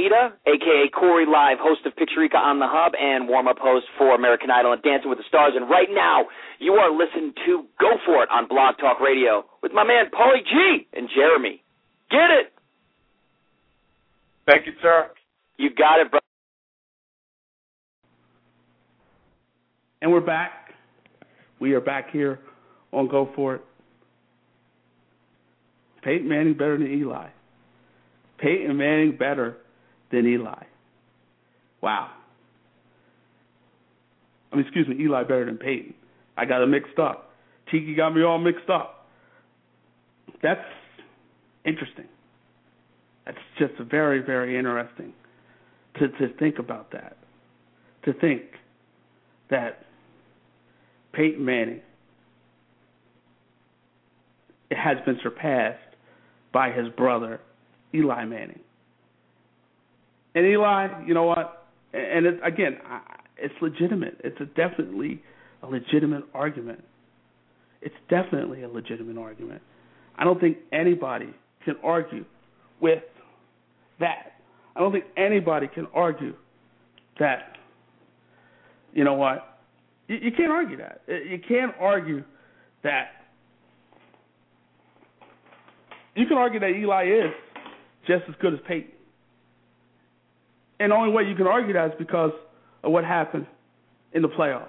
Almeida, 0.05 0.35
aka 0.45 0.89
Corey 0.93 1.25
Live, 1.25 1.57
host 1.59 1.85
of 1.85 1.93
Pictureka 1.93 2.35
on 2.35 2.59
the 2.59 2.67
Hub 2.67 2.93
and 2.99 3.27
warm 3.27 3.47
up 3.47 3.57
host 3.59 3.85
for 3.97 4.15
American 4.15 4.49
Idol 4.51 4.73
and 4.73 4.81
Dancing 4.81 5.09
with 5.09 5.17
the 5.17 5.23
Stars. 5.27 5.53
And 5.55 5.69
right 5.69 5.87
now, 5.91 6.25
you 6.59 6.73
are 6.73 6.91
listening 6.91 7.33
to 7.45 7.65
Go 7.79 7.93
For 8.05 8.23
It 8.23 8.29
on 8.31 8.47
Blog 8.47 8.77
Talk 8.77 8.99
Radio 8.99 9.45
with 9.61 9.71
my 9.73 9.83
man 9.83 10.05
Paulie 10.13 10.43
G 10.43 10.87
and 10.93 11.09
Jeremy. 11.13 11.63
Get 12.11 12.29
it? 12.29 12.53
Thank 14.47 14.67
you, 14.67 14.73
sir. 14.81 15.09
You 15.57 15.69
got 15.73 16.01
it, 16.01 16.11
bro. 16.11 16.19
And 20.01 20.11
we're 20.11 20.21
back. 20.21 20.51
We 21.59 21.73
are 21.73 21.81
back 21.81 22.11
here 22.11 22.39
on 22.91 23.07
Go 23.07 23.29
For 23.35 23.55
It. 23.55 23.61
Peyton 26.03 26.27
Manning 26.27 26.53
better 26.53 26.77
than 26.77 26.91
Eli. 26.91 27.29
Peyton 28.37 28.77
Manning 28.77 29.17
better 29.17 29.57
than 30.11 30.25
Eli. 30.25 30.63
Wow. 31.81 32.11
I 34.51 34.55
mean, 34.55 34.65
excuse 34.65 34.87
me, 34.87 34.95
Eli 35.03 35.23
better 35.23 35.45
than 35.45 35.57
Peyton. 35.57 35.93
I 36.37 36.45
got 36.45 36.61
it 36.61 36.67
mixed 36.67 36.99
up. 36.99 37.31
Tiki 37.71 37.95
got 37.95 38.15
me 38.15 38.23
all 38.23 38.37
mixed 38.37 38.69
up. 38.69 39.07
That's 40.41 40.61
interesting. 41.65 42.07
That's 43.25 43.37
just 43.57 43.73
very, 43.89 44.19
very 44.19 44.57
interesting 44.57 45.13
to 45.99 46.07
to 46.07 46.33
think 46.37 46.59
about 46.59 46.91
that. 46.91 47.17
To 48.03 48.13
think 48.13 48.43
that 49.49 49.85
Peyton 51.13 51.43
Manning 51.43 51.81
has 54.71 54.97
been 55.05 55.19
surpassed 55.23 55.79
by 56.53 56.71
his 56.71 56.87
brother 56.89 57.39
Eli 57.93 58.25
Manning. 58.25 58.59
And 60.35 60.45
Eli, 60.45 61.05
you 61.07 61.13
know 61.13 61.23
what? 61.23 61.65
And 61.93 62.25
it, 62.25 62.39
again, 62.43 62.77
it's 63.37 63.53
legitimate. 63.61 64.19
It's 64.23 64.39
a 64.41 64.45
definitely 64.45 65.23
a 65.63 65.67
legitimate 65.67 66.25
argument. 66.33 66.83
It's 67.81 67.95
definitely 68.09 68.63
a 68.63 68.69
legitimate 68.69 69.17
argument. 69.17 69.61
I 70.17 70.23
don't 70.23 70.39
think 70.39 70.57
anybody 70.71 71.33
can 71.63 71.75
argue 71.83 72.25
with 72.81 73.03
that. 73.99 74.33
I 74.75 74.79
don't 74.79 74.91
think 74.91 75.05
anybody 75.17 75.67
can 75.73 75.87
argue 75.93 76.33
that 77.19 77.57
you 78.93 79.03
know 79.03 79.13
what 79.13 79.59
you, 80.07 80.17
you 80.17 80.31
can't 80.31 80.51
argue 80.51 80.77
that 80.77 81.01
uh, 81.07 81.13
you 81.13 81.39
can't 81.47 81.73
argue 81.79 82.23
that 82.83 83.07
you 86.15 86.25
can 86.25 86.37
argue 86.37 86.59
that 86.59 86.69
Eli 86.69 87.05
is 87.05 87.33
just 88.07 88.23
as 88.27 88.35
good 88.41 88.53
as 88.53 88.59
Peyton. 88.67 88.94
And 90.79 90.91
the 90.91 90.95
only 90.95 91.11
way 91.11 91.23
you 91.23 91.35
can 91.35 91.47
argue 91.47 91.73
that 91.73 91.91
is 91.91 91.93
because 91.97 92.31
of 92.83 92.91
what 92.91 93.03
happened 93.03 93.47
in 94.13 94.21
the 94.21 94.29
playoffs 94.29 94.67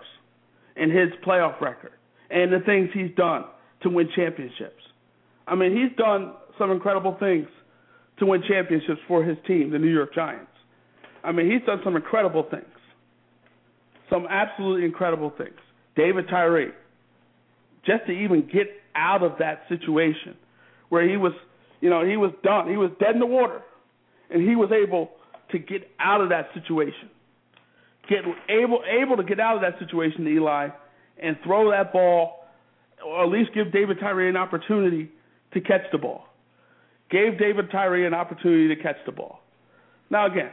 and 0.76 0.90
his 0.90 1.08
playoff 1.26 1.60
record 1.60 1.92
and 2.30 2.52
the 2.52 2.60
things 2.60 2.90
he's 2.92 3.14
done 3.16 3.44
to 3.82 3.90
win 3.90 4.08
championships. 4.14 4.82
I 5.46 5.54
mean, 5.54 5.72
he's 5.76 5.96
done 5.96 6.34
some 6.58 6.70
incredible 6.70 7.16
things 7.18 7.48
to 8.18 8.26
win 8.26 8.42
championships 8.48 9.00
for 9.06 9.22
his 9.24 9.36
team, 9.46 9.70
the 9.70 9.78
New 9.78 9.92
York 9.92 10.14
Giants. 10.14 10.50
I 11.22 11.32
mean, 11.32 11.50
he's 11.50 11.64
done 11.66 11.80
some 11.84 11.96
incredible 11.96 12.46
things. 12.50 12.64
Some 14.10 14.26
absolutely 14.30 14.84
incredible 14.84 15.32
things. 15.36 15.56
David 15.96 16.26
Tyree, 16.28 16.70
just 17.84 18.06
to 18.06 18.12
even 18.12 18.42
get 18.52 18.68
out 18.94 19.22
of 19.22 19.32
that 19.38 19.62
situation 19.68 20.36
where 20.88 21.08
he 21.08 21.16
was, 21.16 21.32
you 21.80 21.90
know, 21.90 22.06
he 22.06 22.16
was 22.16 22.30
done. 22.42 22.68
He 22.68 22.76
was 22.76 22.90
dead 23.00 23.14
in 23.14 23.20
the 23.20 23.26
water. 23.26 23.60
And 24.30 24.48
he 24.48 24.56
was 24.56 24.70
able 24.72 25.10
to 25.51 25.59
get 25.59 25.90
out 26.01 26.20
of 26.20 26.31
that 26.31 26.48
situation. 26.55 27.10
Get 28.09 28.20
able 28.48 28.82
able 28.89 29.16
to 29.16 29.24
get 29.24 29.40
out 29.40 29.56
of 29.56 29.62
that 29.62 29.78
situation, 29.78 30.27
Eli, 30.28 30.68
and 31.18 31.36
throw 31.44 31.70
that 31.70 31.93
ball 31.93 32.47
or 33.05 33.24
at 33.24 33.31
least 33.31 33.52
give 33.55 33.73
David 33.73 33.98
Tyree 34.01 34.28
an 34.28 34.36
opportunity 34.36 35.10
to 35.55 35.60
catch 35.60 35.82
the 35.93 35.98
ball. 35.98 36.24
Gave 37.10 37.39
David 37.39 37.70
Tyree 37.70 38.06
an 38.06 38.14
opportunity 38.14 38.74
to 38.74 38.82
catch 38.82 38.97
the 39.06 39.12
ball. 39.12 39.40
Now 40.10 40.27
again, 40.27 40.51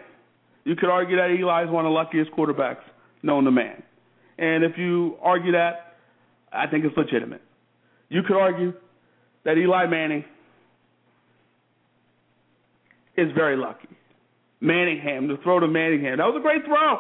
you 0.66 0.76
could 0.76 0.90
argue 0.90 1.16
that 1.18 1.30
Eli 1.32 1.66
is 1.66 1.70
one 1.70 1.86
of 1.86 1.90
the 1.90 1.94
luckiest 1.94 2.32
quarterbacks 2.32 2.84
known 3.22 3.46
to 3.46 3.52
man. 3.52 3.84
And 4.38 4.64
if 4.64 4.78
you 4.78 5.18
argue 5.22 5.52
that, 5.54 5.96
I 6.52 6.68
think 6.68 6.86
it's 6.86 6.96
legitimate. 6.98 7.42
You 8.10 8.22
could 8.24 8.38
argue 8.38 8.74
that 9.46 9.58
Eli 9.58 9.88
Manning 9.88 10.26
is 13.18 13.32
very 13.36 13.58
lucky. 13.58 13.90
Manningham, 14.64 15.28
the 15.28 15.38
throw 15.44 15.60
to 15.60 15.68
Manningham, 15.68 16.18
that 16.18 16.26
was 16.26 16.38
a 16.40 16.42
great 16.42 16.64
throw. 16.66 16.98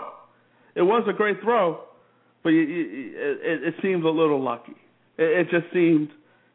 It 0.76 0.81
was 0.81 1.03
a 1.07 1.14
great 1.14 1.41
throw, 1.41 1.80
but 2.44 2.52
it, 2.52 2.68
it, 2.69 3.64
it 3.64 3.76
seems 3.81 4.03
a 4.03 4.10
little 4.10 4.44
lucky. 4.44 4.76
It, 5.18 5.48
it 5.48 5.49
just 5.49 5.73
seems 5.73 6.10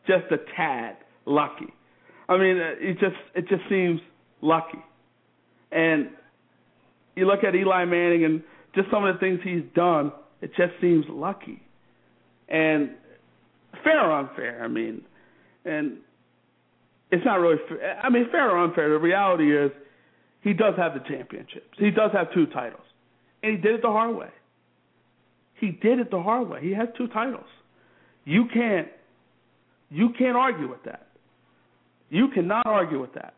just 0.06 0.24
a 0.30 0.36
tad 0.54 0.96
lucky. 1.24 1.72
I 2.28 2.36
mean, 2.36 2.58
uh, 2.58 2.74
it 2.78 2.98
just 3.00 3.16
it 3.34 3.48
just 3.48 3.62
seems 3.70 4.00
lucky. 4.42 4.84
And 5.72 6.10
you 7.16 7.26
look 7.26 7.42
at 7.42 7.54
Eli 7.54 7.84
Manning 7.86 8.24
and 8.24 8.42
just 8.74 8.90
some 8.90 9.04
of 9.04 9.14
the 9.14 9.20
things 9.20 9.40
he's 9.42 9.64
done, 9.74 10.12
it 10.42 10.50
just 10.56 10.72
seems 10.80 11.06
lucky. 11.08 11.62
And 12.48 12.90
fair 13.82 14.00
or 14.00 14.12
unfair, 14.12 14.62
I 14.62 14.68
mean, 14.68 15.02
and 15.64 15.98
it's 17.10 17.24
not 17.24 17.36
really. 17.36 17.56
Fair. 17.66 17.98
I 18.02 18.10
mean, 18.10 18.26
fair 18.30 18.50
or 18.50 18.62
unfair. 18.62 18.90
The 18.90 18.98
reality 18.98 19.56
is, 19.56 19.70
he 20.48 20.54
does 20.54 20.74
have 20.78 20.94
the 20.94 21.00
championships. 21.00 21.76
He 21.76 21.90
does 21.90 22.10
have 22.14 22.32
two 22.32 22.46
titles, 22.46 22.80
and 23.42 23.52
he 23.52 23.58
did 23.58 23.74
it 23.74 23.82
the 23.82 23.88
hard 23.88 24.16
way. 24.16 24.30
He 25.60 25.72
did 25.72 25.98
it 25.98 26.10
the 26.10 26.22
hard 26.22 26.48
way. 26.48 26.62
He 26.62 26.72
has 26.72 26.88
two 26.96 27.06
titles. 27.08 27.44
You 28.24 28.46
can't. 28.52 28.88
You 29.90 30.08
can't 30.18 30.38
argue 30.38 30.66
with 30.66 30.82
that. 30.84 31.08
You 32.08 32.28
cannot 32.28 32.66
argue 32.66 32.98
with 32.98 33.12
that. 33.12 33.34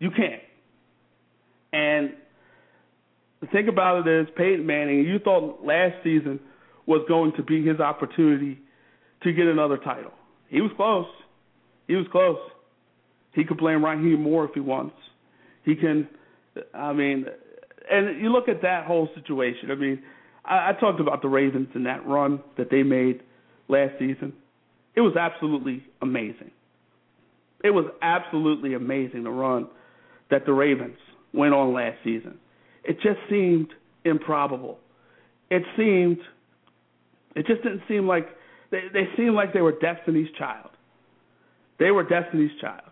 You 0.00 0.10
can't. 0.10 0.42
And 1.72 2.10
the 3.40 3.46
thing 3.46 3.68
about 3.68 4.06
it 4.06 4.20
is, 4.20 4.26
Peyton 4.36 4.66
Manning, 4.66 5.04
you 5.04 5.18
thought 5.18 5.64
last 5.64 5.94
season 6.04 6.40
was 6.84 7.06
going 7.08 7.32
to 7.38 7.42
be 7.42 7.64
his 7.64 7.80
opportunity 7.80 8.58
to 9.22 9.32
get 9.32 9.46
another 9.46 9.78
title. 9.78 10.12
He 10.48 10.60
was 10.60 10.72
close. 10.76 11.06
He 11.86 11.94
was 11.94 12.06
close. 12.12 12.38
He 13.32 13.44
could 13.44 13.56
blame 13.56 13.82
Rahim 13.82 14.22
Moore 14.22 14.44
if 14.44 14.50
he 14.52 14.60
wants. 14.60 14.94
He 15.64 15.74
can, 15.74 16.08
I 16.74 16.92
mean, 16.92 17.26
and 17.90 18.20
you 18.20 18.30
look 18.30 18.48
at 18.48 18.62
that 18.62 18.86
whole 18.86 19.08
situation. 19.14 19.70
I 19.70 19.74
mean, 19.74 20.02
I, 20.44 20.70
I 20.70 20.72
talked 20.78 21.00
about 21.00 21.22
the 21.22 21.28
Ravens 21.28 21.68
and 21.74 21.86
that 21.86 22.06
run 22.06 22.40
that 22.56 22.70
they 22.70 22.82
made 22.82 23.22
last 23.68 23.92
season. 23.98 24.32
It 24.94 25.00
was 25.00 25.16
absolutely 25.16 25.84
amazing. 26.02 26.50
It 27.62 27.70
was 27.70 27.86
absolutely 28.02 28.74
amazing 28.74 29.24
the 29.24 29.30
run 29.30 29.68
that 30.30 30.46
the 30.46 30.52
Ravens 30.52 30.96
went 31.34 31.54
on 31.54 31.72
last 31.72 31.98
season. 32.02 32.38
It 32.84 32.96
just 33.02 33.18
seemed 33.28 33.68
improbable. 34.04 34.78
It 35.50 35.62
seemed, 35.76 36.18
it 37.36 37.46
just 37.46 37.62
didn't 37.62 37.82
seem 37.88 38.06
like 38.06 38.26
they, 38.70 38.82
they 38.92 39.08
seemed 39.16 39.34
like 39.34 39.52
they 39.52 39.60
were 39.60 39.72
Destiny's 39.72 40.28
Child. 40.38 40.70
They 41.78 41.90
were 41.90 42.04
Destiny's 42.04 42.52
Child. 42.60 42.82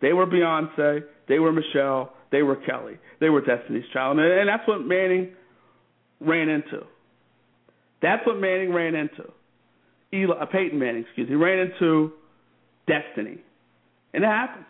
They 0.00 0.12
were 0.12 0.26
Beyonce. 0.26 1.04
They 1.28 1.38
were 1.38 1.52
Michelle. 1.52 2.12
They 2.30 2.42
were 2.42 2.56
Kelly. 2.56 2.98
They 3.20 3.30
were 3.30 3.40
Destiny's 3.40 3.84
Child, 3.92 4.18
and, 4.18 4.26
and 4.26 4.48
that's 4.48 4.66
what 4.66 4.80
Manning 4.80 5.32
ran 6.20 6.48
into. 6.48 6.84
That's 8.02 8.26
what 8.26 8.38
Manning 8.38 8.72
ran 8.72 8.94
into. 8.94 9.30
Eli, 10.12 10.36
uh, 10.36 10.46
Peyton 10.46 10.78
Manning, 10.78 11.02
excuse 11.02 11.28
me, 11.28 11.34
He 11.34 11.36
ran 11.36 11.70
into 11.70 12.12
destiny, 12.86 13.38
and 14.12 14.24
it 14.24 14.26
happens. 14.26 14.66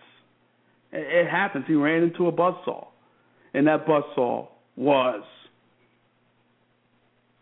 It, 0.93 1.27
it 1.27 1.31
happens. 1.31 1.65
He 1.67 1.75
ran 1.75 2.03
into 2.03 2.27
a 2.27 2.33
buzzsaw, 2.33 2.87
and 3.53 3.67
that 3.67 3.87
buzzsaw 3.87 4.49
was 4.77 5.23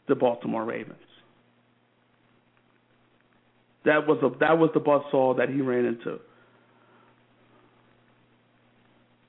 the 0.09 0.15
Baltimore 0.15 0.65
Ravens. 0.65 0.99
That 3.85 4.07
was 4.07 4.19
a 4.23 4.39
that 4.39 4.59
was 4.59 4.71
the 4.75 4.81
buzzsaw 4.81 5.37
that 5.39 5.49
he 5.49 5.61
ran 5.61 5.85
into. 5.85 6.21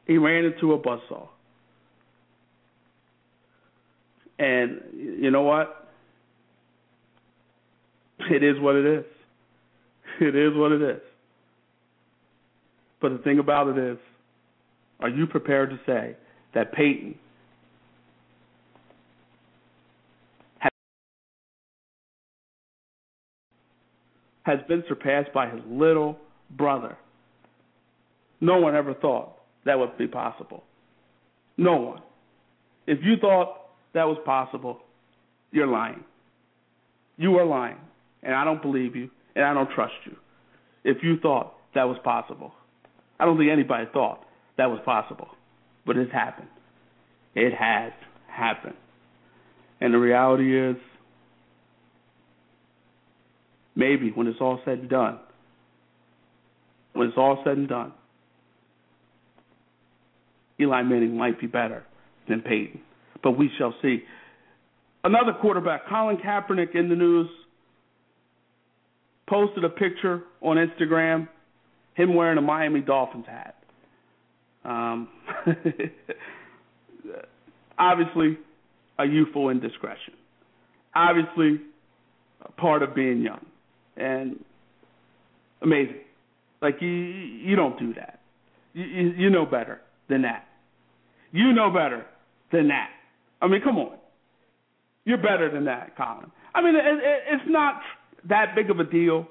He 0.05 0.17
ran 0.17 0.45
into 0.45 0.73
a 0.73 0.79
buzzsaw. 0.79 1.27
And 4.39 4.81
you 4.95 5.31
know 5.31 5.43
what? 5.43 5.87
It 8.31 8.43
is 8.43 8.59
what 8.59 8.75
it 8.75 8.85
is. 8.85 9.05
It 10.19 10.35
is 10.35 10.55
what 10.55 10.71
it 10.71 10.81
is. 10.81 11.01
But 13.01 13.13
the 13.13 13.17
thing 13.19 13.39
about 13.39 13.67
it 13.67 13.77
is, 13.77 13.97
are 14.99 15.09
you 15.09 15.27
prepared 15.27 15.69
to 15.71 15.79
say 15.85 16.15
that 16.53 16.71
Peyton 16.73 17.15
has 24.43 24.59
been 24.67 24.83
surpassed 24.87 25.33
by 25.33 25.49
his 25.49 25.61
little 25.67 26.17
brother. 26.51 26.97
No 28.41 28.59
one 28.59 28.75
ever 28.75 28.93
thought 28.93 29.37
that 29.65 29.79
would 29.79 29.97
be 29.97 30.07
possible. 30.07 30.63
No 31.57 31.77
one. 31.77 32.01
If 32.87 32.99
you 33.03 33.15
thought 33.19 33.57
that 33.93 34.05
was 34.05 34.17
possible, 34.25 34.79
you're 35.51 35.67
lying. 35.67 36.03
You 37.17 37.37
are 37.37 37.45
lying. 37.45 37.77
And 38.23 38.33
I 38.33 38.43
don't 38.43 38.61
believe 38.61 38.95
you, 38.95 39.09
and 39.35 39.45
I 39.45 39.53
don't 39.53 39.69
trust 39.71 39.93
you. 40.05 40.15
If 40.83 41.03
you 41.03 41.17
thought 41.19 41.53
that 41.75 41.83
was 41.83 41.97
possible, 42.03 42.53
I 43.19 43.25
don't 43.25 43.37
think 43.37 43.51
anybody 43.51 43.85
thought 43.93 44.25
that 44.57 44.69
was 44.69 44.79
possible. 44.85 45.29
But 45.85 45.97
it's 45.97 46.11
happened. 46.11 46.47
It 47.35 47.53
has 47.53 47.91
happened. 48.27 48.75
And 49.81 49.93
the 49.93 49.97
reality 49.97 50.57
is, 50.57 50.77
Maybe 53.75 54.11
when 54.11 54.27
it's 54.27 54.39
all 54.39 54.59
said 54.65 54.79
and 54.79 54.89
done. 54.89 55.19
When 56.93 57.07
it's 57.07 57.17
all 57.17 57.41
said 57.43 57.57
and 57.57 57.67
done, 57.67 57.91
Eli 60.63 60.81
Manning 60.83 61.17
might 61.17 61.39
be 61.39 61.47
better 61.47 61.83
than 62.27 62.41
Peyton. 62.41 62.81
But 63.21 63.37
we 63.37 63.49
shall 63.57 63.73
see. 63.81 64.03
Another 65.03 65.33
quarterback, 65.39 65.87
Colin 65.87 66.17
Kaepernick, 66.17 66.75
in 66.75 66.89
the 66.89 66.95
news, 66.95 67.29
posted 69.27 69.63
a 69.63 69.69
picture 69.69 70.21
on 70.41 70.57
Instagram, 70.57 71.27
him 71.95 72.15
wearing 72.15 72.37
a 72.37 72.41
Miami 72.41 72.81
Dolphins 72.81 73.25
hat. 73.27 73.55
Um, 74.65 75.09
obviously, 77.77 78.37
a 78.97 79.05
youthful 79.05 79.49
indiscretion. 79.49 80.13
Obviously, 80.95 81.59
part 82.57 82.83
of 82.83 82.95
being 82.95 83.21
young 83.21 83.45
and 83.97 84.43
amazing. 85.61 86.01
Like 86.61 86.75
you, 86.81 86.87
you 86.87 87.55
don't 87.55 87.77
do 87.77 87.93
that. 87.95 88.19
You, 88.73 88.85
you, 88.85 89.09
you 89.17 89.29
know 89.29 89.45
better 89.45 89.81
than 90.09 90.21
that. 90.23 90.47
You 91.33 91.51
know 91.51 91.69
better 91.69 92.05
than 92.51 92.69
that. 92.69 92.89
I 93.41 93.47
mean, 93.47 93.61
come 93.61 93.77
on. 93.77 93.97
You're 95.03 95.17
better 95.17 95.51
than 95.51 95.65
that, 95.65 95.97
Colin. 95.97 96.31
I 96.55 96.61
mean, 96.61 96.75
it, 96.75 96.85
it, 96.85 97.23
it's 97.31 97.43
not 97.47 97.81
that 98.29 98.55
big 98.55 98.69
of 98.69 98.79
a 98.79 98.85
deal, 98.85 99.27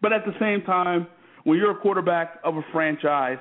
but 0.00 0.12
at 0.12 0.24
the 0.24 0.32
same 0.40 0.62
time, 0.62 1.06
when 1.44 1.58
you're 1.58 1.70
a 1.70 1.80
quarterback 1.80 2.40
of 2.42 2.56
a 2.56 2.62
franchise, 2.72 3.38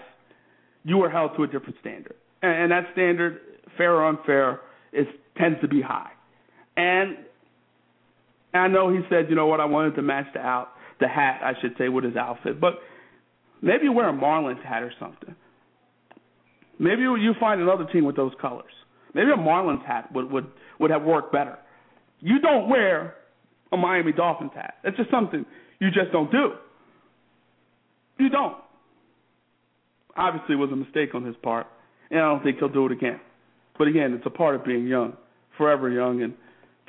you 0.84 1.02
are 1.02 1.10
held 1.10 1.32
to 1.38 1.44
a 1.44 1.48
different 1.48 1.76
standard, 1.80 2.16
and, 2.44 2.64
and 2.64 2.72
that 2.72 2.92
standard, 2.94 3.40
fair 3.78 3.96
or 3.96 4.06
unfair, 4.06 4.60
is 4.94 5.08
tends 5.38 5.60
to 5.62 5.68
be 5.68 5.82
high. 5.82 6.12
And 6.76 7.18
I 8.54 8.68
know 8.68 8.92
he 8.94 9.00
said, 9.10 9.30
you 9.30 9.36
know 9.36 9.48
what, 9.48 9.60
I 9.60 9.66
wanted 9.66 9.96
to 9.96 10.02
match 10.02 10.28
the 10.34 10.40
out 10.40 10.70
the 11.00 11.08
hat, 11.08 11.42
I 11.44 11.54
should 11.62 11.76
say, 11.78 11.90
with 11.90 12.04
his 12.04 12.16
outfit. 12.16 12.62
But 12.62 12.74
maybe 13.62 13.90
wear 13.90 14.10
a 14.10 14.14
Marlins 14.14 14.64
hat 14.64 14.84
or 14.84 14.94
something. 15.00 15.36
Maybe 16.82 17.04
you 17.04 17.36
find 17.40 17.62
another 17.62 17.86
team 17.86 18.06
with 18.06 18.16
those 18.16 18.32
colors. 18.42 18.72
Maybe 19.14 19.30
a 19.30 19.38
Marlins 19.38 19.86
hat 19.86 20.12
would 20.16 20.32
would 20.32 20.48
would 20.80 20.90
have 20.90 21.04
worked 21.04 21.32
better. 21.32 21.60
You 22.20 22.40
don't 22.40 22.70
wear 22.70 23.14
a 23.72 23.78
Miami 23.78 24.12
Dolphins 24.12 24.50
hat. 24.56 24.76
That's 24.84 24.98
just 24.98 25.12
something 25.12 25.46
you 25.80 25.90
just 25.92 26.12
don't 26.12 26.32
do. 26.32 26.54
You 28.18 28.30
don't. 28.30 28.58
Obviously, 30.18 30.56
it 30.56 30.58
was 30.58 30.72
a 30.72 30.76
mistake 30.76 31.14
on 31.14 31.24
his 31.24 31.36
part, 31.44 31.68
and 32.10 32.20
I 32.20 32.24
don't 32.24 32.44
think 32.44 32.58
he'll 32.58 32.68
do 32.68 32.88
it 32.88 32.92
again. 32.92 33.20
But 33.78 33.88
again, 33.88 34.14
it's 34.14 34.26
a 34.26 34.32
part 34.32 34.56
of 34.56 34.66
being 34.66 34.88
young, 34.88 35.14
forever 35.58 35.88
young, 35.88 36.24
and 36.24 36.34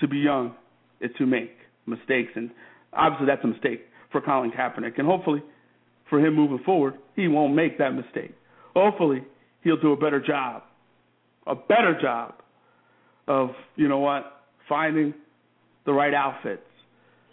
to 0.01 0.09
be 0.09 0.17
young 0.17 0.55
is 1.03 1.11
to 1.19 1.27
make 1.27 1.53
mistakes, 1.85 2.33
and 2.35 2.51
obviously 2.95 3.27
that's 3.27 3.45
a 3.45 3.49
mistake 3.49 3.83
for 4.11 4.23
Colin 4.23 4.53
Kaepernick, 4.53 4.99
and 4.99 5.07
hopefully 5.07 5.43
for 6.09 6.19
him 6.19 6.35
moving 6.35 6.61
forward, 6.65 6.95
he 7.15 7.29
won't 7.29 7.55
make 7.55 7.77
that 7.79 7.91
mistake. 7.91 8.35
Hopefully, 8.75 9.23
he'll 9.63 9.81
do 9.81 9.93
a 9.93 9.97
better 9.97 10.21
job, 10.21 10.63
a 11.47 11.55
better 11.55 11.99
job 12.01 12.35
of 13.29 13.51
you 13.77 13.89
know 13.89 13.99
what, 13.99 14.43
finding 14.69 15.15
the 15.87 15.93
right 15.93 16.15
outfits 16.15 16.63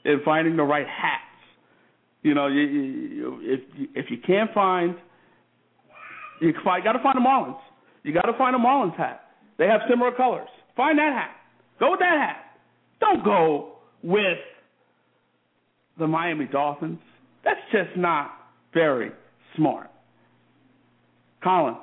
and 0.06 0.22
finding 0.23 0.56
the 0.56 0.64
right 0.64 0.88
hats. 0.88 1.23
You 2.22 2.34
know, 2.34 2.47
you, 2.47 2.61
you, 2.61 3.39
if 3.41 3.60
if 3.95 4.11
you 4.11 4.18
can't 4.26 4.53
find, 4.53 4.95
you 6.41 6.53
got 6.53 6.93
to 6.93 7.03
find 7.03 7.18
a 7.18 7.22
Marlins. 7.22 7.60
You 8.03 8.14
got 8.14 8.23
to 8.31 8.38
find 8.38 8.56
a 8.56 8.60
Marlins 8.60 8.95
hat. 8.97 9.26
They 9.57 9.68
have 9.68 9.81
similar 9.89 10.11
colors. 10.11 10.47
Find 10.76 10.97
that 10.99 11.14
hat. 11.14 11.31
Go 11.80 11.91
with 11.91 11.99
that 11.99 12.18
hat. 12.18 12.45
Don't 12.99 13.23
go 13.23 13.73
with 14.03 14.38
the 15.97 16.07
Miami 16.07 16.45
Dolphins. 16.45 16.99
That's 17.43 17.60
just 17.72 17.97
not 17.97 18.31
very 18.73 19.11
smart. 19.56 19.89
Colin, 21.43 21.76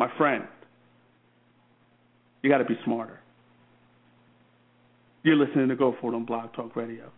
my 0.00 0.08
friend, 0.16 0.44
you 2.40 2.48
got 2.48 2.56
to 2.56 2.64
be 2.64 2.74
smarter. 2.86 3.20
You're 5.22 5.36
listening 5.36 5.68
to 5.68 5.76
Go 5.76 5.94
For 6.00 6.10
It 6.10 6.16
on 6.16 6.24
Blog 6.24 6.54
Talk 6.54 6.74
Radio. 6.74 7.10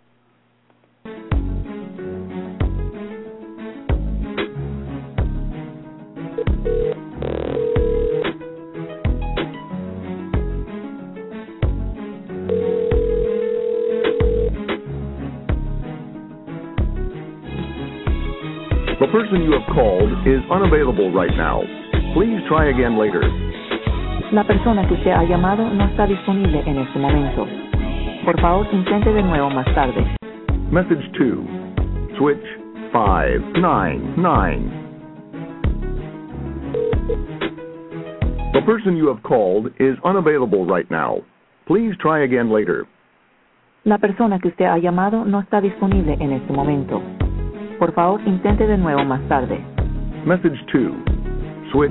The 18.99 19.07
person 19.13 19.43
you 19.43 19.53
have 19.53 19.73
called 19.73 20.11
is 20.27 20.41
unavailable 20.51 21.13
right 21.13 21.31
now. 21.37 21.82
Please 22.15 22.45
try 22.47 22.69
again 22.69 22.99
later. 22.99 23.23
La 24.33 24.45
persona 24.45 24.87
que 24.87 24.93
usted 24.95 25.13
ha 25.13 25.25
llamado 25.25 25.65
no 25.73 25.87
está 25.87 26.07
disponible 26.07 26.63
en 26.67 26.77
este 26.77 26.99
momento. 26.99 27.47
Por 28.27 28.39
favor, 28.39 28.67
intente 28.71 29.11
de 29.15 29.23
nuevo 29.23 29.49
más 29.49 29.65
tarde. 29.75 30.05
Message 30.71 31.11
2. 31.19 31.39
Switch 32.19 32.45
599. 32.93 34.61
The 38.53 38.61
person 38.67 38.95
you 38.95 39.09
have 39.09 39.23
called 39.23 39.73
is 39.81 39.97
unavailable 40.05 40.67
right 40.67 40.91
now. 40.91 41.23
Please 41.67 41.97
try 41.99 42.25
again 42.25 42.51
later. 42.51 42.85
La 43.85 43.97
persona 43.97 44.39
que 44.39 44.49
usted 44.49 44.67
ha 44.67 44.77
llamado 44.77 45.25
no 45.25 45.41
está 45.41 45.63
disponible 45.63 46.19
en 46.21 46.33
este 46.33 46.53
momento. 46.53 47.01
Por 47.79 47.93
favor, 47.95 48.21
intente 48.27 48.67
de 48.67 48.77
nuevo 48.77 49.03
más 49.03 49.27
tarde. 49.29 49.59
Message 50.27 50.61
2. 50.75 51.12
Switch 51.73 51.91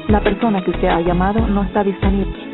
La 0.08 0.20
persona 0.20 0.64
que 0.64 0.72
usted 0.72 0.88
ha 0.88 1.00
llamado 1.00 1.46
no 1.46 1.62
está 1.62 1.84
disponible. 1.84 2.49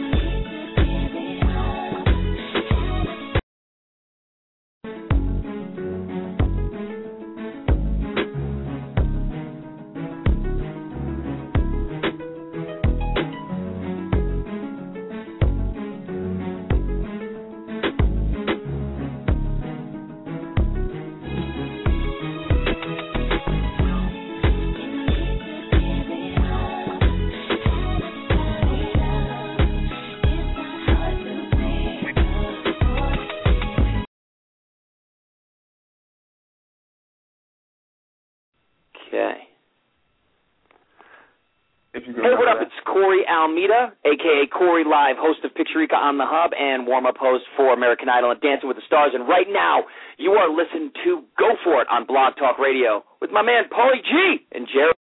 Almeida, 43.46 43.94
aka 44.04 44.46
Corey 44.50 44.82
Live, 44.82 45.14
host 45.18 45.38
of 45.44 45.52
Pictureka 45.54 45.94
on 45.94 46.18
the 46.18 46.26
Hub 46.26 46.50
and 46.58 46.84
warm-up 46.84 47.16
host 47.16 47.44
for 47.56 47.72
American 47.72 48.08
Idol 48.08 48.32
and 48.32 48.40
Dancing 48.40 48.66
with 48.66 48.76
the 48.76 48.82
Stars. 48.86 49.12
And 49.14 49.28
right 49.28 49.46
now, 49.48 49.84
you 50.18 50.32
are 50.32 50.50
listening 50.50 50.90
to 51.04 51.22
Go 51.38 51.54
For 51.62 51.80
It 51.80 51.86
on 51.88 52.06
Blog 52.06 52.34
Talk 52.36 52.58
Radio 52.58 53.04
with 53.20 53.30
my 53.30 53.42
man 53.42 53.64
Paulie 53.70 54.02
G 54.02 54.46
and 54.50 54.66
Jerry. 54.66 54.92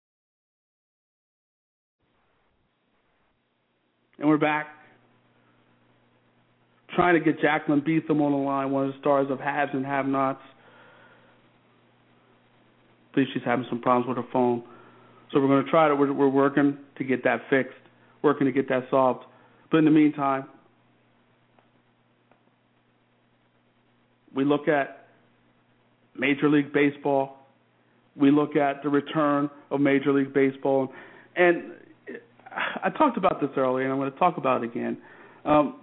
And 4.18 4.28
we're 4.28 4.36
back. 4.36 4.66
Trying 6.94 7.14
to 7.14 7.24
get 7.24 7.40
Jaclyn 7.40 7.82
Betham 7.82 8.20
on 8.20 8.32
the 8.32 8.38
line, 8.38 8.70
one 8.70 8.86
of 8.86 8.92
the 8.92 8.98
stars 9.00 9.28
of 9.30 9.40
Haves 9.40 9.70
and 9.72 9.86
Have 9.86 10.06
Nots. 10.06 10.40
I 13.10 13.14
believe 13.14 13.28
she's 13.32 13.42
having 13.44 13.64
some 13.70 13.80
problems 13.80 14.06
with 14.06 14.18
her 14.18 14.30
phone. 14.32 14.62
So 15.32 15.40
we're 15.40 15.48
going 15.48 15.64
to 15.64 15.70
try 15.70 15.88
to, 15.88 15.96
we're, 15.96 16.12
we're 16.12 16.28
working 16.28 16.76
to 16.98 17.04
get 17.04 17.24
that 17.24 17.40
fixed, 17.48 17.74
working 18.24 18.46
to 18.46 18.52
get 18.52 18.68
that 18.70 18.86
solved. 18.90 19.24
But 19.70 19.78
in 19.78 19.84
the 19.84 19.90
meantime, 19.90 20.46
we 24.34 24.44
look 24.44 24.66
at 24.66 25.08
Major 26.16 26.48
League 26.48 26.72
Baseball. 26.72 27.36
We 28.16 28.30
look 28.30 28.56
at 28.56 28.82
the 28.82 28.88
return 28.88 29.50
of 29.70 29.80
Major 29.80 30.12
League 30.12 30.32
Baseball. 30.32 30.92
And 31.36 31.72
I 32.82 32.90
talked 32.90 33.16
about 33.16 33.40
this 33.40 33.50
earlier, 33.56 33.84
and 33.84 33.92
I'm 33.92 33.98
going 33.98 34.12
to 34.12 34.18
talk 34.18 34.36
about 34.36 34.62
it 34.62 34.70
again. 34.70 34.98
Um, 35.44 35.80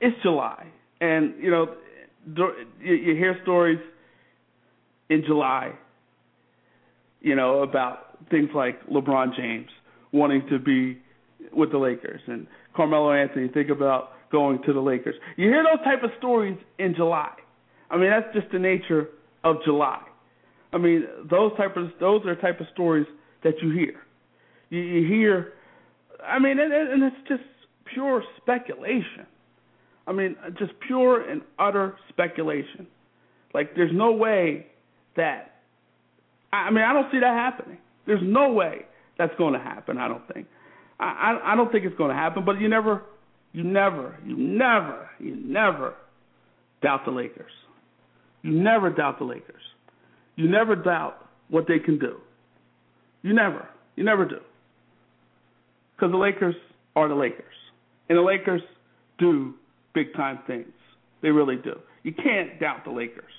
it's 0.00 0.16
July, 0.22 0.66
and 1.00 1.34
you 1.42 1.50
know, 1.50 1.74
you, 2.36 2.94
you 2.94 3.14
hear 3.14 3.38
stories 3.42 3.78
in 5.08 5.22
July, 5.26 5.72
you 7.20 7.34
know, 7.34 7.62
about 7.62 8.18
things 8.30 8.50
like 8.54 8.86
LeBron 8.88 9.34
James 9.36 9.68
wanting 10.12 10.46
to 10.50 10.58
be 10.58 10.98
with 11.52 11.72
the 11.72 11.78
Lakers, 11.78 12.20
and 12.26 12.46
Carmelo 12.74 13.12
Anthony 13.12 13.48
think 13.48 13.70
about 13.70 14.10
going 14.30 14.60
to 14.66 14.72
the 14.72 14.80
Lakers. 14.80 15.14
You 15.36 15.48
hear 15.48 15.62
those 15.62 15.84
type 15.84 16.02
of 16.02 16.10
stories 16.18 16.58
in 16.78 16.94
July. 16.94 17.32
I 17.90 17.96
mean, 17.96 18.10
that's 18.10 18.32
just 18.34 18.52
the 18.52 18.58
nature 18.58 19.08
of 19.44 19.56
July. 19.64 20.02
I 20.72 20.78
mean, 20.78 21.06
those 21.30 21.52
type 21.56 21.76
of 21.76 21.90
those 22.00 22.26
are 22.26 22.34
type 22.36 22.60
of 22.60 22.66
stories 22.72 23.06
that 23.44 23.54
you 23.62 23.70
hear. 23.70 23.94
You, 24.70 24.80
you 24.80 25.06
hear 25.06 25.52
I 26.24 26.38
mean, 26.38 26.58
and, 26.58 26.72
and 26.72 27.02
it's 27.02 27.28
just 27.28 27.42
pure 27.92 28.22
speculation. 28.36 29.26
I 30.06 30.12
mean, 30.12 30.36
just 30.58 30.72
pure 30.86 31.28
and 31.28 31.42
utter 31.58 31.96
speculation. 32.08 32.86
Like, 33.54 33.74
there's 33.74 33.92
no 33.92 34.12
way 34.12 34.66
that. 35.16 35.60
I 36.52 36.70
mean, 36.70 36.84
I 36.84 36.92
don't 36.92 37.10
see 37.10 37.18
that 37.20 37.34
happening. 37.34 37.78
There's 38.06 38.22
no 38.22 38.52
way 38.52 38.86
that's 39.18 39.34
going 39.36 39.54
to 39.54 39.58
happen. 39.58 39.98
I 39.98 40.08
don't 40.08 40.26
think. 40.32 40.46
I 40.98 41.52
I, 41.52 41.56
don't 41.56 41.70
think 41.70 41.84
it's 41.84 41.96
going 41.96 42.10
to 42.10 42.16
happen. 42.16 42.44
But 42.44 42.60
you 42.60 42.68
never, 42.68 43.02
you 43.52 43.64
never, 43.64 44.16
you 44.24 44.36
never, 44.36 45.10
you 45.18 45.36
never 45.36 45.94
doubt 46.82 47.04
the 47.04 47.10
Lakers. 47.10 47.52
You 48.42 48.52
never 48.52 48.90
doubt 48.90 49.18
the 49.18 49.24
Lakers. 49.24 49.62
You 50.36 50.48
never 50.48 50.76
doubt 50.76 51.28
what 51.48 51.66
they 51.66 51.78
can 51.78 51.98
do. 51.98 52.16
You 53.22 53.34
never, 53.34 53.66
you 53.96 54.04
never 54.04 54.24
do 54.24 54.38
because 55.96 56.12
the 56.12 56.18
Lakers 56.18 56.54
are 56.94 57.08
the 57.08 57.14
Lakers, 57.14 57.44
and 58.08 58.18
the 58.18 58.22
Lakers 58.22 58.62
do 59.18 59.54
big 59.94 60.12
time 60.14 60.40
things. 60.46 60.72
They 61.22 61.30
really 61.30 61.56
do. 61.56 61.74
You 62.02 62.12
can't 62.12 62.60
doubt 62.60 62.84
the 62.84 62.90
Lakers. 62.90 63.32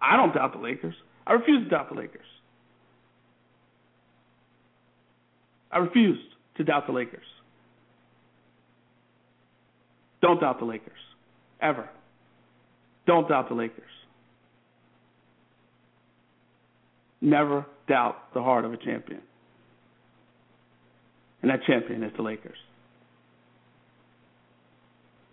I 0.00 0.16
don't 0.16 0.34
doubt 0.34 0.52
the 0.54 0.58
Lakers. 0.58 0.94
I 1.26 1.34
refuse 1.34 1.64
to 1.64 1.70
doubt 1.70 1.90
the 1.90 1.96
Lakers. 1.96 2.26
I 5.70 5.78
refuse 5.78 6.18
to 6.58 6.64
doubt 6.64 6.86
the 6.86 6.92
Lakers. 6.92 7.24
Don't 10.20 10.40
doubt 10.40 10.58
the 10.58 10.66
Lakers. 10.66 10.92
Ever. 11.60 11.88
Don't 13.06 13.28
doubt 13.28 13.48
the 13.48 13.54
Lakers. 13.54 13.84
Never 17.20 17.66
doubt 17.88 18.16
the 18.34 18.42
heart 18.42 18.64
of 18.64 18.72
a 18.72 18.76
champion. 18.76 19.20
And 21.42 21.50
that 21.50 21.60
champion 21.66 22.02
is 22.02 22.12
the 22.16 22.22
Lakers. 22.22 22.58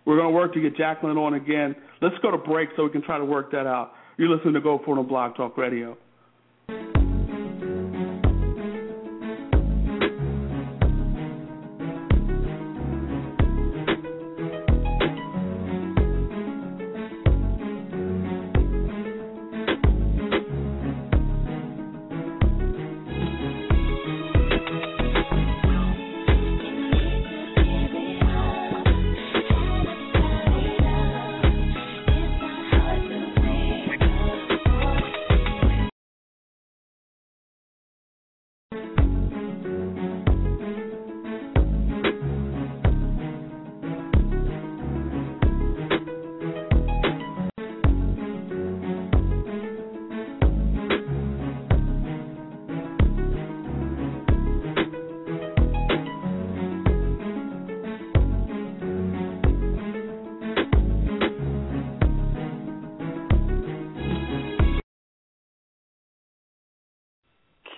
We're 0.05 0.17
going 0.17 0.29
to 0.29 0.35
work 0.35 0.53
to 0.53 0.61
get 0.61 0.77
Jaclyn 0.77 1.17
on 1.17 1.33
again. 1.33 1.75
Let's 2.01 2.15
go 2.21 2.29
to 2.31 2.37
break 2.37 2.69
so 2.75 2.83
we 2.83 2.91
can 2.91 3.01
try 3.01 3.17
to 3.17 3.25
work 3.25 3.51
that 3.51 3.65
out. 3.65 3.91
You're 4.17 4.29
listening 4.29 4.53
to 4.53 4.61
Go 4.61 4.79
For 4.85 4.95
It 4.95 4.99
on 4.99 5.07
Blog 5.07 5.35
Talk 5.35 5.57
Radio. 5.57 5.97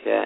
Okay. 0.01 0.25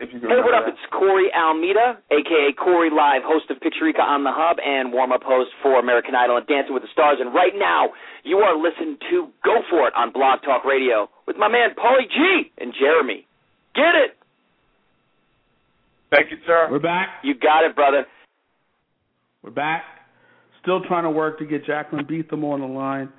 Hey, 0.00 0.06
what 0.40 0.54
up? 0.54 0.64
It's 0.66 0.80
Corey 0.90 1.28
Almeida, 1.36 1.98
aka 2.10 2.52
Corey 2.56 2.88
Live, 2.88 3.20
host 3.22 3.50
of 3.50 3.58
Pictureka 3.58 4.00
on 4.00 4.24
the 4.24 4.32
Hub 4.32 4.56
and 4.64 4.94
warm-up 4.94 5.22
host 5.22 5.50
for 5.62 5.78
American 5.78 6.14
Idol 6.14 6.38
and 6.38 6.46
Dancing 6.46 6.72
with 6.72 6.82
the 6.82 6.88
Stars. 6.90 7.18
And 7.20 7.34
right 7.34 7.52
now, 7.54 7.90
you 8.24 8.38
are 8.38 8.56
listening 8.56 8.96
to 9.10 9.28
Go 9.44 9.60
For 9.68 9.88
It 9.88 9.94
on 9.94 10.10
Blog 10.10 10.40
Talk 10.42 10.64
Radio 10.64 11.10
with 11.26 11.36
my 11.36 11.48
man 11.48 11.76
Paulie 11.76 12.08
G 12.08 12.50
and 12.56 12.72
Jeremy. 12.80 13.26
Get 13.74 13.94
it? 13.94 14.16
Thank 16.10 16.30
you, 16.30 16.38
sir. 16.46 16.68
We're 16.70 16.78
back. 16.78 17.08
You 17.22 17.34
got 17.34 17.64
it, 17.64 17.76
brother. 17.76 18.06
We're 19.42 19.50
back. 19.50 19.82
Still 20.62 20.80
trying 20.88 21.04
to 21.04 21.10
work 21.10 21.38
to 21.40 21.44
get 21.44 21.66
Jaclyn 21.66 22.08
Betham 22.08 22.42
on 22.44 22.60
the 22.60 22.66
line. 22.66 23.10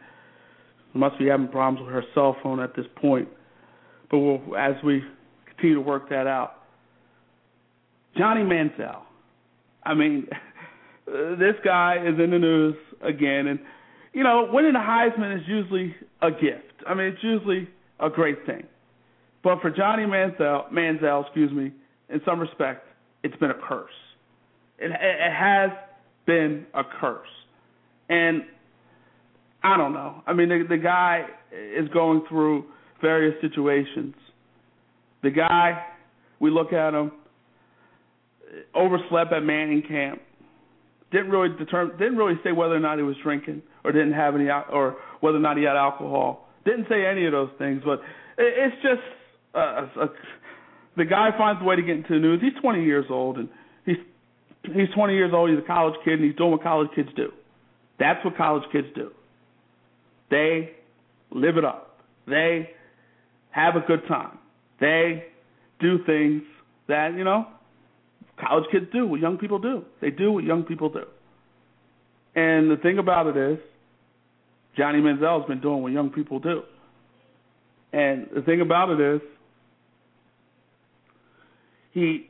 Must 0.96 1.18
be 1.20 1.28
having 1.28 1.48
problems 1.48 1.86
with 1.86 1.94
her 1.94 2.04
cell 2.16 2.36
phone 2.42 2.60
at 2.60 2.76
this 2.76 2.86
point. 3.00 3.30
But 4.12 4.20
we'll, 4.20 4.58
as 4.58 4.76
we 4.84 5.02
continue 5.46 5.76
to 5.76 5.82
work 5.82 6.10
that 6.10 6.28
out, 6.28 6.56
Johnny 8.18 8.42
Manziel. 8.42 9.04
I 9.84 9.94
mean, 9.94 10.28
this 11.06 11.56
guy 11.64 11.98
is 12.06 12.20
in 12.20 12.30
the 12.32 12.40
news 12.40 12.76
again, 13.02 13.48
and 13.48 13.60
you 14.14 14.24
know, 14.24 14.50
winning 14.52 14.74
the 14.74 14.80
Heisman 14.80 15.38
is 15.38 15.48
usually 15.48 15.96
a 16.22 16.30
gift. 16.30 16.84
I 16.86 16.94
mean, 16.94 17.08
it's 17.08 17.24
usually 17.24 17.70
a 18.02 18.10
great 18.10 18.46
thing. 18.46 18.64
But 19.44 19.62
for 19.62 19.72
Johnny 19.72 20.04
Manziel, 20.04 20.70
Manziel, 20.72 21.26
excuse 21.26 21.52
me, 21.52 21.72
in 22.10 22.22
some 22.26 22.40
respect, 22.40 22.86
it's 23.24 23.36
been 23.38 23.52
a 23.52 23.60
curse. 23.68 23.90
It, 24.78 24.92
it 24.92 25.34
has 25.34 25.72
been 26.26 26.66
a 26.74 26.84
curse, 26.84 27.28
and 28.10 28.44
I 29.64 29.78
don't 29.78 29.94
know. 29.94 30.22
I 30.28 30.34
mean, 30.34 30.50
the, 30.50 30.66
the 30.68 30.78
guy 30.78 31.28
is 31.52 31.88
going 31.90 32.24
through 32.28 32.66
various 33.02 33.36
situations. 33.42 34.16
The 35.24 35.32
guy, 35.32 35.86
we 36.40 36.50
look 36.50 36.74
at 36.74 36.94
him, 36.94 37.12
overslept 38.76 39.32
at 39.34 39.44
Manning 39.44 39.84
camp. 39.88 40.22
Didn't 41.12 41.30
really 41.30 41.56
determine, 41.58 41.98
didn't 41.98 42.18
really 42.18 42.40
say 42.44 42.52
whether 42.52 42.76
or 42.76 42.80
not 42.80 42.98
he 42.98 43.04
was 43.04 43.18
drinking 43.22 43.62
or 43.84 43.92
didn't 43.92 44.14
have 44.14 44.36
any, 44.36 44.48
or 44.50 44.98
whether 45.20 45.38
or 45.38 45.42
not 45.42 45.58
he 45.58 45.64
had 45.64 45.76
alcohol. 45.76 46.48
Didn't 46.64 46.88
say 46.90 47.06
any 47.06 47.26
of 47.26 47.34
those 47.34 47.50
things, 47.58 47.82
but 47.84 48.00
it's 48.38 48.76
just 48.82 49.02
uh, 49.54 49.88
a, 50.02 50.08
the 50.96 51.06
guy 51.06 51.30
finds 51.38 51.62
a 51.62 51.66
way 51.66 51.76
to 51.76 51.82
get 51.82 51.98
into 51.98 52.14
the 52.14 52.20
news. 52.20 52.42
He's 52.42 52.60
20 52.62 52.84
years 52.84 53.06
old, 53.10 53.38
and 53.38 53.50
he's 53.86 53.98
he's 54.64 54.90
20 54.96 55.14
years 55.14 55.32
old. 55.34 55.50
He's 55.50 55.60
a 55.60 55.68
college 55.68 55.96
kid, 56.06 56.16
and 56.16 56.24
he's 56.24 56.36
doing 56.36 56.52
what 56.52 56.64
college 56.64 56.90
kids 56.96 57.10
do. 57.16 57.32
That's 58.00 58.24
what 58.24 58.38
college 58.38 58.64
kids 58.72 58.88
do. 58.96 59.12
They 60.30 60.72
live 61.32 61.58
it 61.58 61.66
up. 61.66 62.00
They 62.28 62.70
have 63.52 63.76
a 63.76 63.82
good 63.82 64.08
time. 64.08 64.38
They 64.80 65.26
do 65.80 66.04
things 66.06 66.44
that, 66.88 67.14
you 67.16 67.24
know, 67.24 67.48
college 68.40 68.66
kids 68.72 68.86
do, 68.92 69.06
what 69.06 69.20
young 69.20 69.38
people 69.38 69.60
do. 69.60 69.84
They 70.02 70.10
do 70.10 70.32
what 70.32 70.44
young 70.44 70.64
people 70.64 70.90
do. 70.90 71.04
And 72.36 72.72
the 72.72 72.78
thing 72.78 72.98
about 72.98 73.28
it 73.28 73.38
is, 73.38 73.60
Johnny 74.78 75.00
Manziel's 75.00 75.46
been 75.48 75.62
doing 75.62 75.82
what 75.82 75.92
young 75.92 76.10
people 76.10 76.40
do. 76.40 76.64
And 77.94 78.28
the 78.34 78.42
thing 78.42 78.62
about 78.62 78.90
it 78.90 79.16
is, 79.16 79.22
he 81.92 82.30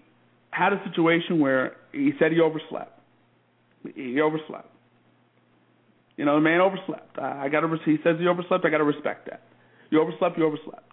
had 0.50 0.74
a 0.74 0.82
situation 0.90 1.40
where 1.40 1.78
he 1.92 2.12
said 2.20 2.32
he 2.32 2.40
overslept. 2.40 3.00
He 3.96 4.20
overslept. 4.20 4.68
You 6.18 6.26
know, 6.26 6.36
the 6.36 6.42
man 6.42 6.62
overslept. 6.62 7.18
I, 7.20 7.46
I 7.46 7.50
got 7.50 7.62
to. 7.62 7.78
He 7.86 7.98
says 8.04 8.18
he 8.20 8.28
overslept. 8.28 8.66
I 8.66 8.70
got 8.70 8.80
to 8.80 8.84
respect 8.84 9.30
that. 9.30 9.44
You 9.92 10.02
overslept. 10.02 10.38
You 10.38 10.46
overslept. 10.46 10.91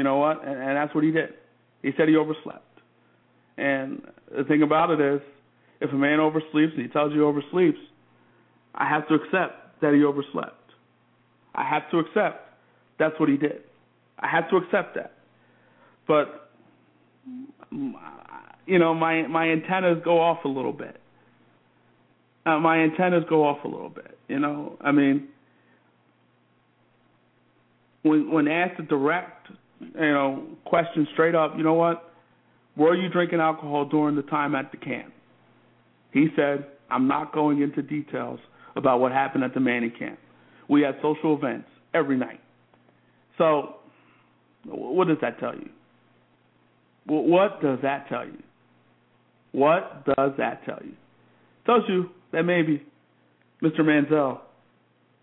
You 0.00 0.04
know 0.04 0.16
what? 0.16 0.42
And, 0.48 0.58
and 0.58 0.78
that's 0.78 0.94
what 0.94 1.04
he 1.04 1.10
did. 1.10 1.34
He 1.82 1.90
said 1.94 2.08
he 2.08 2.16
overslept. 2.16 2.64
And 3.58 4.00
the 4.34 4.44
thing 4.44 4.62
about 4.62 4.88
it 4.88 4.98
is, 4.98 5.20
if 5.82 5.92
a 5.92 5.94
man 5.94 6.20
oversleeps 6.20 6.72
and 6.72 6.80
he 6.80 6.88
tells 6.88 7.12
you 7.12 7.18
he 7.18 7.22
oversleeps, 7.22 7.76
I 8.74 8.88
have 8.88 9.06
to 9.08 9.14
accept 9.14 9.82
that 9.82 9.92
he 9.92 10.02
overslept. 10.02 10.54
I 11.54 11.68
have 11.68 11.82
to 11.90 11.98
accept 11.98 12.48
that's 12.98 13.12
what 13.20 13.28
he 13.28 13.36
did. 13.36 13.60
I 14.18 14.28
have 14.28 14.48
to 14.48 14.56
accept 14.56 14.94
that. 14.94 15.18
But 16.08 16.48
you 17.70 18.78
know, 18.78 18.94
my 18.94 19.26
my 19.26 19.50
antennas 19.50 19.98
go 20.02 20.18
off 20.18 20.46
a 20.46 20.48
little 20.48 20.72
bit. 20.72 20.98
Uh, 22.46 22.58
my 22.58 22.78
antennas 22.78 23.24
go 23.28 23.46
off 23.46 23.66
a 23.66 23.68
little 23.68 23.90
bit. 23.90 24.18
You 24.28 24.38
know, 24.38 24.78
I 24.80 24.92
mean, 24.92 25.28
when 28.00 28.30
when 28.30 28.48
asked 28.48 28.80
a 28.80 28.82
direct, 28.82 29.48
you 29.80 30.12
know, 30.12 30.46
question 30.64 31.06
straight 31.12 31.34
up, 31.34 31.54
you 31.56 31.62
know 31.62 31.74
what? 31.74 32.12
Were 32.76 32.94
you 32.94 33.08
drinking 33.08 33.40
alcohol 33.40 33.84
during 33.86 34.16
the 34.16 34.22
time 34.22 34.54
at 34.54 34.70
the 34.70 34.76
camp? 34.76 35.12
He 36.12 36.28
said, 36.36 36.66
I'm 36.90 37.08
not 37.08 37.32
going 37.32 37.62
into 37.62 37.82
details 37.82 38.40
about 38.76 39.00
what 39.00 39.12
happened 39.12 39.44
at 39.44 39.54
the 39.54 39.60
Manning 39.60 39.92
camp. 39.98 40.18
We 40.68 40.82
had 40.82 40.96
social 41.02 41.36
events 41.36 41.68
every 41.94 42.16
night. 42.16 42.40
So, 43.38 43.76
what 44.66 45.08
does 45.08 45.16
that 45.22 45.38
tell 45.40 45.54
you? 45.54 45.70
What 47.06 47.60
does 47.62 47.78
that 47.82 48.08
tell 48.08 48.26
you? 48.26 48.42
What 49.52 50.04
does 50.04 50.32
that 50.38 50.64
tell 50.64 50.78
you? 50.84 50.92
It 50.92 51.66
tells 51.66 51.82
you 51.88 52.10
that 52.32 52.44
maybe 52.44 52.82
Mr. 53.62 53.80
Manziel 53.80 54.40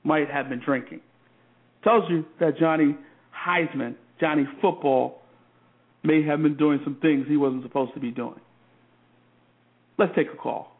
might 0.03 0.29
have 0.29 0.49
been 0.49 0.61
drinking. 0.63 0.99
It 0.99 1.83
tells 1.83 2.09
you 2.09 2.25
that 2.39 2.57
Johnny 2.57 2.95
Heisman, 3.47 3.95
Johnny 4.19 4.45
Football, 4.61 5.21
may 6.03 6.23
have 6.23 6.41
been 6.41 6.57
doing 6.57 6.79
some 6.83 6.97
things 7.01 7.25
he 7.27 7.37
wasn't 7.37 7.63
supposed 7.63 7.93
to 7.93 7.99
be 7.99 8.11
doing. 8.11 8.39
Let's 9.97 10.15
take 10.15 10.27
a 10.31 10.37
call. 10.37 10.71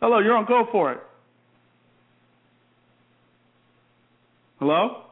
Hello, 0.00 0.18
you're 0.18 0.36
on 0.36 0.44
Go 0.46 0.66
For 0.70 0.92
It. 0.92 0.98
Hello? 4.58 5.02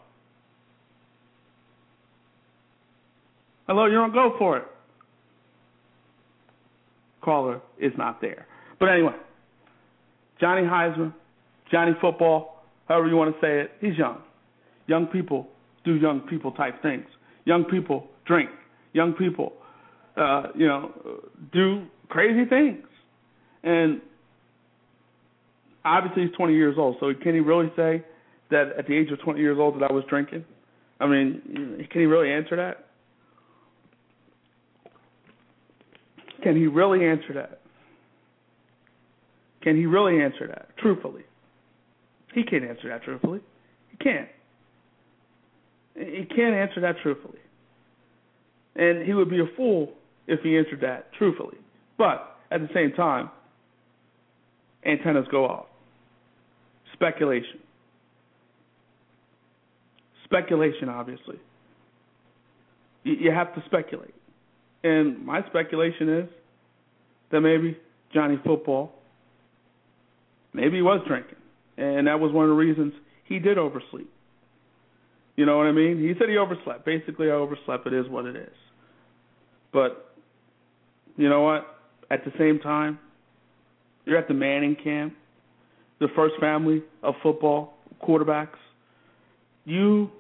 Hello, 3.67 3.87
you're 3.87 4.03
on 4.03 4.13
Go 4.13 4.35
For 4.39 4.59
It. 4.59 4.65
Caller 7.23 7.61
is 7.79 7.93
not 7.97 8.21
there. 8.21 8.47
But 8.79 8.91
anyway, 8.91 9.15
Johnny 10.41 10.63
Heisman, 10.63 11.15
Johnny 11.71 11.93
Football, 12.01 12.63
however 12.89 13.09
you 13.09 13.17
want 13.17 13.35
to 13.35 13.41
say 13.41 13.61
it, 13.61 13.71
he's 13.81 13.97
young. 13.97 14.19
Young 14.93 15.07
people 15.07 15.49
do 15.87 15.95
young 15.95 16.21
people 16.21 16.53
type 16.53 16.83
things. 16.83 17.07
Young 17.47 17.65
people 17.65 18.09
drink. 18.27 18.51
Young 18.93 19.15
people, 19.15 19.55
uh, 20.19 20.49
you 20.55 20.67
know, 20.67 20.93
do 21.51 21.87
crazy 22.11 22.45
things. 22.47 22.85
And 23.63 24.03
obviously 25.83 26.27
he's 26.27 26.37
20 26.37 26.53
years 26.53 26.77
old, 26.77 26.97
so 27.01 27.15
can 27.15 27.33
he 27.33 27.41
really 27.41 27.73
say 27.75 28.05
that 28.51 28.75
at 28.79 28.87
the 28.87 28.95
age 28.95 29.11
of 29.11 29.19
20 29.23 29.41
years 29.41 29.57
old 29.59 29.81
that 29.81 29.91
I 29.91 29.93
was 29.95 30.05
drinking? 30.11 30.45
I 31.01 31.07
mean, 31.07 31.87
can 31.91 32.01
he 32.03 32.07
really 32.07 32.31
answer 32.31 32.57
that? 32.57 32.85
Can 36.43 36.55
he 36.55 36.67
really 36.67 37.07
answer 37.07 37.33
that? 37.33 37.61
Can 39.63 39.75
he 39.75 39.87
really 39.87 40.23
answer 40.23 40.49
that 40.49 40.77
truthfully? 40.77 41.23
He 42.35 42.43
can't 42.43 42.65
answer 42.65 42.91
that 42.91 43.05
truthfully. 43.05 43.41
He 43.91 43.97
can't. 43.97 44.29
He 45.95 46.25
can't 46.25 46.55
answer 46.55 46.81
that 46.81 46.97
truthfully. 47.03 47.39
And 48.75 49.07
he 49.07 49.13
would 49.13 49.31
be 49.31 49.41
a 49.41 49.57
fool 49.57 49.93
if 50.27 50.41
he 50.41 50.57
answered 50.57 50.81
that 50.81 51.13
truthfully. 51.19 51.59
But 51.99 52.37
at 52.51 52.61
the 52.61 52.69
same 52.75 52.93
time, 52.93 53.31
antennas 54.85 55.27
go 55.31 55.45
off. 55.45 55.67
Speculation. 56.95 57.61
Speculation, 60.25 60.89
obviously. 60.89 61.37
You 63.05 63.31
have 63.33 63.55
to 63.55 63.63
speculate. 63.67 64.15
And 64.85 65.25
my 65.25 65.45
speculation 65.49 66.09
is 66.21 66.29
that 67.31 67.41
maybe 67.41 67.77
Johnny 68.15 68.39
Football, 68.45 68.93
maybe 70.53 70.77
he 70.77 70.83
was 70.83 71.01
drinking. 71.07 71.37
And 71.77 72.07
that 72.07 72.21
was 72.21 72.33
one 72.33 72.45
of 72.45 72.51
the 72.51 72.57
reasons 72.57 72.93
he 73.25 73.39
did 73.39 73.59
oversleep. 73.59 74.12
You 75.37 75.47
know 75.47 75.57
what 75.57 75.67
I 75.67 75.73
mean? 75.73 75.99
He 75.99 76.13
said 76.19 76.29
he 76.29 76.37
overslept. 76.37 76.85
Basically, 76.85 77.29
I 77.29 77.35
overslept. 77.35 77.87
It 77.87 77.95
is 77.95 78.09
what 78.09 78.27
it 78.27 78.37
is. 78.37 78.55
But 79.73 80.15
you 81.17 81.29
know 81.29 81.43
what? 81.43 81.67
At 82.11 82.25
the 82.25 82.33
same 82.39 82.59
time, 82.59 82.99
you're 84.05 84.19
at 84.19 84.29
the 84.29 84.35
Manning 84.35 84.77
camp, 84.83 85.15
the 86.01 86.09
first 86.15 86.35
family 86.41 86.83
of 87.03 87.15
football 87.23 87.75
quarterbacks. 88.03 88.59
You 89.65 90.11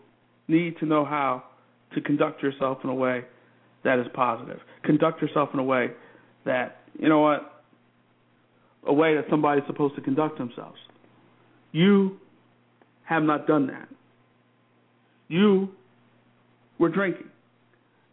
need 0.48 0.78
to 0.78 0.86
know 0.86 1.04
how 1.04 1.44
to 1.94 2.00
conduct 2.00 2.42
yourself 2.42 2.78
in 2.84 2.90
a 2.90 2.94
way 2.94 3.24
that 3.84 3.98
is 3.98 4.06
positive. 4.14 4.60
Conduct 4.84 5.20
yourself 5.20 5.50
in 5.52 5.58
a 5.58 5.64
way 5.64 5.90
that, 6.44 6.82
you 6.98 7.08
know 7.08 7.20
what, 7.20 7.64
a 8.86 8.92
way 8.92 9.14
that 9.14 9.24
somebody's 9.28 9.64
supposed 9.66 9.94
to 9.96 10.00
conduct 10.00 10.38
themselves. 10.38 10.78
You 11.72 12.18
have 13.04 13.22
not 13.22 13.46
done 13.46 13.66
that. 13.68 13.88
You 15.28 15.70
were 16.78 16.88
drinking. 16.88 17.28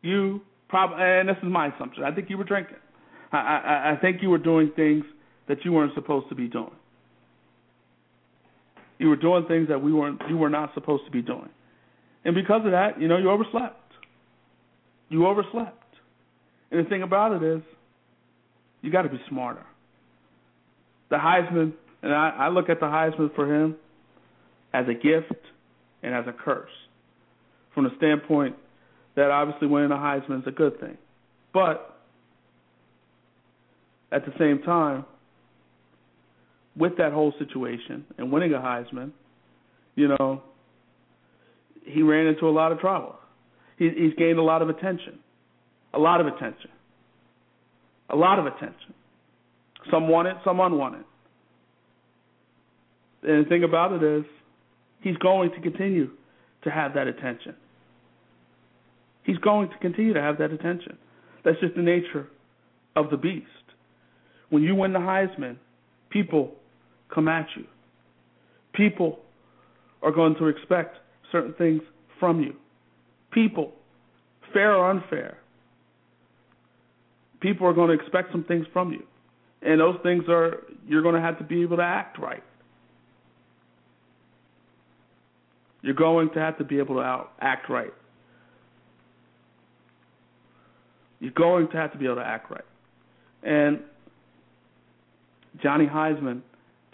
You 0.01 0.41
probably, 0.69 0.97
and 1.01 1.27
this 1.27 1.37
is 1.37 1.49
my 1.49 1.73
assumption. 1.75 2.03
I 2.03 2.11
think 2.13 2.29
you 2.29 2.37
were 2.37 2.43
drinking. 2.43 2.77
I, 3.31 3.37
I, 3.37 3.91
I 3.91 3.97
think 4.01 4.21
you 4.21 4.29
were 4.29 4.37
doing 4.37 4.71
things 4.75 5.03
that 5.47 5.65
you 5.65 5.73
weren't 5.73 5.93
supposed 5.95 6.29
to 6.29 6.35
be 6.35 6.47
doing. 6.47 6.71
You 8.97 9.09
were 9.09 9.15
doing 9.15 9.45
things 9.47 9.67
that 9.69 9.81
we 9.81 9.93
weren't, 9.93 10.21
you 10.29 10.37
were 10.37 10.49
not 10.49 10.73
supposed 10.73 11.05
to 11.05 11.11
be 11.11 11.21
doing, 11.21 11.49
and 12.25 12.35
because 12.35 12.65
of 12.65 12.71
that, 12.71 12.99
you 12.99 13.07
know, 13.07 13.17
you 13.17 13.29
overslept. 13.29 13.75
You 15.09 15.25
overslept. 15.25 15.83
And 16.71 16.85
the 16.85 16.89
thing 16.89 17.01
about 17.01 17.41
it 17.41 17.43
is, 17.43 17.61
you 18.81 18.91
got 18.91 19.03
to 19.03 19.09
be 19.09 19.19
smarter. 19.29 19.65
The 21.09 21.15
Heisman, 21.15 21.73
and 22.03 22.13
I, 22.13 22.29
I 22.29 22.49
look 22.49 22.69
at 22.69 22.79
the 22.79 22.85
Heisman 22.85 23.33
for 23.35 23.53
him 23.53 23.75
as 24.73 24.85
a 24.87 24.93
gift 24.93 25.41
and 26.03 26.13
as 26.13 26.25
a 26.27 26.33
curse. 26.33 26.69
From 27.73 27.83
the 27.83 27.91
standpoint 27.97 28.55
that 29.15 29.31
obviously 29.31 29.67
winning 29.67 29.91
a 29.91 29.95
Heisman 29.95 30.41
is 30.41 30.47
a 30.47 30.51
good 30.51 30.79
thing. 30.79 30.97
But 31.53 31.99
at 34.11 34.25
the 34.25 34.33
same 34.39 34.61
time, 34.63 35.05
with 36.75 36.97
that 36.97 37.11
whole 37.11 37.33
situation 37.37 38.05
and 38.17 38.31
winning 38.31 38.53
a 38.53 38.57
Heisman, 38.57 39.11
you 39.95 40.07
know, 40.07 40.41
he 41.83 42.01
ran 42.01 42.27
into 42.27 42.47
a 42.47 42.51
lot 42.51 42.71
of 42.71 42.79
trouble. 42.79 43.15
He, 43.77 43.89
he's 43.89 44.13
gained 44.17 44.39
a 44.39 44.43
lot 44.43 44.61
of 44.61 44.69
attention, 44.69 45.19
a 45.93 45.99
lot 45.99 46.21
of 46.21 46.27
attention, 46.27 46.69
a 48.09 48.15
lot 48.15 48.39
of 48.39 48.45
attention. 48.45 48.93
Some 49.91 50.07
want 50.07 50.27
it, 50.27 50.35
some 50.43 50.59
unwanted. 50.59 51.03
And 53.23 53.45
the 53.45 53.49
thing 53.49 53.63
about 53.63 53.91
it 53.93 54.03
is, 54.03 54.25
he's 55.01 55.17
going 55.17 55.51
to 55.51 55.61
continue 55.61 56.11
to 56.63 56.71
have 56.71 56.93
that 56.95 57.07
attention. 57.07 57.55
He's 59.23 59.37
going 59.37 59.69
to 59.69 59.77
continue 59.77 60.13
to 60.13 60.21
have 60.21 60.37
that 60.39 60.51
attention. 60.51 60.97
That's 61.43 61.59
just 61.59 61.75
the 61.75 61.81
nature 61.81 62.27
of 62.95 63.09
the 63.09 63.17
beast. 63.17 63.45
When 64.49 64.63
you 64.63 64.75
win 64.75 64.93
the 64.93 64.99
Heisman, 64.99 65.57
people 66.09 66.55
come 67.13 67.27
at 67.27 67.47
you. 67.55 67.65
People 68.73 69.19
are 70.01 70.11
going 70.11 70.35
to 70.35 70.47
expect 70.47 70.97
certain 71.31 71.53
things 71.53 71.81
from 72.19 72.41
you. 72.41 72.55
People, 73.31 73.73
fair 74.53 74.73
or 74.73 74.89
unfair, 74.89 75.37
people 77.41 77.67
are 77.67 77.73
going 77.73 77.89
to 77.89 78.03
expect 78.03 78.31
some 78.31 78.43
things 78.43 78.65
from 78.73 78.91
you. 78.91 79.03
And 79.61 79.79
those 79.79 79.97
things 80.03 80.23
are, 80.29 80.63
you're 80.87 81.01
going 81.01 81.15
to 81.15 81.21
have 81.21 81.37
to 81.37 81.43
be 81.43 81.61
able 81.61 81.77
to 81.77 81.83
act 81.83 82.17
right. 82.17 82.43
You're 85.81 85.95
going 85.95 86.29
to 86.33 86.39
have 86.39 86.57
to 86.57 86.63
be 86.63 86.79
able 86.79 86.95
to 86.95 87.01
out, 87.01 87.31
act 87.39 87.69
right. 87.69 87.93
You're 91.19 91.31
going 91.31 91.69
to 91.69 91.77
have 91.77 91.91
to 91.91 91.97
be 91.97 92.05
able 92.05 92.15
to 92.15 92.25
act 92.25 92.49
right. 92.51 92.63
And 93.43 93.79
Johnny 95.61 95.85
Heisman, 95.85 96.41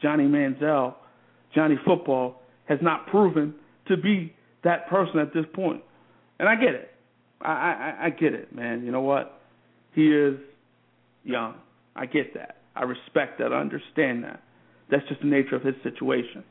Johnny 0.01 0.25
Manziel, 0.25 0.95
Johnny 1.53 1.75
Football 1.85 2.41
has 2.65 2.79
not 2.81 3.07
proven 3.07 3.55
to 3.87 3.97
be 3.97 4.33
that 4.63 4.87
person 4.89 5.19
at 5.19 5.33
this 5.33 5.45
point. 5.53 5.83
And 6.39 6.49
I 6.49 6.55
get 6.55 6.73
it. 6.73 6.91
I, 7.41 7.51
I, 7.51 8.05
I 8.05 8.09
get 8.09 8.33
it, 8.33 8.53
man. 8.53 8.83
You 8.83 8.91
know 8.91 9.01
what? 9.01 9.39
He 9.93 10.07
is 10.07 10.35
young. 11.23 11.55
I 11.95 12.05
get 12.05 12.33
that. 12.33 12.57
I 12.75 12.83
respect 12.83 13.39
that. 13.39 13.53
I 13.53 13.59
understand 13.59 14.23
that. 14.23 14.41
That's 14.89 15.07
just 15.07 15.21
the 15.21 15.27
nature 15.27 15.55
of 15.55 15.63
his 15.63 15.75
situation. 15.83 16.43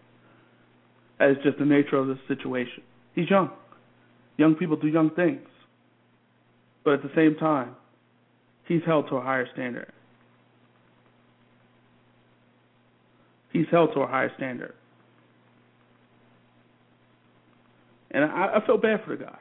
Is 1.31 1.37
just 1.43 1.59
the 1.59 1.65
nature 1.65 1.97
of 1.97 2.07
the 2.07 2.19
situation. 2.29 2.83
He's 3.15 3.31
young. 3.31 3.51
Young 4.37 4.55
people 4.57 4.77
do 4.77 4.89
young 4.89 5.11
things. 5.11 5.47
But 6.85 6.95
at 6.95 7.03
the 7.03 7.11
same 7.17 7.37
time, 7.37 7.77
he's 8.67 8.83
held 8.85 9.09
to 9.09 9.17
a 9.17 9.23
higher 9.23 9.47
standard. 9.55 9.91
He's 13.53 13.67
held 13.71 13.95
to 13.95 14.01
a 14.01 14.07
higher 14.07 14.33
standard. 14.37 14.75
And 18.11 18.25
I, 18.25 18.57
I 18.57 18.67
feel 18.67 18.79
bad 18.79 19.01
for 19.05 19.17
the 19.17 19.25
guy. 19.25 19.39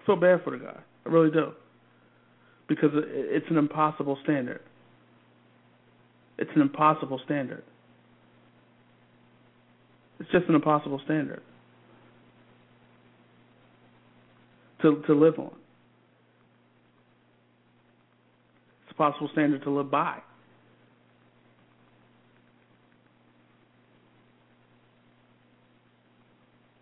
I 0.00 0.06
feel 0.06 0.16
bad 0.16 0.42
for 0.42 0.50
the 0.50 0.64
guy. 0.64 0.78
I 1.04 1.08
really 1.08 1.30
do. 1.30 1.52
Because 2.68 2.90
it's 2.94 3.46
an 3.50 3.56
impossible 3.56 4.18
standard. 4.24 4.62
It's 6.38 6.50
an 6.56 6.62
impossible 6.62 7.20
standard. 7.24 7.62
It's 10.18 10.30
just 10.30 10.48
an 10.48 10.54
impossible 10.54 11.00
standard 11.04 11.42
to 14.82 15.02
to 15.06 15.14
live 15.14 15.38
on. 15.38 15.52
It's 18.84 18.92
a 18.92 18.94
possible 18.94 19.28
standard 19.32 19.62
to 19.64 19.70
live 19.70 19.90
by. 19.90 20.18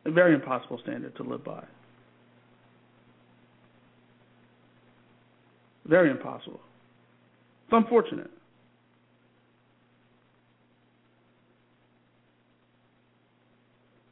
A 0.06 0.11
very 0.11 0.35
impossible 0.35 0.78
standard 0.82 1.16
to 1.16 1.23
live 1.23 1.43
by. 1.44 1.65
Very 5.86 6.11
impossible. 6.11 6.61
It's 7.65 7.73
unfortunate. 7.73 8.31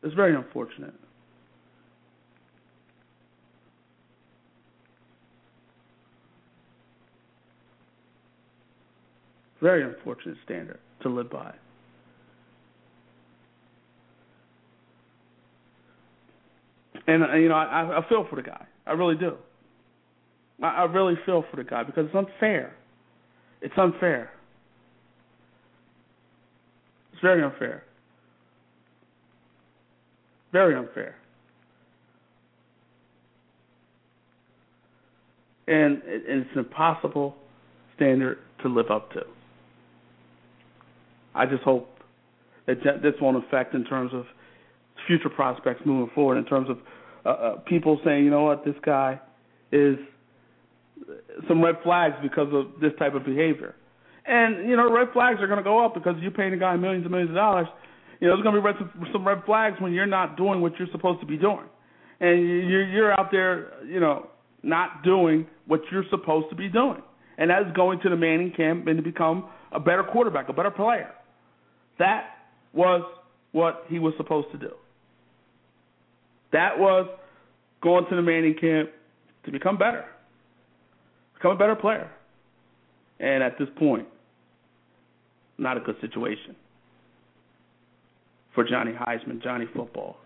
It's 0.02 0.14
very 0.14 0.34
unfortunate. 0.34 0.94
Very 9.60 9.84
unfortunate 9.84 10.36
standard 10.44 10.80
to 11.02 11.08
live 11.08 11.30
by. 11.30 11.54
And 17.06 17.22
uh, 17.22 17.34
you 17.34 17.48
know, 17.48 17.54
I, 17.54 17.98
I 17.98 18.08
feel 18.08 18.26
for 18.28 18.36
the 18.36 18.42
guy. 18.42 18.66
I 18.86 18.92
really 18.92 19.16
do. 19.16 19.36
I, 20.62 20.66
I 20.66 20.84
really 20.84 21.14
feel 21.24 21.44
for 21.50 21.56
the 21.56 21.64
guy 21.64 21.84
because 21.84 22.06
it's 22.06 22.14
unfair. 22.14 22.74
It's 23.60 23.74
unfair. 23.76 24.30
It's 27.12 27.22
very 27.22 27.42
unfair. 27.42 27.84
Very 30.52 30.76
unfair. 30.76 31.16
And 35.66 36.02
it's 36.04 36.50
an 36.52 36.58
impossible 36.58 37.34
standard 37.96 38.38
to 38.62 38.68
live 38.68 38.90
up 38.90 39.10
to. 39.12 39.22
I 41.34 41.46
just 41.46 41.62
hope 41.62 41.88
that 42.66 42.82
this 43.02 43.14
won't 43.20 43.42
affect 43.44 43.74
in 43.74 43.84
terms 43.84 44.12
of 44.12 44.26
future 45.06 45.30
prospects 45.30 45.80
moving 45.84 46.12
forward, 46.14 46.36
in 46.36 46.44
terms 46.44 46.68
of 46.68 46.78
uh, 47.24 47.28
uh, 47.28 47.56
people 47.60 48.00
saying, 48.04 48.24
you 48.24 48.30
know 48.30 48.44
what, 48.44 48.64
this 48.64 48.74
guy 48.84 49.20
is 49.70 49.96
some 51.48 51.62
red 51.62 51.76
flags 51.82 52.14
because 52.22 52.48
of 52.52 52.80
this 52.80 52.92
type 52.98 53.14
of 53.14 53.24
behavior. 53.24 53.74
And 54.26 54.68
you 54.68 54.76
know, 54.76 54.92
red 54.92 55.08
flags 55.12 55.40
are 55.40 55.46
going 55.46 55.58
to 55.58 55.64
go 55.64 55.84
up 55.84 55.94
because 55.94 56.14
you're 56.20 56.30
paying 56.30 56.52
a 56.52 56.56
guy 56.56 56.76
millions 56.76 57.04
and 57.04 57.10
millions 57.10 57.30
of 57.30 57.36
dollars. 57.36 57.66
You 58.22 58.28
know, 58.28 58.36
there's 58.36 58.44
going 58.44 58.54
to 58.54 58.60
be 58.60 58.64
red, 58.64 59.10
some 59.12 59.26
red 59.26 59.42
flags 59.44 59.80
when 59.80 59.92
you're 59.92 60.06
not 60.06 60.36
doing 60.36 60.60
what 60.60 60.78
you're 60.78 60.86
supposed 60.92 61.18
to 61.22 61.26
be 61.26 61.36
doing, 61.36 61.66
and 62.20 62.68
you're 62.70 62.86
you're 62.86 63.12
out 63.18 63.32
there, 63.32 63.84
you 63.84 63.98
know, 63.98 64.28
not 64.62 65.02
doing 65.02 65.44
what 65.66 65.80
you're 65.90 66.04
supposed 66.08 66.48
to 66.50 66.54
be 66.54 66.68
doing, 66.68 67.02
and 67.36 67.50
that 67.50 67.62
is 67.62 67.72
going 67.74 67.98
to 68.02 68.08
the 68.08 68.14
Manning 68.14 68.52
camp 68.56 68.86
and 68.86 68.96
to 68.96 69.02
become 69.02 69.46
a 69.72 69.80
better 69.80 70.04
quarterback, 70.04 70.48
a 70.48 70.52
better 70.52 70.70
player. 70.70 71.10
That 71.98 72.26
was 72.72 73.02
what 73.50 73.86
he 73.88 73.98
was 73.98 74.14
supposed 74.18 74.52
to 74.52 74.58
do. 74.58 74.70
That 76.52 76.78
was 76.78 77.08
going 77.82 78.06
to 78.08 78.14
the 78.14 78.22
Manning 78.22 78.54
camp 78.54 78.90
to 79.46 79.50
become 79.50 79.78
better, 79.78 80.04
become 81.34 81.50
a 81.50 81.58
better 81.58 81.74
player. 81.74 82.08
And 83.18 83.42
at 83.42 83.58
this 83.58 83.68
point, 83.76 84.06
not 85.58 85.76
a 85.76 85.80
good 85.80 85.96
situation 86.00 86.54
for 88.54 88.64
Johnny 88.64 88.92
Heisman, 88.92 89.42
Johnny 89.42 89.66
Football. 89.74 90.16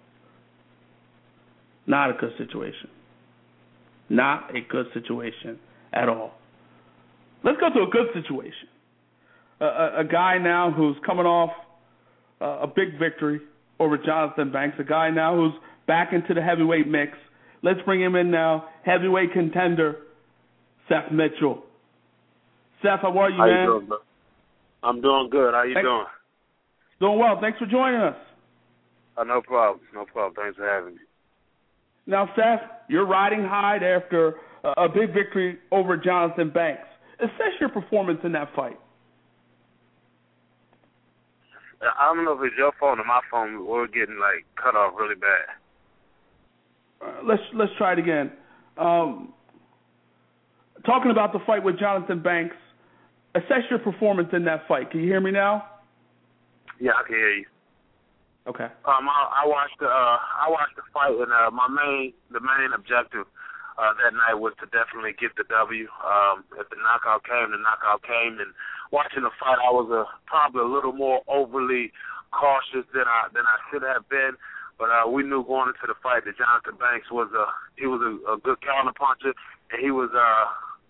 Not 1.86 2.10
a 2.10 2.12
good 2.14 2.32
situation. 2.38 2.88
Not 4.08 4.54
a 4.54 4.60
good 4.68 4.86
situation 4.94 5.58
at 5.92 6.08
all. 6.08 6.32
Let's 7.44 7.58
go 7.60 7.68
to 7.72 7.86
a 7.86 7.90
good 7.90 8.08
situation. 8.14 8.68
A, 9.60 9.64
a, 9.64 10.00
a 10.00 10.04
guy 10.04 10.38
now 10.38 10.72
who's 10.72 10.96
coming 11.04 11.26
off 11.26 11.50
uh, 12.40 12.60
a 12.62 12.66
big 12.66 12.98
victory 12.98 13.40
over 13.78 13.96
Jonathan 13.98 14.52
Banks, 14.52 14.76
a 14.80 14.84
guy 14.84 15.10
now 15.10 15.36
who's 15.36 15.52
back 15.86 16.12
into 16.12 16.34
the 16.34 16.42
heavyweight 16.42 16.88
mix. 16.88 17.12
Let's 17.62 17.80
bring 17.84 18.00
him 18.02 18.14
in 18.14 18.30
now, 18.30 18.68
heavyweight 18.84 19.32
contender, 19.32 19.96
Seth 20.88 21.10
Mitchell. 21.12 21.62
Seth, 22.82 23.00
how 23.02 23.16
are 23.18 23.30
you, 23.30 23.36
how 23.36 23.46
man? 23.46 23.64
You 23.64 23.66
doing, 23.66 23.88
I'm 24.82 25.00
doing 25.00 25.28
good. 25.30 25.54
How 25.54 25.62
you 25.62 25.74
Thanks. 25.74 25.86
doing? 25.86 26.04
Doing 27.00 27.18
well. 27.18 27.38
Thanks 27.40 27.58
for 27.58 27.66
joining 27.66 28.00
us. 28.00 28.16
Uh, 29.16 29.24
no 29.24 29.40
problem. 29.42 29.80
No 29.94 30.04
problem. 30.04 30.34
Thanks 30.34 30.56
for 30.56 30.68
having 30.68 30.94
me. 30.94 31.00
Now, 32.06 32.28
Seth, 32.36 32.60
you're 32.88 33.06
riding 33.06 33.42
high 33.42 33.76
after 33.76 34.34
a 34.76 34.88
big 34.88 35.12
victory 35.12 35.58
over 35.72 35.96
Jonathan 35.96 36.50
Banks. 36.50 36.86
Assess 37.18 37.58
your 37.60 37.68
performance 37.68 38.20
in 38.24 38.32
that 38.32 38.48
fight. 38.54 38.78
I 41.82 42.14
don't 42.14 42.24
know 42.24 42.32
if 42.32 42.40
it's 42.42 42.54
your 42.56 42.72
phone 42.80 42.98
or 42.98 43.04
my 43.04 43.20
phone. 43.30 43.66
We're 43.66 43.86
getting 43.86 44.18
like 44.18 44.44
cut 44.62 44.74
off 44.74 44.94
really 44.98 45.14
bad. 45.14 45.46
Uh, 47.06 47.22
let's 47.24 47.42
let's 47.54 47.72
try 47.76 47.92
it 47.92 47.98
again. 47.98 48.32
Um, 48.78 49.32
talking 50.84 51.10
about 51.10 51.32
the 51.32 51.38
fight 51.46 51.62
with 51.62 51.78
Jonathan 51.78 52.22
Banks, 52.22 52.56
assess 53.34 53.62
your 53.70 53.78
performance 53.78 54.30
in 54.32 54.44
that 54.44 54.66
fight. 54.66 54.90
Can 54.90 55.00
you 55.00 55.06
hear 55.06 55.20
me 55.20 55.30
now? 55.30 55.64
Yeah, 56.80 56.92
I 56.98 57.02
can 57.06 57.16
hear 57.16 57.34
you. 57.34 57.46
Okay. 58.46 58.70
Um, 58.86 59.10
I, 59.10 59.42
I 59.42 59.44
watched 59.46 59.78
the 59.82 59.90
uh, 59.90 60.18
I 60.22 60.46
watched 60.46 60.78
the 60.78 60.86
fight, 60.94 61.18
and 61.18 61.34
uh, 61.34 61.50
my 61.50 61.66
main 61.66 62.14
the 62.30 62.38
main 62.38 62.70
objective 62.70 63.26
uh, 63.74 63.92
that 63.98 64.14
night 64.14 64.38
was 64.38 64.54
to 64.62 64.70
definitely 64.70 65.18
get 65.18 65.34
the 65.34 65.42
W. 65.50 65.90
Um, 66.00 66.46
if 66.54 66.70
the 66.70 66.78
knockout 66.78 67.26
came, 67.26 67.50
the 67.50 67.58
knockout 67.58 68.06
came, 68.06 68.38
and 68.38 68.54
watching 68.94 69.26
the 69.26 69.34
fight, 69.34 69.58
I 69.58 69.74
was 69.74 69.90
uh, 69.90 70.06
probably 70.30 70.62
a 70.62 70.70
little 70.70 70.94
more 70.94 71.26
overly 71.26 71.90
cautious 72.30 72.86
than 72.94 73.10
I 73.10 73.26
than 73.34 73.42
I 73.42 73.58
should 73.66 73.82
have 73.82 74.06
been. 74.08 74.38
But 74.78 74.94
uh, 74.94 75.08
we 75.10 75.26
knew 75.26 75.42
going 75.42 75.74
into 75.74 75.90
the 75.90 75.98
fight 75.98 76.22
that 76.28 76.38
Jonathan 76.38 76.78
Banks 76.78 77.10
was 77.10 77.32
a 77.34 77.50
he 77.74 77.90
was 77.90 77.98
a, 77.98 78.12
a 78.30 78.36
good 78.38 78.62
counter 78.62 78.94
puncher, 78.94 79.34
and 79.74 79.82
he 79.82 79.90
was 79.90 80.14
uh, 80.14 80.44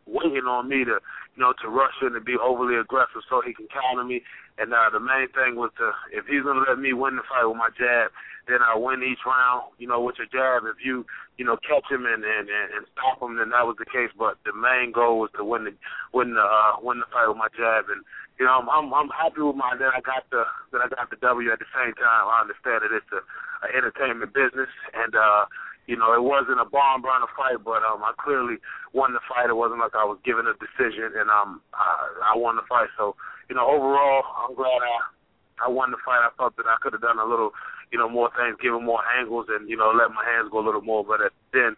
waiting 0.04 0.44
on 0.44 0.68
me 0.68 0.84
to 0.84 1.00
you 1.36 1.44
know 1.44 1.52
to 1.62 1.68
rush 1.68 1.94
in 2.00 2.16
and 2.16 2.24
be 2.24 2.36
overly 2.40 2.76
aggressive 2.76 3.22
so 3.28 3.44
he 3.44 3.52
can 3.52 3.68
counter 3.68 4.04
me. 4.04 4.22
And 4.58 4.72
uh, 4.72 4.88
the 4.88 5.00
main 5.00 5.28
thing 5.36 5.60
was 5.60 5.70
to 5.76 5.92
if 6.10 6.24
he's 6.26 6.42
gonna 6.42 6.64
let 6.64 6.80
me 6.80 6.96
win 6.96 7.16
the 7.16 7.22
fight 7.28 7.44
with 7.44 7.60
my 7.60 7.68
jab, 7.76 8.10
then 8.48 8.64
I 8.64 8.72
win 8.72 9.04
each 9.04 9.20
round. 9.28 9.68
You 9.76 9.86
know, 9.86 10.00
with 10.00 10.16
your 10.16 10.32
jab, 10.32 10.64
if 10.64 10.80
you 10.80 11.04
you 11.36 11.44
know 11.44 11.60
catch 11.60 11.84
him 11.92 12.08
and 12.08 12.24
and 12.24 12.48
and 12.48 12.88
stop 12.96 13.20
him, 13.20 13.36
then 13.36 13.52
that 13.52 13.68
was 13.68 13.76
the 13.78 13.84
case. 13.84 14.10
But 14.16 14.40
the 14.48 14.56
main 14.56 14.96
goal 14.96 15.20
was 15.20 15.30
to 15.36 15.44
win 15.44 15.68
the 15.68 15.76
win 16.16 16.34
the 16.34 16.46
uh, 16.46 16.80
win 16.80 17.04
the 17.04 17.08
fight 17.12 17.28
with 17.28 17.36
my 17.36 17.52
jab. 17.52 17.92
And 17.92 18.00
you 18.40 18.48
know, 18.48 18.56
I'm 18.56 18.68
I'm, 18.72 18.88
I'm 18.96 19.12
happy 19.12 19.44
with 19.44 19.60
my 19.60 19.76
that 19.76 19.92
I 19.92 20.00
got 20.00 20.24
the 20.32 20.48
that 20.72 20.80
I 20.80 20.88
got 20.88 21.12
the 21.12 21.20
W. 21.20 21.52
At 21.52 21.60
the 21.60 21.68
same 21.76 21.92
time, 22.00 22.24
I 22.32 22.40
understand 22.40 22.80
that 22.80 22.96
it's 22.96 23.12
a, 23.12 23.20
a 23.20 23.68
entertainment 23.76 24.32
business, 24.32 24.72
and 24.96 25.12
uh, 25.12 25.44
you 25.86 25.96
know, 25.96 26.12
it 26.14 26.22
wasn't 26.22 26.60
a 26.60 26.66
barn 26.66 27.02
burner 27.02 27.30
fight, 27.38 27.62
but 27.62 27.82
um, 27.86 28.02
I 28.02 28.10
clearly 28.18 28.58
won 28.92 29.14
the 29.14 29.22
fight. 29.30 29.50
It 29.50 29.56
wasn't 29.56 29.80
like 29.80 29.94
I 29.94 30.04
was 30.04 30.18
given 30.26 30.46
a 30.46 30.54
decision, 30.58 31.14
and 31.14 31.30
um, 31.30 31.62
I, 31.74 32.34
I 32.34 32.36
won 32.36 32.56
the 32.56 32.66
fight. 32.68 32.90
So 32.98 33.14
you 33.48 33.54
know, 33.54 33.66
overall, 33.66 34.26
I'm 34.42 34.54
glad 34.54 34.82
I 34.82 35.66
I 35.66 35.68
won 35.68 35.90
the 35.90 36.02
fight. 36.04 36.20
I 36.20 36.30
thought 36.36 36.56
that 36.56 36.66
I 36.66 36.76
could 36.82 36.92
have 36.92 37.02
done 37.02 37.18
a 37.18 37.24
little, 37.24 37.52
you 37.92 37.98
know, 37.98 38.08
more 38.08 38.28
things, 38.36 38.58
given 38.60 38.84
more 38.84 39.00
angles, 39.18 39.46
and 39.48 39.68
you 39.68 39.76
know, 39.76 39.92
let 39.94 40.10
my 40.10 40.24
hands 40.24 40.50
go 40.50 40.60
a 40.60 40.66
little 40.66 40.82
more. 40.82 41.04
But 41.04 41.32
then, 41.52 41.76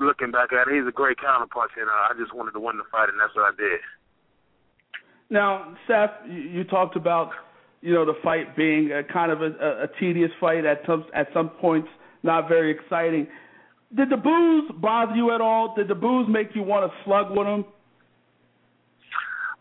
looking 0.00 0.32
back 0.32 0.52
at 0.52 0.68
it, 0.68 0.74
he's 0.74 0.88
a 0.88 0.94
great 0.94 1.18
counterpuncher, 1.18 1.84
and 1.84 1.90
uh, 1.90 2.10
I 2.10 2.12
just 2.18 2.34
wanted 2.34 2.52
to 2.52 2.60
win 2.60 2.78
the 2.78 2.88
fight, 2.90 3.08
and 3.08 3.20
that's 3.20 3.34
what 3.36 3.46
I 3.46 3.54
did. 3.56 3.80
Now, 5.30 5.76
Seth, 5.86 6.28
you, 6.28 6.64
talked 6.64 6.96
about 6.96 7.30
you 7.80 7.94
know 7.94 8.04
the 8.04 8.18
fight 8.22 8.56
being 8.56 8.90
a 8.92 9.04
kind 9.04 9.32
of 9.32 9.40
a, 9.40 9.52
a, 9.60 9.70
a 9.84 9.88
tedious 10.00 10.30
fight 10.40 10.64
at 10.64 10.82
some 10.86 11.04
at 11.14 11.28
some 11.32 11.48
points, 11.48 11.88
not 12.22 12.48
very 12.48 12.70
exciting. 12.70 13.26
Did 13.94 14.08
the 14.10 14.16
boos 14.16 14.70
bother 14.80 15.14
you 15.14 15.34
at 15.34 15.40
all? 15.40 15.74
Did 15.76 15.88
the 15.88 15.94
boos 15.94 16.26
make 16.28 16.54
you 16.54 16.62
want 16.62 16.90
to 16.90 16.96
slug 17.04 17.30
with 17.30 17.46
them? 17.46 17.64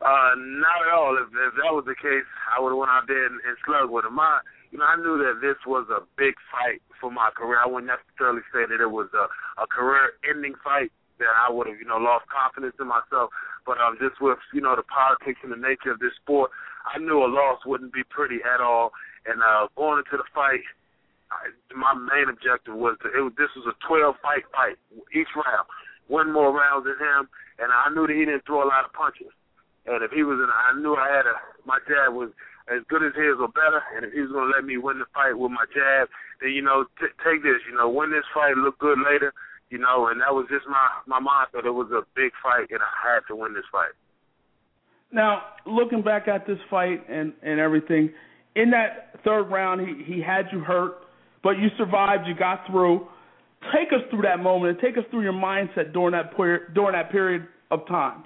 Uh, 0.01 0.33
not 0.37 0.81
at 0.87 0.93
all. 0.93 1.13
If, 1.19 1.29
if 1.29 1.53
that 1.61 1.69
was 1.69 1.85
the 1.85 1.93
case, 1.93 2.25
I 2.49 2.61
would 2.61 2.71
have 2.73 2.79
went 2.79 2.89
out 2.89 3.05
there 3.07 3.25
and, 3.27 3.37
and 3.45 3.57
slugged 3.65 3.91
with 3.91 4.05
him. 4.05 4.17
I, 4.17 4.41
you 4.71 4.79
know, 4.79 4.85
I 4.85 4.95
knew 4.95 5.19
that 5.19 5.45
this 5.45 5.59
was 5.67 5.85
a 5.91 6.01
big 6.17 6.33
fight 6.49 6.81
for 6.97 7.11
my 7.11 7.29
career. 7.35 7.59
I 7.61 7.67
wouldn't 7.67 7.91
necessarily 7.91 8.41
say 8.49 8.65
that 8.65 8.81
it 8.81 8.89
was 8.89 9.11
a, 9.13 9.29
a 9.61 9.67
career-ending 9.67 10.55
fight 10.63 10.89
that 11.19 11.29
I 11.37 11.51
would 11.53 11.67
have, 11.67 11.77
you 11.77 11.85
know, 11.85 12.01
lost 12.01 12.25
confidence 12.33 12.73
in 12.81 12.87
myself. 12.89 13.29
But 13.67 13.77
um, 13.77 13.99
just 14.01 14.17
with, 14.17 14.41
you 14.55 14.61
know, 14.61 14.73
the 14.73 14.87
politics 14.87 15.37
and 15.45 15.53
the 15.53 15.59
nature 15.59 15.93
of 15.93 16.01
this 16.01 16.17
sport, 16.17 16.49
I 16.87 16.97
knew 16.97 17.21
a 17.21 17.29
loss 17.29 17.61
wouldn't 17.67 17.93
be 17.93 18.01
pretty 18.09 18.41
at 18.41 18.57
all. 18.57 18.95
And 19.29 19.37
uh, 19.43 19.69
going 19.77 20.01
into 20.01 20.17
the 20.17 20.25
fight, 20.33 20.65
I, 21.31 21.55
my 21.73 21.95
main 21.95 22.27
objective 22.27 22.75
was 22.75 22.99
to, 23.01 23.07
it 23.09 23.23
was 23.23 23.33
this 23.39 23.51
was 23.55 23.71
a 23.71 23.75
12 23.87 24.15
fight 24.21 24.43
fight 24.51 24.75
each 25.15 25.31
round, 25.35 25.65
one 26.07 26.31
more 26.31 26.51
rounds 26.51 26.85
than 26.85 26.99
him, 26.99 27.31
and 27.59 27.71
I 27.71 27.87
knew 27.95 28.05
that 28.07 28.15
he 28.15 28.27
didn't 28.27 28.45
throw 28.45 28.63
a 28.63 28.69
lot 28.69 28.83
of 28.83 28.91
punches. 28.91 29.31
And 29.85 30.03
if 30.03 30.11
he 30.11 30.21
was 30.21 30.37
in, 30.37 30.49
I 30.51 30.77
knew 30.77 30.93
I 30.93 31.09
had 31.09 31.25
a 31.25 31.35
my 31.65 31.79
jab 31.87 32.13
was 32.13 32.29
as 32.69 32.81
good 32.87 33.01
as 33.01 33.15
his 33.15 33.39
or 33.39 33.49
better. 33.49 33.81
And 33.95 34.05
if 34.05 34.13
he 34.13 34.21
was 34.21 34.31
gonna 34.31 34.53
let 34.53 34.65
me 34.65 34.77
win 34.77 34.99
the 34.99 35.09
fight 35.13 35.33
with 35.33 35.51
my 35.51 35.65
jab, 35.73 36.09
then 36.41 36.51
you 36.51 36.61
know 36.61 36.85
t- 36.99 37.15
take 37.25 37.41
this, 37.41 37.63
you 37.65 37.75
know, 37.75 37.89
win 37.89 38.11
this 38.11 38.27
fight, 38.33 38.57
look 38.57 38.77
good 38.77 38.99
later, 38.99 39.33
you 39.69 39.79
know. 39.79 40.07
And 40.07 40.21
that 40.21 40.33
was 40.33 40.45
just 40.49 40.67
my 40.67 40.85
my 41.07 41.19
mindset. 41.19 41.65
It 41.65 41.73
was 41.73 41.89
a 41.91 42.05
big 42.15 42.31
fight, 42.43 42.69
and 42.69 42.81
I 42.81 42.91
had 43.01 43.25
to 43.29 43.35
win 43.35 43.53
this 43.53 43.67
fight. 43.71 43.95
Now, 45.11 45.41
looking 45.65 46.01
back 46.01 46.27
at 46.27 46.45
this 46.45 46.59
fight 46.69 47.07
and 47.09 47.33
and 47.41 47.59
everything, 47.59 48.13
in 48.55 48.71
that 48.71 49.19
third 49.23 49.49
round, 49.49 49.81
he 49.81 50.03
he 50.03 50.21
had 50.21 50.45
you 50.51 50.59
hurt, 50.59 50.93
but 51.43 51.57
you 51.57 51.69
survived. 51.77 52.27
You 52.27 52.35
got 52.35 52.65
through. 52.67 53.07
Take 53.73 53.93
us 53.93 54.01
through 54.09 54.23
that 54.23 54.41
moment 54.41 54.73
and 54.73 54.79
take 54.81 54.97
us 54.97 55.05
through 55.11 55.21
your 55.21 55.33
mindset 55.37 55.93
during 55.93 56.13
that 56.13 56.35
period 56.35 56.73
during 56.73 56.93
that 56.93 57.11
period 57.11 57.47
of 57.69 57.85
time. 57.87 58.23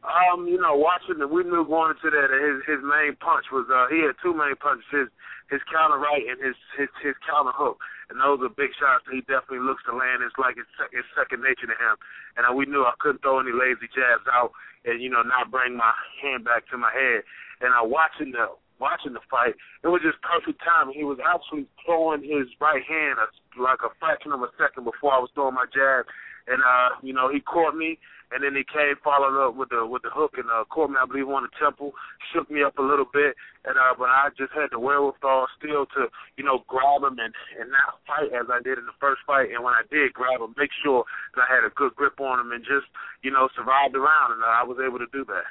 Um, 0.00 0.48
you 0.48 0.56
know, 0.56 0.74
watching 0.74 1.20
the 1.20 1.28
we 1.28 1.44
knew 1.44 1.60
going 1.68 1.92
into 1.92 2.08
that 2.08 2.32
his 2.32 2.64
his 2.64 2.80
main 2.80 3.16
punch 3.20 3.44
was 3.52 3.68
uh 3.68 3.84
he 3.92 4.00
had 4.00 4.16
two 4.24 4.32
main 4.32 4.56
punches, 4.56 4.88
his 4.88 5.08
his 5.52 5.60
counter 5.68 6.00
right 6.00 6.24
and 6.24 6.40
his 6.40 6.56
his 6.80 6.88
his 7.04 7.16
counter 7.28 7.52
hook. 7.52 7.76
And 8.08 8.18
those 8.18 8.40
are 8.42 8.50
big 8.50 8.74
shots 8.80 9.06
that 9.06 9.14
he 9.14 9.22
definitely 9.28 9.62
looks 9.62 9.86
to 9.86 9.94
land. 9.94 10.24
It's 10.24 10.34
like 10.34 10.58
it's, 10.58 10.72
it's 10.90 11.06
second 11.14 11.46
nature 11.46 11.70
to 11.70 11.78
him. 11.78 11.94
And 12.34 12.42
uh, 12.42 12.50
we 12.50 12.66
knew 12.66 12.82
I 12.82 12.96
couldn't 12.98 13.22
throw 13.22 13.38
any 13.38 13.54
lazy 13.54 13.86
jabs 13.92 14.26
out 14.32 14.50
and 14.88 15.04
you 15.04 15.12
know 15.12 15.20
not 15.20 15.52
bring 15.52 15.76
my 15.76 15.92
hand 16.24 16.48
back 16.48 16.64
to 16.72 16.80
my 16.80 16.90
head. 16.90 17.22
And 17.60 17.76
uh, 17.76 17.84
watching 17.84 18.32
the 18.32 18.56
watching 18.80 19.12
the 19.12 19.24
fight, 19.30 19.54
it 19.84 19.88
was 19.88 20.00
just 20.02 20.18
perfect 20.24 20.58
timing. 20.64 20.96
He 20.96 21.04
was 21.04 21.20
actually 21.20 21.68
throwing 21.84 22.24
his 22.24 22.48
right 22.60 22.82
hand 22.82 23.20
a, 23.20 23.28
like 23.60 23.84
a 23.84 23.92
fraction 24.00 24.32
of 24.32 24.40
a 24.40 24.50
second 24.56 24.88
before 24.88 25.12
I 25.12 25.20
was 25.20 25.30
throwing 25.36 25.54
my 25.54 25.68
jab, 25.68 26.08
and 26.48 26.64
uh, 26.64 26.96
you 27.04 27.12
know 27.12 27.28
he 27.28 27.40
caught 27.40 27.76
me 27.76 28.00
and 28.30 28.42
then 28.42 28.54
he 28.54 28.62
came 28.62 28.94
followed 29.02 29.34
up 29.34 29.58
with 29.58 29.70
the 29.70 29.82
with 29.82 30.02
the 30.02 30.10
hook 30.10 30.38
and 30.38 30.46
uh, 30.50 30.64
caught 30.70 30.90
me, 30.90 30.96
I 31.00 31.06
believe, 31.06 31.28
on 31.28 31.42
the 31.42 31.54
temple, 31.58 31.92
shook 32.32 32.50
me 32.50 32.62
up 32.62 32.78
a 32.78 32.82
little 32.82 33.06
bit, 33.06 33.34
and 33.66 33.74
uh, 33.74 33.94
but 33.98 34.06
I 34.06 34.30
just 34.38 34.54
had 34.54 34.70
the 34.70 34.78
wherewithal 34.78 35.50
still 35.58 35.86
to 35.98 36.06
you 36.38 36.44
know 36.46 36.62
grab 36.70 37.02
him 37.02 37.18
and 37.18 37.34
and 37.58 37.70
not 37.70 37.98
fight 38.06 38.30
as 38.30 38.46
I 38.46 38.62
did 38.62 38.78
in 38.78 38.86
the 38.86 38.96
first 39.02 39.22
fight, 39.26 39.50
and 39.50 39.62
when 39.66 39.74
I 39.74 39.82
did 39.90 40.14
grab 40.14 40.40
him, 40.40 40.54
make 40.56 40.70
sure 40.82 41.04
that 41.34 41.42
I 41.42 41.48
had 41.50 41.66
a 41.66 41.74
good 41.74 41.94
grip 41.98 42.22
on 42.22 42.38
him 42.38 42.52
and 42.54 42.62
just 42.62 42.86
you 43.22 43.30
know 43.30 43.50
survived 43.58 43.98
around, 43.98 44.38
and 44.38 44.42
uh, 44.42 44.54
I 44.54 44.62
was 44.62 44.78
able 44.78 45.02
to 45.02 45.10
do 45.10 45.26
that. 45.26 45.46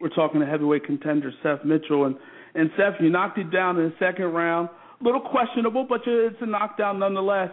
We're 0.00 0.10
talking 0.10 0.40
to 0.40 0.46
heavyweight 0.46 0.84
contender 0.84 1.32
Seth 1.42 1.64
Mitchell, 1.64 2.04
and 2.04 2.16
and 2.54 2.70
Seth, 2.76 2.94
you 3.00 3.10
knocked 3.10 3.38
it 3.38 3.50
down 3.50 3.78
in 3.78 3.84
the 3.84 3.94
second 3.98 4.26
round. 4.26 4.70
A 5.00 5.04
little 5.04 5.20
questionable, 5.20 5.84
but 5.86 6.00
it's 6.06 6.36
a 6.40 6.46
knockdown 6.46 6.98
nonetheless. 6.98 7.50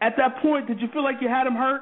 At 0.00 0.14
that 0.18 0.40
point, 0.40 0.68
did 0.68 0.80
you 0.80 0.88
feel 0.92 1.02
like 1.02 1.16
you 1.20 1.28
had 1.28 1.46
him 1.46 1.54
hurt? 1.54 1.80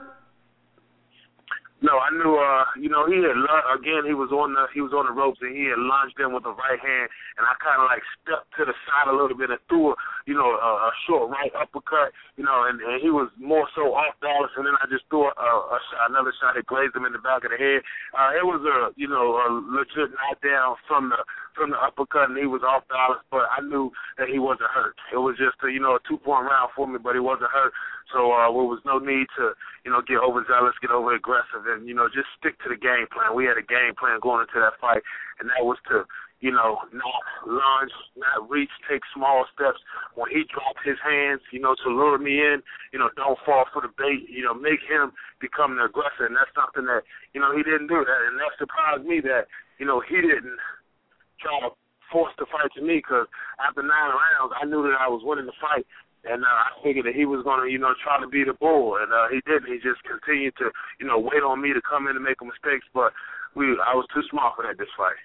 No, 1.84 2.00
I 2.00 2.08
knew. 2.16 2.32
Uh, 2.40 2.64
you 2.80 2.88
know, 2.88 3.04
he 3.04 3.20
had 3.20 3.36
again. 3.76 4.08
He 4.08 4.16
was 4.16 4.32
on 4.32 4.56
the 4.56 4.64
he 4.72 4.80
was 4.80 4.96
on 4.96 5.04
the 5.04 5.12
ropes 5.12 5.44
and 5.44 5.52
he 5.52 5.68
had 5.68 5.76
lunged 5.76 6.16
in 6.16 6.32
with 6.32 6.48
the 6.48 6.56
right 6.56 6.80
hand, 6.80 7.12
and 7.36 7.44
I 7.44 7.52
kind 7.60 7.76
of 7.76 7.92
like 7.92 8.00
stepped 8.24 8.48
to 8.56 8.64
the 8.64 8.72
side 8.88 9.12
a 9.12 9.12
little 9.12 9.36
bit 9.36 9.52
and 9.52 9.60
threw, 9.68 9.92
a, 9.92 9.94
you 10.24 10.32
know, 10.32 10.48
a, 10.56 10.70
a 10.88 10.90
short 11.04 11.28
right 11.28 11.52
uppercut. 11.52 12.16
You 12.40 12.48
know, 12.48 12.64
and, 12.64 12.80
and 12.80 13.04
he 13.04 13.12
was 13.12 13.28
more 13.36 13.68
so 13.76 13.92
off 13.92 14.16
balance, 14.24 14.56
and 14.56 14.64
then 14.64 14.80
I 14.80 14.88
just 14.88 15.04
threw 15.12 15.28
a, 15.28 15.36
a 15.36 15.78
shot, 15.92 16.08
another 16.08 16.32
shot 16.40 16.56
that 16.56 16.64
grazed 16.64 16.96
him 16.96 17.04
in 17.04 17.12
the 17.12 17.20
back 17.20 17.44
of 17.44 17.52
the 17.52 17.60
head. 17.60 17.84
Uh, 18.16 18.32
it 18.32 18.48
was 18.48 18.64
a 18.64 18.96
you 18.96 19.04
know 19.04 19.36
a 19.44 19.52
legit 19.52 20.08
knockdown 20.16 20.80
from 20.88 21.12
the 21.12 21.20
from 21.54 21.70
the 21.70 21.78
uppercut, 21.78 22.28
and 22.28 22.38
he 22.38 22.46
was 22.46 22.62
off 22.66 22.84
balance, 22.90 23.22
but 23.30 23.46
I 23.50 23.62
knew 23.62 23.90
that 24.18 24.28
he 24.28 24.38
wasn't 24.38 24.74
hurt. 24.74 24.94
It 25.12 25.18
was 25.18 25.38
just 25.38 25.56
a, 25.62 25.70
you 25.70 25.80
know 25.80 25.96
a 25.96 26.02
two 26.06 26.18
point 26.18 26.46
round 26.46 26.70
for 26.74 26.86
me, 26.86 26.98
but 26.98 27.14
he 27.14 27.22
wasn't 27.22 27.50
hurt. 27.50 27.72
So 28.12 28.30
uh, 28.30 28.50
there 28.52 28.68
was 28.68 28.82
no 28.84 28.98
need 28.98 29.26
to, 29.38 29.56
you 29.82 29.90
know, 29.90 30.02
get 30.04 30.20
overzealous, 30.20 30.76
get 30.82 30.90
over 30.92 31.14
aggressive, 31.14 31.64
and 31.66 31.88
you 31.88 31.94
know, 31.94 32.06
just 32.12 32.28
stick 32.38 32.60
to 32.62 32.68
the 32.68 32.78
game 32.78 33.08
plan. 33.10 33.34
We 33.34 33.46
had 33.46 33.56
a 33.56 33.64
game 33.64 33.96
plan 33.96 34.20
going 34.20 34.44
into 34.44 34.60
that 34.60 34.76
fight, 34.78 35.02
and 35.40 35.48
that 35.48 35.64
was 35.64 35.78
to, 35.88 36.04
you 36.44 36.52
know, 36.52 36.84
not 36.92 37.22
lunge, 37.48 37.94
not 38.14 38.44
reach, 38.50 38.70
take 38.84 39.00
small 39.16 39.48
steps. 39.54 39.80
When 40.14 40.28
he 40.28 40.44
dropped 40.46 40.84
his 40.84 41.00
hands, 41.00 41.40
you 41.50 41.58
know, 41.58 41.74
to 41.82 41.88
lure 41.88 42.18
me 42.20 42.38
in, 42.44 42.60
you 42.92 42.98
know, 43.00 43.08
don't 43.16 43.40
fall 43.46 43.64
for 43.72 43.80
the 43.80 43.90
bait. 43.96 44.28
You 44.28 44.44
know, 44.44 44.54
make 44.54 44.84
him 44.84 45.16
become 45.40 45.80
the 45.80 45.88
aggressor, 45.88 46.28
and 46.28 46.36
that's 46.36 46.52
something 46.52 46.84
that, 46.84 47.08
you 47.32 47.40
know, 47.40 47.56
he 47.56 47.64
didn't 47.64 47.88
do 47.88 48.04
that, 48.04 48.20
and 48.28 48.36
that 48.36 48.52
surprised 48.60 49.08
me 49.08 49.24
that, 49.24 49.48
you 49.80 49.86
know, 49.86 50.04
he 50.04 50.20
didn't 50.20 50.60
try 51.40 51.60
to 51.60 51.74
force 52.12 52.32
the 52.38 52.46
fight 52.46 52.70
to 52.76 52.82
me 52.82 53.02
because 53.02 53.26
after 53.58 53.82
nine 53.82 54.12
rounds, 54.12 54.52
I 54.54 54.64
knew 54.66 54.82
that 54.86 54.98
I 55.00 55.08
was 55.08 55.22
winning 55.24 55.46
the 55.46 55.58
fight, 55.60 55.86
and 56.24 56.42
uh, 56.44 56.46
I 56.46 56.70
figured 56.82 57.06
that 57.06 57.14
he 57.14 57.26
was 57.26 57.44
going 57.44 57.60
to, 57.64 57.68
you 57.70 57.78
know, 57.78 57.92
try 58.02 58.20
to 58.20 58.28
be 58.28 58.44
the 58.44 58.54
bull, 58.54 58.96
and 59.00 59.12
uh, 59.12 59.28
he 59.30 59.40
didn't. 59.44 59.68
He 59.68 59.76
just 59.82 60.00
continued 60.04 60.54
to, 60.58 60.70
you 61.00 61.06
know, 61.06 61.18
wait 61.18 61.42
on 61.42 61.60
me 61.60 61.72
to 61.72 61.82
come 61.82 62.08
in 62.08 62.16
and 62.16 62.24
make 62.24 62.40
mistakes. 62.40 62.86
But 62.94 63.12
we, 63.54 63.66
I 63.82 63.94
was 63.94 64.06
too 64.14 64.22
smart 64.30 64.56
for 64.56 64.64
that 64.64 64.78
this 64.78 64.88
fight. 64.96 65.18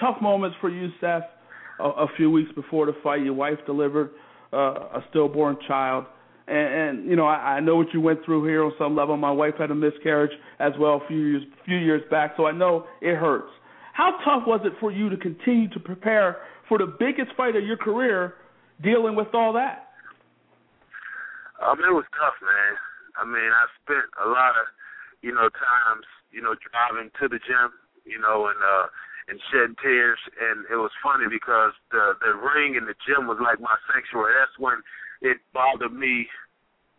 Tough 0.00 0.20
moments 0.20 0.56
for 0.60 0.68
you, 0.68 0.88
Seth. 1.00 1.24
A, 1.80 1.84
a 1.84 2.06
few 2.16 2.30
weeks 2.30 2.50
before 2.54 2.86
the 2.86 2.96
fight, 3.02 3.22
your 3.22 3.34
wife 3.34 3.58
delivered 3.66 4.10
uh, 4.52 4.96
a 4.96 5.04
stillborn 5.10 5.56
child, 5.68 6.04
and, 6.48 6.56
and 6.58 7.10
you 7.10 7.16
know, 7.16 7.26
I, 7.26 7.56
I 7.56 7.60
know 7.60 7.76
what 7.76 7.88
you 7.92 8.00
went 8.00 8.24
through 8.24 8.46
here 8.46 8.64
on 8.64 8.72
some 8.78 8.96
level. 8.96 9.16
My 9.16 9.30
wife 9.32 9.54
had 9.58 9.70
a 9.70 9.74
miscarriage 9.74 10.32
as 10.58 10.72
well 10.78 11.00
a 11.02 11.08
few 11.08 11.18
years, 11.18 11.42
few 11.64 11.76
years 11.76 12.02
back, 12.10 12.34
so 12.36 12.46
I 12.46 12.52
know 12.52 12.86
it 13.00 13.16
hurts. 13.16 13.50
How 13.96 14.18
tough 14.24 14.46
was 14.46 14.60
it 14.64 14.72
for 14.78 14.92
you 14.92 15.08
to 15.08 15.16
continue 15.16 15.68
to 15.70 15.80
prepare 15.80 16.36
for 16.68 16.76
the 16.78 16.94
biggest 16.98 17.30
fight 17.36 17.56
of 17.56 17.64
your 17.64 17.78
career? 17.78 18.34
dealing 18.82 19.16
with 19.16 19.32
all 19.32 19.52
that? 19.54 19.88
Um, 21.62 21.80
it 21.80 21.92
was 21.92 22.04
tough, 22.12 22.36
man. 22.44 22.72
I 23.16 23.24
mean, 23.24 23.48
I 23.48 23.64
spent 23.80 24.04
a 24.20 24.28
lot 24.28 24.52
of, 24.60 24.66
you 25.24 25.32
know, 25.32 25.48
times, 25.48 26.04
you 26.28 26.44
know, 26.44 26.52
driving 26.60 27.08
to 27.20 27.28
the 27.28 27.40
gym, 27.40 27.72
you 28.04 28.20
know, 28.20 28.52
and 28.52 28.60
uh 28.60 28.86
and 29.26 29.40
shedding 29.50 29.74
tears 29.82 30.20
and 30.38 30.62
it 30.70 30.78
was 30.78 30.92
funny 31.02 31.26
because 31.26 31.72
the 31.90 32.14
the 32.20 32.36
ring 32.36 32.76
and 32.76 32.86
the 32.86 32.94
gym 33.08 33.26
was 33.26 33.40
like 33.40 33.58
my 33.58 33.74
sanctuary. 33.90 34.36
That's 34.36 34.54
when 34.60 34.84
it 35.24 35.40
bothered 35.56 35.96
me 35.96 36.28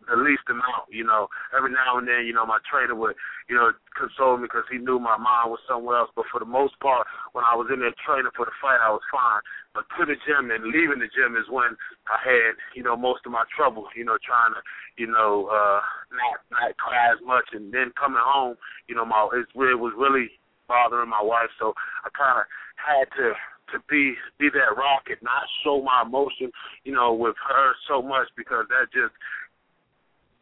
the 0.08 0.16
least 0.16 0.48
amount. 0.48 0.88
You 0.90 1.04
know, 1.04 1.28
every 1.56 1.70
now 1.70 2.00
and 2.00 2.08
then, 2.08 2.24
you 2.26 2.32
know, 2.32 2.44
my 2.48 2.58
trainer 2.64 2.96
would, 2.96 3.14
you 3.48 3.56
know, 3.56 3.72
console 3.94 4.36
me 4.36 4.48
because 4.48 4.64
he 4.72 4.78
knew 4.80 4.98
my 4.98 5.16
mind 5.16 5.52
was 5.52 5.60
somewhere 5.68 6.00
else. 6.00 6.10
But 6.16 6.26
for 6.32 6.40
the 6.40 6.48
most 6.48 6.80
part, 6.80 7.06
when 7.32 7.44
I 7.44 7.54
was 7.54 7.68
in 7.72 7.80
there 7.80 7.94
training 8.02 8.32
for 8.34 8.48
the 8.48 8.56
fight, 8.60 8.80
I 8.80 8.90
was 8.90 9.04
fine. 9.12 9.44
But 9.76 9.84
to 9.96 10.08
the 10.08 10.16
gym 10.24 10.50
and 10.50 10.72
leaving 10.72 10.98
the 10.98 11.12
gym 11.12 11.36
is 11.36 11.46
when 11.52 11.76
I 12.08 12.18
had, 12.18 12.56
you 12.74 12.82
know, 12.82 12.96
most 12.96 13.28
of 13.28 13.32
my 13.32 13.44
trouble. 13.52 13.86
You 13.94 14.04
know, 14.08 14.18
trying 14.24 14.56
to, 14.56 14.62
you 14.96 15.06
know, 15.06 15.52
uh, 15.52 15.80
not 16.10 16.42
not 16.50 16.76
cry 16.80 17.12
as 17.12 17.20
much, 17.22 17.52
and 17.52 17.72
then 17.72 17.92
coming 17.94 18.24
home, 18.24 18.56
you 18.88 18.96
know, 18.96 19.04
my 19.04 19.28
it, 19.36 19.46
was 19.54 19.92
really 19.96 20.32
bothering 20.66 21.08
my 21.08 21.22
wife. 21.22 21.52
So 21.58 21.72
I 22.04 22.10
kind 22.16 22.40
of 22.40 22.46
had 22.76 23.08
to 23.16 23.34
to 23.72 23.78
be 23.88 24.14
be 24.38 24.48
that 24.50 24.76
rock 24.76 25.08
and 25.08 25.20
not 25.22 25.44
show 25.64 25.82
my 25.82 26.02
emotion, 26.04 26.50
you 26.84 26.92
know, 26.92 27.12
with 27.12 27.36
her 27.48 27.72
so 27.88 28.00
much 28.00 28.28
because 28.36 28.64
that 28.68 28.92
just 28.92 29.12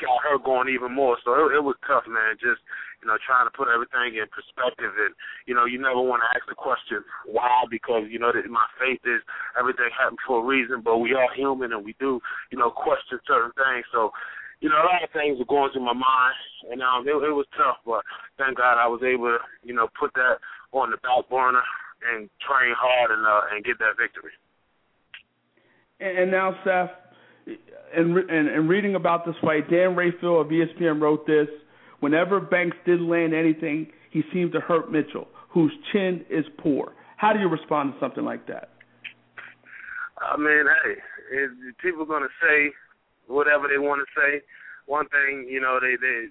got 0.01 0.23
her 0.25 0.39
going 0.39 0.69
even 0.69 0.93
more. 0.93 1.17
So 1.25 1.35
it, 1.35 1.57
it 1.57 1.65
was 1.65 1.77
tough, 1.87 2.05
man. 2.09 2.37
Just 2.37 2.61
you 3.03 3.09
know, 3.09 3.17
trying 3.23 3.47
to 3.47 3.55
put 3.55 3.69
everything 3.69 4.19
in 4.19 4.27
perspective, 4.33 4.93
and 4.97 5.13
you 5.45 5.55
know, 5.55 5.65
you 5.65 5.79
never 5.79 6.01
want 6.01 6.25
to 6.25 6.31
ask 6.33 6.45
the 6.49 6.57
question 6.57 7.05
why, 7.29 7.65
because 7.71 8.09
you 8.09 8.19
know 8.19 8.33
that 8.33 8.49
my 8.49 8.65
faith 8.81 9.01
is 9.05 9.23
everything 9.59 9.89
happened 9.93 10.23
for 10.27 10.41
a 10.41 10.47
reason. 10.47 10.81
But 10.81 10.99
we 10.99 11.15
are 11.15 11.29
human, 11.37 11.73
and 11.73 11.85
we 11.85 11.95
do 12.01 12.21
you 12.51 12.59
know 12.59 12.71
question 12.71 13.21
certain 13.27 13.53
things. 13.57 13.85
So 13.93 14.13
you 14.61 14.69
know, 14.69 14.81
a 14.81 14.89
lot 14.89 15.05
of 15.05 15.13
things 15.13 15.39
were 15.39 15.49
going 15.49 15.71
through 15.73 15.85
my 15.85 15.97
mind, 15.97 16.37
and 16.73 16.81
um, 16.81 17.05
it, 17.05 17.13
it 17.13 17.37
was 17.37 17.47
tough. 17.57 17.77
But 17.85 18.03
thank 18.39 18.57
God 18.57 18.81
I 18.81 18.89
was 18.89 19.05
able 19.05 19.37
to 19.37 19.39
you 19.63 19.75
know 19.75 19.89
put 19.99 20.13
that 20.15 20.41
on 20.73 20.91
the 20.91 20.97
back 20.99 21.29
burner 21.29 21.63
and 22.13 22.29
train 22.41 22.73
hard 22.77 23.11
and 23.13 23.25
uh, 23.25 23.53
and 23.53 23.65
get 23.65 23.79
that 23.79 24.01
victory. 24.01 24.33
And 26.01 26.31
now, 26.31 26.53
Seth, 26.65 26.91
and, 27.47 28.17
and, 28.17 28.49
and 28.49 28.69
reading 28.69 28.95
about 28.95 29.25
this 29.25 29.35
fight, 29.41 29.71
Dan 29.71 29.97
Rafael 29.97 30.41
of 30.41 30.49
ESPN 30.49 31.01
wrote 31.01 31.27
this. 31.27 31.49
Whenever 32.01 32.41
Banks 32.41 32.77
didn't 32.85 33.09
land 33.09 33.35
anything, 33.35 33.89
he 34.11 34.23
seemed 34.33 34.53
to 34.53 34.61
hurt 34.61 34.93
Mitchell, 34.93 35.29
whose 35.49 35.73
chin 35.93 36.25
is 36.29 36.45
poor. 36.59 36.93
How 37.17 37.33
do 37.33 37.39
you 37.41 37.49
respond 37.49 37.95
to 37.95 38.01
something 38.01 38.25
like 38.25 38.47
that? 38.49 38.71
I 40.19 40.37
mean, 40.37 40.65
hey, 40.85 40.97
it, 41.33 41.51
people 41.83 42.03
are 42.03 42.07
going 42.07 42.23
to 42.23 42.37
say 42.41 42.73
whatever 43.27 43.69
they 43.69 43.79
want 43.79 44.05
to 44.05 44.09
say. 44.13 44.43
One 44.87 45.09
thing, 45.09 45.49
you 45.49 45.61
know, 45.61 45.79
they 45.81 45.97
they 46.01 46.29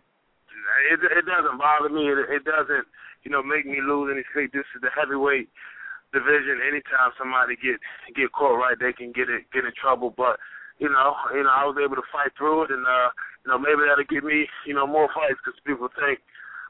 it, 0.92 1.00
it 1.02 1.26
doesn't 1.26 1.58
bother 1.58 1.90
me. 1.90 2.08
It, 2.08 2.18
it 2.30 2.44
doesn't, 2.46 2.88
you 3.24 3.32
know, 3.32 3.44
make 3.44 3.66
me 3.66 3.82
lose 3.82 4.10
any 4.14 4.24
sleep. 4.34 4.54
This 4.54 4.66
is 4.76 4.82
the 4.82 4.90
heavyweight 4.96 5.50
division. 6.14 6.64
Anytime 6.64 7.12
somebody 7.18 7.60
get 7.60 7.82
get 8.16 8.32
caught 8.32 8.58
right, 8.58 8.78
they 8.80 8.94
can 8.94 9.12
get 9.12 9.30
it 9.30 9.52
get 9.52 9.66
in 9.66 9.74
trouble. 9.76 10.14
But 10.16 10.40
you 10.80 10.90
know, 10.90 11.16
you 11.34 11.44
know, 11.44 11.54
I 11.54 11.64
was 11.66 11.78
able 11.80 11.96
to 11.96 12.08
fight 12.12 12.32
through 12.38 12.68
it, 12.68 12.72
and 12.72 12.84
uh, 12.86 13.10
you 13.46 13.52
know, 13.52 13.60
maybe 13.60 13.88
that'll 13.88 14.08
give 14.10 14.24
me, 14.24 14.48
you 14.68 14.74
know, 14.74 14.88
more 14.88 15.08
fights 15.16 15.40
because 15.40 15.60
people 15.64 15.88
think 15.96 16.20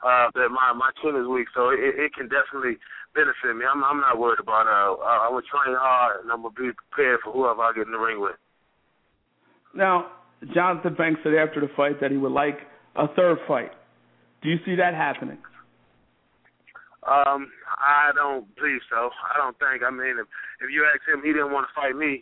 uh, 0.05 0.29
that 0.35 0.49
my 0.53 0.73
my 0.73 0.91
chin 1.01 1.17
is 1.17 1.27
weak, 1.27 1.49
so 1.53 1.69
it, 1.69 1.81
it 1.81 2.13
can 2.13 2.29
definitely 2.29 2.77
benefit 3.17 3.57
me. 3.57 3.65
I'm 3.65 3.81
I'm 3.83 4.01
not 4.01 4.19
worried 4.19 4.39
about 4.39 4.69
uh, 4.69 5.01
I'm 5.01 5.33
gonna 5.33 5.49
train 5.49 5.73
hard, 5.73 6.21
and 6.21 6.31
I'm 6.31 6.45
gonna 6.45 6.53
be 6.53 6.69
prepared 6.93 7.25
for 7.25 7.33
whoever 7.33 7.61
I 7.65 7.73
get 7.73 7.89
in 7.89 7.93
the 7.93 8.01
ring 8.01 8.21
with. 8.21 8.37
Now, 9.73 10.13
Jonathan 10.53 10.93
Banks 10.93 11.21
said 11.23 11.33
after 11.33 11.59
the 11.59 11.71
fight 11.75 11.99
that 11.99 12.11
he 12.11 12.17
would 12.17 12.31
like 12.31 12.59
a 12.95 13.07
third 13.15 13.39
fight. 13.47 13.71
Do 14.43 14.49
you 14.49 14.57
see 14.65 14.75
that 14.75 14.93
happening? 14.93 15.39
Um, 17.05 17.49
I 17.77 18.13
don't 18.13 18.49
believe 18.55 18.81
so. 18.89 19.09
I 19.13 19.37
don't 19.37 19.57
think. 19.57 19.81
I 19.81 19.89
mean, 19.89 20.21
if 20.21 20.27
if 20.61 20.69
you 20.69 20.85
ask 20.85 21.01
him, 21.05 21.25
he 21.25 21.33
didn't 21.33 21.51
want 21.51 21.65
to 21.65 21.73
fight 21.73 21.95
me 21.95 22.21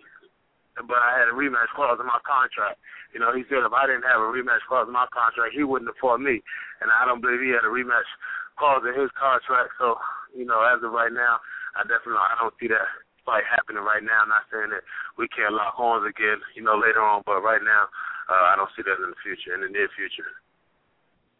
but 0.77 0.97
I 0.97 1.21
had 1.21 1.29
a 1.29 1.37
rematch 1.37 1.69
clause 1.77 2.01
in 2.01 2.09
my 2.09 2.21
contract. 2.25 2.81
You 3.13 3.21
know, 3.21 3.29
he 3.29 3.45
said 3.45 3.61
if 3.61 3.73
I 3.73 3.85
didn't 3.85 4.09
have 4.09 4.21
a 4.21 4.29
rematch 4.33 4.65
clause 4.65 4.89
in 4.89 4.95
my 4.95 5.05
contract, 5.13 5.53
he 5.53 5.61
wouldn't 5.61 5.89
have 5.89 6.01
fought 6.01 6.21
me, 6.21 6.41
and 6.81 6.89
I 6.89 7.05
don't 7.05 7.21
believe 7.21 7.45
he 7.45 7.53
had 7.53 7.65
a 7.65 7.69
rematch 7.69 8.09
clause 8.57 8.81
in 8.81 8.97
his 8.97 9.13
contract. 9.13 9.77
So, 9.77 10.01
you 10.33 10.45
know, 10.49 10.65
as 10.65 10.81
of 10.81 10.89
right 10.89 11.13
now, 11.13 11.37
I 11.77 11.85
definitely 11.85 12.21
I 12.21 12.37
don't 12.41 12.57
see 12.57 12.69
that 12.73 12.89
fight 13.21 13.45
happening 13.45 13.85
right 13.85 14.01
now. 14.01 14.25
I'm 14.25 14.33
not 14.33 14.49
saying 14.49 14.73
that 14.73 14.83
we 15.17 15.29
can't 15.29 15.53
lock 15.53 15.77
horns 15.77 16.09
again, 16.09 16.41
you 16.57 16.65
know, 16.65 16.75
later 16.75 17.01
on, 17.01 17.21
but 17.25 17.45
right 17.45 17.61
now, 17.61 17.87
uh, 18.29 18.51
I 18.51 18.57
don't 18.57 18.69
see 18.75 18.83
that 18.83 18.97
in 18.97 19.13
the 19.13 19.21
future, 19.21 19.53
in 19.53 19.61
the 19.61 19.69
near 19.69 19.89
future. 19.93 20.27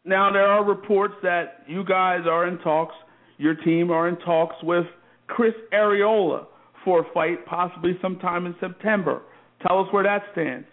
Now 0.06 0.32
there 0.32 0.48
are 0.48 0.64
reports 0.64 1.16
that 1.24 1.64
you 1.68 1.84
guys 1.84 2.28
are 2.30 2.48
in 2.48 2.60
talks, 2.60 2.96
your 3.38 3.56
team 3.56 3.90
are 3.90 4.08
in 4.08 4.18
talks 4.20 4.56
with 4.64 4.86
Chris 5.28 5.54
Arreola 5.74 6.48
for 6.84 7.02
a 7.02 7.14
fight, 7.14 7.46
possibly 7.46 7.98
sometime 8.02 8.46
in 8.46 8.56
September. 8.60 9.22
Tell 9.66 9.80
us 9.80 9.88
where 9.92 10.04
that 10.04 10.24
stands. 10.32 10.68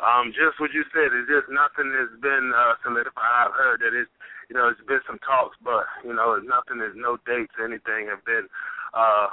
Um, 0.00 0.32
just 0.32 0.56
what 0.56 0.72
you 0.72 0.84
said. 0.96 1.12
It's 1.12 1.28
just 1.28 1.52
nothing 1.52 1.92
has 1.92 2.08
been 2.24 2.52
uh, 2.56 2.80
solidified. 2.80 3.20
I've 3.20 3.52
heard 3.52 3.84
that 3.84 3.92
it's, 3.92 4.08
you 4.48 4.56
know, 4.56 4.72
it's 4.72 4.80
been 4.88 5.04
some 5.04 5.20
talks, 5.20 5.60
but 5.60 5.84
you 6.00 6.16
know, 6.16 6.40
nothing 6.40 6.80
is 6.80 6.96
no 6.96 7.20
dates, 7.28 7.52
anything 7.60 8.08
have 8.08 8.24
been 8.24 8.48
uh, 8.96 9.28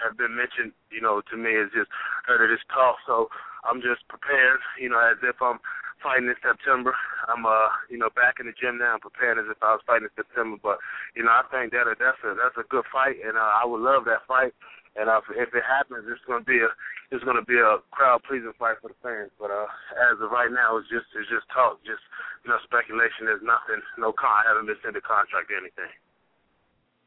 have 0.00 0.16
been 0.16 0.32
mentioned. 0.32 0.72
You 0.88 1.04
know, 1.04 1.20
to 1.28 1.36
me, 1.36 1.52
it's 1.52 1.76
just 1.76 1.92
heard 2.24 2.40
that 2.40 2.48
it's 2.48 2.64
talk. 2.72 2.96
So 3.04 3.28
I'm 3.68 3.84
just 3.84 4.08
prepared. 4.08 4.64
You 4.80 4.88
know, 4.88 4.98
as 4.98 5.20
if 5.20 5.36
I'm 5.44 5.60
fighting 6.02 6.28
in 6.28 6.38
September. 6.42 6.92
I'm 7.28 7.46
uh 7.46 7.70
you 7.88 7.96
know 7.96 8.10
back 8.12 8.40
in 8.40 8.48
the 8.48 8.56
gym 8.56 8.80
now, 8.80 8.96
I'm 8.96 9.04
preparing 9.04 9.38
as 9.38 9.48
if 9.48 9.60
I 9.62 9.76
was 9.76 9.84
fighting 9.86 10.08
in 10.08 10.16
September. 10.16 10.56
But 10.58 10.80
you 11.14 11.22
know 11.22 11.32
I 11.32 11.44
think 11.48 11.72
that 11.72 11.86
that's 11.86 12.22
a 12.24 12.34
that's 12.34 12.58
a 12.58 12.66
good 12.68 12.84
fight, 12.92 13.20
and 13.22 13.36
uh, 13.36 13.52
I 13.60 13.64
would 13.64 13.80
love 13.80 14.04
that 14.10 14.26
fight. 14.26 14.52
And 14.98 15.06
uh, 15.06 15.22
if 15.38 15.54
it 15.54 15.62
happens, 15.62 16.08
it's 16.10 16.24
gonna 16.26 16.42
be 16.42 16.58
a 16.58 16.70
it's 17.14 17.22
gonna 17.22 17.46
be 17.46 17.58
a 17.58 17.78
crowd 17.94 18.26
pleasing 18.26 18.54
fight 18.58 18.82
for 18.82 18.90
the 18.90 18.98
fans. 19.02 19.30
But 19.38 19.54
uh, 19.54 19.70
as 20.10 20.18
of 20.18 20.34
right 20.34 20.50
now, 20.50 20.78
it's 20.78 20.90
just 20.90 21.06
it's 21.14 21.30
just 21.30 21.46
talk, 21.54 21.78
just 21.86 22.02
you 22.42 22.50
know 22.50 22.58
speculation. 22.66 23.30
There's 23.30 23.44
nothing, 23.44 23.78
no 23.98 24.10
con. 24.10 24.30
I 24.30 24.50
haven't 24.50 24.66
been 24.66 24.80
sent 24.82 24.98
a 24.98 25.04
contract 25.04 25.50
or 25.50 25.58
anything. 25.58 25.90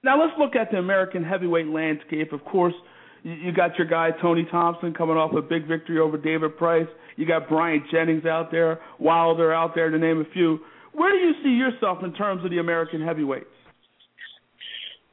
Now 0.03 0.19
let's 0.19 0.35
look 0.39 0.55
at 0.55 0.71
the 0.71 0.79
American 0.79 1.23
heavyweight 1.23 1.67
landscape. 1.67 2.31
Of 2.31 2.43
course, 2.43 2.75
you 3.23 3.53
got 3.53 3.77
your 3.77 3.87
guy 3.87 4.11
Tony 4.21 4.45
Thompson 4.51 4.93
coming 4.93 5.15
off 5.15 5.33
a 5.33 5.41
big 5.41 5.67
victory 5.67 5.99
over 5.99 6.17
David 6.17 6.57
Price. 6.57 6.87
You 7.15 7.25
got 7.25 7.47
Bryant 7.47 7.83
Jennings 7.89 8.25
out 8.25 8.51
there, 8.51 8.79
Wilder 8.99 9.53
out 9.53 9.75
there, 9.75 9.89
to 9.89 9.97
name 9.97 10.19
a 10.19 10.33
few. 10.33 10.59
Where 10.91 11.11
do 11.11 11.17
you 11.17 11.33
see 11.41 11.55
yourself 11.55 12.03
in 12.03 12.13
terms 12.13 12.43
of 12.43 12.51
the 12.51 12.59
American 12.59 13.01
heavyweights? 13.01 13.47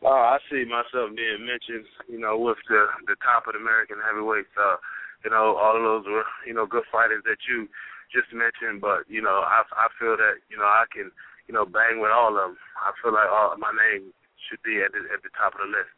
Oh, 0.02 0.08
I 0.08 0.38
see 0.50 0.64
myself 0.64 1.12
being 1.14 1.44
mentioned, 1.44 1.86
you 2.08 2.18
know, 2.18 2.36
with 2.36 2.56
the 2.68 2.88
the 3.06 3.16
top 3.20 3.46
of 3.46 3.52
the 3.52 3.60
American 3.60 4.00
heavyweights. 4.00 4.50
Uh, 4.56 4.76
you 5.24 5.30
know, 5.30 5.54
all 5.60 5.76
of 5.76 5.84
those 5.84 6.08
were, 6.08 6.24
you 6.48 6.56
know, 6.56 6.64
good 6.64 6.88
fighters 6.90 7.22
that 7.28 7.36
you 7.44 7.68
just 8.08 8.32
mentioned. 8.32 8.80
But 8.80 9.04
you 9.12 9.20
know, 9.20 9.44
I 9.44 9.60
I 9.76 9.92
feel 10.00 10.16
that 10.16 10.40
you 10.48 10.56
know 10.56 10.64
I 10.64 10.88
can, 10.88 11.12
you 11.46 11.52
know, 11.52 11.68
bang 11.68 12.00
with 12.00 12.10
all 12.10 12.32
of 12.32 12.40
them. 12.40 12.56
I 12.80 12.96
feel 12.98 13.12
like 13.12 13.28
all 13.28 13.52
my 13.60 13.76
name 13.76 14.16
should 14.48 14.64
be 14.64 14.80
at 14.80 14.96
the 14.96 15.04
at 15.12 15.20
the 15.20 15.30
top 15.36 15.52
of 15.52 15.68
the 15.68 15.68
list. 15.68 15.92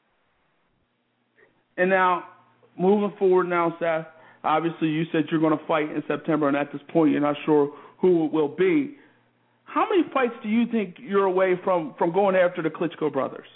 And 1.77 1.91
now, 1.91 2.25
moving 2.79 3.17
forward 3.19 3.49
now, 3.49 3.77
Seth, 3.79 4.07
obviously 4.45 4.89
you 4.89 5.05
said 5.13 5.25
you're 5.31 5.41
going 5.41 5.57
to 5.57 5.67
fight 5.67 5.91
in 5.91 6.03
September, 6.07 6.49
and 6.49 6.57
at 6.57 6.73
this 6.73 6.83
point 6.93 7.13
you're 7.13 7.21
not 7.21 7.37
sure 7.45 7.73
who 8.01 8.27
it 8.27 8.33
will 8.33 8.49
be. 8.49 8.97
How 9.65 9.89
many 9.89 10.03
fights 10.13 10.35
do 10.43 10.49
you 10.49 10.67
think 10.71 10.97
you're 10.99 11.25
away 11.25 11.55
from 11.65 11.95
from 11.97 12.13
going 12.13 12.37
after 12.37 12.61
the 12.61 12.69
Klitschko 12.69 13.13
brothers? 13.13 13.49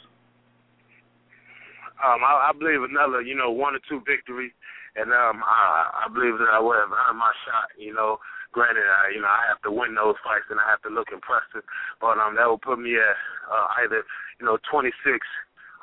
Um, 2.01 2.21
I, 2.25 2.49
I 2.49 2.53
believe 2.53 2.81
another, 2.85 3.21
you 3.21 3.35
know, 3.35 3.51
one 3.51 3.75
or 3.75 3.81
two 3.89 4.01
victories, 4.05 4.53
and 4.97 5.13
um, 5.13 5.45
I, 5.45 6.05
I 6.05 6.13
believe 6.13 6.39
that 6.39 6.49
I 6.53 6.61
would 6.61 6.77
have 6.77 6.93
earned 6.93 7.19
my 7.19 7.33
shot. 7.45 7.69
You 7.77 7.93
know, 7.93 8.19
granted, 8.53 8.85
I, 8.85 9.13
you 9.13 9.21
know, 9.21 9.29
I 9.29 9.45
have 9.49 9.61
to 9.69 9.73
win 9.73 9.97
those 9.97 10.17
fights, 10.25 10.49
and 10.49 10.61
I 10.61 10.65
have 10.69 10.81
to 10.89 10.93
look 10.93 11.09
impressive, 11.13 11.65
but 12.01 12.17
um, 12.17 12.37
that 12.37 12.49
will 12.49 12.61
put 12.61 12.81
me 12.81 12.97
at 12.97 13.17
uh, 13.49 13.67
either, 13.85 14.05
you 14.41 14.45
know, 14.49 14.57
26, 14.65 14.93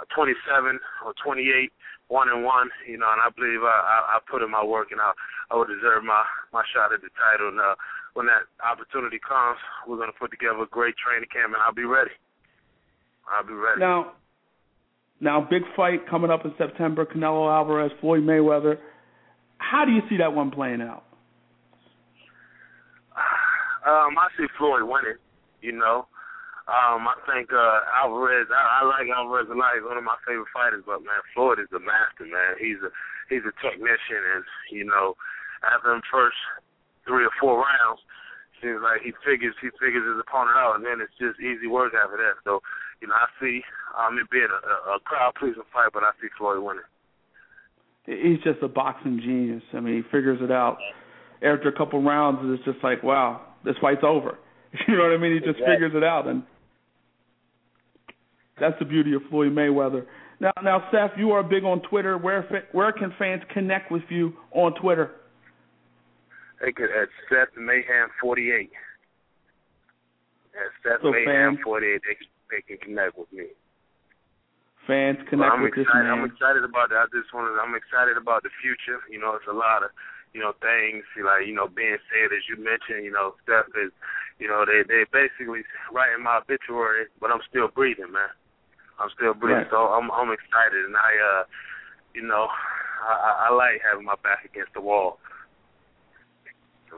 or 0.01 0.05
27, 0.09 0.79
or 1.05 1.13
28 1.21 1.69
one 2.13 2.29
and 2.29 2.45
one, 2.45 2.69
you 2.85 3.01
know, 3.01 3.09
and 3.09 3.17
I 3.25 3.33
believe 3.33 3.65
I, 3.65 3.73
I, 3.73 3.97
I 4.15 4.17
put 4.29 4.45
in 4.45 4.51
my 4.53 4.61
work 4.61 4.93
and 4.93 5.01
I, 5.01 5.09
I 5.49 5.57
would 5.57 5.65
deserve 5.67 6.05
my, 6.05 6.21
my 6.53 6.61
shot 6.69 6.93
at 6.93 7.01
the 7.01 7.09
title. 7.17 7.49
And 7.49 7.57
uh, 7.57 7.73
when 8.13 8.29
that 8.29 8.45
opportunity 8.61 9.17
comes, 9.17 9.57
we're 9.89 9.97
going 9.97 10.13
to 10.13 10.19
put 10.21 10.29
together 10.29 10.61
a 10.61 10.69
great 10.69 10.93
training 11.01 11.33
camp, 11.33 11.57
and 11.57 11.61
I'll 11.65 11.73
be 11.73 11.89
ready. 11.89 12.13
I'll 13.25 13.41
be 13.41 13.57
ready. 13.57 13.81
Now, 13.81 14.13
now, 15.19 15.41
big 15.41 15.63
fight 15.75 16.07
coming 16.07 16.29
up 16.29 16.45
in 16.45 16.53
September: 16.57 17.05
Canelo 17.05 17.49
Alvarez, 17.49 17.91
Floyd 18.01 18.21
Mayweather. 18.21 18.77
How 19.57 19.85
do 19.85 19.91
you 19.91 20.01
see 20.09 20.17
that 20.17 20.33
one 20.33 20.51
playing 20.51 20.81
out? 20.81 21.03
Um, 23.83 24.15
I 24.17 24.29
see 24.37 24.45
Floyd 24.57 24.83
winning. 24.83 25.19
You 25.59 25.73
know, 25.73 26.07
um, 26.63 27.03
I 27.03 27.19
think 27.27 27.51
uh, 27.51 27.83
Alvarez. 27.99 28.47
I, 28.47 28.79
I 28.79 28.87
like 28.87 29.11
Alvarez 29.11 29.51
a 29.51 29.57
lot. 29.57 29.75
He's 29.75 29.83
one 29.83 29.99
of 29.99 30.07
my 30.07 30.15
favorite 30.23 30.47
fighters. 30.55 30.87
But 30.87 31.03
man, 31.03 31.19
Floyd 31.35 31.59
is 31.59 31.67
a 31.75 31.83
master, 31.83 32.23
man. 32.23 32.55
He's 32.55 32.79
a 32.79 32.91
he's 33.27 33.43
a 33.43 33.51
technician, 33.59 34.23
and 34.23 34.43
you 34.71 34.87
know, 34.87 35.19
after 35.67 35.91
the 35.91 36.01
first 36.07 36.39
three 37.03 37.27
or 37.27 37.35
four 37.35 37.59
rounds, 37.59 37.99
seems 38.63 38.79
like 38.79 39.03
he 39.03 39.11
figures 39.27 39.51
he 39.59 39.75
figures 39.75 40.07
his 40.07 40.23
opponent 40.23 40.55
out, 40.55 40.79
and 40.79 40.87
then 40.87 41.03
it's 41.03 41.13
just 41.19 41.35
easy 41.43 41.67
work 41.67 41.91
after 41.91 42.15
that. 42.15 42.39
So, 42.47 42.63
you 43.03 43.11
know, 43.11 43.19
I 43.19 43.27
see 43.43 43.59
um, 43.99 44.15
it 44.15 44.31
being 44.31 44.47
a, 44.47 44.95
a 44.95 45.03
crowd 45.03 45.35
pleasing 45.35 45.67
fight, 45.75 45.91
but 45.91 46.07
I 46.07 46.15
see 46.23 46.31
Floyd 46.39 46.63
winning. 46.63 46.87
He's 48.07 48.39
just 48.43 48.63
a 48.63 48.71
boxing 48.71 49.19
genius. 49.19 49.63
I 49.75 49.79
mean, 49.79 49.99
he 49.99 50.03
figures 50.07 50.39
it 50.41 50.51
out. 50.51 50.79
After 51.43 51.67
a 51.67 51.75
couple 51.75 52.01
rounds, 52.01 52.39
it's 52.43 52.63
just 52.63 52.83
like, 52.83 53.03
wow, 53.03 53.43
this 53.67 53.75
fight's 53.83 54.03
over. 54.03 54.39
You 54.87 54.97
know 54.97 55.03
what 55.03 55.13
I 55.13 55.17
mean? 55.21 55.33
He 55.33 55.37
just 55.37 55.61
exactly. 55.61 55.75
figures 55.75 55.93
it 55.93 56.03
out, 56.03 56.25
and 56.25 56.41
that's 58.59 58.77
the 58.79 58.85
beauty 58.85 59.13
of 59.13 59.21
Floyd 59.29 59.51
Mayweather. 59.51 60.05
Now, 60.39 60.51
now, 60.63 60.83
Seth, 60.91 61.17
you 61.17 61.31
are 61.31 61.43
big 61.43 61.63
on 61.63 61.81
Twitter. 61.89 62.17
Where 62.17 62.43
where 62.71 62.91
can 62.91 63.13
fans 63.17 63.41
connect 63.53 63.91
with 63.91 64.03
you 64.09 64.33
on 64.51 64.73
Twitter? 64.75 65.11
They 66.61 66.71
could 66.71 66.91
at 66.91 67.09
Seth 67.29 67.55
Mayhem 67.57 68.09
forty 68.21 68.51
eight. 68.51 68.71
At 70.53 70.69
Seth 70.83 71.01
so 71.01 71.11
Mayhem 71.11 71.57
forty 71.63 71.95
eight, 71.95 72.01
they 72.07 72.15
can 72.15 72.27
they 72.51 72.61
can 72.61 72.77
connect 72.77 73.17
with 73.17 73.31
me. 73.31 73.55
Fans 74.85 75.17
connect 75.31 75.47
well, 75.47 75.63
with 75.63 75.79
excited, 75.79 75.87
this 75.87 75.95
man. 75.95 76.11
I'm 76.11 76.25
excited 76.27 76.63
about 76.67 76.91
that. 76.91 77.07
I 77.07 77.09
just 77.15 77.31
wanted. 77.33 77.55
I'm 77.55 77.73
excited 77.73 78.19
about 78.19 78.43
the 78.43 78.51
future. 78.61 78.99
You 79.07 79.17
know, 79.17 79.33
it's 79.39 79.47
a 79.47 79.55
lot 79.55 79.81
of 79.81 79.95
you 80.35 80.43
know 80.43 80.51
things 80.59 81.07
like 81.23 81.47
you 81.47 81.55
know 81.55 81.71
being 81.71 81.97
said 82.11 82.35
as 82.35 82.43
you 82.51 82.59
mentioned. 82.59 83.07
You 83.07 83.15
know, 83.15 83.33
Steph 83.47 83.71
is. 83.79 83.95
You 84.41 84.49
know, 84.49 84.65
they 84.65 84.83
they 84.83 85.05
basically 85.13 85.63
writing 85.93 86.19
my 86.19 86.41
obituary, 86.41 87.05
but 87.21 87.31
I'm 87.31 87.39
still 87.47 87.69
breathing, 87.69 88.11
man. 88.11 88.33
I'm 88.99 89.09
still 89.15 89.33
breathing, 89.33 89.65
right. 89.65 89.67
so 89.71 89.77
I'm 89.77 90.11
I'm 90.11 90.31
excited, 90.31 90.85
and 90.85 90.95
I, 90.95 91.11
uh, 91.17 91.43
you 92.13 92.23
know, 92.23 92.47
I, 93.03 93.49
I 93.49 93.53
like 93.53 93.81
having 93.83 94.05
my 94.05 94.15
back 94.23 94.45
against 94.45 94.73
the 94.73 94.81
wall. 94.81 95.19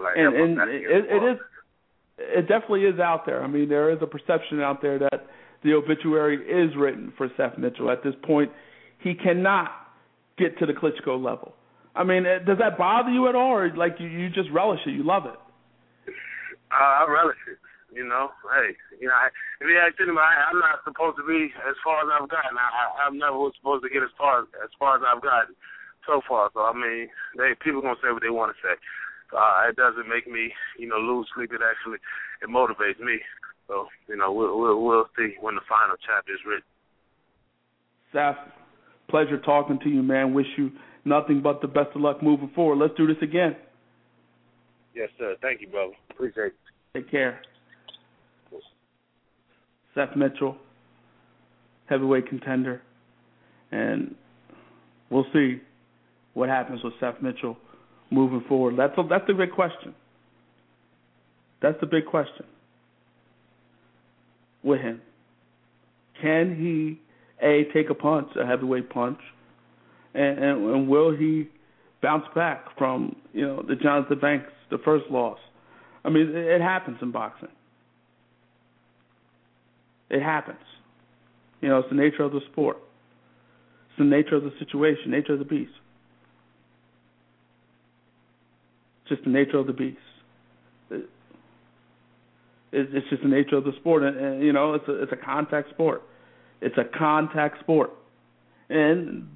Like 0.02 0.18
and 0.18 0.36
and 0.36 0.70
it, 0.70 1.06
it 1.10 1.24
is, 1.24 1.38
it 2.18 2.48
definitely 2.48 2.84
is 2.84 3.00
out 3.00 3.26
there. 3.26 3.44
I 3.44 3.48
mean, 3.48 3.70
there 3.70 3.90
is 3.92 4.00
a 4.02 4.08
perception 4.08 4.62
out 4.62 4.82
there 4.82 5.00
that 5.00 5.28
the 5.64 5.74
obituary 5.74 6.38
is 6.38 6.76
written 6.76 7.14
for 7.18 7.30
Seth 7.38 7.58
Mitchell. 7.58 7.90
At 7.90 8.04
this 8.04 8.14
point, 8.24 8.52
he 9.00 9.14
cannot 9.16 9.72
get 10.38 10.60
to 10.60 10.66
the 10.66 10.74
Klitschko 10.74 11.22
level. 11.22 11.56
I 11.96 12.04
mean, 12.04 12.26
uh, 12.26 12.44
does 12.46 12.58
that 12.60 12.78
bother 12.78 13.10
you 13.10 13.30
at 13.30 13.36
all, 13.36 13.54
or 13.54 13.76
like 13.76 13.96
you, 14.00 14.08
you 14.08 14.30
just 14.30 14.50
relish 14.52 14.82
it, 14.86 14.92
you 14.92 15.04
love 15.04 15.26
it? 15.26 15.40
Uh, 16.72 16.84
I 16.84 17.06
relish 17.10 17.38
it. 17.50 17.58
You 17.96 18.04
know, 18.04 18.36
hey, 18.52 18.76
you 19.00 19.08
know, 19.08 19.16
I, 19.16 19.32
if 19.64 19.72
you 19.72 19.80
ask 19.80 19.96
anybody, 20.04 20.20
I'm 20.20 20.60
not 20.60 20.84
supposed 20.84 21.16
to 21.16 21.24
be 21.24 21.48
as 21.64 21.80
far 21.80 22.04
as 22.04 22.12
I've 22.12 22.28
gotten. 22.28 22.60
I, 22.60 22.68
I, 22.68 23.08
I'm 23.08 23.16
never 23.16 23.40
supposed 23.56 23.88
to 23.88 23.90
get 23.90 24.04
as 24.04 24.12
far 24.20 24.44
as, 24.44 24.52
as 24.60 24.68
far 24.76 25.00
as 25.00 25.04
I've 25.08 25.24
gotten 25.24 25.56
so 26.04 26.20
far. 26.28 26.52
So 26.52 26.68
I 26.68 26.76
mean, 26.76 27.08
they 27.40 27.56
people 27.64 27.80
gonna 27.80 27.96
say 28.04 28.12
what 28.12 28.20
they 28.20 28.36
want 28.36 28.52
to 28.52 28.60
say. 28.60 28.76
So 29.32 29.40
uh, 29.40 29.72
it 29.72 29.80
doesn't 29.80 30.12
make 30.12 30.28
me, 30.28 30.52
you 30.76 30.92
know, 30.92 31.00
lose 31.00 31.32
sleep. 31.32 31.56
It 31.56 31.64
actually 31.64 32.04
it 32.44 32.52
motivates 32.52 33.00
me. 33.00 33.24
So 33.72 33.88
you 34.12 34.20
know, 34.20 34.36
we'll 34.36 34.60
we'll, 34.60 34.84
we'll 34.84 35.10
see 35.16 35.40
when 35.40 35.56
the 35.56 35.64
final 35.64 35.96
chapter 36.04 36.36
is 36.36 36.44
written. 36.44 36.68
Seth, 38.12 38.44
pleasure 39.08 39.40
talking 39.40 39.80
to 39.88 39.90
you, 39.90 40.04
man. 40.04 40.36
Wish 40.36 40.52
you 40.60 40.72
nothing 41.08 41.40
but 41.40 41.64
the 41.64 41.72
best 41.72 41.96
of 41.96 42.04
luck 42.04 42.22
moving 42.22 42.52
forward. 42.52 42.76
Let's 42.76 43.00
do 43.00 43.08
this 43.08 43.24
again. 43.24 43.56
Yes, 44.96 45.10
sir. 45.18 45.36
Thank 45.42 45.62
you, 45.62 45.68
brother. 45.68 45.94
Appreciate 46.12 46.52
it. 46.52 46.54
Take 46.94 47.12
care. 47.12 47.40
Seth 49.96 50.16
Mitchell, 50.16 50.58
heavyweight 51.88 52.28
contender, 52.28 52.82
and 53.72 54.14
we'll 55.10 55.26
see 55.34 55.62
what 56.34 56.50
happens 56.50 56.84
with 56.84 56.94
Seth 57.00 57.22
Mitchell 57.22 57.58
moving 58.12 58.44
forward. 58.48 58.76
That's 58.78 58.94
a, 58.98 59.04
that's 59.10 59.26
the 59.28 59.34
big 59.34 59.52
question. 59.52 59.96
That's 61.62 61.80
the 61.80 61.88
big 61.88 62.06
question 62.06 62.46
with 64.64 64.82
him. 64.82 65.02
Can 66.22 66.56
he 66.56 67.00
a 67.46 67.66
take 67.74 67.90
a 67.90 67.94
punch, 67.94 68.30
a 68.40 68.46
heavyweight 68.46 68.90
punch, 68.90 69.20
and, 70.14 70.40
and, 70.40 70.70
and 70.70 70.88
will 70.88 71.16
he 71.16 71.50
bounce 72.02 72.26
back 72.36 72.66
from 72.78 73.16
you 73.34 73.46
know 73.46 73.64
the 73.68 73.76
Jonathan 73.76 74.20
Banks, 74.20 74.52
the 74.70 74.78
first 74.80 75.06
loss? 75.10 75.40
I 76.04 76.10
mean, 76.10 76.30
it, 76.30 76.36
it 76.36 76.62
happens 76.62 76.98
in 77.02 77.12
boxing. 77.12 77.50
It 80.10 80.22
happens. 80.22 80.60
You 81.62 81.70
know, 81.70 81.80
it's 81.80 81.90
the 81.90 81.96
nature 81.96 82.24
of 82.24 82.32
the 82.32 82.42
sport. 82.52 82.78
It's 83.90 83.98
the 84.00 84.06
nature 84.06 84.36
of 84.36 84.44
the 84.44 84.54
situation, 84.60 85.12
nature 85.12 85.34
of 85.34 85.40
the 85.40 85.46
beast. 85.46 85.72
It's 89.02 89.10
just 89.10 89.24
the 89.24 89.30
nature 89.30 89.58
of 89.58 89.68
the 89.68 89.74
beast. 89.74 89.98
it's 92.72 93.10
just 93.10 93.24
the 93.24 93.30
nature 93.30 93.56
of 93.56 93.64
the 93.64 93.72
sport, 93.80 94.04
and, 94.04 94.18
and 94.18 94.44
you 94.44 94.52
know, 94.52 94.74
it's 94.74 94.88
a 94.88 95.02
it's 95.02 95.12
a 95.12 95.26
contact 95.26 95.70
sport. 95.70 96.04
It's 96.62 96.78
a 96.78 96.84
contact 96.98 97.60
sport, 97.62 97.92
and 98.70 99.28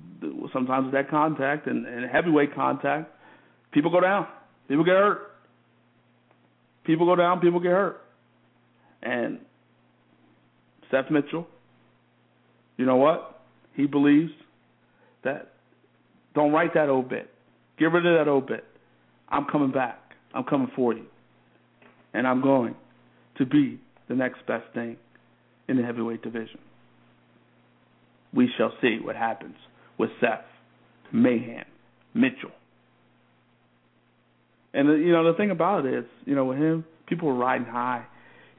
sometimes 0.52 0.86
with 0.86 0.94
that 0.94 1.10
contact 1.10 1.68
and, 1.68 1.86
and 1.86 2.10
heavyweight 2.10 2.54
contact, 2.54 3.12
people 3.72 3.91
go 3.91 4.02
down, 4.02 4.28
people 4.68 4.84
get 4.84 4.96
hurt. 4.96 5.26
People 6.84 7.06
go 7.06 7.16
down, 7.16 7.40
people 7.40 7.60
get 7.60 7.72
hurt, 7.72 8.02
and 9.04 9.40
Seth 10.91 11.11
Mitchell, 11.11 11.48
you 12.78 12.86
know 12.86 12.95
what? 12.98 13.41
He 13.76 13.86
believes 13.86 14.32
that 15.24 15.53
don't 16.34 16.52
write 16.52 16.74
that 16.74 16.90
obit. 16.90 17.30
Get 17.78 17.86
rid 17.86 18.06
of 18.06 18.18
that 18.18 18.30
obit. 18.30 18.64
I'm 19.28 19.45
coming 19.45 19.72
back. 19.72 19.99
I'm 20.34 20.44
coming 20.44 20.72
for 20.76 20.94
you. 20.94 21.06
and 22.14 22.28
I'm 22.28 22.41
going 22.41 22.76
to 23.38 23.45
be 23.45 23.80
the 24.07 24.16
next 24.16 24.45
best 24.48 24.66
thing 24.74 24.98
in 25.68 25.78
the 25.78 25.84
heavyweight 25.84 26.22
division. 26.22 26.60
We 28.34 28.49
shall 28.57 28.74
see 28.82 28.99
what 29.02 29.16
happens 29.16 29.56
with 29.98 30.10
Seth, 30.20 30.45
Mayhem, 31.11 31.66
Mitchell. 32.14 32.52
And 34.74 34.90
uh, 34.90 34.94
you 34.94 35.11
know 35.11 35.32
the 35.32 35.38
thing 35.38 35.52
about 35.52 35.86
it 35.86 35.94
is, 35.94 36.06
you 36.26 36.36
know, 36.36 36.45
with 36.45 36.57
him, 36.57 36.86
people 37.07 37.28
were 37.28 37.36
riding 37.36 37.66
high. 37.66 38.06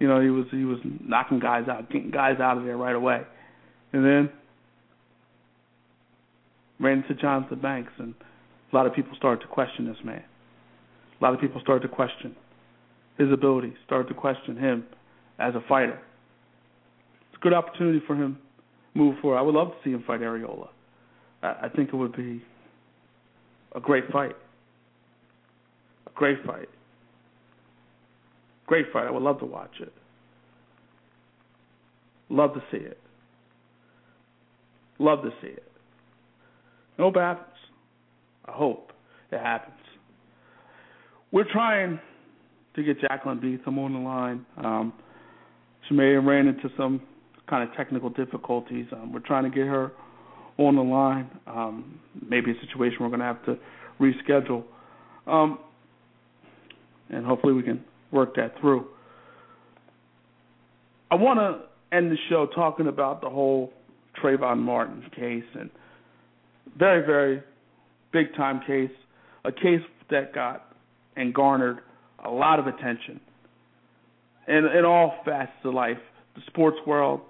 You 0.01 0.09
know, 0.09 0.21
he 0.21 0.31
was 0.31 0.47
he 0.51 0.65
was 0.65 0.79
knocking 0.83 1.39
guys 1.39 1.69
out, 1.69 1.91
getting 1.91 2.11
guys 2.11 2.41
out 2.41 2.57
of 2.57 2.65
there 2.65 2.77
right 2.77 2.97
away, 2.97 3.21
and 3.93 4.05
then 4.05 4.31
ran 6.81 7.05
into 7.05 7.15
Jonathan 7.15 7.61
Banks, 7.61 7.93
and 7.99 8.15
a 8.73 8.77
lot 8.77 8.87
of 8.87 8.95
people 8.95 9.13
started 9.17 9.43
to 9.43 9.47
question 9.47 9.87
this 9.87 10.03
man. 10.03 10.25
A 11.21 11.25
lot 11.25 11.35
of 11.35 11.41
people 11.41 11.61
started 11.61 11.87
to 11.87 11.95
question 11.95 12.35
his 13.19 13.31
ability, 13.31 13.75
started 13.85 14.09
to 14.09 14.15
question 14.15 14.57
him 14.57 14.85
as 15.39 15.55
a 15.55 15.61
fighter. 15.69 16.01
It's 17.29 17.39
a 17.39 17.43
good 17.43 17.53
opportunity 17.53 18.03
for 18.07 18.17
him 18.17 18.39
to 18.95 18.99
move 18.99 19.17
forward. 19.21 19.37
I 19.39 19.43
would 19.43 19.55
love 19.55 19.69
to 19.69 19.75
see 19.85 19.91
him 19.91 20.03
fight 20.07 20.21
Arreola. 20.21 20.69
I, 21.43 21.57
I 21.65 21.69
think 21.69 21.91
it 21.91 21.97
would 21.97 22.17
be 22.17 22.43
a 23.75 23.81
great 23.81 24.11
fight. 24.11 24.35
A 26.07 26.11
great 26.15 26.39
fight. 26.47 26.69
Great 28.71 28.87
fight. 28.93 29.05
I 29.05 29.11
would 29.11 29.25
love 29.25 29.41
to 29.41 29.47
watch 29.47 29.81
it. 29.81 29.93
Love 32.29 32.55
to 32.55 32.63
see 32.71 32.77
it. 32.77 33.01
Love 35.01 35.23
to 35.25 35.31
see 35.43 35.49
it. 35.49 35.65
I 36.97 37.03
hope 37.03 37.17
it 37.17 37.19
happens. 37.19 37.57
I 38.45 38.53
hope 38.53 38.93
it 39.33 39.41
happens. 39.41 39.75
We're 41.33 41.51
trying 41.53 41.99
to 42.77 42.83
get 42.85 43.01
Jaclyn 43.01 43.41
Betham 43.41 43.77
on 43.81 43.93
the 43.93 43.99
line. 43.99 44.47
Um, 44.59 44.93
she 45.89 45.95
may 45.97 46.13
have 46.13 46.23
ran 46.23 46.47
into 46.47 46.69
some 46.77 47.03
kind 47.49 47.69
of 47.69 47.75
technical 47.75 48.11
difficulties. 48.11 48.87
Um, 48.93 49.13
we're 49.13 49.19
trying 49.19 49.43
to 49.43 49.51
get 49.51 49.67
her 49.67 49.91
on 50.59 50.77
the 50.77 50.83
line. 50.83 51.29
Um, 51.49 51.99
maybe 52.25 52.53
a 52.53 52.61
situation 52.65 52.99
we're 53.01 53.09
going 53.09 53.19
to 53.19 53.27
have 53.27 53.45
to 53.47 53.59
reschedule. 54.01 54.63
Um, 55.27 55.59
and 57.09 57.27
hopefully 57.27 57.53
we 57.53 57.65
can 57.65 57.85
work 58.13 58.37
that 58.37 58.59
through. 58.61 58.87
I 61.11 61.17
want 61.17 61.39
to 61.41 61.97
end 61.97 62.11
the 62.11 62.17
show 62.29 62.47
talking 62.55 62.87
about 62.87 63.21
the 63.21 63.29
whole 63.31 63.73
Trayvon 64.23 64.59
Martin 64.59 65.03
case 65.15 65.45
and 65.59 65.71
very, 66.79 67.05
very 67.05 67.43
big 68.13 68.35
time 68.37 68.61
case, 68.67 68.91
a 69.45 69.53
case 69.53 69.81
that 70.11 70.35
got 70.35 70.67
and 71.17 71.35
garnered 71.35 71.79
a 72.25 72.31
lot 72.31 72.59
of 72.59 72.67
attention 72.67 73.21
in 74.47 74.67
in 74.67 74.85
all 74.85 75.15
facets 75.25 75.53
of 75.65 75.75
life. 75.75 75.99
The 76.35 76.43
sports 76.47 76.77
world, 76.87 77.21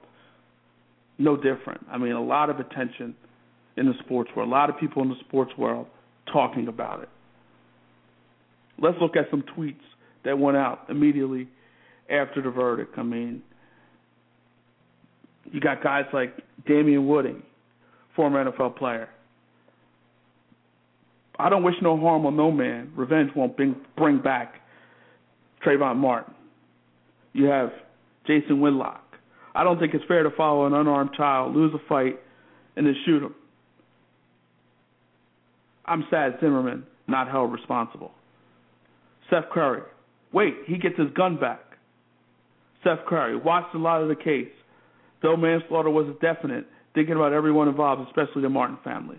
no 1.19 1.37
different. 1.37 1.87
I 1.91 1.97
mean, 1.97 2.13
a 2.13 2.23
lot 2.23 2.51
of 2.51 2.61
attention 2.61 3.15
in 3.77 3.87
the 3.87 3.95
sports 4.05 4.31
world. 4.37 4.49
A 4.49 4.53
lot 4.53 4.69
of 4.69 4.79
people 4.79 5.03
in 5.03 5.09
the 5.09 5.19
sports 5.27 5.53
world 5.57 5.87
talking 6.31 6.69
about 6.69 7.03
it. 7.03 7.09
Let's 8.79 8.97
look 9.01 9.17
at 9.17 9.27
some 9.31 9.43
tweets 9.57 9.81
that 10.25 10.39
went 10.39 10.57
out 10.57 10.87
immediately 10.89 11.49
after 12.11 12.43
the 12.43 12.51
verdict. 12.51 12.99
I 12.99 13.03
mean, 13.03 13.43
you 15.51 15.61
got 15.61 15.83
guys 15.83 16.05
like 16.13 16.35
Damien 16.67 17.07
Woody, 17.07 17.37
former 18.15 18.45
NFL 18.45 18.77
player. 18.77 19.09
I 21.39 21.49
don't 21.49 21.63
wish 21.63 21.75
no 21.81 21.99
harm 21.99 22.27
on 22.27 22.37
no 22.37 22.51
man. 22.51 22.93
Revenge 22.95 23.31
won't 23.35 23.57
bring, 23.57 23.77
bring 23.97 24.21
back 24.21 24.57
Trayvon 25.65 25.97
Martin. 25.97 26.35
You 27.33 27.47
have 27.47 27.71
Jason 28.27 28.61
Whitlock. 28.61 29.03
I 29.55 29.65
don't 29.65 29.79
think 29.79 29.95
it's 29.95 30.05
fair 30.07 30.23
to 30.23 30.31
follow 30.37 30.67
an 30.67 30.75
unarmed 30.75 31.11
child, 31.17 31.55
lose 31.55 31.73
a 31.75 31.89
fight, 31.89 32.19
and 32.77 32.87
then 32.87 32.95
shoot 33.05 33.23
him. 33.23 33.35
I'm 35.87 36.05
sad 36.11 36.37
Zimmerman 36.41 36.85
not 37.09 37.29
held 37.29 37.53
responsible. 37.53 38.13
Seth 39.29 39.51
Curry. 39.53 39.83
Wait, 40.33 40.55
he 40.67 40.79
gets 40.79 40.97
his 40.97 41.11
gun 41.15 41.39
back. 41.39 41.61
Seth 42.85 43.05
Curry 43.09 43.37
watched 43.37 43.75
a 43.75 43.79
lot 43.79 44.03
of 44.03 44.09
the 44.09 44.17
case. 44.17 44.49
Though 45.23 45.37
manslaughter 45.37 45.91
was 45.91 46.15
definite, 46.23 46.67
thinking 46.95 47.15
about 47.15 47.33
everyone 47.33 47.69
involved, 47.69 48.07
especially 48.09 48.43
the 48.43 48.49
Martin 48.49 48.79
family. 48.83 49.19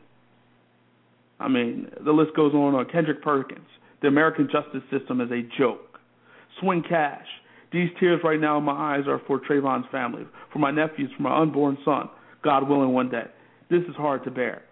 I 1.40 1.48
mean, 1.48 1.88
the 2.04 2.12
list 2.12 2.36
goes 2.36 2.54
on. 2.54 2.76
on 2.76 2.86
Kendrick 2.92 3.22
Perkins. 3.22 3.68
The 4.02 4.08
American 4.08 4.48
justice 4.52 4.84
system 4.92 5.22
is 5.22 5.30
a 5.32 5.42
joke. 5.58 6.00
Swin 6.60 6.84
Cash. 6.88 7.28
These 7.72 7.90
tears 8.00 8.20
right 8.24 8.40
now 8.40 8.58
in 8.58 8.64
my 8.64 8.96
eyes 8.98 9.08
are 9.08 9.22
for 9.28 9.40
Trayvon's 9.40 9.86
family, 9.92 10.26
for 10.52 10.60
my 10.60 10.72
nephews, 10.72 11.10
for 11.16 11.24
my 11.24 11.42
unborn 11.42 11.78
son. 11.86 12.10
God 12.44 12.68
willing, 12.68 12.94
one 12.94 13.10
day. 13.10 13.26
This 13.70 13.82
is 13.88 13.96
hard 13.96 14.24
to 14.26 14.32
bear. 14.32 14.64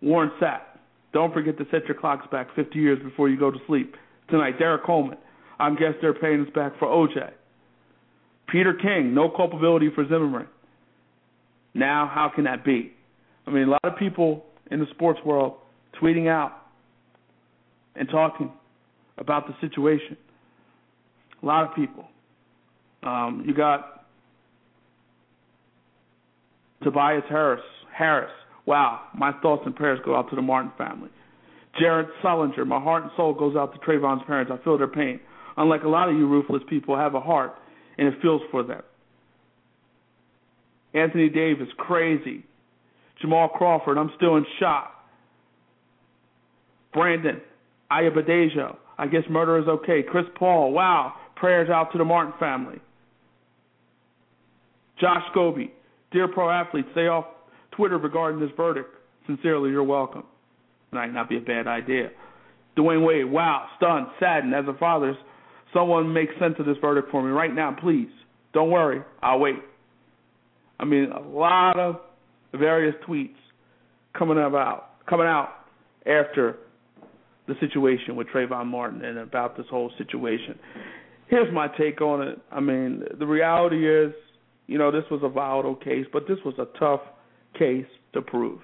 Warren 0.00 0.30
Sapp. 0.40 0.60
Don't 1.12 1.32
forget 1.32 1.56
to 1.58 1.64
set 1.70 1.86
your 1.86 1.98
clocks 1.98 2.26
back 2.30 2.54
50 2.54 2.78
years 2.78 3.02
before 3.02 3.28
you 3.28 3.38
go 3.38 3.50
to 3.50 3.58
sleep. 3.66 3.96
Tonight, 4.30 4.58
Derrick 4.58 4.84
Coleman. 4.84 5.18
I 5.58 5.70
guess 5.70 5.94
they're 6.00 6.14
paying 6.14 6.42
us 6.42 6.48
back 6.54 6.78
for 6.78 6.86
OJ. 6.86 7.30
Peter 8.48 8.74
King, 8.74 9.14
no 9.14 9.28
culpability 9.28 9.90
for 9.94 10.04
Zimmerman. 10.04 10.46
Now, 11.74 12.10
how 12.12 12.30
can 12.34 12.44
that 12.44 12.64
be? 12.64 12.92
I 13.46 13.50
mean, 13.50 13.64
a 13.64 13.70
lot 13.70 13.84
of 13.84 13.96
people 13.98 14.44
in 14.70 14.80
the 14.80 14.86
sports 14.90 15.20
world 15.24 15.54
tweeting 16.00 16.28
out 16.28 16.52
and 17.94 18.08
talking 18.08 18.52
about 19.18 19.46
the 19.46 19.54
situation. 19.60 20.16
A 21.42 21.46
lot 21.46 21.68
of 21.68 21.74
people. 21.74 22.04
Um, 23.02 23.44
you 23.46 23.54
got 23.54 24.06
Tobias 26.82 27.24
Harris. 27.28 27.62
Harris. 27.96 28.30
Wow, 28.66 29.00
my 29.14 29.32
thoughts 29.40 29.62
and 29.66 29.74
prayers 29.74 29.98
go 30.04 30.16
out 30.16 30.30
to 30.30 30.36
the 30.36 30.42
Martin 30.42 30.72
family. 30.76 31.08
Jared 31.78 32.08
Sullinger, 32.22 32.66
my 32.66 32.80
heart 32.80 33.04
and 33.04 33.12
soul 33.16 33.34
goes 33.34 33.56
out 33.56 33.72
to 33.72 33.78
Trayvon's 33.80 34.22
parents. 34.26 34.52
I 34.52 34.62
feel 34.62 34.76
their 34.78 34.88
pain. 34.88 35.20
Unlike 35.58 35.82
a 35.82 35.88
lot 35.88 36.08
of 36.08 36.14
you 36.14 36.26
ruthless 36.26 36.62
people, 36.70 36.96
have 36.96 37.14
a 37.14 37.20
heart 37.20 37.52
and 37.98 38.06
it 38.06 38.14
feels 38.22 38.40
for 38.50 38.62
them. 38.62 38.82
Anthony 40.94 41.28
Davis, 41.28 41.68
crazy. 41.76 42.44
Jamal 43.20 43.48
Crawford, 43.48 43.98
I'm 43.98 44.12
still 44.16 44.36
in 44.36 44.46
shock. 44.60 44.94
Brendon, 46.94 47.40
Ayanbadejo, 47.90 48.76
I 48.96 49.08
guess 49.08 49.22
murder 49.28 49.58
is 49.58 49.66
okay. 49.66 50.02
Chris 50.08 50.24
Paul, 50.38 50.72
wow, 50.72 51.14
prayers 51.34 51.68
out 51.68 51.90
to 51.92 51.98
the 51.98 52.04
Martin 52.04 52.34
family. 52.38 52.78
Josh 55.00 55.22
Scobee, 55.34 55.70
dear 56.12 56.28
pro 56.28 56.50
athletes, 56.50 56.88
stay 56.92 57.08
off 57.08 57.26
Twitter 57.72 57.98
regarding 57.98 58.40
this 58.40 58.50
verdict. 58.56 58.90
Sincerely, 59.26 59.70
you're 59.70 59.84
welcome. 59.84 60.24
Might 60.92 61.12
not 61.12 61.28
be 61.28 61.36
a 61.36 61.40
bad 61.40 61.66
idea. 61.66 62.10
Dwyane 62.76 63.04
Wade, 63.04 63.30
wow, 63.30 63.66
stunned, 63.76 64.06
saddened. 64.18 64.54
As 64.54 64.64
a 64.68 64.78
father, 64.78 65.16
someone 65.72 66.12
make 66.12 66.28
sense 66.40 66.54
of 66.58 66.66
this 66.66 66.76
verdict 66.80 67.10
for 67.10 67.22
me 67.22 67.30
right 67.30 67.54
now, 67.54 67.76
please. 67.80 68.08
Don't 68.52 68.70
worry, 68.70 69.02
I'll 69.22 69.38
wait. 69.38 69.56
I 70.80 70.84
mean, 70.84 71.10
a 71.10 71.20
lot 71.20 71.78
of 71.78 72.00
various 72.52 72.94
tweets 73.06 73.34
coming 74.16 74.38
about 74.38 75.06
coming 75.08 75.26
out 75.26 75.50
after 76.06 76.56
the 77.46 77.54
situation 77.60 78.16
with 78.16 78.28
Trayvon 78.28 78.66
Martin 78.66 79.04
and 79.04 79.18
about 79.18 79.56
this 79.56 79.66
whole 79.70 79.90
situation. 79.98 80.58
Here's 81.28 81.52
my 81.52 81.68
take 81.78 82.00
on 82.00 82.26
it. 82.26 82.38
I 82.50 82.60
mean, 82.60 83.02
the 83.18 83.26
reality 83.26 83.88
is, 83.88 84.12
you 84.66 84.78
know, 84.78 84.90
this 84.90 85.04
was 85.10 85.20
a 85.22 85.28
volatile 85.28 85.76
case, 85.76 86.06
but 86.12 86.28
this 86.28 86.38
was 86.44 86.54
a 86.58 86.66
tough 86.78 87.00
case 87.58 87.86
to 88.12 88.22
prove. 88.22 88.60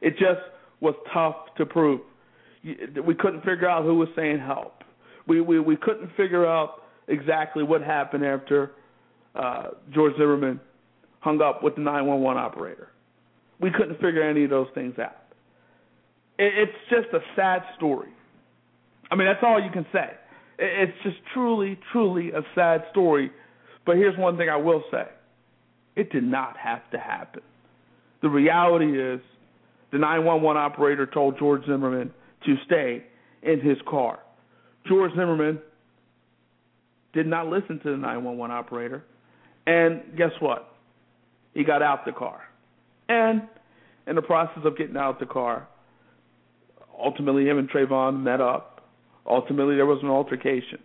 It 0.00 0.12
just 0.12 0.40
was 0.80 0.94
tough 1.12 1.36
to 1.58 1.66
prove. 1.66 2.00
We 2.62 3.14
couldn't 3.14 3.40
figure 3.44 3.68
out 3.68 3.84
who 3.84 3.96
was 3.96 4.08
saying 4.16 4.38
help. 4.38 4.83
We 5.26 5.40
we 5.40 5.60
we 5.60 5.76
couldn't 5.76 6.10
figure 6.16 6.46
out 6.46 6.82
exactly 7.08 7.62
what 7.62 7.82
happened 7.82 8.24
after 8.24 8.72
uh, 9.34 9.68
George 9.92 10.14
Zimmerman 10.14 10.60
hung 11.20 11.40
up 11.40 11.62
with 11.62 11.74
the 11.74 11.80
911 11.80 12.40
operator. 12.40 12.88
We 13.60 13.70
couldn't 13.70 13.94
figure 13.94 14.22
any 14.22 14.44
of 14.44 14.50
those 14.50 14.68
things 14.74 14.98
out. 14.98 15.16
It's 16.38 16.72
just 16.90 17.06
a 17.14 17.20
sad 17.36 17.62
story. 17.76 18.08
I 19.10 19.14
mean, 19.14 19.26
that's 19.26 19.42
all 19.42 19.62
you 19.62 19.70
can 19.70 19.86
say. 19.92 20.10
It's 20.58 20.92
just 21.02 21.16
truly, 21.32 21.78
truly 21.92 22.30
a 22.30 22.42
sad 22.54 22.84
story. 22.90 23.30
But 23.86 23.96
here's 23.96 24.18
one 24.18 24.36
thing 24.36 24.48
I 24.48 24.56
will 24.56 24.82
say 24.90 25.04
it 25.96 26.10
did 26.10 26.24
not 26.24 26.56
have 26.56 26.90
to 26.90 26.98
happen. 26.98 27.42
The 28.22 28.28
reality 28.28 29.00
is, 29.00 29.20
the 29.92 29.98
911 29.98 30.60
operator 30.60 31.06
told 31.06 31.38
George 31.38 31.64
Zimmerman 31.66 32.12
to 32.46 32.56
stay 32.66 33.04
in 33.42 33.60
his 33.60 33.78
car. 33.88 34.18
George 34.86 35.12
Zimmerman 35.12 35.60
did 37.12 37.26
not 37.26 37.46
listen 37.46 37.78
to 37.80 37.90
the 37.90 37.96
911 37.96 38.54
operator. 38.54 39.04
And 39.66 40.02
guess 40.16 40.32
what? 40.40 40.74
He 41.54 41.64
got 41.64 41.82
out 41.82 42.04
the 42.04 42.12
car. 42.12 42.42
And 43.08 43.42
in 44.06 44.16
the 44.16 44.22
process 44.22 44.62
of 44.64 44.76
getting 44.76 44.96
out 44.96 45.20
the 45.20 45.26
car, 45.26 45.68
ultimately 46.98 47.46
him 47.46 47.58
and 47.58 47.70
Trayvon 47.70 48.22
met 48.22 48.40
up. 48.40 48.82
Ultimately, 49.26 49.76
there 49.76 49.86
was 49.86 50.00
an 50.02 50.10
altercation. 50.10 50.78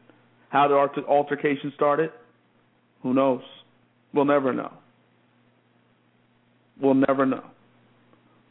How 0.50 0.68
the 0.68 1.04
altercation 1.04 1.74
started? 1.76 2.12
Who 3.04 3.14
knows? 3.14 3.42
We'll 4.14 4.26
never 4.26 4.54
know. 4.54 4.72
We'll 6.82 6.94
never 6.94 7.26
know. 7.26 7.44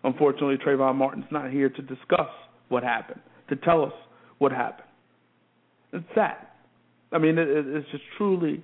Unfortunately, 0.05 0.57
Trayvon 0.57 0.97
Martin's 0.97 1.25
not 1.31 1.51
here 1.51 1.71
to 1.71 1.83
discuss 1.83 2.29
what 2.69 2.83
happened, 2.83 3.21
to 3.49 3.57
tell 3.57 3.83
us 3.83 3.93
what 4.39 4.53
happened. 4.53 4.88
It's 5.93 6.05
sad. 6.15 6.47
I 7.13 7.19
mean, 7.19 7.39
it, 7.39 7.49
it's 7.49 7.91
just 7.91 8.05
truly 8.17 8.63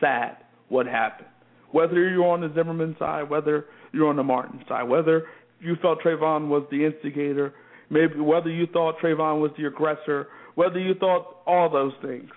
sad 0.00 0.36
what 0.68 0.86
happened. 0.86 1.28
Whether 1.72 2.08
you're 2.08 2.26
on 2.26 2.40
the 2.40 2.52
Zimmerman 2.54 2.96
side, 2.98 3.30
whether 3.30 3.66
you're 3.92 4.08
on 4.08 4.16
the 4.16 4.22
Martin 4.22 4.62
side, 4.68 4.84
whether 4.84 5.26
you 5.60 5.76
felt 5.80 6.00
Trayvon 6.02 6.48
was 6.48 6.64
the 6.70 6.84
instigator, 6.84 7.54
maybe 7.90 8.18
whether 8.18 8.50
you 8.50 8.66
thought 8.66 8.96
Trayvon 9.02 9.40
was 9.40 9.52
the 9.56 9.66
aggressor, 9.66 10.28
whether 10.54 10.78
you 10.78 10.94
thought 10.94 11.36
all 11.46 11.70
those 11.70 11.92
things. 12.02 12.30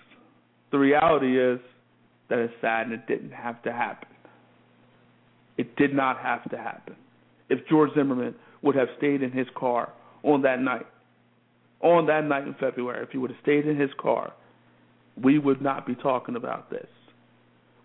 The 0.71 0.77
reality 0.79 1.39
is 1.39 1.59
that 2.29 2.39
it's 2.39 2.53
sad 2.61 2.87
and 2.87 2.93
it 2.93 3.07
didn't 3.07 3.31
have 3.31 3.61
to 3.63 3.71
happen. 3.71 4.09
It 5.57 5.75
did 5.75 5.93
not 5.93 6.17
have 6.19 6.49
to 6.49 6.57
happen. 6.57 6.95
If 7.49 7.67
George 7.67 7.91
Zimmerman 7.95 8.35
would 8.61 8.75
have 8.75 8.87
stayed 8.97 9.21
in 9.21 9.31
his 9.31 9.47
car 9.55 9.93
on 10.23 10.41
that 10.43 10.59
night, 10.59 10.85
on 11.83 12.07
that 12.07 12.23
night 12.25 12.47
in 12.47 12.55
February, 12.55 13.03
if 13.03 13.09
he 13.11 13.17
would 13.17 13.29
have 13.29 13.39
stayed 13.43 13.67
in 13.67 13.79
his 13.79 13.91
car, 13.99 14.33
we 15.21 15.37
would 15.37 15.61
not 15.61 15.85
be 15.85 15.93
talking 15.95 16.35
about 16.35 16.71
this. 16.71 16.87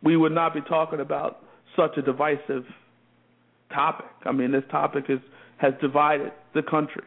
We 0.03 0.17
would 0.17 0.33
not 0.33 0.55
be 0.55 0.61
talking 0.63 1.01
about 1.01 1.43
such 1.77 1.97
a 1.99 2.03
divisive 2.03 2.65
topic. 3.75 4.07
I 4.25 4.33
mean, 4.33 4.53
this 4.53 4.65
topic 4.71 5.05
is 5.09 5.19
has 5.59 5.75
divided 5.81 6.33
the 6.55 6.63
country 6.63 7.03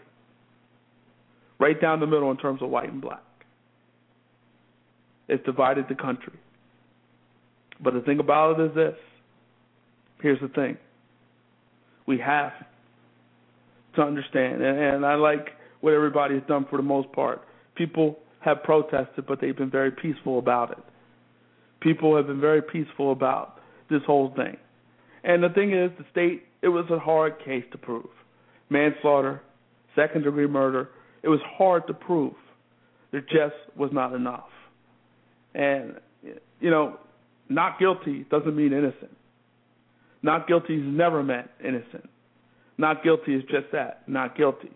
right 1.58 1.80
down 1.80 2.02
the 2.02 2.08
middle 2.08 2.30
in 2.32 2.38
terms 2.38 2.62
of 2.62 2.70
white 2.70 2.92
and 2.92 3.02
black. 3.02 3.24
It's 5.30 5.44
divided 5.46 5.86
the 5.88 5.96
country. 5.96 6.34
But 7.82 7.94
the 7.94 8.02
thing 8.02 8.20
about 8.20 8.60
it 8.60 8.72
is 8.72 8.76
this. 8.76 8.96
Here's 10.22 10.40
the 10.42 10.50
thing. 10.50 10.78
We 12.06 12.18
have 12.18 12.52
to 13.96 14.02
understand, 14.02 14.62
and, 14.62 14.78
and 14.78 15.06
I 15.06 15.16
like 15.16 15.48
what 15.82 15.94
everybody 15.94 16.36
has 16.36 16.44
done 16.48 16.66
for 16.70 16.78
the 16.78 16.84
most 16.84 17.12
part. 17.12 17.42
People 17.76 18.20
have 18.40 18.64
protested, 18.64 19.26
but 19.28 19.40
they've 19.42 19.58
been 19.58 19.70
very 19.70 19.92
peaceful 19.92 20.40
about 20.40 20.72
it. 20.72 20.84
People 21.82 22.16
have 22.16 22.28
been 22.28 22.42
very 22.42 22.62
peaceful 22.62 23.12
about 23.12 23.60
this 23.90 24.02
whole 24.06 24.34
thing. 24.36 24.58
And 25.24 25.44
the 25.44 25.50
thing 25.50 25.74
is, 25.74 25.92
the 25.98 26.06
state, 26.12 26.44
it 26.62 26.70
was 26.70 26.86
a 26.92 27.00
hard 27.00 27.44
case 27.44 27.64
to 27.72 27.78
prove. 27.78 28.10
Manslaughter, 28.70 29.42
second 29.96 30.24
degree 30.24 30.48
murder, 30.48 30.90
it 31.24 31.30
was 31.30 31.40
hard 31.58 31.86
to 31.88 31.94
prove. 31.94 32.34
There 33.12 33.22
just 33.22 33.56
was 33.76 33.92
not 33.92 34.14
enough. 34.14 34.50
And, 35.54 35.96
you 36.60 36.70
know, 36.70 36.98
not 37.50 37.80
guilty 37.80 38.26
doesn't 38.32 38.56
mean 38.56 38.74
innocent. 38.74 39.16
Not 40.24 40.48
guilty 40.48 40.78
has 40.78 40.86
never 40.86 41.24
meant 41.24 41.50
innocent. 41.64 42.10
Not 42.78 43.04
guilty 43.04 43.36
is 43.36 43.44
just 43.44 43.72
that, 43.74 44.04
not 44.08 44.38
guilty. 44.38 44.72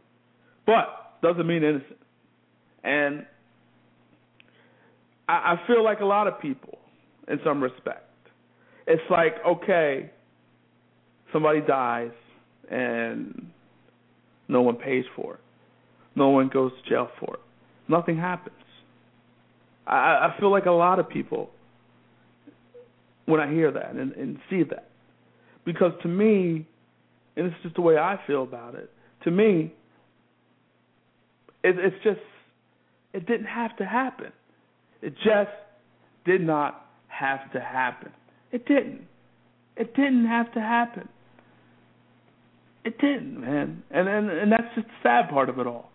But 0.66 1.22
doesn't 1.22 1.46
mean 1.48 1.64
innocent. 1.64 1.98
And 2.84 3.26
I, 5.28 5.34
I 5.34 5.68
feel 5.68 5.84
like 5.84 6.00
a 6.02 6.06
lot 6.06 6.28
of 6.28 6.40
people, 6.40 6.78
in 7.28 7.40
some 7.44 7.62
respect, 7.62 8.10
it's 8.88 9.02
like, 9.10 9.34
okay, 9.46 10.12
somebody 11.34 11.62
dies 11.62 12.12
and 12.70 13.48
no 14.48 14.62
one 14.62 14.76
pays 14.76 15.06
for 15.16 15.36
it. 15.36 15.40
No 16.16 16.30
one 16.30 16.50
goes 16.50 16.72
to 16.84 16.90
jail 16.90 17.10
for 17.20 17.36
it. 17.36 17.40
Nothing 17.88 18.18
happens. 18.18 18.56
I, 19.88 20.32
I 20.32 20.36
feel 20.40 20.52
like 20.52 20.66
a 20.66 20.72
lot 20.72 21.00
of 21.00 21.10
people 21.10 21.50
when 23.26 23.40
I 23.40 23.52
hear 23.52 23.72
that 23.72 23.96
and, 23.96 24.12
and 24.14 24.38
see 24.50 24.64
that. 24.64 24.90
Because 25.66 25.92
to 26.04 26.08
me, 26.08 26.68
and 27.36 27.48
it's 27.48 27.56
just 27.64 27.76
the 27.76 27.82
way 27.82 27.98
I 27.98 28.20
feel 28.28 28.44
about 28.44 28.76
it, 28.76 28.92
to 29.24 29.32
me, 29.32 29.74
it, 31.66 31.76
it's 31.80 32.04
just, 32.04 32.20
it 33.14 33.26
didn't 33.26 33.48
have 33.48 33.76
to 33.78 33.86
happen. 33.86 34.32
It 35.02 35.16
just 35.16 35.52
did 36.26 36.42
not 36.42 36.86
have 37.08 37.52
to 37.54 37.60
happen. 37.60 38.12
It 38.52 38.66
didn't. 38.66 39.08
It 39.76 39.96
didn't 39.96 40.26
have 40.26 40.54
to 40.54 40.60
happen. 40.60 41.10
It 42.84 42.98
didn't, 43.00 43.42
man. 43.42 43.84
And 43.92 44.08
and 44.08 44.30
and 44.30 44.52
that's 44.52 44.74
just 44.76 44.88
the 44.88 44.94
sad 45.04 45.30
part 45.30 45.50
of 45.50 45.60
it 45.60 45.68
all. 45.68 45.90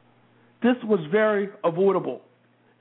This 0.63 0.77
was 0.85 1.01
very 1.11 1.49
avoidable. 1.65 2.21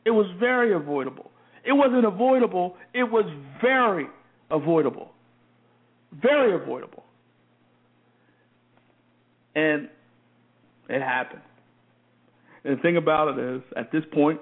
It 0.05 0.11
was 0.11 0.25
very 0.39 0.73
avoidable. 0.73 1.31
It 1.65 1.73
wasn't 1.73 2.05
avoidable, 2.05 2.77
it 2.93 3.03
was 3.03 3.25
very 3.61 4.07
avoidable. 4.49 5.11
Very 6.21 6.55
avoidable. 6.55 7.03
And 9.55 9.89
it 10.89 11.01
happened. 11.01 11.41
And 12.63 12.77
the 12.77 12.81
thing 12.81 12.97
about 12.97 13.37
it 13.37 13.55
is, 13.55 13.61
at 13.75 13.91
this 13.91 14.03
point, 14.13 14.39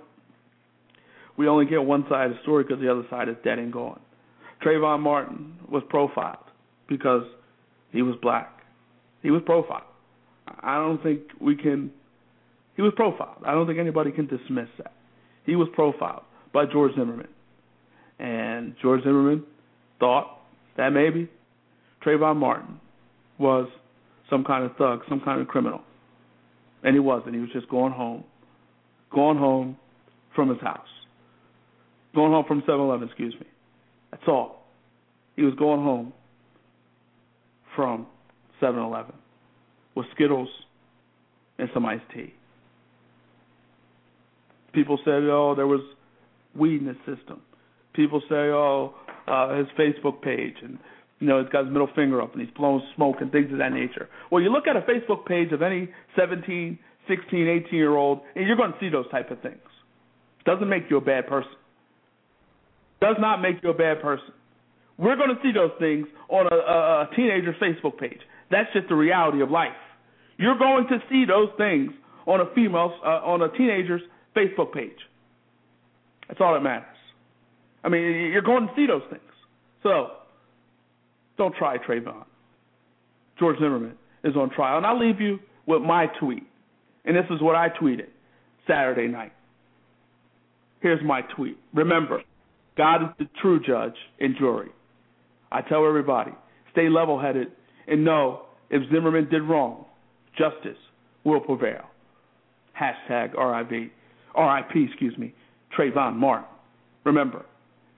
we 1.38 1.48
only 1.48 1.66
get 1.66 1.84
one 1.84 2.06
side 2.10 2.32
of 2.32 2.38
the 2.38 2.42
story 2.42 2.64
because 2.64 2.82
the 2.82 2.92
other 2.92 3.06
side 3.10 3.30
is 3.30 3.36
dead 3.44 3.60
and 3.60 3.72
gone. 3.72 4.00
Trayvon 4.64 5.02
Martin 5.02 5.54
was 5.70 5.84
profiled 5.90 6.38
because 6.90 7.24
he 7.92 8.02
was 8.02 8.16
black. 8.22 8.62
He 9.22 9.30
was 9.30 9.42
profiled. 9.46 9.84
I 10.62 10.78
don't 10.78 11.02
think 11.04 11.22
we 11.40 11.56
can. 11.56 11.92
He 12.76 12.82
was 12.82 12.94
profiled. 12.96 13.44
I 13.46 13.52
don't 13.52 13.68
think 13.68 13.80
anybody 13.80 14.12
can 14.12 14.26
dismiss 14.28 14.68
that. 14.78 14.94
He 15.46 15.56
was 15.56 15.68
profiled 15.74 16.24
by 16.54 16.66
George 16.66 16.94
Zimmerman. 16.96 17.28
And 18.20 18.76
George 18.82 19.04
Zimmerman 19.04 19.44
thought 20.00 20.40
that 20.76 20.90
maybe 20.90 21.30
Trayvon 22.04 22.38
Martin 22.38 22.80
was 23.38 23.68
some 24.30 24.44
kind 24.44 24.64
of 24.64 24.76
thug, 24.78 25.02
some 25.08 25.22
kind 25.22 25.42
of 25.42 25.48
criminal. 25.48 25.82
And 26.88 26.96
he 26.96 27.02
wasn't. 27.02 27.36
He 27.36 27.42
was 27.42 27.50
just 27.52 27.68
going 27.68 27.92
home, 27.92 28.24
going 29.14 29.38
home 29.38 29.76
from 30.34 30.48
his 30.48 30.62
house, 30.62 30.88
going 32.16 32.32
home 32.32 32.46
from 32.48 32.64
7 32.66 32.80
Eleven, 32.80 33.10
excuse 33.10 33.36
me. 33.38 33.46
That's 34.10 34.24
all. 34.26 34.64
He 35.36 35.42
was 35.42 35.54
going 35.56 35.84
home 35.84 36.14
from 37.76 38.08
7 38.62 38.80
Eleven 38.80 39.16
with 39.96 40.06
Skittles 40.16 40.48
and 41.60 41.68
some 41.74 41.86
iced 41.86 42.04
tea. 42.16 42.34
People 44.72 44.98
said, 45.04 45.24
oh, 45.24 45.56
there 45.58 45.68
was 45.68 45.82
weed 46.56 46.80
in 46.80 46.88
his 46.88 46.96
system. 47.00 47.42
People 47.96 48.22
say, 48.30 48.36
oh, 48.36 48.94
uh, 49.28 49.58
his 49.58 49.68
Facebook 49.78 50.22
page, 50.22 50.56
and 50.64 50.78
you 51.20 51.28
know, 51.28 51.42
he's 51.42 51.50
got 51.50 51.66
his 51.66 51.72
middle 51.72 51.90
finger 51.96 52.22
up 52.22 52.34
and 52.34 52.42
he's 52.42 52.54
blowing 52.56 52.82
smoke 52.96 53.18
and 53.22 53.32
things 53.32 53.52
of 53.52 53.58
that 53.58 53.74
nature. 53.74 54.08
Well, 54.32 54.42
you 54.42 54.52
look 54.52 54.68
at 54.68 54.76
a 54.76 54.82
Facebook 54.82 55.26
page 55.26 55.52
of 55.52 55.62
any 55.62 55.90
17, 56.16 56.78
16, 57.08 57.48
18 57.48 57.74
year 57.74 57.96
old, 57.96 58.22
and 58.36 58.48
you're 58.48 58.58
going 58.58 58.72
to 58.72 58.80
see 58.80 58.90
those 58.90 59.10
type 59.10 59.32
of 59.32 59.42
things. 59.42 59.58
Doesn't 60.46 60.70
make 60.70 60.84
you 60.90 60.98
a 60.98 61.02
bad 61.02 61.28
person. 61.28 61.52
Does 63.02 63.16
not 63.20 63.42
make 63.42 63.58
you 63.64 63.70
a 63.70 63.74
bad 63.74 64.02
person. 64.02 64.34
We're 64.98 65.16
going 65.16 65.30
to 65.30 65.42
see 65.44 65.52
those 65.52 65.72
things 65.80 66.08
on 66.30 66.48
a, 66.52 66.56
a, 66.56 67.10
teenager's 67.16 67.56
Facebook 67.62 68.00
page. 68.00 68.20
That's 68.50 68.72
just 68.74 68.90
the 68.90 68.96
reality 68.96 69.42
of 69.42 69.52
life. 69.52 69.78
You're 70.38 70.58
going 70.58 70.88
to 70.88 71.00
see 71.10 71.26
those 71.26 71.50
things 71.58 71.92
on 72.26 72.42
a 72.42 72.46
female, 72.56 72.94
uh, 73.06 73.22
on 73.24 73.42
a 73.42 73.50
teenager's 73.50 74.02
Facebook 74.36 74.74
page. 74.74 74.98
That's 76.28 76.42
all 76.42 76.54
that 76.54 76.62
matters. 76.62 76.86
I 77.84 77.90
mean, 77.90 78.02
you're 78.32 78.42
going 78.42 78.68
to 78.68 78.74
see 78.76 78.88
those 78.88 79.04
things. 79.10 79.22
So, 79.84 80.12
don't 81.38 81.56
try 81.56 81.78
Trayvon. 81.78 82.26
George 83.40 83.58
Zimmerman 83.58 83.96
is 84.24 84.36
on 84.36 84.50
trial. 84.50 84.78
And 84.78 84.86
I'll 84.86 85.00
leave 85.00 85.22
you 85.22 85.40
with 85.66 85.82
my 85.82 86.08
tweet. 86.20 86.44
And 87.06 87.16
this 87.16 87.26
is 87.30 87.42
what 87.42 87.56
I 87.56 87.70
tweeted 87.70 88.08
Saturday 88.68 89.08
night. 89.08 89.34
Here's 90.82 91.04
my 91.04 91.22
tweet. 91.36 91.58
Remember, 91.74 92.22
God 92.76 93.04
is 93.04 93.10
the 93.20 93.28
true 93.42 93.60
judge 93.60 93.96
and 94.20 94.36
jury. 94.38 94.70
I 95.52 95.62
tell 95.62 95.88
everybody, 95.88 96.32
stay 96.72 96.90
level 96.90 97.20
headed 97.20 97.48
and 97.88 98.04
know 98.04 98.44
if 98.70 98.84
Zimmerman 98.92 99.30
did 99.30 99.42
wrong, 99.44 99.86
justice 100.38 100.78
will 101.24 101.40
prevail. 101.40 101.86
Hashtag 102.80 103.34
RIV, 103.34 103.90
RIP, 104.38 104.90
excuse 104.90 105.18
me, 105.18 105.34
Trayvon 105.78 106.16
Martin. 106.16 106.48
Remember, 107.06 107.46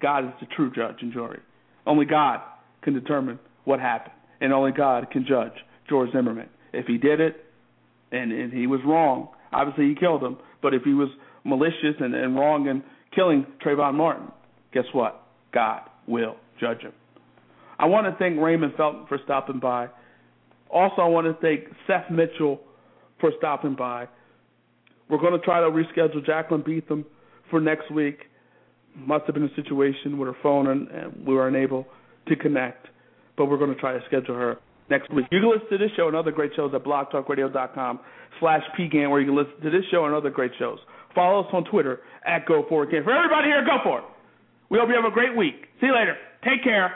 God 0.01 0.25
is 0.25 0.31
the 0.39 0.45
true 0.55 0.71
judge 0.71 0.97
and 1.01 1.11
jury. 1.11 1.39
Only 1.85 2.05
God 2.05 2.41
can 2.89 2.99
determine 2.99 3.39
what 3.65 3.79
happened, 3.79 4.13
and 4.41 4.53
only 4.53 4.71
God 4.71 5.11
can 5.11 5.25
judge 5.27 5.53
George 5.87 6.11
Zimmerman. 6.11 6.49
If 6.73 6.85
he 6.85 6.97
did 6.97 7.19
it 7.19 7.45
and, 8.11 8.31
and 8.31 8.51
he 8.51 8.67
was 8.67 8.79
wrong, 8.85 9.29
obviously 9.53 9.89
he 9.89 9.95
killed 9.95 10.23
him, 10.23 10.37
but 10.61 10.73
if 10.73 10.83
he 10.83 10.93
was 10.93 11.09
malicious 11.43 11.95
and, 11.99 12.13
and 12.13 12.35
wrong 12.35 12.67
in 12.67 12.83
killing 13.15 13.45
Trayvon 13.63 13.95
Martin, 13.95 14.31
guess 14.73 14.85
what? 14.93 15.23
God 15.53 15.81
will 16.07 16.35
judge 16.59 16.81
him. 16.81 16.93
I 17.77 17.85
want 17.85 18.07
to 18.07 18.15
thank 18.19 18.39
Raymond 18.39 18.73
Felton 18.75 19.05
for 19.07 19.19
stopping 19.23 19.59
by. 19.59 19.87
Also, 20.69 21.01
I 21.01 21.07
want 21.07 21.27
to 21.27 21.33
thank 21.41 21.73
Seth 21.87 22.11
Mitchell 22.11 22.59
for 23.19 23.31
stopping 23.37 23.75
by. 23.75 24.07
We're 25.09 25.17
going 25.17 25.33
to 25.33 25.39
try 25.39 25.59
to 25.61 25.67
reschedule 25.67 26.25
Jaclyn 26.25 26.63
Betham 26.63 27.05
for 27.49 27.59
next 27.59 27.89
week. 27.91 28.19
must 28.95 29.25
have 29.25 29.33
been 29.33 29.45
a 29.45 29.55
situation 29.55 30.19
with 30.19 30.27
her 30.27 30.35
phone 30.43 30.67
and, 30.67 30.87
and 30.89 31.25
we 31.25 31.33
were 31.33 31.47
unable 31.47 31.87
to 32.30 32.35
connect. 32.35 32.88
But 33.38 33.45
we're 33.45 33.57
going 33.57 33.73
to 33.73 33.80
try 33.80 33.93
to 33.93 34.01
schedule 34.07 34.35
her 34.35 34.57
next 34.89 35.14
week. 35.14 35.26
You 35.31 35.39
can 35.39 35.49
listen 35.49 35.69
to 35.69 35.77
this 35.77 35.91
show 35.95 36.07
and 36.07 36.15
other 36.15 36.31
great 36.31 36.51
shows 36.56 36.72
at 36.73 36.84
blogtalkradio.com 36.84 37.99
slash 38.39 38.64
pgant 38.77 39.10
where 39.10 39.19
you 39.19 39.27
can 39.27 39.35
listen 39.35 39.61
to 39.64 39.69
this 39.69 39.85
show 39.91 40.06
and 40.06 40.14
other 40.14 40.30
great 40.30 40.51
shows. 40.57 40.80
Follow 41.15 41.41
us 41.41 41.47
on 41.53 41.64
Twitter 41.65 41.99
at 42.26 42.45
Go 42.45 42.65
For 42.69 42.84
It. 42.84 43.03
For 43.03 43.11
everybody 43.11 43.47
here, 43.47 43.65
go 43.65 43.77
for 43.84 43.99
it. 43.99 44.06
We 44.69 44.77
hope 44.77 44.89
you 44.89 44.95
have 44.95 45.06
a 45.06 45.14
great 45.14 45.35
week. 45.35 45.68
See 45.80 45.88
you 45.88 45.95
later. 45.95 46.15
Take 46.43 46.64
care. 46.64 46.93